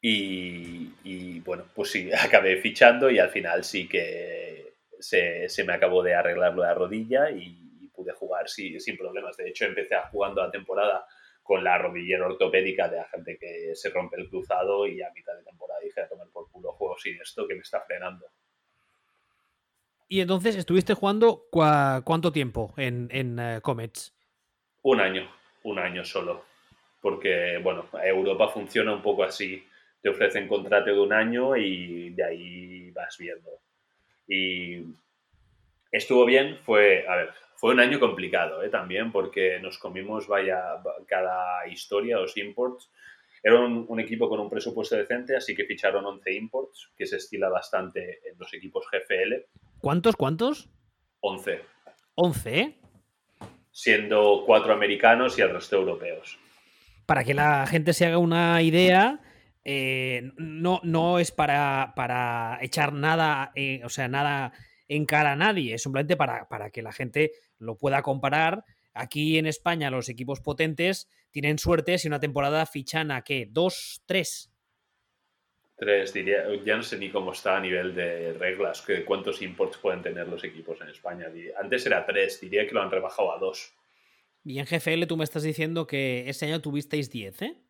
Y, 0.00 0.75
y, 1.06 1.40
bueno, 1.40 1.64
pues 1.74 1.90
sí, 1.90 2.10
acabé 2.20 2.56
fichando 2.56 3.10
y 3.10 3.18
al 3.18 3.30
final 3.30 3.64
sí 3.64 3.88
que 3.88 4.74
se, 4.98 5.48
se 5.48 5.64
me 5.64 5.74
acabó 5.74 6.02
de 6.02 6.14
arreglar 6.14 6.56
la 6.56 6.74
rodilla 6.74 7.30
y, 7.30 7.78
y 7.80 7.88
pude 7.88 8.12
jugar 8.12 8.48
sí, 8.48 8.80
sin 8.80 8.96
problemas. 8.96 9.36
De 9.36 9.48
hecho, 9.48 9.64
empecé 9.64 9.96
jugando 10.10 10.42
la 10.42 10.50
temporada 10.50 11.06
con 11.46 11.62
la 11.62 11.78
rodillera 11.78 12.26
ortopédica 12.26 12.88
de 12.88 12.96
la 12.96 13.04
gente 13.04 13.38
que 13.38 13.70
se 13.74 13.90
rompe 13.90 14.20
el 14.20 14.28
cruzado 14.28 14.86
y 14.86 15.00
a 15.00 15.10
mitad 15.12 15.34
de 15.36 15.44
temporada 15.44 15.80
dije 15.80 16.00
a 16.00 16.08
tomar 16.08 16.26
por 16.32 16.50
culo 16.50 16.72
juego 16.72 16.98
sin 16.98 17.20
esto 17.20 17.46
que 17.46 17.54
me 17.54 17.60
está 17.60 17.80
frenando. 17.82 18.26
Y 20.08 20.20
entonces 20.20 20.56
estuviste 20.56 20.94
jugando 20.94 21.46
cu 21.50 21.62
cuánto 22.04 22.32
tiempo 22.32 22.74
en, 22.76 23.08
en 23.10 23.38
uh, 23.38 23.60
Comets? 23.60 24.12
Un 24.82 25.00
año, 25.00 25.28
un 25.62 25.78
año 25.78 26.04
solo. 26.04 26.44
Porque, 27.00 27.58
bueno, 27.62 27.86
Europa 28.02 28.48
funciona 28.48 28.92
un 28.92 29.02
poco 29.02 29.24
así. 29.24 29.64
Te 30.06 30.10
ofrecen 30.10 30.46
contrato 30.46 30.94
de 30.94 31.00
un 31.00 31.12
año 31.12 31.56
y 31.56 32.10
de 32.10 32.22
ahí 32.22 32.90
vas 32.92 33.18
viendo. 33.18 33.50
Y 34.28 34.84
estuvo 35.90 36.24
bien, 36.24 36.58
fue, 36.64 37.04
a 37.08 37.16
ver, 37.16 37.30
fue 37.56 37.72
un 37.72 37.80
año 37.80 37.98
complicado 37.98 38.62
¿eh? 38.62 38.68
también 38.68 39.10
porque 39.10 39.58
nos 39.58 39.78
comimos 39.78 40.28
vaya 40.28 40.62
cada 41.08 41.66
historia, 41.66 42.18
los 42.18 42.36
imports. 42.36 42.88
Era 43.42 43.58
un, 43.58 43.84
un, 43.88 43.98
equipo 43.98 44.28
con 44.28 44.38
un 44.38 44.48
presupuesto 44.48 44.94
decente, 44.94 45.34
así 45.34 45.56
que 45.56 45.64
ficharon 45.64 46.06
11 46.06 46.34
imports, 46.34 46.92
que 46.96 47.06
se 47.06 47.16
estila 47.16 47.48
bastante 47.48 48.20
en 48.30 48.38
los 48.38 48.54
equipos 48.54 48.86
GFL. 48.88 49.44
¿Cuántos, 49.80 50.14
cuántos? 50.14 50.70
11. 51.18 51.62
11, 52.14 52.58
¿eh? 52.60 52.78
Siendo 53.72 54.44
cuatro 54.46 54.72
americanos 54.72 55.36
y 55.36 55.42
el 55.42 55.50
resto 55.50 55.74
europeos. 55.74 56.38
Para 57.06 57.24
que 57.24 57.34
la 57.34 57.66
gente 57.66 57.92
se 57.92 58.06
haga 58.06 58.18
una 58.18 58.62
idea, 58.62 59.20
eh, 59.68 60.30
no, 60.36 60.80
no 60.84 61.18
es 61.18 61.32
para, 61.32 61.92
para 61.96 62.56
echar 62.62 62.92
nada, 62.92 63.50
eh, 63.56 63.80
o 63.84 63.88
sea, 63.88 64.06
nada 64.06 64.52
en 64.86 65.06
cara 65.06 65.32
a 65.32 65.36
nadie, 65.36 65.74
es 65.74 65.82
simplemente 65.82 66.16
para, 66.16 66.48
para 66.48 66.70
que 66.70 66.82
la 66.82 66.92
gente 66.92 67.32
lo 67.58 67.76
pueda 67.76 68.00
comparar, 68.02 68.64
aquí 68.94 69.38
en 69.38 69.46
España 69.46 69.90
los 69.90 70.08
equipos 70.08 70.40
potentes 70.40 71.08
tienen 71.32 71.58
suerte 71.58 71.98
si 71.98 72.06
una 72.06 72.20
temporada 72.20 72.64
fichan 72.64 73.10
a 73.10 73.22
qué, 73.22 73.48
dos, 73.50 74.04
tres. 74.06 74.52
Tres, 75.74 76.12
diría, 76.12 76.44
ya 76.64 76.76
no 76.76 76.84
sé 76.84 76.96
ni 76.96 77.10
cómo 77.10 77.32
está 77.32 77.56
a 77.56 77.60
nivel 77.60 77.92
de 77.92 78.34
reglas, 78.34 78.82
que 78.82 79.04
cuántos 79.04 79.42
imports 79.42 79.78
pueden 79.78 80.00
tener 80.00 80.28
los 80.28 80.44
equipos 80.44 80.80
en 80.80 80.90
España. 80.90 81.26
Antes 81.60 81.84
era 81.86 82.06
tres, 82.06 82.40
diría 82.40 82.68
que 82.68 82.72
lo 82.72 82.82
han 82.82 82.90
rebajado 82.92 83.32
a 83.32 83.38
dos. 83.38 83.74
Y 84.44 84.60
en 84.60 84.64
GFL 84.64 85.06
tú 85.08 85.16
me 85.16 85.24
estás 85.24 85.42
diciendo 85.42 85.88
que 85.88 86.28
ese 86.28 86.46
año 86.46 86.60
tuvisteis 86.60 87.10
10, 87.10 87.42
¿eh? 87.42 87.65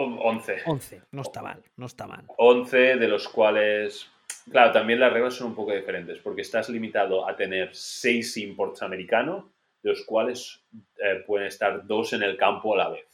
11. 0.00 0.62
11, 0.66 1.02
no 1.12 1.22
está 1.22 1.42
mal, 1.42 1.62
no 1.76 1.86
está 1.86 2.06
mal. 2.06 2.24
11 2.36 2.96
de 2.96 3.08
los 3.08 3.28
cuales, 3.28 4.10
claro, 4.50 4.72
también 4.72 5.00
las 5.00 5.12
reglas 5.12 5.34
son 5.34 5.48
un 5.48 5.54
poco 5.54 5.72
diferentes, 5.72 6.18
porque 6.18 6.42
estás 6.42 6.68
limitado 6.68 7.28
a 7.28 7.36
tener 7.36 7.74
6 7.74 8.36
imports 8.38 8.82
americanos, 8.82 9.44
de 9.82 9.90
los 9.90 10.04
cuales 10.04 10.62
eh, 11.02 11.22
pueden 11.26 11.46
estar 11.46 11.86
dos 11.86 12.12
en 12.12 12.22
el 12.22 12.36
campo 12.36 12.74
a 12.74 12.78
la 12.78 12.88
vez. 12.90 13.06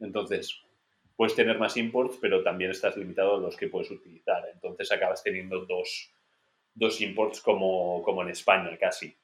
Entonces, 0.00 0.62
puedes 1.16 1.34
tener 1.34 1.58
más 1.58 1.76
imports, 1.76 2.16
pero 2.20 2.42
también 2.42 2.70
estás 2.70 2.96
limitado 2.96 3.36
a 3.36 3.40
los 3.40 3.56
que 3.56 3.68
puedes 3.68 3.90
utilizar. 3.90 4.48
Entonces 4.52 4.90
acabas 4.92 5.22
teniendo 5.22 5.66
dos, 5.66 6.12
dos 6.74 7.00
imports 7.00 7.40
como, 7.40 8.02
como 8.04 8.22
en 8.22 8.28
España 8.28 8.70
casi. 8.78 9.16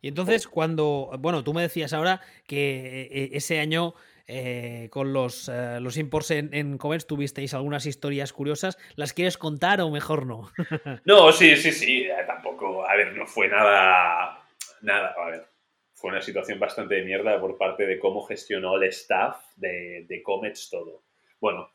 Y 0.00 0.08
entonces, 0.08 0.46
cuando, 0.46 1.10
bueno, 1.18 1.42
tú 1.42 1.52
me 1.54 1.62
decías 1.62 1.92
ahora 1.92 2.20
que 2.46 3.08
eh, 3.10 3.30
ese 3.32 3.58
año 3.58 3.94
eh, 4.30 4.88
con 4.90 5.14
los, 5.14 5.48
eh, 5.48 5.80
los 5.80 5.96
imports 5.96 6.32
en, 6.32 6.50
en 6.52 6.78
tuvisteis 6.78 7.54
algunas 7.54 7.86
historias 7.86 8.34
curiosas. 8.34 8.76
¿Las 8.94 9.14
quieres 9.14 9.38
contar 9.38 9.80
o 9.80 9.90
mejor 9.90 10.26
no? 10.26 10.50
no, 11.06 11.32
sí, 11.32 11.56
sí, 11.56 11.72
sí. 11.72 12.06
Tampoco, 12.26 12.86
a 12.86 12.94
ver, 12.94 13.16
no 13.16 13.26
fue 13.26 13.48
nada, 13.48 14.44
nada, 14.82 15.14
a 15.16 15.30
ver. 15.30 15.48
Fue 15.94 16.10
una 16.10 16.20
situación 16.20 16.60
bastante 16.60 16.96
de 16.96 17.04
mierda 17.04 17.40
por 17.40 17.56
parte 17.56 17.86
de 17.86 17.98
cómo 17.98 18.22
gestionó 18.22 18.76
el 18.76 18.84
staff 18.84 19.36
de, 19.56 20.04
de 20.06 20.22
Comets 20.22 20.68
todo. 20.70 21.02
Bueno, 21.40 21.70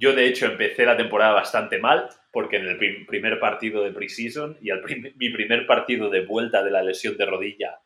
yo, 0.00 0.14
de 0.14 0.26
hecho, 0.26 0.46
empecé 0.46 0.86
la 0.86 0.96
temporada 0.96 1.34
bastante 1.34 1.78
mal, 1.78 2.08
porque 2.32 2.56
en 2.56 2.66
el 2.66 3.04
primer 3.04 3.38
partido 3.38 3.84
de 3.84 3.92
preseason 3.92 4.56
y 4.62 4.70
al 4.70 4.82
mi 5.16 5.28
primer 5.28 5.66
partido 5.66 6.08
de 6.08 6.24
vuelta 6.24 6.64
de 6.64 6.70
la 6.70 6.82
lesión 6.82 7.18
de 7.18 7.26
rodilla 7.26 7.82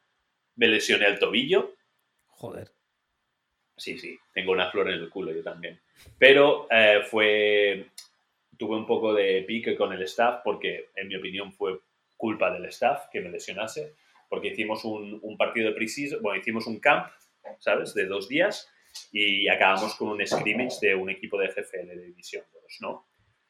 me 0.55 0.69
lesioné 0.69 1.07
el 1.07 1.19
tobillo. 1.19 1.75
Joder. 2.27 2.71
Sí, 3.77 3.99
sí, 3.99 4.17
tengo 4.33 4.53
una 4.53 4.71
flor 4.71 4.91
en 4.91 5.01
el 5.01 5.11
culo 5.11 5.33
yo 5.33 5.43
también. 5.43 5.81
Pero 6.17 6.69
eh, 6.71 7.01
fue. 7.03 7.91
Tuve 8.57 8.77
un 8.77 8.87
poco 8.87 9.13
de 9.13 9.43
pique 9.43 9.75
con 9.75 9.93
el 9.93 10.03
staff, 10.03 10.43
porque 10.45 10.91
en 10.95 11.09
mi 11.09 11.17
opinión 11.17 11.53
fue 11.53 11.81
culpa 12.17 12.53
del 12.53 12.67
staff 12.67 13.07
que 13.11 13.23
me 13.23 13.31
lesionase, 13.31 13.95
porque 14.29 14.49
hicimos 14.49 14.85
un, 14.85 15.19
un 15.21 15.37
partido 15.37 15.69
de 15.69 15.75
preseason, 15.75 16.23
bueno, 16.23 16.41
hicimos 16.41 16.69
un 16.69 16.79
camp, 16.79 17.09
¿sabes? 17.59 17.93
De 17.93 18.07
dos 18.07 18.29
días 18.29 18.73
y 19.13 19.49
acabamos 19.49 19.95
con 19.95 20.09
un 20.09 20.27
scrimmage 20.27 20.79
de 20.81 20.95
un 20.95 21.11
equipo 21.11 21.39
de 21.39 21.49
GFL 21.49 21.87
de 21.87 22.07
División 22.07 22.45
2, 22.53 22.63
¿no? 22.81 23.09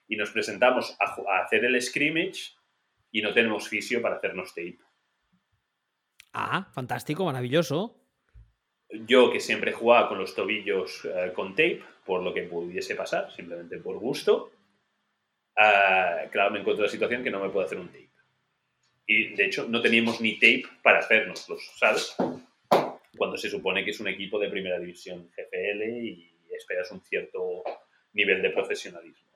Y 0.09 0.16
nos 0.16 0.30
presentamos 0.30 0.97
a, 1.01 1.45
hacer 1.45 1.64
el 1.64 1.80
scrimmage 1.80 2.53
y 3.11 3.22
no 3.22 3.32
tenemos 3.32 3.68
fisio 3.68 4.03
para 4.03 4.16
hacernos 4.16 4.55
tape. 4.55 4.78
Ah, 6.32 6.68
fantástico, 6.72 7.24
maravilloso. 7.24 8.01
Yo 8.90 9.32
que 9.32 9.40
siempre 9.40 9.72
jugaba 9.72 10.09
con 10.09 10.18
los 10.18 10.34
tobillos 10.34 11.05
eh, 11.05 11.32
con 11.34 11.51
tape, 11.51 11.82
por 12.05 12.22
lo 12.22 12.34
que 12.34 12.42
pudiese 12.42 12.95
pasar, 12.95 13.32
simplemente 13.32 13.78
por 13.78 13.99
gusto, 13.99 14.53
uh, 15.57 16.28
claro, 16.30 16.51
me 16.51 16.61
encuentro 16.61 16.84
en 16.84 16.88
la 16.88 16.92
situación 16.92 17.22
que 17.22 17.30
no 17.30 17.40
me 17.40 17.49
puedo 17.49 17.64
hacer 17.64 17.78
un 17.78 17.88
tape. 17.88 18.11
Y 19.07 19.34
de 19.34 19.47
hecho 19.47 19.66
no 19.68 19.80
teníamos 19.80 20.20
ni 20.20 20.34
tape 20.34 20.64
para 20.82 20.99
hacernoslos, 20.99 21.72
¿sabes? 21.76 22.14
Cuando 23.17 23.37
se 23.37 23.51
supone 23.51 23.85
que 23.85 23.91
es 23.91 24.01
un 24.01 24.09
equipo 24.09 24.39
de 24.39 24.51
primera 24.51 24.79
división 24.79 25.31
GFL 25.31 25.83
y 25.83 26.35
esperas 26.51 26.91
un 26.93 27.01
cierto 27.03 27.62
nivel 28.12 28.43
de 28.43 28.51
profesionalismo. 28.51 29.33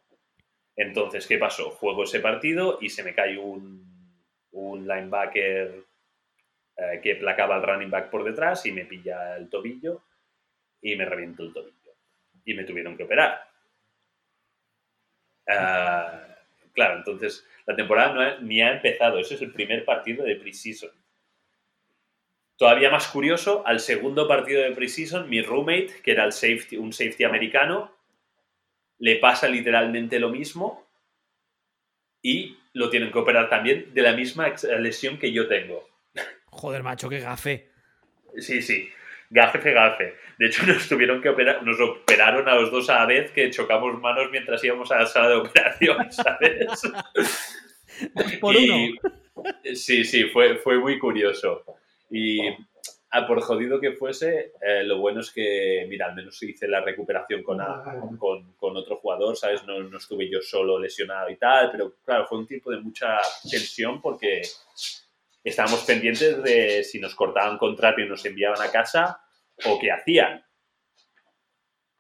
Entonces, 0.77 1.27
¿qué 1.27 1.39
pasó? 1.39 1.71
Juego 1.71 2.05
ese 2.05 2.21
partido 2.21 2.79
y 2.81 2.89
se 2.89 3.03
me 3.03 3.15
cae 3.15 3.37
un, 3.37 4.15
un 4.53 4.87
linebacker 4.87 5.85
eh, 6.77 7.01
que 7.03 7.17
placaba 7.17 7.57
al 7.57 7.65
running 7.65 7.91
back 7.91 8.11
por 8.11 8.23
detrás 8.23 8.65
y 8.67 8.73
me 8.73 8.85
pilla 8.85 9.37
el 9.37 9.51
tobillo 9.51 10.05
y 10.81 10.95
me 10.95 11.05
reviento 11.05 11.43
el 11.43 11.53
tobillo. 11.53 11.97
Y 12.45 12.55
me 12.55 12.65
tuvieron 12.65 12.97
que 12.97 13.03
operar. 13.03 13.41
Ah, 15.49 16.37
claro, 16.73 16.99
entonces 16.99 17.45
la 17.67 17.75
temporada 17.75 18.39
ni 18.41 18.63
ha 18.63 18.73
empezado. 18.73 19.19
Ese 19.19 19.35
es 19.35 19.43
el 19.43 19.53
primer 19.53 19.85
partido 19.85 20.25
de 20.25 20.37
preseason. 20.37 20.91
Todavía 22.59 22.91
más 22.91 23.07
curioso, 23.07 23.63
al 23.65 23.79
segundo 23.79 24.27
partido 24.27 24.61
de 24.63 24.73
preseason, 24.73 25.31
mi 25.31 25.41
roommate, 25.43 26.01
que 26.03 26.11
era 26.11 26.25
el 26.25 26.33
safety, 26.33 26.77
un 26.77 26.93
safety 26.93 27.23
americano, 27.23 27.95
le 28.99 29.15
pasa 29.17 29.49
literalmente 29.49 30.19
lo 30.19 30.29
mismo 30.31 30.85
y 32.21 32.59
lo 32.73 32.91
tienen 32.91 33.13
que 33.13 33.19
operar 33.19 33.49
también 33.49 33.95
de 33.95 34.03
la 34.03 34.13
misma 34.13 34.53
lesión 34.81 35.21
que 35.21 35.33
yo 35.33 35.47
tengo. 35.47 35.89
Joder, 36.47 36.83
macho, 36.83 37.09
qué 37.09 37.21
gafe. 37.21 37.71
Sí, 38.39 38.61
sí, 38.61 38.91
gafe, 39.31 39.73
gafe. 39.73 40.17
De 40.37 40.47
hecho, 40.47 40.67
nos 40.67 40.89
tuvieron 40.89 41.23
que 41.23 41.29
operar, 41.29 41.63
nos 41.63 41.79
operaron 41.79 42.49
a 42.49 42.57
los 42.57 42.73
dos 42.73 42.91
a 42.91 42.95
la 42.95 43.07
vez 43.07 43.31
que 43.31 43.51
chocamos 43.51 44.01
manos 44.01 44.33
mientras 44.33 44.65
íbamos 44.65 44.91
a 44.91 44.99
la 44.99 45.07
sala 45.07 45.29
de 45.29 45.37
operación, 45.37 45.97
¿sabes? 46.13 46.67
dos 48.15 48.33
por 48.41 48.57
uno. 48.57 48.99
Sí, 49.77 50.05
sí, 50.05 50.25
fue, 50.25 50.57
fue 50.57 50.81
muy 50.81 50.99
curioso. 50.99 51.65
Y 52.11 52.41
a 53.11 53.27
por 53.27 53.41
jodido 53.41 53.81
que 53.81 53.93
fuese, 53.93 54.53
eh, 54.61 54.85
lo 54.85 54.99
bueno 54.99 55.21
es 55.21 55.31
que, 55.31 55.87
mira, 55.89 56.07
al 56.07 56.15
menos 56.15 56.43
hice 56.43 56.69
la 56.69 56.81
recuperación 56.81 57.43
con, 57.43 57.59
con, 58.19 58.53
con, 58.55 58.77
otro 58.77 58.97
jugador, 58.97 59.37
¿sabes? 59.37 59.65
No, 59.65 59.79
no, 59.81 59.97
estuve 59.97 60.31
yo 60.31 60.43
solo 60.43 60.79
lesionado 60.79 61.31
y 61.31 61.37
tal, 61.37 61.71
pero 61.71 61.95
claro, 62.05 62.27
fue 62.27 62.39
un 62.39 62.47
tiempo 62.47 62.71
de 62.71 62.81
mucha 62.81 63.19
tensión 63.51 64.03
porque 64.03 64.43
estábamos 65.43 65.85
pendientes 65.85 66.43
de 66.43 66.85
si 66.85 67.01
nos 67.01 67.15
cortaban 67.15 67.57
contrato 67.57 68.01
y 68.01 68.09
nos 68.09 68.25
enviaban 68.27 68.61
a 68.61 68.71
casa 68.71 69.23
o 69.65 69.79
qué 69.79 69.91
hacían. 69.91 70.45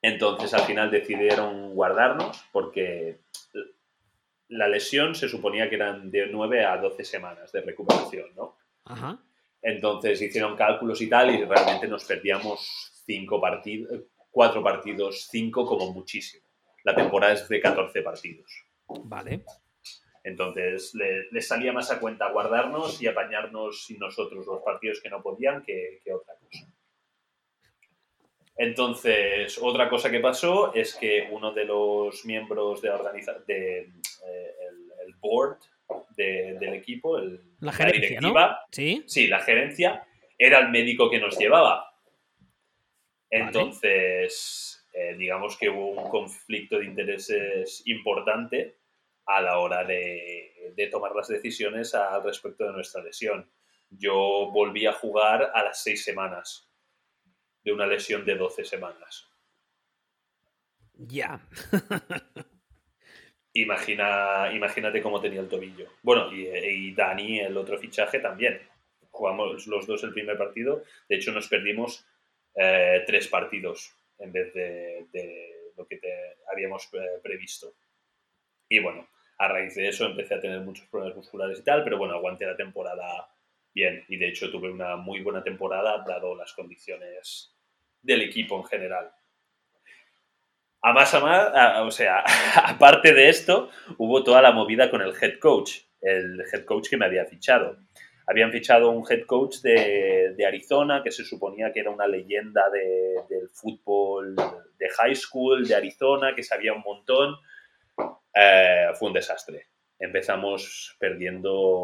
Entonces 0.02 0.52
al 0.54 0.62
final 0.62 0.90
decidieron 0.90 1.74
guardarnos 1.74 2.44
porque 2.52 3.20
la 4.48 4.68
lesión 4.68 5.14
se 5.14 5.28
suponía 5.28 5.68
que 5.68 5.76
eran 5.76 6.10
de 6.10 6.26
9 6.26 6.64
a 6.64 6.76
12 6.76 7.04
semanas 7.04 7.50
de 7.52 7.62
recuperación, 7.62 8.34
¿no? 8.34 8.56
Ajá. 8.84 9.18
Entonces 9.62 10.20
hicieron 10.22 10.56
cálculos 10.56 11.00
y 11.00 11.08
tal 11.08 11.34
y 11.34 11.44
realmente 11.44 11.88
nos 11.88 12.04
perdíamos 12.04 13.02
cinco 13.04 13.40
partidos, 13.40 14.02
cuatro 14.30 14.62
partidos, 14.62 15.26
cinco 15.30 15.66
como 15.66 15.92
muchísimo. 15.92 16.44
La 16.84 16.94
temporada 16.94 17.34
es 17.34 17.48
de 17.48 17.60
14 17.60 18.02
partidos. 18.02 18.50
Vale. 18.86 19.42
Entonces 20.22 20.94
les 20.94 21.46
salía 21.46 21.72
más 21.72 21.90
a 21.90 21.98
cuenta 21.98 22.30
guardarnos 22.30 23.00
y 23.02 23.06
apañarnos 23.06 23.86
nosotros 23.98 24.46
los 24.46 24.62
partidos 24.62 25.00
que 25.00 25.10
no 25.10 25.22
podían 25.22 25.62
que, 25.62 26.00
otra 26.12 26.34
cosa. 26.34 26.66
Entonces, 28.56 29.58
otra 29.62 29.88
cosa 29.88 30.10
que 30.10 30.18
pasó 30.18 30.74
es 30.74 30.94
que 30.96 31.28
uno 31.30 31.52
de 31.52 31.64
los 31.64 32.24
miembros 32.24 32.82
de, 32.82 32.90
organiza 32.90 33.34
de 33.46 33.78
eh, 33.80 34.54
el 35.06 35.14
board 35.20 35.58
del 36.16 36.74
equipo, 36.74 37.18
el, 37.18 37.40
la 37.60 37.72
gerencia, 37.72 38.20
¿no? 38.20 38.34
¿Sí? 38.70 39.04
sí, 39.06 39.26
la 39.28 39.40
gerencia, 39.40 40.06
era 40.36 40.58
el 40.58 40.70
médico 40.70 41.10
que 41.10 41.20
nos 41.20 41.38
llevaba. 41.38 41.92
Entonces, 43.30 44.86
eh, 44.92 45.14
digamos 45.16 45.56
que 45.56 45.68
hubo 45.68 45.90
un 46.02 46.10
conflicto 46.10 46.78
de 46.78 46.86
intereses 46.86 47.82
importante 47.86 48.78
a 49.26 49.40
la 49.42 49.58
hora 49.58 49.84
de, 49.84 50.72
de, 50.74 50.86
tomar 50.88 51.14
las 51.14 51.28
decisiones 51.28 51.94
al 51.94 52.22
respecto 52.24 52.64
de 52.64 52.72
nuestra 52.72 53.02
lesión. 53.02 53.50
Yo 53.90 54.50
volví 54.52 54.86
a 54.86 54.92
jugar 54.92 55.50
a 55.54 55.62
las 55.62 55.82
seis 55.82 56.02
semanas 56.02 56.70
de 57.62 57.72
una 57.72 57.86
lesión 57.86 58.24
de 58.24 58.36
12 58.36 58.64
semanas. 58.64 59.28
Ya. 60.94 61.40
Imagina, 63.54 64.50
imagínate 64.52 65.02
cómo 65.02 65.20
tenía 65.20 65.40
el 65.40 65.48
tobillo. 65.48 65.88
Bueno, 66.02 66.32
y, 66.32 66.94
Dani, 66.94 67.40
el 67.40 67.56
otro 67.56 67.78
fichaje, 67.78 68.20
también. 68.20 68.60
Jugamos 69.10 69.66
los 69.66 69.86
dos 69.86 70.04
el 70.04 70.12
primer 70.12 70.36
partido. 70.36 70.84
De 71.08 71.16
hecho, 71.16 71.32
nos 71.32 71.48
perdimos 71.48 72.06
eh, 72.54 73.02
tres 73.06 73.28
partidos 73.28 73.94
en 74.18 74.32
vez 74.32 74.52
de, 74.52 75.72
lo 75.76 75.86
que 75.86 75.96
te 75.96 76.12
habíamos 76.52 76.88
eh, 76.92 77.20
previsto. 77.22 77.74
Y 78.68 78.80
bueno, 78.80 79.08
a 79.38 79.48
raíz 79.48 79.74
de 79.74 79.88
eso 79.88 80.06
empecé 80.06 80.34
a 80.34 80.40
tener 80.40 80.60
muchos 80.60 80.86
problemas 80.88 81.16
musculares 81.16 81.60
y 81.60 81.64
tal, 81.64 81.84
pero 81.84 81.96
bueno, 81.96 82.14
aguanté 82.14 82.44
la 82.44 82.56
temporada 82.56 83.28
bien. 83.74 84.04
Y 84.08 84.16
de 84.18 84.28
hecho 84.28 84.50
tuve 84.50 84.70
una 84.70 84.96
muy 84.96 85.20
buena 85.20 85.42
temporada, 85.42 86.04
dado 86.06 86.34
las 86.34 86.52
condiciones 86.52 87.56
del 88.02 88.22
equipo 88.22 88.56
en 88.56 88.64
general. 88.64 89.10
A 90.80 90.92
más 90.92 91.12
a 91.14 91.20
más, 91.20 91.80
o 91.80 91.90
sea, 91.90 92.22
aparte 92.64 93.12
de 93.12 93.28
esto, 93.28 93.70
hubo 93.96 94.22
toda 94.22 94.42
la 94.42 94.52
movida 94.52 94.90
con 94.90 95.02
el 95.02 95.12
head 95.20 95.38
coach, 95.40 95.80
el 96.00 96.40
head 96.52 96.64
coach 96.64 96.88
que 96.88 96.96
me 96.96 97.06
había 97.06 97.24
fichado. 97.24 97.78
Habían 98.26 98.52
fichado 98.52 98.90
un 98.90 99.04
head 99.10 99.24
coach 99.26 99.56
de, 99.62 100.36
Arizona 100.46 101.02
que 101.02 101.10
se 101.10 101.24
suponía 101.24 101.72
que 101.72 101.80
era 101.80 101.90
una 101.90 102.06
leyenda 102.06 102.62
del 102.70 103.48
fútbol 103.50 104.36
de 104.78 104.88
high 104.90 105.16
school 105.16 105.66
de 105.66 105.74
Arizona, 105.74 106.34
que 106.34 106.42
sabía 106.42 106.74
un 106.74 106.82
montón. 106.82 107.36
Eh, 108.34 108.88
fue 108.94 109.08
un 109.08 109.14
desastre. 109.14 109.66
Empezamos 109.98 110.94
perdiendo 110.98 111.82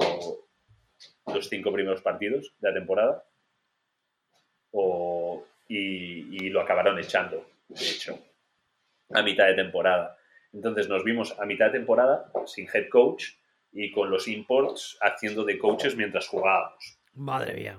los 1.27 1.49
cinco 1.49 1.73
primeros 1.73 2.03
partidos 2.03 2.55
de 2.61 2.69
la 2.69 2.75
temporada 2.75 3.25
y, 5.69 6.49
lo 6.51 6.61
acabaron 6.61 6.99
echando, 6.99 7.47
de 7.69 7.91
hecho, 7.91 8.19
a 9.13 9.23
mitad 9.23 9.47
de 9.47 9.55
temporada. 9.55 10.17
Entonces 10.53 10.89
nos 10.89 11.03
vimos 11.05 11.39
a 11.39 11.47
mitad 11.47 11.67
de 11.67 11.79
temporada 11.79 12.31
sin 12.47 12.69
head 12.73 12.89
coach 12.89 13.33
y 13.73 13.91
con 13.91 14.11
los 14.11 14.29
imports 14.29 14.97
haciendo 15.01 15.45
de 15.45 15.59
coaches 15.59 15.97
mientras 15.97 16.29
jugábamos. 16.29 16.99
Madre 17.15 17.55
mía. 17.55 17.79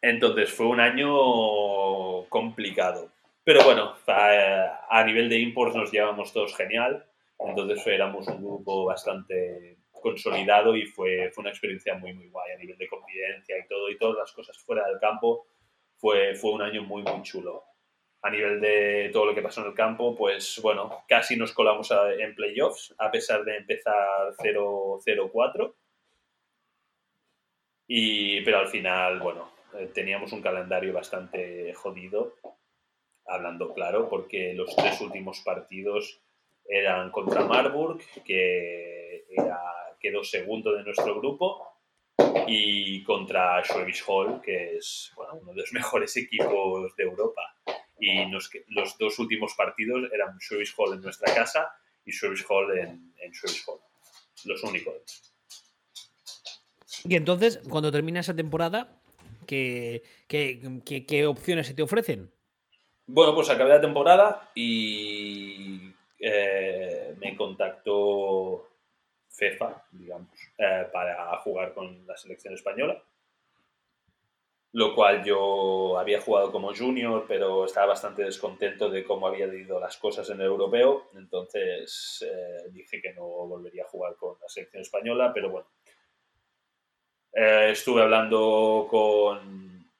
Entonces 0.00 0.52
fue 0.52 0.66
un 0.66 0.80
año 0.80 2.28
complicado. 2.28 3.10
Pero 3.44 3.64
bueno, 3.64 3.94
a, 4.06 5.04
nivel 5.04 5.28
de 5.28 5.38
imports 5.38 5.74
nos 5.74 5.90
llevamos 5.90 6.32
todos 6.32 6.56
genial. 6.56 7.04
Entonces 7.38 7.84
éramos 7.86 8.28
un 8.28 8.38
grupo 8.38 8.84
bastante 8.84 9.78
consolidado 9.90 10.76
y 10.76 10.86
fue, 10.86 11.30
fue 11.32 11.42
una 11.42 11.50
experiencia 11.50 11.94
muy, 11.94 12.14
muy 12.14 12.28
guay 12.28 12.52
a 12.52 12.58
nivel 12.58 12.78
de 12.78 12.88
convivencia 12.88 13.56
y 13.58 13.66
todo, 13.68 13.90
y 13.90 13.98
todas 13.98 14.16
las 14.18 14.32
cosas 14.32 14.56
fuera 14.58 14.86
del 14.88 15.00
campo. 15.00 15.46
Fue, 15.96 16.34
fue 16.34 16.52
un 16.52 16.62
año 16.62 16.82
muy, 16.82 17.02
muy 17.02 17.22
chulo. 17.22 17.64
A 18.22 18.30
nivel 18.30 18.60
de 18.60 19.10
todo 19.12 19.26
lo 19.26 19.34
que 19.34 19.42
pasó 19.42 19.62
en 19.62 19.68
el 19.68 19.74
campo, 19.74 20.14
pues 20.16 20.60
bueno, 20.62 21.04
casi 21.08 21.36
nos 21.36 21.52
colamos 21.52 21.90
en 21.90 22.34
playoffs, 22.34 22.94
a 22.98 23.10
pesar 23.10 23.44
de 23.44 23.56
empezar 23.56 24.32
0-4. 24.38 25.74
Y, 27.88 28.40
pero 28.42 28.58
al 28.58 28.68
final, 28.68 29.18
bueno, 29.18 29.50
eh, 29.74 29.90
teníamos 29.92 30.32
un 30.32 30.40
calendario 30.40 30.92
bastante 30.92 31.74
jodido, 31.74 32.34
hablando 33.26 33.74
claro, 33.74 34.08
porque 34.08 34.54
los 34.54 34.74
tres 34.76 35.00
últimos 35.00 35.40
partidos 35.40 36.20
eran 36.64 37.10
contra 37.10 37.44
Marburg, 37.44 38.00
que 38.24 39.24
era 39.28 39.58
quedó 40.02 40.24
segundo 40.24 40.72
de 40.72 40.82
nuestro 40.82 41.14
grupo, 41.18 41.78
y 42.46 43.02
contra 43.04 43.62
Schwäbisch 43.64 44.04
Hall, 44.06 44.40
que 44.42 44.76
es 44.76 45.12
uno 45.16 45.52
de 45.52 45.60
los 45.60 45.72
mejores 45.72 46.16
equipos 46.16 46.94
de 46.96 47.04
Europa. 47.04 47.42
Y 48.04 48.28
los 48.30 48.98
dos 48.98 49.16
últimos 49.20 49.54
partidos 49.54 50.10
eran 50.12 50.36
Schwäbisch 50.40 50.74
Hall 50.76 50.94
en 50.94 51.02
nuestra 51.02 51.32
casa 51.32 51.72
y 52.04 52.10
Schwäbisch 52.10 52.44
Hall 52.48 52.76
en, 52.76 53.14
en 53.16 53.32
Hall. 53.32 53.78
Los 54.44 54.64
únicos. 54.64 55.32
Y 57.04 57.14
entonces, 57.14 57.60
cuando 57.68 57.92
termina 57.92 58.18
esa 58.18 58.34
temporada, 58.34 59.00
¿qué, 59.46 60.02
qué, 60.26 61.26
opciones 61.28 61.68
se 61.68 61.74
te 61.74 61.82
ofrecen? 61.82 62.32
Bueno, 63.06 63.36
pues 63.36 63.48
acabé 63.50 63.70
la 63.70 63.80
temporada 63.80 64.50
y 64.52 65.92
eh, 66.18 67.14
me 67.20 67.36
contactó 67.36 68.68
FEFA, 69.28 69.86
digamos, 69.92 70.36
eh, 70.58 70.88
para 70.92 71.38
jugar 71.38 71.72
con 71.72 72.04
la 72.04 72.16
selección 72.16 72.54
española. 72.54 73.00
Lo 74.74 74.94
cual 74.94 75.22
yo 75.22 75.98
había 75.98 76.20
jugado 76.20 76.50
como 76.50 76.74
junior, 76.74 77.26
pero 77.28 77.66
estaba 77.66 77.88
bastante 77.88 78.24
descontento 78.24 78.88
de 78.88 79.04
cómo 79.04 79.26
habían 79.26 79.54
ido 79.54 79.78
las 79.78 79.98
cosas 79.98 80.28
en 80.30 80.40
el 80.40 80.46
europeo. 80.46 81.10
Entonces 81.14 82.24
eh, 82.26 82.70
dije 82.70 83.02
que 83.02 83.12
no 83.12 83.24
volvería 83.24 83.84
a 83.84 83.88
jugar 83.88 84.16
con 84.16 84.36
la 84.40 84.48
selección 84.48 84.80
española, 84.80 85.30
pero 85.34 85.50
bueno. 85.50 85.68
Eh, 87.34 87.70
estuve 87.72 88.02
hablando 88.02 88.86
con, 88.90 89.90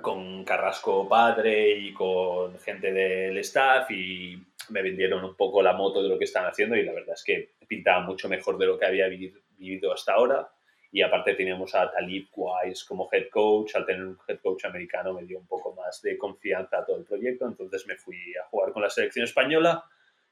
con 0.00 0.44
Carrasco 0.44 1.08
Padre 1.08 1.70
y 1.78 1.92
con 1.92 2.58
gente 2.58 2.92
del 2.92 3.38
staff 3.38 3.90
y 3.90 4.40
me 4.70 4.82
vendieron 4.82 5.24
un 5.24 5.36
poco 5.36 5.62
la 5.62 5.72
moto 5.72 6.02
de 6.02 6.08
lo 6.08 6.18
que 6.18 6.24
están 6.24 6.46
haciendo 6.46 6.76
y 6.76 6.84
la 6.84 6.92
verdad 6.92 7.14
es 7.14 7.24
que 7.24 7.54
pintaba 7.66 8.00
mucho 8.00 8.28
mejor 8.28 8.58
de 8.58 8.66
lo 8.66 8.78
que 8.78 8.86
había 8.86 9.08
vivido 9.08 9.92
hasta 9.92 10.14
ahora. 10.14 10.50
Y 10.92 11.02
aparte 11.02 11.34
teníamos 11.34 11.74
a 11.74 11.90
Talib 11.90 12.28
Wise 12.34 12.84
como 12.86 13.08
head 13.12 13.28
coach. 13.30 13.74
Al 13.76 13.86
tener 13.86 14.04
un 14.04 14.18
head 14.26 14.40
coach 14.40 14.64
americano 14.64 15.12
me 15.12 15.24
dio 15.24 15.38
un 15.38 15.46
poco 15.46 15.74
más 15.74 16.02
de 16.02 16.18
confianza 16.18 16.78
a 16.78 16.84
todo 16.84 16.96
el 16.96 17.04
proyecto. 17.04 17.46
Entonces 17.46 17.86
me 17.86 17.96
fui 17.96 18.34
a 18.36 18.46
jugar 18.48 18.72
con 18.72 18.82
la 18.82 18.90
selección 18.90 19.24
española, 19.24 19.84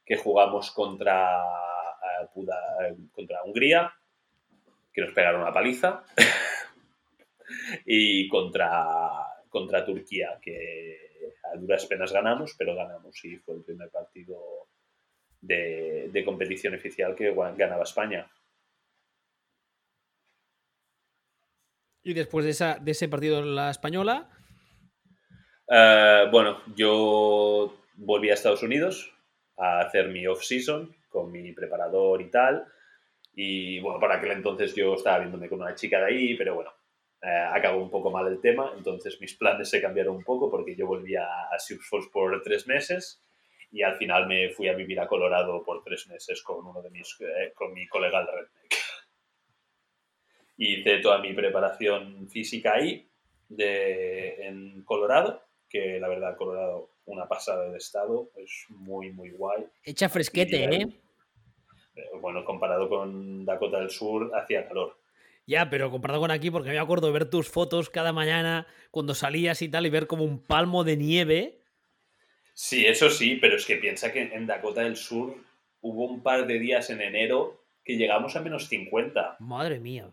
que 0.05 0.16
jugamos 0.16 0.70
contra, 0.72 1.40
eh, 2.22 2.97
contra 3.14 3.44
Hungría, 3.44 3.93
que 4.93 5.01
nos 5.01 5.12
pegaron 5.12 5.43
una 5.43 5.52
paliza. 5.52 6.02
y 7.86 8.28
contra, 8.28 9.26
contra 9.48 9.85
Turquía, 9.85 10.39
que 10.40 11.09
a 11.44 11.56
duras 11.56 11.86
penas 11.86 12.12
ganamos, 12.12 12.55
pero 12.59 12.74
ganamos 12.74 13.24
y 13.24 13.36
fue 13.36 13.56
el 13.56 13.62
primer 13.62 13.90
partido 13.90 14.68
de, 15.40 16.22
competición 16.24 16.74
oficial 16.74 17.14
que 17.14 17.35
ganaba 17.56 17.85
España. 17.85 18.30
¿Y 22.09 22.14
después 22.14 22.47
de, 22.47 22.52
esa, 22.52 22.78
de 22.80 22.93
ese 22.93 23.06
partido 23.06 23.43
la 23.43 23.68
española? 23.68 24.30
Eh, 25.70 26.24
bueno, 26.32 26.62
yo 26.74 27.85
volví 27.97 28.30
a 28.30 28.32
Estados 28.32 28.62
Unidos 28.62 29.12
a 29.59 29.80
hacer 29.80 30.09
mi 30.09 30.26
off-season 30.26 30.97
con 31.10 31.30
mi 31.30 31.52
preparador 31.52 32.22
y 32.22 32.30
tal. 32.30 32.64
Y 33.35 33.78
bueno, 33.80 34.01
para 34.01 34.14
aquel 34.14 34.30
entonces 34.30 34.74
yo 34.74 34.94
estaba 34.94 35.18
viéndome 35.18 35.51
con 35.51 35.60
una 35.60 35.74
chica 35.74 35.98
de 35.98 36.06
ahí, 36.06 36.35
pero 36.35 36.55
bueno, 36.55 36.72
eh, 37.20 37.47
acabó 37.52 37.82
un 37.82 37.90
poco 37.90 38.10
mal 38.10 38.26
el 38.26 38.40
tema, 38.40 38.72
entonces 38.74 39.20
mis 39.20 39.35
planes 39.35 39.68
se 39.68 39.82
cambiaron 39.82 40.16
un 40.16 40.24
poco 40.24 40.51
porque 40.51 40.74
yo 40.74 40.86
volví 40.86 41.14
a, 41.14 41.28
Sioux 41.59 41.86
Falls 41.90 42.09
por 42.10 42.40
tres 42.40 42.66
meses 42.66 43.22
y 43.70 43.82
al 43.82 43.98
final 43.98 44.26
me 44.26 44.48
fui 44.48 44.68
a 44.68 44.74
vivir 44.74 44.98
a 44.98 45.06
Colorado 45.06 45.62
por 45.62 45.85
tres 45.85 46.09
meses 46.09 46.43
con 46.43 46.64
uno 46.64 46.80
de 46.80 46.89
mis, 46.89 47.14
eh, 47.20 47.52
con 47.55 47.74
mi 47.74 47.86
colega 47.86 48.20
el 48.20 48.28
Redneck. 48.28 48.88
Hice 50.59 50.98
toda 50.98 51.18
mi 51.18 51.32
preparación 51.32 52.28
física 52.28 52.74
ahí, 52.74 53.09
de, 53.48 54.47
en 54.47 54.82
Colorado, 54.82 55.43
que 55.68 55.98
la 55.98 56.09
verdad 56.09 56.36
Colorado 56.36 56.90
una 57.09 57.26
pasada 57.26 57.70
de 57.70 57.78
estado, 57.78 58.30
es 58.36 58.66
muy, 58.68 59.10
muy 59.12 59.30
guay. 59.30 59.64
Echa 59.82 60.09
fresquete, 60.09 60.64
¿eh? 60.64 60.86
¿eh? 61.94 62.02
Bueno, 62.20 62.44
comparado 62.44 62.89
con 62.89 63.44
Dakota 63.44 63.80
del 63.80 63.90
Sur, 63.90 64.30
hacía 64.35 64.68
calor. 64.68 64.98
Ya, 65.47 65.70
pero 65.70 65.90
comparado 65.90 66.20
con 66.20 66.30
aquí, 66.30 66.51
porque 66.51 66.70
me 66.70 66.78
acuerdo 66.78 67.06
de 67.06 67.14
ver 67.14 67.30
tus 67.30 67.48
fotos 67.48 67.89
cada 67.89 68.12
mañana 68.12 68.66
cuando 68.90 69.14
salías 69.14 69.62
y 69.62 69.68
tal 69.68 69.86
y 69.86 69.90
ver 69.90 70.06
como 70.06 70.24
un 70.24 70.44
palmo 70.44 70.85
de 70.85 70.98
nieve. 70.98 71.62
Sí, 72.52 72.85
eso 72.85 73.09
sí, 73.09 73.36
pero 73.36 73.56
es 73.56 73.64
que 73.64 73.76
piensa 73.76 74.12
que 74.12 74.20
en 74.20 74.47
Dakota 74.47 74.82
del 74.82 74.97
Sur 74.97 75.36
hubo 75.80 76.05
un 76.05 76.22
par 76.22 76.47
de 76.47 76.59
días 76.59 76.90
en 76.90 77.01
enero 77.01 77.64
que 77.82 77.97
llegamos 77.97 78.36
a 78.36 78.43
menos 78.43 78.68
50. 78.68 79.36
Madre 79.39 79.80
mía. 79.80 80.10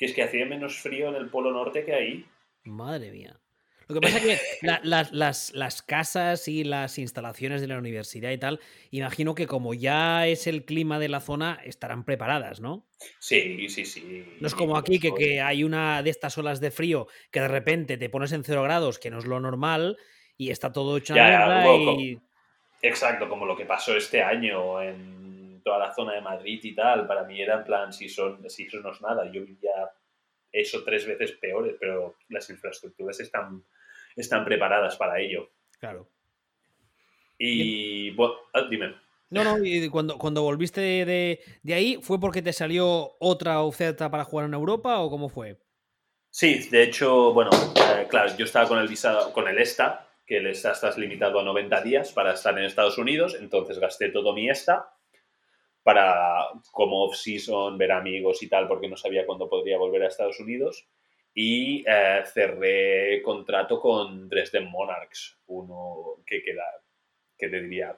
Que 0.00 0.06
es 0.06 0.14
que 0.14 0.22
hacía 0.22 0.46
menos 0.46 0.78
frío 0.78 1.10
en 1.10 1.16
el 1.16 1.28
Polo 1.28 1.52
Norte 1.52 1.84
que 1.84 1.92
ahí. 1.92 2.26
Madre 2.64 3.10
mía. 3.10 3.38
Lo 3.86 3.94
que 3.94 4.00
pasa 4.00 4.16
es 4.18 4.24
que 4.24 4.38
las, 5.52 5.82
casas 5.82 6.48
y 6.48 6.64
las 6.64 6.96
instalaciones 6.96 7.60
de 7.60 7.66
la 7.66 7.76
universidad 7.76 8.30
y 8.30 8.38
tal, 8.38 8.60
imagino 8.90 9.34
que 9.34 9.46
como 9.46 9.74
ya 9.74 10.26
es 10.26 10.46
el 10.46 10.64
clima 10.64 10.98
de 10.98 11.10
la 11.10 11.20
zona, 11.20 11.60
estarán 11.66 12.06
preparadas, 12.06 12.60
¿no? 12.60 12.86
Sí, 13.18 13.68
sí, 13.68 13.84
sí. 13.84 14.24
No 14.40 14.46
es 14.46 14.54
como 14.54 14.78
aquí 14.78 14.98
que, 14.98 15.42
hay 15.42 15.64
una 15.64 16.02
de 16.02 16.08
estas 16.08 16.38
olas 16.38 16.60
de 16.60 16.70
frío 16.70 17.08
que 17.30 17.40
de 17.40 17.48
repente 17.48 17.98
te 17.98 18.08
pones 18.08 18.32
en 18.32 18.42
cero 18.42 18.62
grados, 18.62 18.98
que 18.98 19.10
no 19.10 19.18
es 19.18 19.26
lo 19.26 19.38
normal, 19.38 19.98
y 20.38 20.50
está 20.50 20.72
todo 20.72 20.96
hecho 20.96 21.12
a 21.18 21.76
y... 21.98 22.18
Exacto, 22.80 23.28
como 23.28 23.44
lo 23.44 23.54
que 23.54 23.66
pasó 23.66 23.94
este 23.94 24.22
año 24.22 24.80
en 24.80 25.29
toda 25.62 25.78
la 25.78 25.92
zona 25.94 26.14
de 26.14 26.20
Madrid 26.20 26.60
y 26.62 26.74
tal. 26.74 27.06
Para 27.06 27.24
mí 27.24 27.40
era 27.40 27.58
en 27.58 27.64
plan, 27.64 27.92
si 27.92 28.08
son, 28.08 28.48
si 28.48 28.64
eso 28.64 28.80
no 28.80 28.92
es 28.92 29.00
nada. 29.00 29.30
Yo 29.30 29.44
vivía 29.44 29.90
eso 30.52 30.82
tres 30.84 31.06
veces 31.06 31.32
peores, 31.32 31.76
pero 31.78 32.16
las 32.28 32.48
infraestructuras 32.50 33.20
están 33.20 33.64
están 34.16 34.44
preparadas 34.44 34.96
para 34.96 35.20
ello. 35.20 35.50
Claro. 35.78 36.08
Y, 37.38 38.10
bueno, 38.10 38.34
ah, 38.52 38.66
dime. 38.68 38.94
No, 39.30 39.44
no, 39.44 39.64
y 39.64 39.88
cuando, 39.88 40.18
cuando 40.18 40.42
volviste 40.42 40.80
de, 40.80 41.40
ahí, 41.72 41.98
¿fue 42.02 42.18
porque 42.20 42.42
te 42.42 42.52
salió 42.52 43.16
otra 43.18 43.62
oferta 43.62 44.10
para 44.10 44.24
jugar 44.24 44.46
en 44.46 44.54
Europa 44.54 44.98
o 45.00 45.08
cómo 45.08 45.28
fue? 45.28 45.56
Sí, 46.30 46.68
de 46.68 46.82
hecho, 46.82 47.32
bueno, 47.32 47.50
eh, 47.76 48.06
claro, 48.08 48.36
yo 48.36 48.44
estaba 48.44 48.68
con 48.68 48.78
el 48.78 48.88
visado, 48.88 49.32
con 49.32 49.48
el 49.48 49.58
ESTA, 49.58 50.06
que 50.26 50.38
el 50.38 50.48
ESTA 50.48 50.72
estás 50.72 50.98
limitado 50.98 51.40
a 51.40 51.44
90 51.44 51.80
días 51.82 52.12
para 52.12 52.34
estar 52.34 52.56
en 52.58 52.64
Estados 52.64 52.98
Unidos, 52.98 53.36
entonces 53.40 53.78
gasté 53.78 54.10
todo 54.10 54.34
mi 54.34 54.50
ESTA 54.50 54.92
para, 55.82 56.46
como 56.72 57.04
off-season, 57.04 57.78
ver 57.78 57.92
amigos 57.92 58.42
y 58.42 58.48
tal, 58.48 58.68
porque 58.68 58.88
no 58.88 58.96
sabía 58.96 59.26
cuándo 59.26 59.48
podría 59.48 59.78
volver 59.78 60.02
a 60.02 60.08
Estados 60.08 60.40
Unidos 60.40 60.88
y 61.34 61.84
eh, 61.86 62.22
cerré 62.26 63.22
contrato 63.22 63.80
con 63.80 64.28
Dresden 64.28 64.70
Monarchs, 64.70 65.38
uno 65.46 66.22
que 66.26 66.42
queda, 66.42 66.64
que 67.38 67.48
te 67.48 67.60
diría, 67.60 67.96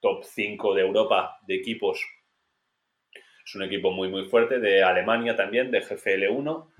top 0.00 0.22
5 0.22 0.74
de 0.74 0.82
Europa 0.82 1.38
de 1.46 1.54
equipos 1.54 2.04
Es 3.44 3.54
un 3.54 3.62
equipo 3.62 3.90
muy, 3.90 4.08
muy 4.08 4.26
fuerte 4.26 4.58
de 4.58 4.82
Alemania 4.82 5.34
también, 5.34 5.70
de 5.70 5.82
GFL1. 5.82 6.70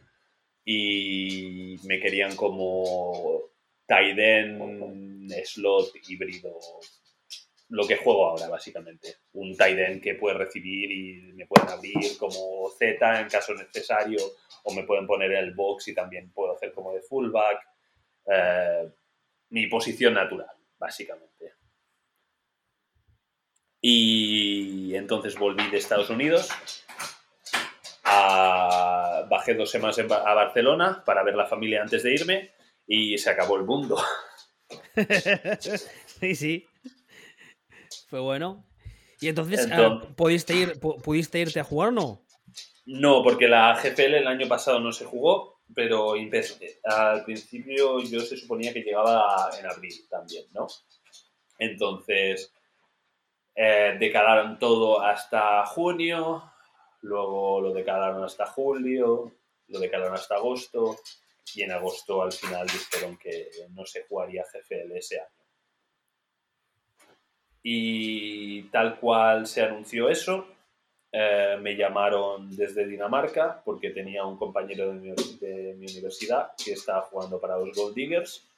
Y 0.66 1.76
me 1.84 2.00
querían 2.00 2.36
como 2.36 3.42
Taiden 3.86 5.28
slot 5.44 5.92
híbrido. 6.08 6.58
Lo 7.74 7.88
que 7.88 7.96
juego 7.96 8.26
ahora, 8.26 8.48
básicamente. 8.48 9.16
Un 9.32 9.56
Taiden 9.56 10.00
que 10.00 10.14
puede 10.14 10.38
recibir 10.38 10.92
y 10.92 11.32
me 11.32 11.44
pueden 11.44 11.68
abrir 11.68 12.16
como 12.20 12.70
Z 12.70 13.20
en 13.20 13.28
caso 13.28 13.52
necesario. 13.52 14.20
O 14.62 14.72
me 14.72 14.84
pueden 14.84 15.08
poner 15.08 15.32
el 15.32 15.54
box 15.54 15.88
y 15.88 15.94
también 15.94 16.30
puedo 16.32 16.54
hacer 16.54 16.72
como 16.72 16.92
de 16.92 17.02
fullback. 17.02 17.58
Eh, 18.26 18.88
mi 19.50 19.66
posición 19.66 20.14
natural, 20.14 20.54
básicamente. 20.78 21.54
Y 23.80 24.94
entonces 24.94 25.36
volví 25.36 25.68
de 25.68 25.78
Estados 25.78 26.10
Unidos. 26.10 26.50
bajé 28.04 29.54
dos 29.54 29.70
semanas 29.72 29.98
a 29.98 30.34
Barcelona 30.34 31.02
para 31.04 31.24
ver 31.24 31.34
la 31.34 31.46
familia 31.46 31.82
antes 31.82 32.04
de 32.04 32.14
irme 32.14 32.52
y 32.86 33.18
se 33.18 33.30
acabó 33.30 33.56
el 33.56 33.64
mundo. 33.64 34.00
sí, 36.20 36.36
sí. 36.36 36.68
Fue 38.14 38.20
bueno. 38.20 38.64
¿Y 39.20 39.26
entonces, 39.26 39.68
ah, 39.72 40.00
¿pudiste, 40.14 40.54
ir, 40.54 40.78
¿pudiste 40.78 41.40
irte 41.40 41.58
a 41.58 41.64
jugar 41.64 41.88
o 41.88 41.90
no? 41.90 42.24
No, 42.86 43.24
porque 43.24 43.48
la 43.48 43.74
GFL 43.74 44.14
el 44.14 44.28
año 44.28 44.46
pasado 44.46 44.78
no 44.78 44.92
se 44.92 45.04
jugó, 45.04 45.58
pero 45.74 46.12
al 46.12 47.24
principio 47.24 48.00
yo 48.02 48.20
se 48.20 48.36
suponía 48.36 48.72
que 48.72 48.82
llegaba 48.82 49.50
en 49.58 49.66
abril 49.66 50.06
también, 50.08 50.44
¿no? 50.52 50.68
Entonces, 51.58 52.52
eh, 53.56 53.96
decalaron 53.98 54.60
todo 54.60 55.00
hasta 55.00 55.66
junio, 55.66 56.52
luego 57.00 57.62
lo 57.62 57.72
decalaron 57.72 58.22
hasta 58.22 58.46
julio, 58.46 59.32
lo 59.66 59.80
decalaron 59.80 60.14
hasta 60.14 60.36
agosto 60.36 61.00
y 61.52 61.62
en 61.62 61.72
agosto 61.72 62.22
al 62.22 62.30
final 62.30 62.68
dijeron 62.68 63.18
que 63.18 63.50
no 63.70 63.84
se 63.84 64.04
jugaría 64.04 64.44
GFL 64.44 64.98
ese 64.98 65.18
año. 65.18 65.43
Y 67.66 68.64
tal 68.64 69.00
cual 69.00 69.46
se 69.46 69.62
anunció 69.62 70.10
eso, 70.10 70.46
eh, 71.10 71.56
me 71.60 71.76
llamaron 71.76 72.54
desde 72.54 72.86
Dinamarca 72.86 73.62
porque 73.64 73.90
tenía 73.90 74.26
un 74.26 74.36
compañero 74.36 74.92
de 74.92 75.74
mi, 75.78 75.86
universidad 75.86 76.52
que 76.62 76.72
estaba 76.72 77.02
jugando 77.02 77.40
para 77.40 77.56
los 77.56 77.74
Gold 77.74 77.94
Diggers 77.94 78.50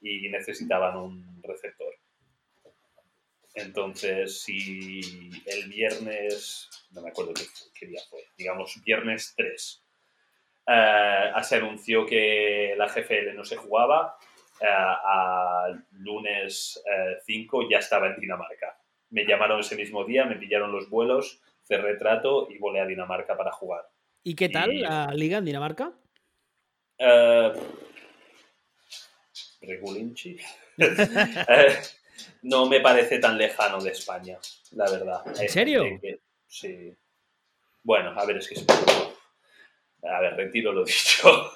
y 0.00 0.28
necesitaban 0.30 0.96
un 0.96 1.40
receptor. 1.44 1.94
Entonces, 3.54 4.40
si 4.42 5.30
el 5.46 5.68
viernes, 5.68 6.70
no 6.92 7.02
me 7.02 7.10
acuerdo 7.10 7.34
qué, 7.74 7.86
día 7.86 8.00
fue, 8.08 8.24
digamos 8.36 8.80
viernes 8.82 9.34
3, 9.36 9.84
eh, 10.68 11.32
se 11.42 11.56
anunció 11.56 12.06
que 12.06 12.74
la 12.76 12.86
GFL 12.86 13.34
no 13.36 13.44
se 13.44 13.56
jugaba, 13.56 14.16
a 14.62 15.68
lunes 15.92 16.82
5 17.26 17.62
eh, 17.62 17.66
ya 17.70 17.78
estaba 17.78 18.08
en 18.08 18.20
Dinamarca. 18.20 18.78
Me 19.10 19.24
llamaron 19.24 19.60
ese 19.60 19.76
mismo 19.76 20.04
día, 20.04 20.24
me 20.24 20.36
pillaron 20.36 20.72
los 20.72 20.88
vuelos, 20.88 21.42
cerré 21.62 21.96
trato 21.96 22.48
y 22.50 22.58
volé 22.58 22.80
a 22.80 22.86
Dinamarca 22.86 23.36
para 23.36 23.52
jugar. 23.52 23.88
¿Y 24.22 24.34
qué 24.34 24.48
tal 24.48 24.80
la 24.80 25.12
liga 25.14 25.38
en 25.38 25.44
Dinamarca? 25.44 25.92
Regulinchi. 29.62 30.38
no 32.42 32.66
me 32.66 32.80
parece 32.80 33.18
tan 33.18 33.36
lejano 33.38 33.80
de 33.80 33.90
España, 33.90 34.38
la 34.72 34.90
verdad. 34.90 35.22
¿En 35.40 35.48
serio? 35.48 35.84
sí. 36.46 36.94
Bueno, 37.82 38.10
a 38.10 38.26
ver, 38.26 38.36
es 38.36 38.48
que 38.48 38.60
A 40.06 40.20
ver, 40.20 40.36
retiro 40.36 40.72
lo 40.72 40.84
dicho. 40.84 41.50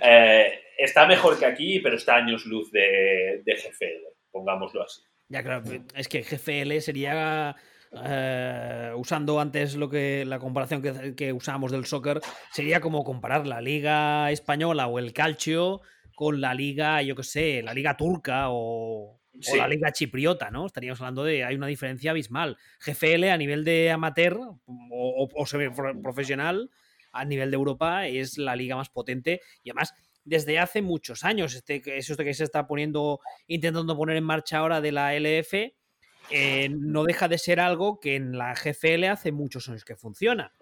Eh, 0.00 0.63
está 0.78 1.06
mejor 1.06 1.38
que 1.38 1.46
aquí, 1.46 1.80
pero 1.80 1.96
está 1.96 2.16
años 2.16 2.46
luz 2.46 2.70
de, 2.70 3.42
GFL, 3.46 4.06
pongámoslo 4.30 4.82
así. 4.82 5.02
Ya, 5.28 5.42
claro, 5.42 5.64
es 5.94 6.08
que 6.08 6.22
GFL 6.22 6.80
sería. 6.80 7.56
Eh, 8.04 8.90
usando 8.96 9.38
antes 9.38 9.76
lo 9.76 9.88
que 9.88 10.24
la 10.24 10.40
comparación 10.40 10.82
que, 10.82 11.14
que 11.14 11.32
usábamos 11.32 11.70
del 11.70 11.84
soccer, 11.84 12.20
sería 12.50 12.80
como 12.80 13.04
comparar 13.04 13.46
la 13.46 13.60
liga 13.60 14.32
española 14.32 14.88
o 14.88 14.98
el 14.98 15.12
calcio 15.12 15.80
con 16.14 16.40
la 16.40 16.54
liga, 16.54 17.02
yo 17.02 17.14
qué 17.14 17.22
sé, 17.22 17.62
la 17.62 17.72
liga 17.72 17.96
turca 17.96 18.46
o, 18.48 19.20
o 19.52 19.56
la 19.56 19.68
liga 19.68 19.92
chipriota, 19.92 20.50
¿no? 20.50 20.66
Estaríamos 20.66 21.00
hablando 21.00 21.24
de, 21.24 21.44
hay 21.44 21.56
una 21.56 21.66
diferencia 21.66 22.12
abismal. 22.12 22.56
GFL 22.80 23.24
a 23.24 23.36
nivel 23.36 23.64
de 23.64 23.90
amateur 23.90 24.38
o, 24.38 25.28
o, 25.28 25.28
profesional, 26.02 26.70
a 27.12 27.24
nivel 27.24 27.50
de 27.50 27.56
Europa, 27.56 28.06
es 28.06 28.38
la 28.38 28.56
liga 28.56 28.76
más 28.76 28.88
potente 28.88 29.40
y 29.62 29.70
además 29.70 29.94
desde 30.24 30.58
hace 30.58 30.82
muchos 30.82 31.24
años, 31.24 31.54
este, 31.54 31.82
eso 31.96 32.16
que 32.16 32.34
se 32.34 32.44
está 32.44 32.66
poniendo, 32.66 33.20
intentando 33.46 33.96
poner 33.96 34.16
en 34.16 34.24
marcha 34.24 34.58
ahora 34.58 34.80
de 34.80 34.92
la 34.92 35.14
LF, 35.14 35.74
eh, 36.30 36.68
no 36.70 37.04
deja 37.04 37.28
de 37.28 37.38
ser 37.38 37.60
algo 37.60 38.00
que 38.00 38.16
en 38.16 38.38
la 38.38 38.54
GFL 38.54 39.04
hace 39.04 39.32
muchos 39.32 39.68
años 39.68 39.84
que 39.84 39.96
funciona. 39.96 40.52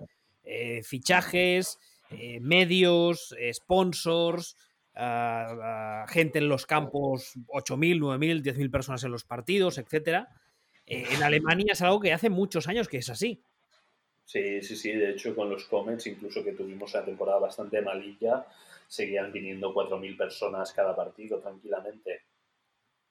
Eh, 0.45 0.83
fichajes, 0.83 1.79
eh, 2.11 2.41
medios, 2.41 3.35
sponsors, 3.53 4.57
gente 6.09 6.39
en 6.39 6.49
los 6.49 6.67
campos, 6.67 7.35
8.000, 7.49 7.99
9.000, 7.99 8.43
10.000 8.43 8.71
personas 8.71 9.05
en 9.05 9.13
los 9.13 9.25
partidos, 9.25 9.79
etc. 9.79 10.27
En 10.85 11.23
Alemania 11.23 11.73
es 11.73 11.81
algo 11.81 12.01
que 12.01 12.13
hace 12.13 12.29
muchos 12.29 12.69
años 12.69 12.89
que 12.89 12.99
es 12.99 13.09
así. 13.09 13.43
Sí, 14.25 14.63
sí, 14.63 14.77
sí. 14.77 14.93
De 14.93 15.11
hecho, 15.11 15.35
con 15.35 15.49
los 15.49 15.65
Comets, 15.65 16.07
incluso 16.07 16.45
que 16.45 16.53
tuvimos 16.53 16.95
una 16.95 17.05
temporada 17.05 17.39
bastante 17.39 17.81
malilla, 17.81 18.47
seguían 18.93 19.33
viniendo 19.33 19.73
4.000 19.73 20.19
personas 20.19 20.71
cada 20.73 20.95
partido 20.95 21.41
tranquilamente. 21.41 22.27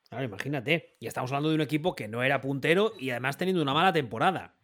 Claro, 0.07 0.25
imagínate. 0.25 0.95
Y 0.99 1.07
estamos 1.07 1.31
hablando 1.31 1.49
de 1.49 1.55
un 1.55 1.61
equipo 1.61 1.95
que 1.95 2.07
no 2.07 2.21
era 2.21 2.39
puntero 2.39 2.93
y 2.99 3.09
además 3.09 3.37
teniendo 3.37 3.63
una 3.63 3.73
mala 3.73 3.91
temporada. 3.91 4.55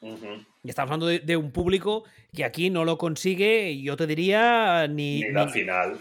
Y 0.00 0.68
estamos 0.68 0.90
hablando 0.90 1.06
de, 1.06 1.36
un 1.36 1.52
público 1.52 2.04
que 2.34 2.44
aquí 2.44 2.68
no 2.68 2.84
lo 2.84 2.98
consigue, 2.98 3.80
yo 3.80 3.96
te 3.96 4.06
diría, 4.08 4.88
ni. 4.88 5.20
Ni 5.20 5.30
la 5.30 5.48
final, 5.48 5.98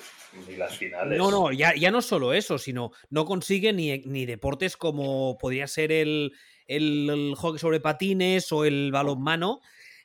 ni 0.48 0.56
las 0.56 0.76
finales. 0.76 1.18
No, 1.18 1.30
no, 1.30 1.52
ya, 1.52 1.76
ya 1.76 1.92
no 1.92 2.02
solo 2.02 2.34
eso, 2.34 2.58
sino 2.58 2.92
no 3.10 3.26
consigue 3.26 3.72
ni, 3.72 4.00
ni 4.00 4.26
deportes 4.26 4.78
como 4.78 5.38
podría 5.38 5.68
ser 5.68 5.92
el, 5.92 6.34
el, 6.68 7.34
hockey 7.38 7.60
sobre 7.60 7.80
patines 7.80 8.52
o 8.52 8.66
el 8.66 8.92
balonmano, 8.92 9.62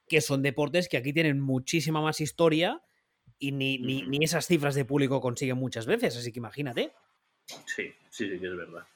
que 0.07 0.21
son 0.21 0.43
deportes 0.43 0.89
que 0.89 0.99
aquí 0.99 1.13
tienen 1.13 1.41
muchísima 1.41 2.01
más 2.01 2.21
historia 2.21 2.83
y 3.41 3.53
ni, 3.53 3.79
ni, 3.79 4.03
ni 4.03 4.23
esas 4.23 4.47
cifras 4.47 4.77
de 4.77 4.85
público 4.85 5.21
consiguen 5.21 5.57
muchas 5.57 5.87
veces, 5.87 6.17
así 6.17 6.31
que 6.31 6.39
imagínate. 6.39 6.93
Sí, 7.47 7.93
sí, 8.11 8.29
sí, 8.29 8.35
es 8.35 8.57
verdad. 8.57 8.87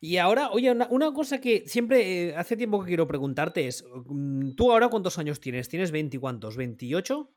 Y 0.00 0.18
ahora, 0.18 0.50
oye, 0.50 0.70
una, 0.70 1.12
cosa 1.12 1.40
que 1.40 1.64
siempre 1.66 2.28
eh, 2.28 2.36
hace 2.36 2.56
tiempo 2.56 2.80
que 2.80 2.88
quiero 2.88 3.06
preguntarte 3.06 3.66
es, 3.66 3.84
mm, 4.06 4.52
¿tú 4.54 4.72
ahora 4.72 4.88
cuántos 4.88 5.18
años 5.18 5.40
tienes? 5.40 5.68
¿Tienes 5.68 5.90
20 5.90 6.18
cuántos? 6.18 6.58
¿28? 6.58 7.28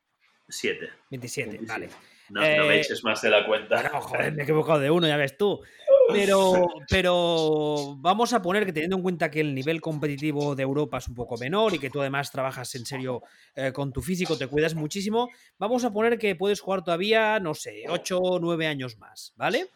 7. 0.47 0.89
27, 1.11 1.59
vale. 1.61 1.89
No, 2.29 2.41
no 2.41 2.65
me 2.65 2.75
eh, 2.75 2.79
eches 2.79 3.03
más 3.03 3.21
de 3.21 3.29
la 3.29 3.45
cuenta. 3.45 3.83
No, 3.83 4.01
joder, 4.01 4.33
me 4.33 4.41
he 4.41 4.43
equivocado 4.43 4.79
de 4.79 4.91
uno, 4.91 5.07
ya 5.07 5.17
ves 5.17 5.37
tú. 5.37 5.61
Pero, 6.11 6.53
pero 6.89 7.95
vamos 7.97 8.33
a 8.33 8.41
poner 8.41 8.65
que 8.65 8.73
teniendo 8.73 8.97
en 8.97 9.03
cuenta 9.03 9.31
que 9.31 9.41
el 9.41 9.53
nivel 9.53 9.81
competitivo 9.81 10.55
de 10.55 10.63
Europa 10.63 10.97
es 10.97 11.07
un 11.07 11.15
poco 11.15 11.37
menor 11.37 11.73
y 11.73 11.79
que 11.79 11.89
tú 11.89 12.01
además 12.01 12.31
trabajas 12.31 12.73
en 12.75 12.85
serio 12.85 13.21
eh, 13.55 13.71
con 13.71 13.91
tu 13.91 14.01
físico, 14.01 14.37
te 14.37 14.47
cuidas 14.47 14.75
muchísimo, 14.75 15.29
vamos 15.57 15.83
a 15.83 15.91
poner 15.91 16.17
que 16.17 16.35
puedes 16.35 16.61
jugar 16.61 16.83
todavía, 16.83 17.39
no 17.39 17.53
sé, 17.53 17.83
8 17.87 18.17
o 18.17 18.39
9 18.39 18.67
años 18.67 18.97
más, 18.97 19.33
¿vale? 19.35 19.67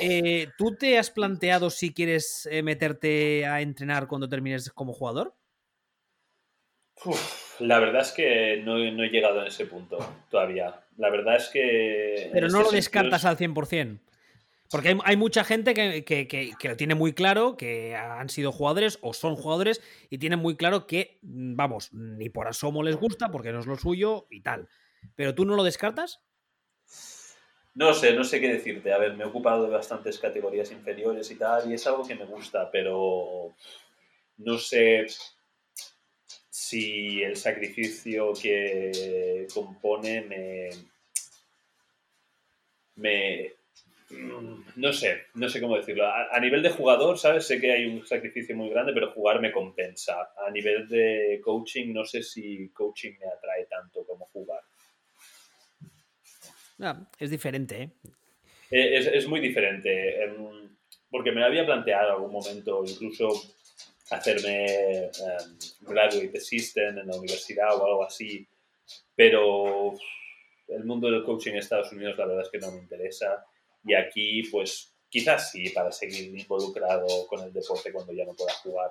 Eh, 0.00 0.48
¿Tú 0.56 0.74
te 0.74 0.98
has 0.98 1.10
planteado 1.10 1.70
si 1.70 1.92
quieres 1.92 2.48
eh, 2.50 2.62
meterte 2.62 3.46
a 3.46 3.60
entrenar 3.60 4.06
cuando 4.06 4.28
termines 4.28 4.70
como 4.70 4.92
jugador? 4.92 5.34
la 7.60 7.80
verdad 7.80 8.02
es 8.02 8.12
que 8.12 8.62
no, 8.64 8.78
he 8.78 9.08
llegado 9.10 9.40
a 9.40 9.46
ese 9.46 9.66
punto 9.66 9.98
todavía. 10.30 10.80
La 10.96 11.10
verdad 11.10 11.36
es 11.36 11.48
que... 11.48 12.30
Pero 12.32 12.48
no 12.48 12.62
lo 12.62 12.70
descartas 12.70 13.24
al 13.24 13.36
100%. 13.36 13.98
Porque 14.74 14.98
hay, 15.04 15.16
mucha 15.16 15.44
gente 15.44 15.72
que, 15.72 16.52
lo 16.64 16.76
tiene 16.76 16.96
muy 16.96 17.12
claro, 17.12 17.56
que 17.56 17.94
han 17.94 18.28
sido 18.28 18.50
jugadores 18.50 18.98
o 19.02 19.14
son 19.14 19.36
jugadores 19.36 19.80
y 20.10 20.18
tienen 20.18 20.40
muy 20.40 20.56
claro 20.56 20.88
que, 20.88 21.20
mm, 21.22 21.54
vamos, 21.54 21.92
ni 21.92 22.28
por 22.28 22.48
asomo 22.48 22.82
les 22.82 22.96
gusta 22.96 23.30
porque 23.30 23.52
no 23.52 23.60
es 23.60 23.66
lo 23.66 23.76
suyo 23.76 24.26
y 24.30 24.40
tal. 24.40 24.68
¿Pero 25.14 25.32
tú 25.32 25.44
no 25.44 25.54
lo 25.54 25.62
descartas? 25.62 26.24
No 27.76 27.94
sé, 27.94 28.14
no 28.14 28.24
sé 28.24 28.40
qué 28.40 28.52
decirte. 28.52 28.92
A 28.92 28.98
ver, 28.98 29.14
me 29.14 29.22
he 29.22 29.28
ocupado 29.28 29.62
de 29.62 29.70
bastantes 29.70 30.18
categorías 30.18 30.72
inferiores 30.72 31.30
y 31.30 31.36
tal, 31.36 31.70
y 31.70 31.74
es 31.74 31.86
algo 31.86 32.04
que 32.04 32.16
me 32.16 32.24
gusta, 32.24 32.68
pero 32.72 33.54
no 34.38 34.58
sé 34.58 35.06
si 36.50 37.22
el 37.22 37.36
sacrificio 37.36 38.32
que 38.32 39.46
compone 39.54 40.22
me, 40.22 40.70
Mm, 42.96 43.63
no 44.76 44.92
sé, 44.92 45.26
no 45.34 45.48
sé 45.48 45.60
cómo 45.60 45.76
decirlo. 45.76 46.06
A, 46.06 46.38
nivel 46.40 46.62
de 46.62 46.70
jugador, 46.70 47.18
¿sabes? 47.18 47.46
Sé 47.46 47.60
que 47.60 47.72
hay 47.72 47.86
un 47.86 48.06
sacrificio 48.06 48.56
muy 48.56 48.70
grande, 48.70 48.92
pero 48.92 49.12
jugar 49.12 49.40
me 49.40 49.52
compensa. 49.52 50.32
A 50.46 50.50
nivel 50.50 50.88
de 50.88 51.40
coaching, 51.42 51.92
no 51.92 52.04
sé 52.04 52.22
si 52.22 52.70
coaching 52.70 53.12
me 53.20 53.26
atrae 53.26 53.66
tanto 53.66 54.04
como 54.04 54.26
jugar. 54.26 54.60
Ah, 56.80 57.08
es 57.18 57.30
diferente, 57.30 57.82
¿eh? 57.82 57.90
E, 58.70 58.96
es, 59.16 59.28
muy 59.28 59.40
diferente. 59.40 60.24
Em, 60.24 60.76
porque 61.10 61.30
me 61.30 61.44
había 61.44 61.64
planteado 61.64 62.08
en 62.08 62.14
algún 62.14 62.32
momento 62.32 62.82
incluso 62.84 63.28
hacerme 64.10 65.10
um, 65.20 65.92
graduate 65.92 66.36
assistant 66.36 66.98
en 66.98 67.06
la 67.06 67.16
universidad 67.16 67.76
o 67.76 67.86
algo 67.86 68.04
así, 68.04 68.46
pero 69.14 69.94
el 70.68 70.84
mundo 70.84 71.10
del 71.10 71.22
coaching 71.22 71.52
en 71.52 71.58
Estados 71.58 71.92
Unidos 71.92 72.18
la 72.18 72.26
verdad 72.26 72.42
es 72.42 72.50
que 72.50 72.58
no 72.58 72.72
me 72.72 72.78
interesa 72.78 73.46
y 73.84 73.94
aquí 73.94 74.42
pues 74.50 74.94
quizás 75.08 75.50
sí 75.50 75.70
para 75.70 75.92
seguir 75.92 76.36
involucrado 76.36 77.26
con 77.28 77.42
el 77.44 77.52
deporte 77.52 77.92
cuando 77.92 78.12
ya 78.12 78.24
no 78.24 78.34
pueda 78.34 78.52
jugar, 78.54 78.90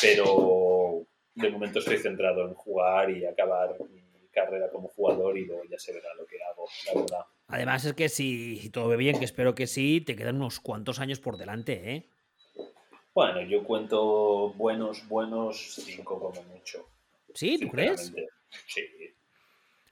pero 0.00 1.06
de 1.34 1.50
momento 1.50 1.78
estoy 1.78 1.98
centrado 1.98 2.48
en 2.48 2.54
jugar 2.54 3.10
y 3.10 3.24
acabar 3.26 3.76
mi 3.90 4.28
carrera 4.30 4.68
como 4.70 4.88
jugador 4.88 5.38
y 5.38 5.44
luego 5.44 5.62
ya 5.70 5.78
se 5.78 5.92
verá 5.92 6.12
lo 6.14 6.26
que 6.26 6.36
hago, 6.42 6.68
la 6.86 7.00
verdad. 7.00 7.26
Además 7.48 7.84
es 7.84 7.94
que 7.94 8.08
si 8.08 8.70
todo 8.70 8.88
ve 8.88 8.96
bien, 8.96 9.18
que 9.18 9.24
espero 9.24 9.54
que 9.54 9.66
sí, 9.66 10.00
te 10.00 10.16
quedan 10.16 10.36
unos 10.36 10.60
cuantos 10.60 10.98
años 10.98 11.20
por 11.20 11.38
delante, 11.38 11.94
¿eh? 11.94 12.08
Bueno, 13.14 13.40
yo 13.40 13.64
cuento 13.64 14.52
buenos, 14.54 15.08
buenos 15.08 15.74
cinco 15.76 16.20
como 16.20 16.42
mucho. 16.42 16.86
¿Sí? 17.32 17.58
¿Tú 17.58 17.68
crees? 17.68 18.12
Sí. 18.66 18.82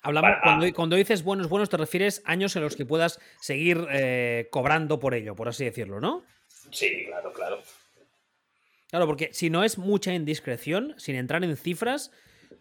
Hablamos, 0.05 0.31
cuando, 0.43 0.74
cuando, 0.74 0.97
dices 0.97 1.24
buenos, 1.24 1.48
buenos, 1.48 1.70
te 1.70 1.78
refieres 1.78 2.22
años 2.26 2.55
en 2.56 2.62
los 2.62 2.76
que 2.76 2.85
puedas 2.85 3.20
seguir 3.40 3.86
eh, 3.90 4.48
cobrando 4.51 5.01
por 5.01 5.14
ello, 5.14 5.35
por 5.35 5.48
así 5.48 5.64
decirlo, 5.64 5.98
¿no? 5.98 6.22
Sí, 6.70 7.06
claro, 7.06 7.32
claro. 7.32 7.62
Claro, 8.90 9.06
porque 9.06 9.31
si 9.32 9.48
no 9.48 9.64
es 9.64 9.78
mucha 9.78 10.12
indiscreción, 10.12 10.94
sin 10.98 11.16
entrar 11.16 11.43
en 11.43 11.56
cifras, 11.56 12.12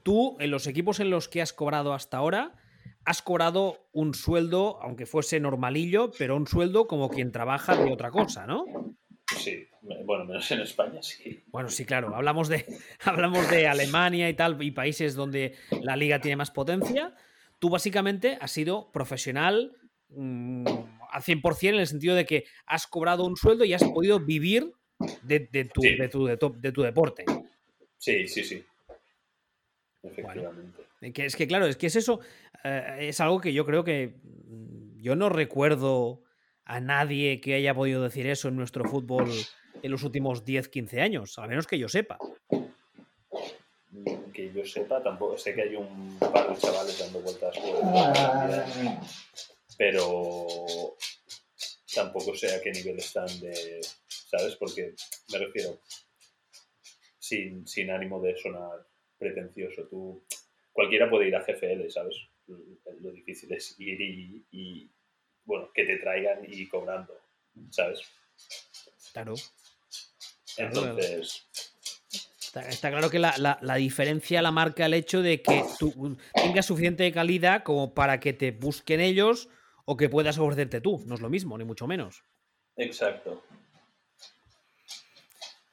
tú 0.03 0.38
en 0.40 0.52
los 0.52 0.68
equipos 0.68 1.02
en 1.02 1.10
los 1.10 1.28
que 1.28 1.41
has 1.41 1.52
cobrado 1.52 1.94
hasta 1.94 2.18
ahora, 2.18 2.53
has 3.06 3.22
cobrado 3.22 3.90
un 3.91 4.14
sueldo, 4.14 4.80
aunque 4.82 5.06
fuese 5.06 5.40
normalillo, 5.40 6.11
pero 6.18 6.38
un 6.38 6.48
sueldo 6.48 6.88
como 6.88 7.10
quien 7.10 7.32
trabaja 7.32 7.76
de 7.76 7.91
otra 7.91 8.10
cosa, 8.10 8.48
¿no? 8.48 8.65
Sí, 9.38 9.68
bueno, 10.06 10.26
menos 10.26 10.49
en 10.52 10.61
España, 10.61 11.02
sí. 11.02 11.44
Bueno, 11.48 11.70
sí, 11.70 11.86
claro. 11.86 12.15
Hablamos 12.15 12.48
de, 12.48 12.65
hablamos 13.03 13.49
de 13.49 13.68
Alemania 13.68 14.30
y 14.30 14.34
tal, 14.34 14.61
y 14.61 14.72
países 14.72 15.15
donde 15.15 15.56
la 15.82 15.95
liga 15.95 16.20
tiene 16.20 16.38
más 16.38 16.52
potencia. 16.52 17.14
Tú 17.64 17.69
básicamente 17.69 18.38
has 18.41 18.52
sido 18.52 18.91
profesional 18.91 19.72
mm, 20.10 20.68
al 21.10 21.22
100% 21.22 21.69
en 21.69 21.76
el 21.76 21.88
sentido 21.88 22.14
de 22.14 22.26
que 22.26 22.44
has 22.65 22.88
cobrado 22.88 23.23
un 23.23 23.38
sueldo 23.38 23.64
y 23.64 23.73
has 23.73 23.85
podido 23.85 24.19
vivir 24.19 24.73
de, 25.22 25.40
tu, 25.73 25.80
de, 25.80 26.10
tu, 26.10 26.26
de, 26.26 26.72
tu, 26.73 26.81
deporte. 26.81 27.23
Sí, 27.98 28.27
sí, 28.27 28.44
sí. 28.44 28.65
Efectivamente. 30.03 30.84
que 31.14 31.26
es 31.26 31.38
que, 31.38 31.48
claro, 31.48 31.65
es 31.65 31.77
que 31.77 31.88
es 31.88 31.95
eso. 31.95 32.19
Eh, 32.65 32.98
es 33.07 33.22
algo 33.22 33.40
que 33.40 33.53
yo 33.53 33.65
creo 33.65 33.85
que 33.85 34.19
mm, 34.22 34.99
yo 34.99 35.15
no 35.15 35.30
recuerdo 35.30 36.22
a 36.65 36.81
nadie 36.81 37.40
que 37.40 37.53
haya 37.53 37.73
podido 37.73 38.03
decir 38.03 38.27
eso 38.27 38.49
en 38.49 38.57
nuestro 38.57 38.84
fútbol 38.84 39.31
en 39.81 39.90
los 39.90 40.03
últimos 40.03 40.44
10, 40.44 40.68
15 40.68 40.99
años, 40.99 41.40
a 41.40 41.48
menos 41.48 41.65
que 41.65 41.80
yo 41.80 41.88
sepa. 41.88 42.18
Yo 44.64 44.69
sepa, 44.69 45.03
tampoco 45.03 45.38
sé 45.38 45.53
que 45.53 45.64
hay 45.64 45.76
un 45.76 46.18
par 46.19 46.48
de 46.48 46.57
chavales 46.57 46.98
dando 46.98 47.19
vueltas 47.19 47.53
por 47.57 47.81
pero 49.77 50.48
tampoco 51.94 52.34
sé 52.34 52.56
a 52.56 52.61
qué 52.61 52.72
nivel 52.72 52.98
están 52.98 53.27
de, 53.41 53.81
¿sabes? 54.07 54.56
Porque 54.56 54.95
me 55.34 55.38
refiero, 55.40 55.81
sin, 57.19 57.68
sin 57.68 57.91
ánimo 57.91 58.22
de 58.22 58.38
sonar 58.38 58.88
pretencioso, 59.18 59.85
tú, 59.90 60.26
cualquiera 60.72 61.10
puede 61.10 61.27
ir 61.27 61.35
a 61.35 61.44
GFL, 61.44 61.90
¿sabes? 61.90 62.15
Lo 62.48 63.11
difícil 63.11 63.52
es 63.52 63.77
ir 63.80 63.99
y 64.49 64.90
bueno, 65.44 65.72
que 65.73 65.84
te 65.84 65.98
traigan 65.98 66.45
y 66.48 66.69
cobrando, 66.69 67.19
¿sabes? 67.69 67.99
Claro. 69.11 69.34
Entonces. 70.57 71.49
Está, 72.62 72.92
claro 72.92 73.10
que 73.10 73.20
la, 73.20 73.76
diferencia 73.78 74.42
la 74.42 74.52
marca 74.52 74.86
el 74.86 74.94
hecho 74.94 75.22
de 75.22 75.42
que 75.42 75.64
tú 75.80 76.18
tengas 76.34 76.68
suficiente 76.68 77.12
calidad 77.12 77.64
como 77.64 77.94
para 77.94 78.20
que 78.20 78.34
te 78.34 78.52
busquen 78.52 79.00
ellos 79.00 79.50
o 79.86 79.98
que 79.98 80.10
puedas 80.10 80.38
ofrecerte 80.38 80.80
tú. 80.80 81.04
No 81.08 81.16
es 81.16 81.22
lo 81.22 81.30
mismo, 81.30 81.58
ni 81.58 81.64
mucho 81.64 81.88
menos. 81.88 82.24
Exacto. 82.76 83.44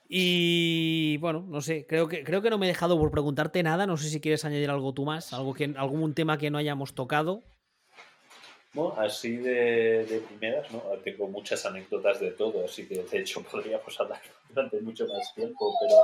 Y 0.08 1.18
bueno, 1.18 1.44
no 1.48 1.60
sé, 1.60 1.86
creo 1.86 2.08
que, 2.08 2.24
creo 2.24 2.42
que 2.42 2.50
no 2.50 2.58
me 2.58 2.66
he 2.66 2.68
dejado 2.68 2.98
por 2.98 3.10
preguntarte 3.10 3.62
nada. 3.62 3.86
No 3.86 3.96
sé 3.96 4.08
si 4.08 4.20
quieres 4.20 4.44
añadir 4.44 4.70
algo 4.70 4.94
tú 4.94 5.04
más, 5.04 5.32
algo 5.32 5.54
que, 5.54 5.72
algún 5.76 6.14
tema 6.14 6.38
que 6.38 6.50
no 6.50 6.58
hayamos 6.58 6.94
tocado. 6.94 7.44
Así 8.96 9.36
de, 9.36 10.04
de, 10.04 10.20
primeras, 10.20 10.70
¿no? 10.70 10.80
Tengo 11.02 11.26
muchas 11.26 11.66
anécdotas 11.66 12.20
de 12.20 12.30
todo, 12.30 12.64
así 12.64 12.86
que 12.86 13.02
de 13.02 13.18
hecho 13.18 13.42
podríamos 13.50 13.98
hablar 13.98 14.20
durante 14.48 14.80
mucho 14.80 15.06
más 15.08 15.34
tiempo, 15.34 15.74
pero 15.80 15.96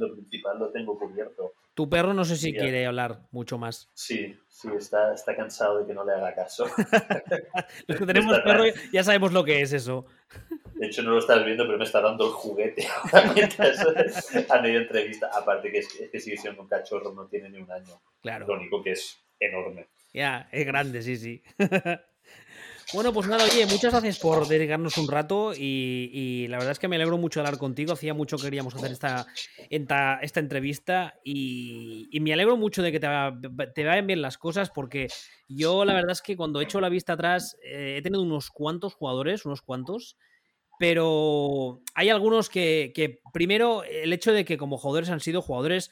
lo 0.00 0.14
principal 0.14 0.58
lo 0.58 0.70
tengo 0.70 0.98
cubierto. 0.98 1.52
Tu 1.74 1.88
perro 1.88 2.12
no 2.12 2.24
sé 2.24 2.36
si 2.36 2.52
quiere 2.52 2.86
hablar 2.86 3.20
mucho 3.30 3.56
más. 3.56 3.88
Sí, 3.94 4.36
sí, 4.48 4.68
está, 4.76 5.14
está 5.14 5.36
cansado 5.36 5.78
de 5.78 5.86
que 5.86 5.94
no 5.94 6.04
le 6.04 6.12
haga 6.12 6.34
caso. 6.34 6.66
Los 7.86 7.98
que 7.98 8.06
tenemos 8.06 8.40
perro 8.40 8.64
ya 8.92 9.04
sabemos 9.04 9.32
lo 9.32 9.44
que 9.44 9.62
es 9.62 9.72
eso. 9.72 10.06
De 10.74 10.86
hecho, 10.86 11.02
no 11.02 11.12
lo 11.12 11.18
estás 11.18 11.44
viendo, 11.44 11.64
pero 11.66 11.78
me 11.78 11.84
está 11.84 12.00
dando 12.00 12.26
el 12.26 12.32
juguete 12.32 12.84
ahora 12.86 13.32
mientras 13.32 13.78
a 14.50 14.60
media 14.60 14.78
entrevista. 14.78 15.30
Aparte 15.32 15.70
que 15.70 15.78
es, 15.78 15.88
que 16.10 16.20
sigue 16.20 16.36
siendo 16.36 16.62
un 16.62 16.68
cachorro, 16.68 17.12
no 17.12 17.26
tiene 17.26 17.48
ni 17.48 17.58
un 17.58 17.70
año. 17.70 18.00
Claro. 18.20 18.46
Lo 18.48 18.54
único 18.54 18.82
que 18.82 18.92
es 18.92 19.16
enorme. 19.38 19.86
Ya, 20.12 20.48
es 20.50 20.66
grande, 20.66 21.02
sí, 21.02 21.16
sí. 21.16 21.42
Bueno, 22.94 23.12
pues 23.12 23.28
nada, 23.28 23.44
oye, 23.44 23.66
muchas 23.66 23.92
gracias 23.92 24.18
por 24.18 24.48
dedicarnos 24.48 24.96
un 24.96 25.08
rato 25.08 25.52
y, 25.54 26.46
la 26.48 26.56
verdad 26.56 26.72
es 26.72 26.78
que 26.78 26.88
me 26.88 26.96
alegro 26.96 27.18
mucho 27.18 27.40
de 27.40 27.46
hablar 27.46 27.58
contigo. 27.58 27.92
Hacía 27.92 28.14
mucho 28.14 28.38
que 28.38 28.44
queríamos 28.44 28.74
hacer 28.74 28.92
esta, 28.92 29.26
esta, 29.68 30.40
entrevista 30.40 31.14
y, 31.22 32.08
me 32.20 32.32
alegro 32.32 32.56
mucho 32.56 32.82
de 32.82 32.90
que 32.90 33.00
te, 33.00 33.84
vayan 33.84 34.06
bien 34.06 34.22
las 34.22 34.38
cosas 34.38 34.70
porque 34.70 35.08
yo 35.48 35.84
la 35.84 35.92
verdad 35.92 36.12
es 36.12 36.22
que 36.22 36.36
cuando 36.36 36.60
he 36.60 36.64
hecho 36.64 36.80
la 36.80 36.88
vista 36.88 37.12
atrás 37.12 37.58
eh, 37.62 37.96
he 37.98 38.02
tenido 38.02 38.22
unos 38.22 38.50
cuantos 38.50 38.94
jugadores, 38.94 39.44
unos 39.44 39.60
cuantos, 39.60 40.16
pero 40.78 41.82
hay 41.94 42.08
algunos 42.08 42.48
que 42.48 43.20
primero 43.34 43.84
el 43.84 44.12
hecho 44.14 44.32
de 44.32 44.46
que 44.46 44.56
como 44.56 44.78
jugadores 44.78 45.10
han 45.10 45.20
sido 45.20 45.42
jugadores 45.42 45.90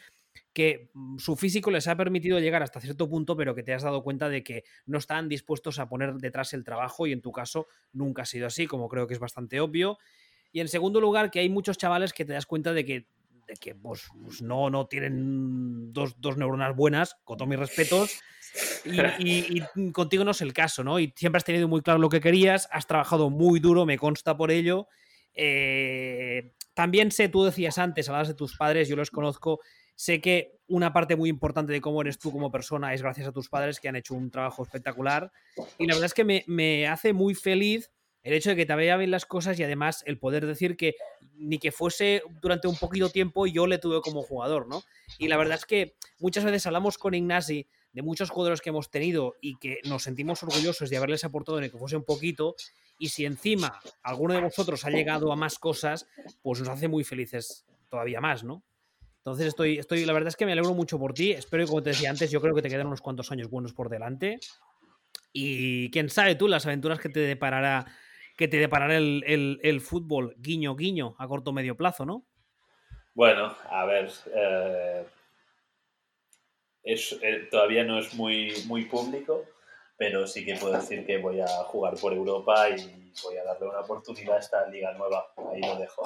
que 0.53 0.91
mm, 0.95 1.19
su 1.19 1.37
físico 1.37 1.71
les 1.71 1.89
ha 1.89 1.97
permitido 1.97 2.39
llegar 2.39 2.63
hasta 2.63 2.81
cierto 2.81 3.09
punto, 3.09 3.37
pero 3.37 3.55
que 3.55 3.63
te 3.63 3.75
has 3.75 3.83
dado 3.83 4.03
cuenta 4.03 4.29
de 4.29 4.43
que 4.43 4.65
no 4.87 4.99
están 4.99 5.29
dispuestos 5.29 5.79
a 5.79 5.89
poner 5.89 6.15
detrás 6.15 6.53
el 6.53 6.65
trabajo 6.65 7.07
y 7.07 7.13
en 7.13 7.21
tu 7.21 7.33
caso 7.33 7.67
nunca 7.93 8.23
ha 8.23 8.27
sido 8.27 8.47
así, 8.47 8.67
como 8.67 8.89
creo 8.89 9.07
que 9.07 9.15
es 9.15 9.21
bastante 9.21 9.61
obvio. 9.61 9.99
Y 10.53 10.61
en 10.61 10.69
segundo 10.69 11.01
lugar, 11.01 11.31
que 11.31 11.41
hay 11.41 11.49
muchos 11.49 11.77
chavales 11.77 12.13
que 12.13 12.25
te 12.25 12.33
das 12.33 12.47
cuenta 12.47 12.73
de 12.73 12.85
que, 12.85 13.07
de 13.47 13.55
que 13.61 13.75
pues, 13.75 14.09
pues 14.23 14.43
no, 14.43 14.71
no 14.71 14.87
tienen 14.87 15.93
dos, 15.93 16.17
neuronas 16.37 16.75
buenas, 16.75 17.17
con 17.25 17.37
todos 17.37 17.49
mis 17.49 17.59
respetos, 17.59 18.21
y, 19.19 19.61
contigo 19.93 20.25
no 20.25 20.31
es 20.31 20.41
el 20.41 20.53
caso, 20.53 20.83
¿no? 20.83 20.99
Y 20.99 21.13
siempre 21.17 21.39
has 21.39 21.45
tenido 21.45 21.69
muy 21.69 21.83
claro 21.83 21.99
lo 21.99 22.09
que 22.09 22.21
querías, 22.21 22.69
has 22.73 22.87
trabajado 22.87 23.29
muy 23.29 23.61
duro, 23.61 23.85
me 23.85 23.99
consta 23.99 24.37
por 24.37 24.51
ello. 24.51 24.89
Eh, 25.35 26.55
también 26.73 27.11
sé, 27.11 27.29
tú 27.29 27.45
decías 27.45 27.79
antes, 27.79 28.09
hablabas 28.09 28.29
de 28.29 28.35
tus 28.35 28.57
padres, 28.57 28.89
yo 28.89 28.97
los 28.97 29.11
conozco, 29.11 29.61
Sé 29.97 30.21
que 30.21 30.61
una 30.69 30.93
parte 30.93 31.17
muy 31.17 31.31
importante 31.31 31.73
de 31.73 31.81
cómo 31.81 32.03
eres 32.03 32.19
tú 32.19 32.31
como 32.31 32.51
persona 32.51 32.93
es 32.93 33.03
gracias 33.03 33.27
a 33.27 33.33
tus 33.33 33.49
padres 33.49 33.81
que 33.81 33.89
han 33.89 33.97
hecho 33.97 34.15
un 34.15 34.31
trabajo 34.31 34.63
espectacular. 34.63 35.33
Y 35.79 35.87
la 35.87 35.95
verdad 35.95 36.07
es 36.07 36.15
que 36.15 36.45
me, 36.47 36.87
hace 36.87 37.15
muy 37.15 37.35
feliz 37.35 37.91
el 38.23 38.35
hecho 38.35 38.51
de 38.51 38.57
que 38.57 38.67
te 38.67 38.75
vaya 38.75 38.97
bien 38.97 39.11
las 39.11 39.25
cosas 39.25 39.59
y 39.59 39.65
además 39.65 40.03
el 40.07 40.19
poder 40.19 40.47
decir 40.47 40.77
que 40.77 40.97
ni 41.37 41.59
que 41.59 41.73
fuese 41.73 42.23
durante 42.43 42.69
un 42.69 42.77
poquito 42.77 43.09
tiempo 43.09 43.47
yo 43.47 43.67
le 43.67 43.79
tuve 43.79 44.01
como 44.01 44.23
jugador, 44.23 44.69
¿no? 44.69 44.83
Y 45.19 45.29
la 45.29 45.37
verdad 45.37 45.57
es 45.59 45.65
que 45.65 45.95
muchas 46.19 46.45
veces 46.45 46.67
hablamos 46.67 46.99
con 46.99 47.15
Ignasi 47.15 47.67
de 47.93 48.03
muchos 48.03 48.29
jugadores 48.29 48.61
que 48.61 48.71
hemos 48.71 48.91
tenido 48.91 49.37
y 49.41 49.57
que 49.57 49.79
nos 49.85 50.03
sentimos 50.03 50.43
orgullosos 50.43 50.91
de 50.91 50.97
haberles 50.99 51.25
aportado 51.25 51.61
en 51.63 51.71
que 51.71 51.79
fuese 51.79 51.97
un 51.97 52.05
poquito 52.05 52.57
y 52.99 53.09
si 53.09 53.25
encima 53.25 53.81
alguno 54.03 54.35
de 54.35 54.41
vosotros 54.41 54.85
ha 54.85 54.91
llegado 54.91 55.33
a 55.33 55.37
más 55.37 55.59
cosas, 55.59 56.07
pues 56.43 56.61
nos 56.61 56.69
hace 56.69 56.89
muy 56.89 57.05
felices 57.05 57.65
todavía 57.89 58.21
más, 58.21 58.45
¿no? 58.45 58.63
Entonces 59.27 59.49
estoy, 59.49 59.77
estoy, 59.77 60.05
la 60.05 60.13
verdad 60.13 60.29
es 60.29 60.37
que 60.37 60.47
me 60.47 60.53
alegro 60.53 60.73
mucho 60.73 61.01
por 61.01 61.13
ti. 61.13 61.33
Espero 61.33 61.65
que, 61.65 61.69
como 61.69 61.83
te 61.83 61.91
decía 61.91 62.11
antes, 62.11 62.31
yo 62.31 62.41
creo 62.41 62.55
que 62.55 62.63
te 62.63 62.69
quedan 62.69 62.87
unos 62.87 63.01
cuantos 63.01 63.33
años 63.33 63.51
buenos 63.51 63.73
por 63.73 63.89
delante. 63.89 64.39
Y 65.33 65.91
quién 65.91 66.11
sabe 66.11 66.37
tú 66.37 66.47
las 66.47 66.65
aventuras 66.65 67.01
que 67.01 67.09
te 67.09 67.19
deparará, 67.19 67.87
que 68.37 68.47
te 68.47 68.57
deparará 68.57 68.97
el, 68.99 69.81
fútbol, 69.81 70.37
guiño, 70.39 70.77
guiño, 70.77 71.17
a 71.19 71.27
corto 71.27 71.53
medio 71.53 71.77
plazo, 71.77 72.07
¿no? 72.07 72.25
Bueno, 73.15 73.53
a 73.69 73.85
ver. 73.85 74.13
Eh, 74.33 75.07
es, 76.85 77.19
eh, 77.21 77.49
todavía 77.51 77.83
no 77.83 77.99
es 77.99 78.15
muy, 78.15 78.53
muy 78.67 78.85
público, 78.85 79.45
pero 79.97 80.29
sí 80.29 80.45
que 80.45 80.55
puedo 80.55 80.75
decir 80.75 81.05
que 81.05 81.19
voy 81.19 81.41
a 81.41 81.49
jugar 81.65 81.95
por 81.97 82.13
Europa 82.13 82.71
y 82.71 83.13
voy 83.25 83.37
a 83.39 83.43
darle 83.43 83.67
una 83.67 83.81
oportunidad 83.81 84.37
a 84.37 84.39
esta 84.39 84.69
liga 84.69 84.93
nueva. 84.93 85.27
Ahí 85.53 85.63
lo 85.63 85.75
dejo. 85.81 86.05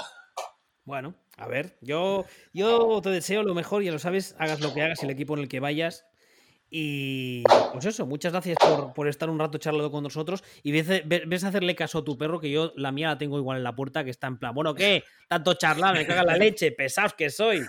Bueno, 0.90 1.14
a 1.36 1.46
ver, 1.46 1.76
yo, 1.82 2.26
yo 2.52 3.00
te 3.00 3.10
deseo 3.10 3.44
lo 3.44 3.54
mejor, 3.54 3.84
ya 3.84 3.92
lo 3.92 4.00
sabes, 4.00 4.34
hagas 4.40 4.60
lo 4.60 4.74
que 4.74 4.82
hagas, 4.82 5.00
el 5.04 5.10
equipo 5.10 5.34
en 5.34 5.42
el 5.42 5.48
que 5.48 5.60
vayas. 5.60 6.04
Y 6.68 7.44
pues 7.70 7.84
eso, 7.84 8.06
muchas 8.06 8.32
gracias 8.32 8.56
por, 8.92 9.06
estar 9.06 9.30
un 9.30 9.38
rato 9.38 9.56
charlando 9.58 9.92
con 9.92 10.02
nosotros. 10.02 10.42
Y 10.64 10.72
ves, 10.72 11.04
ves, 11.06 11.44
a 11.44 11.48
hacerle 11.48 11.76
caso 11.76 11.98
a 11.98 12.04
tu 12.04 12.18
perro, 12.18 12.40
que 12.40 12.50
yo 12.50 12.72
la 12.74 12.90
mía 12.90 13.06
la 13.06 13.18
tengo 13.18 13.38
igual 13.38 13.58
en 13.58 13.62
la 13.62 13.76
puerta, 13.76 14.02
que 14.02 14.10
está 14.10 14.26
en 14.26 14.38
plan, 14.38 14.52
bueno, 14.52 14.74
¿qué? 14.74 15.04
Tanto 15.28 15.54
charlar, 15.54 15.94
me 15.94 16.04
caga 16.04 16.24
la 16.24 16.36
leche, 16.36 16.72
pesados 16.72 17.14
que 17.14 17.30
sois. 17.30 17.68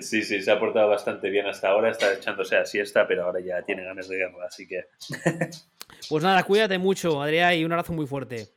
Sí, 0.00 0.22
sí, 0.22 0.40
se 0.40 0.50
ha 0.50 0.58
portado 0.58 0.88
bastante 0.88 1.28
bien 1.28 1.46
hasta 1.46 1.68
ahora, 1.68 1.90
está 1.90 2.14
echándose 2.14 2.56
a 2.56 2.64
siesta, 2.64 3.06
pero 3.06 3.24
ahora 3.24 3.40
ya 3.40 3.60
tiene 3.62 3.84
ganas 3.84 4.08
de 4.08 4.16
guerra, 4.16 4.46
así 4.46 4.66
que... 4.66 4.86
Pues 6.08 6.22
nada, 6.22 6.42
cuídate 6.42 6.78
mucho, 6.78 7.22
Adrián, 7.22 7.54
y 7.54 7.64
un 7.64 7.72
abrazo 7.72 7.92
muy 7.92 8.06
fuerte. 8.06 8.55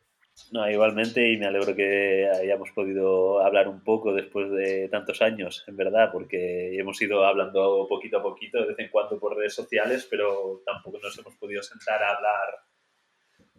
No, 0.52 0.70
igualmente, 0.70 1.32
y 1.32 1.38
me 1.38 1.46
alegro 1.46 1.76
que 1.76 2.28
hayamos 2.28 2.72
podido 2.72 3.40
hablar 3.46 3.68
un 3.68 3.84
poco 3.84 4.14
después 4.14 4.50
de 4.50 4.90
tantos 4.90 5.22
años, 5.22 5.64
en 5.68 5.76
verdad, 5.76 6.10
porque 6.12 6.76
hemos 6.80 7.00
ido 7.02 7.24
hablando 7.26 7.86
poquito 7.88 8.18
a 8.18 8.24
poquito, 8.24 8.60
de 8.60 8.68
vez 8.68 8.80
en 8.80 8.90
cuando 8.90 9.20
por 9.20 9.38
redes 9.38 9.54
sociales, 9.54 10.08
pero 10.10 10.64
tampoco 10.66 10.98
nos 11.04 11.18
hemos 11.20 11.36
podido 11.36 11.62
sentar 11.62 12.02
a 12.02 12.16
hablar 12.16 12.48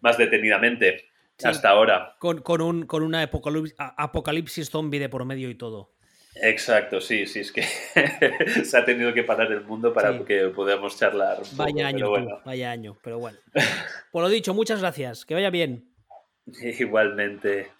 más 0.01 0.19
detenidamente 0.19 1.05
hasta 1.45 1.71
ahora. 1.71 2.17
Con, 2.19 2.43
con, 2.43 2.61
un, 2.61 2.87
con 2.87 3.03
una 3.03 3.23
apocalipsis, 3.23 3.77
apocalipsis 3.79 4.71
zombie 4.71 4.99
de 4.99 5.09
por 5.09 5.25
medio 5.25 5.49
y 5.49 5.55
todo. 5.55 5.93
Exacto, 6.43 7.01
sí, 7.01 7.27
sí, 7.27 7.41
es 7.41 7.53
que 7.53 7.63
se 8.65 8.77
ha 8.77 8.85
tenido 8.85 9.13
que 9.13 9.25
parar 9.25 9.51
el 9.51 9.63
mundo 9.65 9.93
para 9.93 10.25
que 10.25 10.49
podamos 10.49 10.97
charlar. 10.97 11.39
vaya 11.53 11.89
año, 11.89 12.11
vaya 12.45 12.71
año, 12.71 12.97
pero 13.03 13.19
bueno. 13.19 13.39
Por 14.13 14.23
lo 14.23 14.29
dicho, 14.29 14.55
muchas 14.55 14.81
gracias, 14.81 15.25
que 15.25 15.35
vaya 15.35 15.51
bien. 15.51 15.90
Igualmente. 16.81 17.71